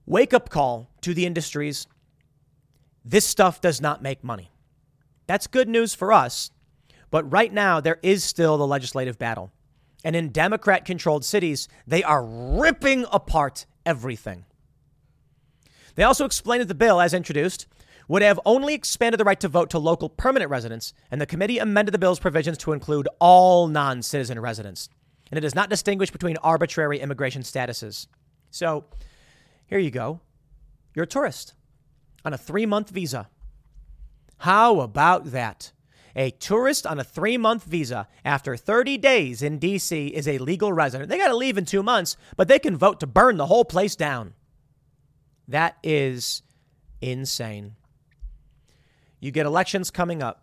wake 0.07 0.33
up 0.33 0.49
call 0.49 0.91
to 1.03 1.13
the 1.13 1.27
industries. 1.27 1.87
This 3.09 3.25
stuff 3.25 3.61
does 3.61 3.81
not 3.81 4.03
make 4.03 4.25
money. 4.25 4.51
That's 5.29 5.47
good 5.47 5.69
news 5.69 5.95
for 5.95 6.13
us. 6.13 6.51
But 7.11 7.31
right 7.31 7.53
now 7.53 7.81
there 7.81 8.01
is 8.03 8.25
still 8.25 8.59
the 8.59 8.67
legislative 8.67 9.17
battle. 9.17 9.53
And 10.05 10.17
in 10.17 10.31
Democrat 10.31 10.85
controlled 10.85 11.25
cities, 11.25 11.69
they 11.87 12.03
are 12.03 12.25
ripping 12.25 13.07
apart 13.13 13.65
everything. 13.87 14.45
They 15.95 16.03
also 16.03 16.25
explained 16.25 16.63
that 16.63 16.69
the 16.69 16.75
bill, 16.75 17.01
as 17.01 17.15
introduced, 17.15 17.69
would 18.09 18.23
have 18.23 18.41
only 18.45 18.75
expanded 18.75 19.19
the 19.19 19.25
right 19.25 19.41
to 19.41 19.49
vote 19.49 19.71
to 19.71 19.79
local 19.79 20.09
permanent 20.09 20.51
residents, 20.51 20.93
and 21.11 21.21
the 21.21 21.27
committee 21.27 21.59
amended 21.59 21.95
the 21.95 21.99
bill's 21.99 22.21
provisions 22.21 22.59
to 22.59 22.73
include 22.73 23.09
all 23.21 23.69
non 23.69 24.03
citizen 24.03 24.39
residents. 24.41 24.89
And 25.31 25.39
it 25.39 25.43
does 25.43 25.55
not 25.55 25.71
distinguish 25.71 26.11
between 26.11 26.37
arbitrary 26.39 27.01
immigration 27.01 27.43
statuses. 27.43 28.09
So 28.51 28.85
here 29.67 29.79
you 29.79 29.91
go. 29.91 30.21
You're 30.95 31.05
a 31.05 31.09
tourist 31.09 31.55
on 32.27 32.35
a 32.35 32.39
three 32.39 32.67
month 32.67 32.91
visa. 32.91 33.31
How 34.39 34.81
about 34.81 35.27
that? 35.31 35.73
A 36.17 36.33
tourist 36.33 36.87
on 36.87 36.99
a 36.99 37.05
three 37.05 37.39
month 37.39 37.65
visa 37.65 38.09
after 38.25 38.57
30 38.57 38.99
days 38.99 39.43
in 39.43 39.59
D.C. 39.59 40.09
is 40.09 40.27
a 40.27 40.39
legal 40.39 40.73
resident. 40.73 41.09
They 41.09 41.19
got 41.19 41.29
to 41.29 41.37
leave 41.37 41.57
in 41.57 41.65
two 41.65 41.85
months, 41.85 42.17
but 42.37 42.49
they 42.49 42.59
can 42.59 42.77
vote 42.77 43.01
to 43.01 43.07
burn 43.07 43.37
the 43.37 43.47
whole 43.47 43.65
place 43.65 43.95
down. 43.95 44.35
That 45.47 45.77
is 45.85 46.43
insane. 47.01 47.77
You 49.21 49.31
get 49.31 49.47
elections 49.47 49.91
coming 49.91 50.23
up. 50.23 50.43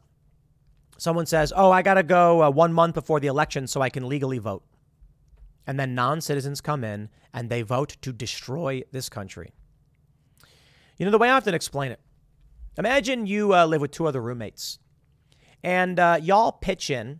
Someone 0.97 1.25
says, 1.25 1.51
Oh, 1.53 1.71
I 1.71 1.81
got 1.81 1.95
to 1.95 2.03
go 2.03 2.43
uh, 2.43 2.49
one 2.49 2.71
month 2.71 2.93
before 2.93 3.19
the 3.19 3.27
election 3.27 3.67
so 3.67 3.81
I 3.81 3.89
can 3.89 4.07
legally 4.07 4.37
vote. 4.37 4.63
And 5.67 5.77
then 5.77 5.95
non 5.95 6.21
citizens 6.21 6.61
come 6.61 6.83
in 6.85 7.09
and 7.33 7.49
they 7.49 7.61
vote 7.61 7.97
to 8.01 8.13
destroy 8.13 8.83
this 8.91 9.09
country. 9.09 9.51
You 10.97 11.05
know, 11.05 11.11
the 11.11 11.17
way 11.17 11.29
I 11.29 11.33
often 11.37 11.53
explain 11.53 11.91
it 11.91 11.99
imagine 12.77 13.27
you 13.27 13.53
uh, 13.53 13.65
live 13.65 13.81
with 13.81 13.91
two 13.91 14.07
other 14.07 14.21
roommates 14.21 14.79
and 15.63 15.99
uh, 15.99 16.17
y'all 16.21 16.51
pitch 16.51 16.89
in 16.89 17.19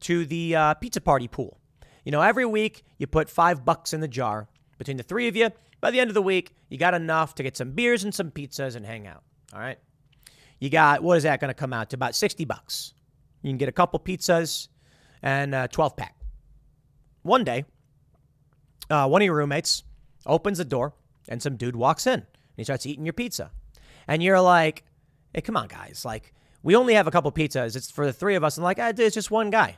to 0.00 0.24
the 0.24 0.54
uh, 0.54 0.74
pizza 0.74 1.00
party 1.00 1.26
pool. 1.26 1.58
You 2.04 2.12
know, 2.12 2.22
every 2.22 2.46
week 2.46 2.84
you 2.98 3.06
put 3.06 3.28
five 3.28 3.64
bucks 3.64 3.92
in 3.92 4.00
the 4.00 4.08
jar 4.08 4.48
between 4.78 4.96
the 4.96 5.02
three 5.02 5.28
of 5.28 5.36
you. 5.36 5.50
By 5.80 5.90
the 5.90 6.00
end 6.00 6.08
of 6.08 6.14
the 6.14 6.22
week, 6.22 6.54
you 6.68 6.78
got 6.78 6.94
enough 6.94 7.34
to 7.36 7.42
get 7.42 7.56
some 7.56 7.72
beers 7.72 8.04
and 8.04 8.14
some 8.14 8.30
pizzas 8.30 8.76
and 8.76 8.86
hang 8.86 9.06
out. 9.06 9.22
All 9.52 9.60
right. 9.60 9.78
You 10.60 10.70
got, 10.70 11.02
what 11.02 11.16
is 11.16 11.24
that 11.24 11.40
going 11.40 11.48
to 11.48 11.54
come 11.54 11.72
out 11.72 11.90
to? 11.90 11.96
About 11.96 12.14
60 12.14 12.44
bucks. 12.44 12.94
You 13.42 13.50
can 13.50 13.58
get 13.58 13.68
a 13.68 13.72
couple 13.72 13.98
pizzas 14.00 14.68
and 15.22 15.54
a 15.54 15.68
12 15.68 15.96
pack. 15.96 16.16
One 17.22 17.44
day, 17.44 17.64
uh, 18.90 19.06
one 19.08 19.22
of 19.22 19.26
your 19.26 19.36
roommates 19.36 19.82
opens 20.26 20.58
the 20.58 20.64
door 20.64 20.94
and 21.28 21.42
some 21.42 21.56
dude 21.56 21.76
walks 21.76 22.06
in 22.06 22.26
he 22.58 22.64
starts 22.64 22.86
eating 22.86 23.04
your 23.04 23.12
pizza. 23.12 23.50
And 24.06 24.22
you're 24.22 24.40
like, 24.40 24.84
hey, 25.32 25.40
come 25.40 25.56
on, 25.56 25.68
guys. 25.68 26.04
Like, 26.04 26.34
we 26.62 26.74
only 26.76 26.94
have 26.94 27.06
a 27.06 27.10
couple 27.10 27.30
pizzas. 27.32 27.76
It's 27.76 27.90
for 27.90 28.06
the 28.06 28.12
three 28.12 28.34
of 28.34 28.44
us. 28.44 28.56
And 28.56 28.64
like, 28.64 28.78
ah, 28.80 28.92
it's 28.96 29.14
just 29.14 29.30
one 29.30 29.50
guy. 29.50 29.76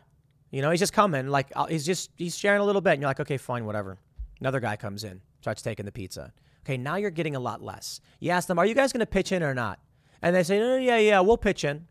You 0.50 0.62
know, 0.62 0.70
he's 0.70 0.80
just 0.80 0.92
coming. 0.92 1.28
Like, 1.28 1.52
uh, 1.54 1.66
he's 1.66 1.86
just, 1.86 2.10
he's 2.16 2.36
sharing 2.36 2.60
a 2.60 2.64
little 2.64 2.80
bit. 2.80 2.92
And 2.94 3.02
you're 3.02 3.10
like, 3.10 3.20
okay, 3.20 3.36
fine, 3.36 3.64
whatever. 3.66 3.98
Another 4.40 4.60
guy 4.60 4.76
comes 4.76 5.04
in, 5.04 5.20
starts 5.40 5.62
taking 5.62 5.84
the 5.84 5.92
pizza. 5.92 6.32
Okay, 6.64 6.76
now 6.76 6.96
you're 6.96 7.10
getting 7.10 7.36
a 7.36 7.40
lot 7.40 7.62
less. 7.62 8.00
You 8.18 8.30
ask 8.30 8.48
them, 8.48 8.58
are 8.58 8.66
you 8.66 8.74
guys 8.74 8.92
going 8.92 9.00
to 9.00 9.06
pitch 9.06 9.32
in 9.32 9.42
or 9.42 9.54
not? 9.54 9.78
And 10.22 10.34
they 10.34 10.42
say, 10.42 10.58
no, 10.58 10.68
no, 10.68 10.76
yeah, 10.76 10.98
yeah, 10.98 11.20
we'll 11.20 11.38
pitch 11.38 11.64
in. 11.64 11.86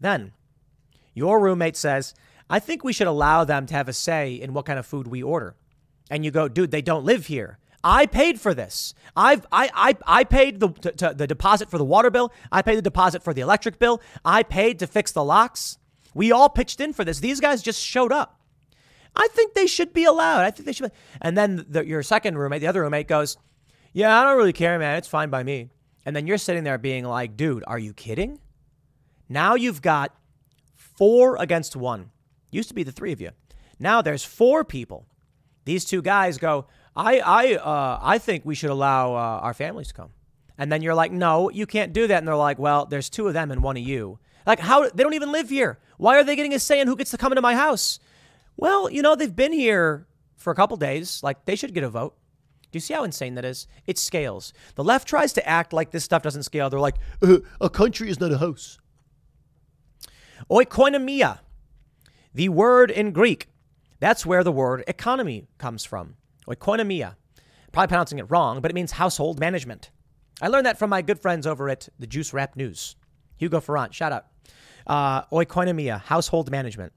Then 0.00 0.32
your 1.14 1.40
roommate 1.40 1.76
says, 1.76 2.14
I 2.50 2.58
think 2.58 2.84
we 2.84 2.92
should 2.92 3.06
allow 3.06 3.44
them 3.44 3.66
to 3.66 3.74
have 3.74 3.88
a 3.88 3.92
say 3.92 4.34
in 4.34 4.52
what 4.52 4.66
kind 4.66 4.78
of 4.78 4.86
food 4.86 5.06
we 5.06 5.22
order. 5.22 5.56
And 6.10 6.24
you 6.24 6.30
go, 6.30 6.48
dude, 6.48 6.70
they 6.70 6.82
don't 6.82 7.04
live 7.04 7.26
here. 7.26 7.58
I 7.84 8.06
paid 8.06 8.40
for 8.40 8.54
this. 8.54 8.94
I've 9.14 9.46
I 9.52 9.70
I, 9.74 10.20
I 10.20 10.24
paid 10.24 10.58
the 10.58 10.68
the 11.16 11.26
deposit 11.26 11.70
for 11.70 11.76
the 11.76 11.84
water 11.84 12.10
bill. 12.10 12.32
I 12.50 12.62
paid 12.62 12.76
the 12.76 12.82
deposit 12.82 13.22
for 13.22 13.34
the 13.34 13.42
electric 13.42 13.78
bill. 13.78 14.00
I 14.24 14.42
paid 14.42 14.78
to 14.78 14.86
fix 14.86 15.12
the 15.12 15.22
locks. 15.22 15.78
We 16.14 16.32
all 16.32 16.48
pitched 16.48 16.80
in 16.80 16.94
for 16.94 17.04
this. 17.04 17.20
These 17.20 17.40
guys 17.40 17.62
just 17.62 17.80
showed 17.80 18.10
up. 18.10 18.40
I 19.14 19.28
think 19.32 19.54
they 19.54 19.66
should 19.66 19.92
be 19.92 20.04
allowed. 20.04 20.42
I 20.44 20.50
think 20.50 20.66
they 20.66 20.72
should. 20.72 20.90
Be. 20.90 20.96
And 21.20 21.36
then 21.36 21.66
the, 21.68 21.86
your 21.86 22.02
second 22.02 22.38
roommate, 22.38 22.62
the 22.62 22.66
other 22.68 22.82
roommate, 22.82 23.06
goes, 23.06 23.36
"Yeah, 23.92 24.18
I 24.18 24.24
don't 24.24 24.38
really 24.38 24.52
care, 24.54 24.78
man. 24.78 24.96
It's 24.96 25.08
fine 25.08 25.28
by 25.28 25.42
me." 25.42 25.68
And 26.06 26.16
then 26.16 26.26
you're 26.26 26.38
sitting 26.38 26.64
there 26.64 26.78
being 26.78 27.04
like, 27.04 27.36
"Dude, 27.36 27.64
are 27.66 27.78
you 27.78 27.92
kidding?" 27.92 28.40
Now 29.28 29.54
you've 29.54 29.82
got 29.82 30.16
four 30.74 31.36
against 31.36 31.76
one. 31.76 32.10
Used 32.50 32.68
to 32.68 32.74
be 32.74 32.82
the 32.82 32.92
three 32.92 33.12
of 33.12 33.20
you. 33.20 33.30
Now 33.78 34.00
there's 34.00 34.24
four 34.24 34.64
people. 34.64 35.06
These 35.64 35.84
two 35.84 36.02
guys 36.02 36.38
go, 36.38 36.66
I, 36.96 37.18
I, 37.18 37.54
uh, 37.54 37.98
I 38.02 38.18
think 38.18 38.44
we 38.44 38.54
should 38.54 38.70
allow 38.70 39.14
uh, 39.14 39.40
our 39.42 39.54
families 39.54 39.88
to 39.88 39.94
come. 39.94 40.10
And 40.56 40.70
then 40.70 40.82
you're 40.82 40.94
like, 40.94 41.10
no, 41.10 41.50
you 41.50 41.66
can't 41.66 41.92
do 41.92 42.06
that. 42.06 42.18
And 42.18 42.28
they're 42.28 42.36
like, 42.36 42.58
well, 42.58 42.86
there's 42.86 43.10
two 43.10 43.26
of 43.26 43.34
them 43.34 43.50
and 43.50 43.62
one 43.62 43.76
of 43.76 43.82
you. 43.82 44.18
Like, 44.46 44.60
how? 44.60 44.88
They 44.88 45.02
don't 45.02 45.14
even 45.14 45.32
live 45.32 45.48
here. 45.48 45.78
Why 45.96 46.16
are 46.16 46.24
they 46.24 46.36
getting 46.36 46.54
a 46.54 46.58
say 46.58 46.80
in 46.80 46.86
who 46.86 46.96
gets 46.96 47.10
to 47.10 47.18
come 47.18 47.32
into 47.32 47.42
my 47.42 47.54
house? 47.54 47.98
Well, 48.56 48.90
you 48.90 49.02
know, 49.02 49.16
they've 49.16 49.34
been 49.34 49.52
here 49.52 50.06
for 50.36 50.52
a 50.52 50.54
couple 50.54 50.76
days. 50.76 51.22
Like, 51.22 51.44
they 51.44 51.56
should 51.56 51.74
get 51.74 51.82
a 51.82 51.88
vote. 51.88 52.14
Do 52.70 52.76
you 52.76 52.80
see 52.80 52.94
how 52.94 53.04
insane 53.04 53.34
that 53.34 53.44
is? 53.44 53.66
It 53.86 53.98
scales. 53.98 54.52
The 54.74 54.84
left 54.84 55.08
tries 55.08 55.32
to 55.34 55.48
act 55.48 55.72
like 55.72 55.90
this 55.90 56.04
stuff 56.04 56.22
doesn't 56.22 56.42
scale. 56.42 56.70
They're 56.70 56.80
like, 56.80 56.96
uh, 57.22 57.38
a 57.60 57.70
country 57.70 58.10
is 58.10 58.20
not 58.20 58.32
a 58.32 58.38
house. 58.38 58.78
Oikonomia 60.50 61.38
the 62.34 62.48
word 62.48 62.90
in 62.90 63.12
Greek, 63.12 63.48
that's 64.00 64.26
where 64.26 64.42
the 64.42 64.52
word 64.52 64.82
economy 64.88 65.46
comes 65.56 65.84
from. 65.84 66.16
Oikonomia. 66.48 67.16
Probably 67.72 67.88
pronouncing 67.88 68.18
it 68.18 68.30
wrong, 68.30 68.60
but 68.60 68.70
it 68.70 68.74
means 68.74 68.92
household 68.92 69.40
management. 69.40 69.90
I 70.40 70.48
learned 70.48 70.66
that 70.66 70.78
from 70.78 70.90
my 70.90 71.02
good 71.02 71.20
friends 71.20 71.46
over 71.46 71.68
at 71.68 71.88
the 71.98 72.06
Juice 72.06 72.32
Rap 72.32 72.56
News. 72.56 72.96
Hugo 73.36 73.60
Farrant, 73.60 73.94
shout 73.94 74.12
out. 74.12 74.26
Uh, 74.86 75.22
oikonomia, 75.26 76.00
household 76.00 76.50
management. 76.50 76.92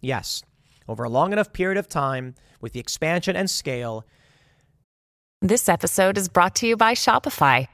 Yes, 0.00 0.42
over 0.88 1.04
a 1.04 1.08
long 1.08 1.32
enough 1.32 1.52
period 1.52 1.78
of 1.78 1.88
time, 1.88 2.34
with 2.60 2.72
the 2.72 2.80
expansion 2.80 3.36
and 3.36 3.50
scale. 3.50 4.04
This 5.42 5.68
episode 5.68 6.16
is 6.16 6.28
brought 6.28 6.56
to 6.56 6.66
you 6.66 6.76
by 6.76 6.94
Shopify. 6.94 7.68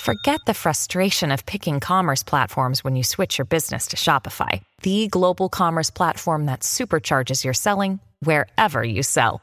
Forget 0.00 0.40
the 0.46 0.54
frustration 0.54 1.30
of 1.30 1.46
picking 1.46 1.78
commerce 1.78 2.22
platforms 2.22 2.82
when 2.82 2.96
you 2.96 3.04
switch 3.04 3.38
your 3.38 3.44
business 3.44 3.86
to 3.88 3.96
Shopify, 3.96 4.62
the 4.82 5.06
global 5.08 5.48
commerce 5.48 5.90
platform 5.90 6.46
that 6.46 6.60
supercharges 6.60 7.44
your 7.44 7.54
selling 7.54 8.00
wherever 8.20 8.82
you 8.82 9.02
sell. 9.02 9.42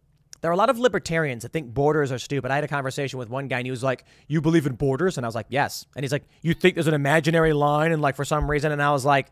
There 0.41 0.49
are 0.49 0.53
a 0.53 0.57
lot 0.57 0.71
of 0.71 0.79
libertarians 0.79 1.43
that 1.43 1.53
think 1.53 1.71
borders 1.71 2.11
are 2.11 2.17
stupid. 2.17 2.49
I 2.49 2.55
had 2.55 2.63
a 2.63 2.67
conversation 2.67 3.19
with 3.19 3.29
one 3.29 3.47
guy 3.47 3.59
and 3.59 3.67
he 3.67 3.71
was 3.71 3.83
like, 3.83 4.03
"You 4.27 4.41
believe 4.41 4.65
in 4.65 4.73
borders?" 4.73 5.17
And 5.17 5.25
I 5.25 5.27
was 5.27 5.35
like, 5.35 5.45
"Yes." 5.49 5.85
And 5.95 6.03
he's 6.03 6.11
like, 6.11 6.25
"You 6.41 6.53
think 6.55 6.73
there's 6.75 6.87
an 6.87 6.95
imaginary 6.95 7.53
line?" 7.53 7.91
And 7.91 8.01
like 8.01 8.15
for 8.15 8.25
some 8.25 8.49
reason, 8.49 8.71
and 8.71 8.81
I 8.81 8.91
was 8.91 9.05
like, 9.05 9.27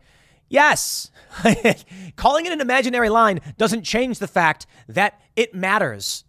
"Yes." 0.48 1.10
Calling 2.16 2.46
it 2.46 2.52
an 2.52 2.60
imaginary 2.60 3.08
line 3.08 3.40
doesn't 3.58 3.82
change 3.82 4.20
the 4.20 4.28
fact 4.28 4.66
that 4.88 5.20
it 5.34 5.52
matters. 5.52 6.24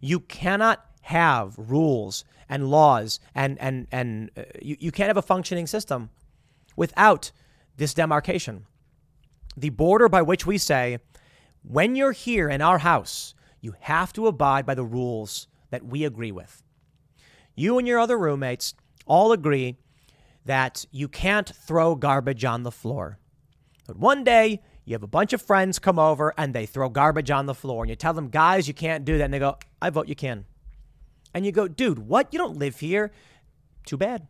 You 0.00 0.20
cannot 0.20 0.84
have 1.02 1.54
rules 1.56 2.24
and 2.48 2.70
laws 2.70 3.20
and 3.34 3.56
and 3.60 3.86
and 3.92 4.30
uh, 4.36 4.42
you, 4.60 4.76
you 4.80 4.90
can't 4.90 5.08
have 5.08 5.16
a 5.16 5.22
functioning 5.22 5.66
system 5.66 6.10
without 6.76 7.30
this 7.76 7.94
demarcation. 7.94 8.66
The 9.56 9.70
border 9.70 10.08
by 10.08 10.22
which 10.22 10.44
we 10.44 10.58
say 10.58 10.98
when 11.62 11.96
you're 11.96 12.12
here 12.12 12.48
in 12.48 12.60
our 12.60 12.78
house, 12.78 13.34
you 13.60 13.74
have 13.80 14.12
to 14.14 14.26
abide 14.26 14.66
by 14.66 14.74
the 14.74 14.84
rules 14.84 15.48
that 15.70 15.84
we 15.84 16.04
agree 16.04 16.32
with. 16.32 16.62
You 17.54 17.78
and 17.78 17.86
your 17.86 17.98
other 17.98 18.18
roommates 18.18 18.74
all 19.06 19.32
agree 19.32 19.76
that 20.44 20.84
you 20.90 21.08
can't 21.08 21.48
throw 21.48 21.94
garbage 21.94 22.44
on 22.44 22.62
the 22.62 22.70
floor. 22.70 23.18
But 23.86 23.98
one 23.98 24.24
day, 24.24 24.62
you 24.84 24.94
have 24.94 25.02
a 25.02 25.08
bunch 25.08 25.32
of 25.32 25.42
friends 25.42 25.78
come 25.78 25.98
over 25.98 26.32
and 26.38 26.54
they 26.54 26.66
throw 26.66 26.88
garbage 26.88 27.30
on 27.30 27.46
the 27.46 27.54
floor, 27.54 27.82
and 27.82 27.90
you 27.90 27.96
tell 27.96 28.14
them, 28.14 28.28
guys, 28.28 28.68
you 28.68 28.74
can't 28.74 29.04
do 29.04 29.18
that. 29.18 29.24
And 29.24 29.34
they 29.34 29.38
go, 29.38 29.58
I 29.82 29.90
vote 29.90 30.08
you 30.08 30.14
can. 30.14 30.46
And 31.34 31.44
you 31.44 31.52
go, 31.52 31.68
dude, 31.68 31.98
what? 31.98 32.32
You 32.32 32.38
don't 32.38 32.58
live 32.58 32.80
here. 32.80 33.12
Too 33.84 33.96
bad. 33.96 34.28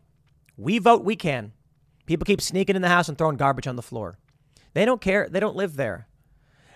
We 0.57 0.79
vote 0.79 1.05
we 1.05 1.15
can. 1.15 1.53
People 2.05 2.25
keep 2.25 2.41
sneaking 2.41 2.75
in 2.75 2.81
the 2.81 2.89
house 2.89 3.07
and 3.07 3.17
throwing 3.17 3.37
garbage 3.37 3.67
on 3.67 3.75
the 3.75 3.81
floor. 3.81 4.17
They 4.73 4.83
don't 4.83 4.99
care. 4.99 5.29
They 5.29 5.39
don't 5.39 5.55
live 5.55 5.75
there. 5.75 6.07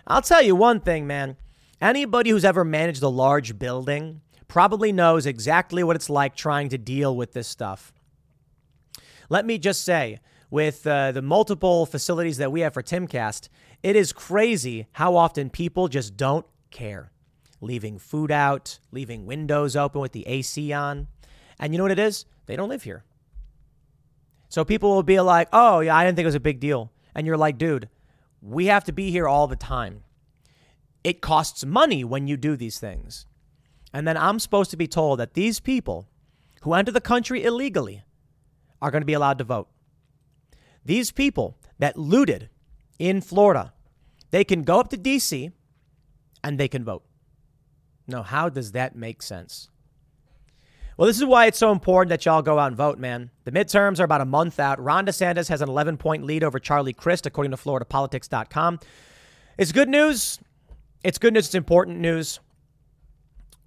I'll 0.08 0.22
tell 0.22 0.42
you 0.42 0.56
one 0.56 0.80
thing, 0.80 1.08
man. 1.08 1.38
Anybody 1.84 2.30
who's 2.30 2.46
ever 2.46 2.64
managed 2.64 3.04
a 3.04 3.10
large 3.10 3.60
building 3.60 4.22
probably 4.48 4.94
knows 4.94 5.26
exactly 5.26 5.84
what 5.84 5.98
it's 5.98 6.10
like 6.10 6.34
trying 6.34 6.70
to 6.70 6.78
deal 6.78 7.14
with 7.14 7.34
this 7.34 7.46
stuff. 7.46 7.92
Let 9.28 9.46
me 9.46 9.58
just 9.58 9.84
say, 9.84 10.20
with 10.50 10.88
uh, 10.88 11.12
the 11.12 11.22
multiple 11.22 11.86
facilities 11.86 12.38
that 12.38 12.54
we 12.54 12.62
have 12.62 12.74
for 12.74 12.82
Timcast, 12.82 13.50
it 13.84 13.98
is 13.98 14.14
crazy 14.14 14.88
how 14.94 15.18
often 15.18 15.50
people 15.50 15.90
just 15.90 16.16
don't 16.16 16.46
care. 16.72 17.12
Leaving 17.60 18.00
food 18.00 18.32
out, 18.32 18.80
leaving 18.94 19.26
windows 19.26 19.76
open 19.76 20.00
with 20.00 20.14
the 20.14 20.26
AC 20.26 20.72
on. 20.72 21.08
And 21.60 21.74
you 21.74 21.78
know 21.78 21.84
what 21.84 21.92
it 21.92 22.00
is? 22.00 22.24
They 22.46 22.56
don't 22.56 22.70
live 22.70 22.84
here. 22.84 23.04
So 24.48 24.64
people 24.64 24.96
will 24.96 25.04
be 25.04 25.20
like, 25.20 25.50
oh, 25.52 25.82
yeah, 25.82 25.98
I 25.98 26.06
didn't 26.06 26.16
think 26.16 26.24
it 26.24 26.28
was 26.28 26.36
a 26.36 26.40
big 26.40 26.62
deal. 26.62 26.94
And 27.14 27.28
you're 27.28 27.36
like, 27.36 27.58
dude, 27.58 27.90
we 28.42 28.68
have 28.68 28.86
to 28.86 28.94
be 28.94 29.12
here 29.12 29.28
all 29.28 29.48
the 29.48 29.58
time. 29.58 30.04
It 31.04 31.22
costs 31.22 31.66
money 31.66 32.04
when 32.04 32.28
you 32.28 32.38
do 32.38 32.56
these 32.56 32.80
things. 32.80 33.26
And 33.94 34.08
then 34.08 34.18
I'm 34.18 34.40
supposed 34.40 34.72
to 34.72 34.78
be 34.78 34.88
told 34.88 35.20
that 35.20 35.34
these 35.34 35.60
people 35.60 36.08
who 36.62 36.74
enter 36.74 36.92
the 36.92 37.02
country 37.02 37.44
illegally 37.44 38.04
are 38.82 38.90
going 38.90 39.02
to 39.02 39.06
be 39.06 39.14
allowed 39.14 39.38
to 39.38 39.44
vote. 39.44 39.68
These 40.86 41.12
people 41.12 41.58
that 41.80 41.98
looted 41.98 42.50
in 43.00 43.22
Florida, 43.22 43.74
they 44.32 44.44
can 44.44 44.64
go 44.64 44.80
up 44.80 44.90
to 44.90 44.98
DC 44.98 45.52
and 46.44 46.60
they 46.60 46.68
can 46.68 46.84
vote. 46.84 47.04
Now, 48.08 48.24
how 48.24 48.50
does 48.50 48.72
that 48.74 48.96
make 48.96 49.22
sense? 49.22 49.70
Well, 50.98 51.08
this 51.08 51.18
is 51.18 51.26
why 51.26 51.48
it's 51.48 51.58
so 51.58 51.72
important 51.72 52.10
that 52.10 52.26
y'all 52.26 52.42
go 52.42 52.60
out 52.60 52.68
and 52.68 52.78
vote, 52.78 53.00
man. 53.00 53.32
The 53.46 53.52
midterms 53.52 54.00
are 54.00 54.04
about 54.04 54.22
a 54.22 54.26
month 54.26 54.60
out. 54.60 54.84
Ron 54.84 55.06
DeSantis 55.06 55.50
has 55.50 55.62
an 55.62 55.70
11 55.70 55.98
point 55.98 56.24
lead 56.24 56.44
over 56.44 56.60
Charlie 56.60 56.94
Crist, 56.94 57.26
according 57.26 57.52
to 57.52 57.58
FloridaPolitics.com. 57.58 58.80
It's 59.58 59.72
good 59.72 59.90
news. 59.90 60.40
It's 61.04 61.18
good 61.18 61.34
news. 61.34 61.48
It's 61.48 61.56
important 61.56 62.00
news. 62.00 62.40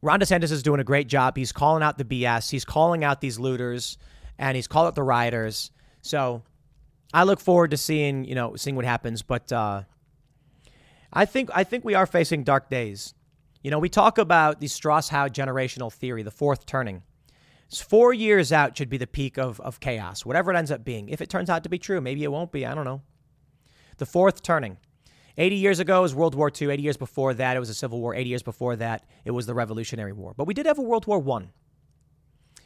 Ron 0.03 0.21
DeSantis 0.21 0.51
is 0.51 0.63
doing 0.63 0.81
a 0.81 0.85
great 0.85 1.07
job. 1.07 1.37
He's 1.37 1.53
calling 1.53 1.83
out 1.83 1.99
the 1.99 2.05
BS. 2.05 2.51
He's 2.51 2.65
calling 2.65 3.05
out 3.05 3.21
these 3.21 3.39
looters, 3.39 3.99
and 4.39 4.57
he's 4.57 4.67
calling 4.67 4.89
out 4.89 4.95
the 4.95 5.03
rioters. 5.03 5.71
So 6.03 6.43
I 7.13 7.25
look 7.25 7.41
forward 7.41 7.73
to 7.73 7.77
seeing 7.77 8.25
you 8.25 8.35
know 8.35 8.57
seeing 8.57 8.77
what 8.77 8.85
happens. 8.85 9.23
But 9.23 9.53
uh, 9.53 9.83
I 11.13 11.25
think 11.25 11.51
I 11.55 11.65
think 11.65 11.85
we 11.85 11.95
are 11.95 12.07
facing 12.07 12.45
dark 12.45 12.71
days. 12.71 13.15
You 13.63 13.71
know, 13.71 13.79
we 13.79 13.89
talk 13.89 14.19
about 14.19 14.61
the 14.61 14.69
Strauss-Howe 14.69 15.29
generational 15.29 15.93
theory, 15.93 16.23
the 16.23 16.31
fourth 16.31 16.67
turning. 16.67 17.03
It's 17.67 17.81
four 17.81 18.15
years 18.15 18.53
out 18.53 18.77
should 18.77 18.89
be 18.89 18.97
the 18.97 19.09
peak 19.09 19.39
of, 19.39 19.59
of 19.61 19.81
chaos, 19.81 20.25
whatever 20.25 20.53
it 20.53 20.57
ends 20.57 20.71
up 20.71 20.85
being. 20.85 21.09
If 21.09 21.21
it 21.21 21.29
turns 21.29 21.51
out 21.51 21.65
to 21.65 21.69
be 21.69 21.79
true, 21.79 22.01
maybe 22.01 22.23
it 22.23 22.31
won't 22.31 22.53
be. 22.53 22.65
I 22.65 22.77
don't 22.77 22.85
know. 22.85 23.03
The 23.97 24.07
fourth 24.07 24.43
turning. 24.43 24.77
80 25.39 25.57
years 25.57 25.81
ago 25.81 26.03
was 26.03 26.15
World 26.15 26.35
War 26.35 26.51
II. 26.51 26.71
80 26.71 26.83
years 26.83 26.97
before 26.97 27.35
that, 27.35 27.57
it 27.57 27.61
was 27.61 27.69
a 27.69 27.75
Civil 27.75 28.01
War. 28.01 28.15
80 28.15 28.29
years 28.29 28.43
before 28.43 28.77
that, 28.77 29.05
it 29.25 29.33
was 29.33 29.47
the 29.47 29.55
Revolutionary 29.55 30.13
War. 30.13 30.35
But 30.37 30.47
we 30.47 30.55
did 30.55 30.67
have 30.67 30.79
a 30.79 30.83
World 30.83 31.07
War 31.07 31.23
I. 31.39 31.49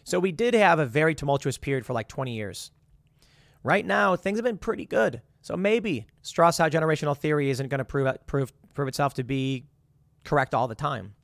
So 0.05 0.19
we 0.19 0.33
did 0.33 0.55
have 0.55 0.79
a 0.79 0.87
very 0.87 1.15
tumultuous 1.15 1.59
period 1.59 1.85
for 1.85 1.93
like 1.93 2.09
20 2.09 2.35
years. 2.35 2.71
Right 3.63 3.85
now, 3.85 4.17
things 4.17 4.39
have 4.39 4.45
been 4.45 4.59
pretty 4.59 4.87
good. 4.87 5.21
So 5.43 5.57
maybe 5.57 6.07
Strauss-Howe 6.23 6.69
generational 6.69 7.17
theory 7.17 7.51
isn't 7.51 7.69
going 7.69 7.79
to 7.79 7.85
prove, 7.85 8.17
prove, 8.27 8.53
prove 8.75 8.89
itself 8.89 9.15
to 9.15 9.25
be 9.25 9.67
correct 10.25 10.55
all 10.55 10.69
the 10.69 10.75
time. 10.75 11.15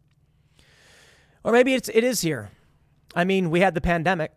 Or 1.45 1.53
maybe 1.53 1.75
it's, 1.75 1.89
it 1.89 2.03
is 2.03 2.21
here. 2.23 2.51
I 3.15 3.25
mean, 3.25 3.51
we 3.51 3.61
had 3.61 3.75
the 3.75 3.81
pandemic, 3.81 4.33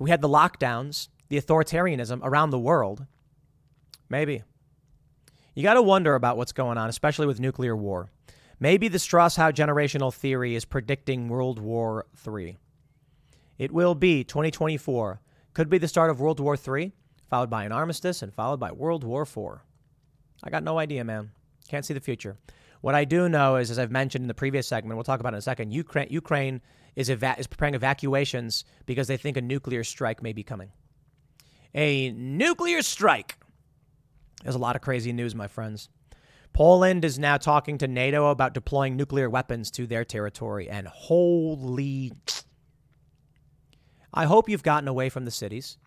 we 0.00 0.10
had 0.10 0.22
the 0.22 0.28
lockdowns, 0.28 1.08
the 1.28 1.40
authoritarianism 1.40 2.20
around 2.22 2.50
the 2.50 2.58
world. 2.58 3.06
Maybe. 4.08 4.42
You 5.58 5.64
got 5.64 5.74
to 5.74 5.82
wonder 5.82 6.14
about 6.14 6.36
what's 6.36 6.52
going 6.52 6.78
on, 6.78 6.88
especially 6.88 7.26
with 7.26 7.40
nuclear 7.40 7.76
war. 7.76 8.12
Maybe 8.60 8.86
the 8.86 9.00
Strauss-Howe 9.00 9.50
generational 9.50 10.14
theory 10.14 10.54
is 10.54 10.64
predicting 10.64 11.26
World 11.26 11.58
War 11.58 12.06
III. 12.24 12.56
It 13.58 13.72
will 13.72 13.96
be 13.96 14.22
2024. 14.22 15.20
Could 15.54 15.68
be 15.68 15.78
the 15.78 15.88
start 15.88 16.10
of 16.10 16.20
World 16.20 16.38
War 16.38 16.56
III, 16.56 16.92
followed 17.28 17.50
by 17.50 17.64
an 17.64 17.72
armistice, 17.72 18.22
and 18.22 18.32
followed 18.32 18.60
by 18.60 18.70
World 18.70 19.02
War 19.02 19.22
IV. 19.22 19.58
I 20.44 20.50
got 20.50 20.62
no 20.62 20.78
idea, 20.78 21.02
man. 21.02 21.32
Can't 21.66 21.84
see 21.84 21.92
the 21.92 21.98
future. 21.98 22.36
What 22.80 22.94
I 22.94 23.04
do 23.04 23.28
know 23.28 23.56
is, 23.56 23.72
as 23.72 23.80
I've 23.80 23.90
mentioned 23.90 24.22
in 24.22 24.28
the 24.28 24.34
previous 24.34 24.68
segment, 24.68 24.96
we'll 24.96 25.02
talk 25.02 25.18
about 25.18 25.32
it 25.32 25.38
in 25.38 25.38
a 25.38 25.42
second. 25.42 25.72
Ukraine, 25.72 26.06
Ukraine 26.08 26.60
is, 26.94 27.10
eva- 27.10 27.34
is 27.36 27.48
preparing 27.48 27.74
evacuations 27.74 28.64
because 28.86 29.08
they 29.08 29.16
think 29.16 29.36
a 29.36 29.42
nuclear 29.42 29.82
strike 29.82 30.22
may 30.22 30.32
be 30.32 30.44
coming. 30.44 30.70
A 31.74 32.12
nuclear 32.12 32.80
strike. 32.80 33.38
There's 34.42 34.54
a 34.54 34.58
lot 34.58 34.76
of 34.76 34.82
crazy 34.82 35.12
news, 35.12 35.34
my 35.34 35.48
friends. 35.48 35.88
Poland 36.52 37.04
is 37.04 37.18
now 37.18 37.36
talking 37.36 37.78
to 37.78 37.88
NATO 37.88 38.30
about 38.30 38.54
deploying 38.54 38.96
nuclear 38.96 39.28
weapons 39.28 39.70
to 39.72 39.86
their 39.86 40.04
territory, 40.04 40.68
and 40.68 40.86
holy. 40.88 42.12
I 44.12 44.24
hope 44.24 44.48
you've 44.48 44.62
gotten 44.62 44.88
away 44.88 45.08
from 45.08 45.24
the 45.24 45.30
cities. 45.30 45.78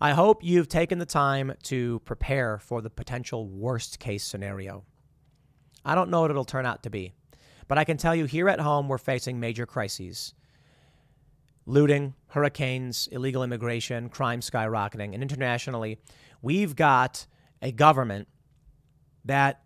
I 0.00 0.12
hope 0.12 0.42
you've 0.42 0.68
taken 0.68 0.98
the 0.98 1.06
time 1.06 1.54
to 1.64 2.00
prepare 2.00 2.58
for 2.58 2.80
the 2.80 2.90
potential 2.90 3.46
worst 3.46 3.98
case 3.98 4.24
scenario. 4.24 4.84
I 5.84 5.94
don't 5.94 6.10
know 6.10 6.22
what 6.22 6.30
it'll 6.30 6.44
turn 6.44 6.66
out 6.66 6.82
to 6.84 6.90
be. 6.90 7.12
But 7.68 7.78
I 7.78 7.84
can 7.84 7.96
tell 7.96 8.14
you 8.14 8.26
here 8.26 8.48
at 8.48 8.60
home, 8.60 8.88
we're 8.88 8.98
facing 8.98 9.40
major 9.40 9.66
crises 9.66 10.34
looting, 11.64 12.14
hurricanes, 12.26 13.08
illegal 13.12 13.44
immigration, 13.44 14.08
crime 14.08 14.40
skyrocketing. 14.40 15.14
And 15.14 15.22
internationally, 15.22 15.98
we've 16.42 16.74
got 16.74 17.26
a 17.62 17.72
government 17.72 18.28
that 19.24 19.62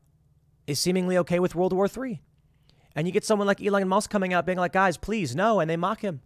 is 0.67 0.79
seemingly 0.79 1.19
okay 1.19 1.41
with 1.41 1.55
World 1.55 1.73
War 1.73 1.89
III. 1.89 2.21
And 2.95 3.07
you 3.07 3.13
get 3.13 3.25
someone 3.25 3.47
like 3.47 3.63
Elon 3.63 3.89
Musk 3.89 4.11
coming 4.11 4.33
out 4.33 4.47
being 4.47 4.59
like, 4.59 4.73
guys, 4.73 4.97
please, 4.97 5.35
no. 5.35 5.61
And 5.61 5.69
they 5.69 5.77
mock 5.77 6.03
him. 6.03 6.21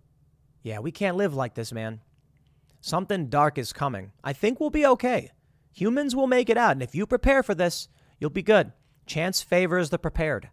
Yeah, 0.63 0.81
we 0.81 0.93
can't 0.93 1.17
live 1.17 1.35
like 1.35 1.55
this, 1.55 1.73
man. 1.73 2.01
Something 2.81 3.29
dark 3.29 3.59
is 3.59 3.73
coming. 3.73 4.13
I 4.23 4.33
think 4.33 4.61
we'll 4.61 4.71
be 4.71 4.87
okay. 4.87 5.31
Humans 5.73 6.15
will 6.17 6.27
make 6.27 6.51
it 6.51 6.57
out. 6.57 6.73
And 6.73 6.83
if 6.83 6.95
you 6.95 7.07
prepare 7.07 7.43
for 7.43 7.55
this, 7.55 7.89
you'll 8.19 8.31
be 8.31 8.43
good. 8.43 8.73
Chance 9.07 9.43
favors 9.43 9.91
the 9.91 9.99
prepared. 9.99 10.51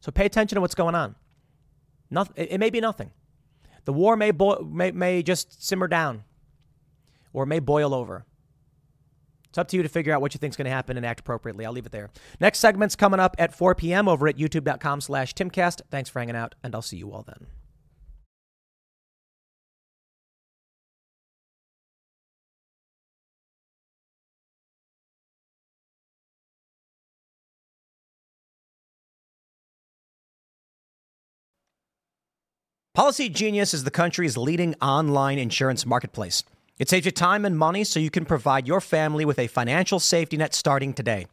So 0.00 0.10
pay 0.10 0.26
attention 0.26 0.56
to 0.56 0.60
what's 0.60 0.74
going 0.74 0.94
on. 0.94 1.14
Nothing, 2.10 2.34
it, 2.36 2.52
it 2.52 2.58
may 2.58 2.70
be 2.70 2.80
nothing. 2.80 3.10
The 3.84 3.92
war 3.92 4.16
may, 4.16 4.30
bo- 4.30 4.68
may, 4.70 4.90
may 4.90 5.22
just 5.22 5.64
simmer 5.64 5.88
down 5.88 6.24
or 7.32 7.46
may 7.46 7.58
boil 7.58 7.94
over. 7.94 8.26
It's 9.52 9.58
up 9.58 9.68
to 9.68 9.76
you 9.76 9.82
to 9.82 9.88
figure 9.90 10.14
out 10.14 10.22
what 10.22 10.32
you 10.32 10.38
think 10.38 10.54
is 10.54 10.56
going 10.56 10.64
to 10.64 10.70
happen 10.70 10.96
and 10.96 11.04
act 11.04 11.20
appropriately. 11.20 11.66
I'll 11.66 11.72
leave 11.72 11.84
it 11.84 11.92
there. 11.92 12.08
Next 12.40 12.58
segment's 12.58 12.96
coming 12.96 13.20
up 13.20 13.36
at 13.38 13.54
4 13.54 13.74
p.m. 13.74 14.08
over 14.08 14.26
at 14.26 14.38
youtube.com 14.38 15.02
slash 15.02 15.34
timcast. 15.34 15.82
Thanks 15.90 16.08
for 16.08 16.20
hanging 16.20 16.36
out, 16.36 16.54
and 16.62 16.74
I'll 16.74 16.80
see 16.80 16.96
you 16.96 17.12
all 17.12 17.22
then. 17.22 17.48
Policy 32.94 33.28
Genius 33.28 33.74
is 33.74 33.84
the 33.84 33.90
country's 33.90 34.38
leading 34.38 34.74
online 34.80 35.38
insurance 35.38 35.84
marketplace. 35.84 36.42
It 36.82 36.88
saves 36.88 37.06
you 37.06 37.12
time 37.12 37.44
and 37.44 37.56
money 37.56 37.84
so 37.84 38.00
you 38.00 38.10
can 38.10 38.24
provide 38.24 38.66
your 38.66 38.80
family 38.80 39.24
with 39.24 39.38
a 39.38 39.46
financial 39.46 40.00
safety 40.00 40.36
net 40.36 40.52
starting 40.52 40.92
today. 40.92 41.28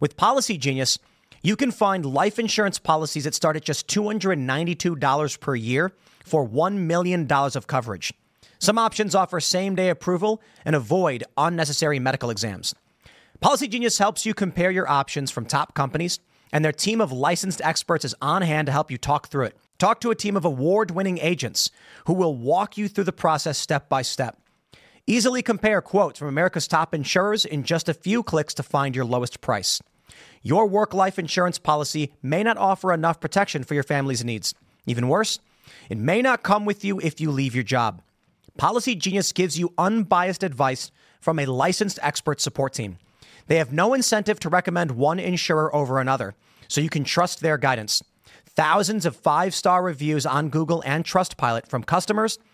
With 0.00 0.18
Policy 0.18 0.58
Genius, 0.58 0.98
you 1.42 1.56
can 1.56 1.70
find 1.70 2.04
life 2.04 2.38
insurance 2.38 2.78
policies 2.78 3.24
that 3.24 3.34
start 3.34 3.56
at 3.56 3.64
just 3.64 3.88
$292 3.88 5.40
per 5.40 5.54
year 5.54 5.92
for 6.26 6.46
$1 6.46 6.74
million 6.74 7.26
of 7.32 7.66
coverage. 7.66 8.12
Some 8.58 8.76
options 8.76 9.14
offer 9.14 9.40
same 9.40 9.74
day 9.74 9.88
approval 9.88 10.42
and 10.62 10.76
avoid 10.76 11.24
unnecessary 11.38 11.98
medical 11.98 12.28
exams. 12.28 12.74
Policy 13.40 13.68
Genius 13.68 13.96
helps 13.96 14.26
you 14.26 14.34
compare 14.34 14.70
your 14.70 14.90
options 14.90 15.30
from 15.30 15.46
top 15.46 15.72
companies, 15.72 16.20
and 16.52 16.62
their 16.62 16.70
team 16.70 17.00
of 17.00 17.10
licensed 17.10 17.62
experts 17.62 18.04
is 18.04 18.14
on 18.20 18.42
hand 18.42 18.66
to 18.66 18.72
help 18.72 18.90
you 18.90 18.98
talk 18.98 19.28
through 19.28 19.46
it. 19.46 19.56
Talk 19.78 20.02
to 20.02 20.10
a 20.10 20.14
team 20.14 20.36
of 20.36 20.44
award 20.44 20.90
winning 20.90 21.16
agents 21.16 21.70
who 22.04 22.12
will 22.12 22.36
walk 22.36 22.76
you 22.76 22.88
through 22.88 23.04
the 23.04 23.10
process 23.10 23.56
step 23.56 23.88
by 23.88 24.02
step. 24.02 24.36
Easily 25.08 25.42
compare 25.42 25.82
quotes 25.82 26.20
from 26.20 26.28
America's 26.28 26.68
top 26.68 26.94
insurers 26.94 27.44
in 27.44 27.64
just 27.64 27.88
a 27.88 27.94
few 27.94 28.22
clicks 28.22 28.54
to 28.54 28.62
find 28.62 28.94
your 28.94 29.04
lowest 29.04 29.40
price. 29.40 29.82
Your 30.42 30.64
work 30.66 30.94
life 30.94 31.18
insurance 31.18 31.58
policy 31.58 32.12
may 32.22 32.44
not 32.44 32.56
offer 32.56 32.92
enough 32.92 33.18
protection 33.18 33.64
for 33.64 33.74
your 33.74 33.82
family's 33.82 34.24
needs. 34.24 34.54
Even 34.86 35.08
worse, 35.08 35.40
it 35.90 35.98
may 35.98 36.22
not 36.22 36.44
come 36.44 36.64
with 36.64 36.84
you 36.84 37.00
if 37.00 37.20
you 37.20 37.32
leave 37.32 37.52
your 37.52 37.64
job. 37.64 38.00
Policy 38.56 38.94
Genius 38.94 39.32
gives 39.32 39.58
you 39.58 39.74
unbiased 39.76 40.44
advice 40.44 40.92
from 41.20 41.40
a 41.40 41.46
licensed 41.46 41.98
expert 42.00 42.40
support 42.40 42.72
team. 42.72 42.98
They 43.48 43.56
have 43.56 43.72
no 43.72 43.94
incentive 43.94 44.38
to 44.40 44.48
recommend 44.48 44.92
one 44.92 45.18
insurer 45.18 45.74
over 45.74 45.98
another, 45.98 46.36
so 46.68 46.80
you 46.80 46.90
can 46.90 47.02
trust 47.02 47.40
their 47.40 47.58
guidance 47.58 48.04
thousands 48.54 49.06
of 49.06 49.16
five 49.16 49.54
star 49.54 49.82
reviews 49.82 50.26
on 50.26 50.48
Google 50.48 50.82
and 50.84 51.04
Trustpilot 51.04 51.66
from 51.66 51.82
customers 51.82 52.38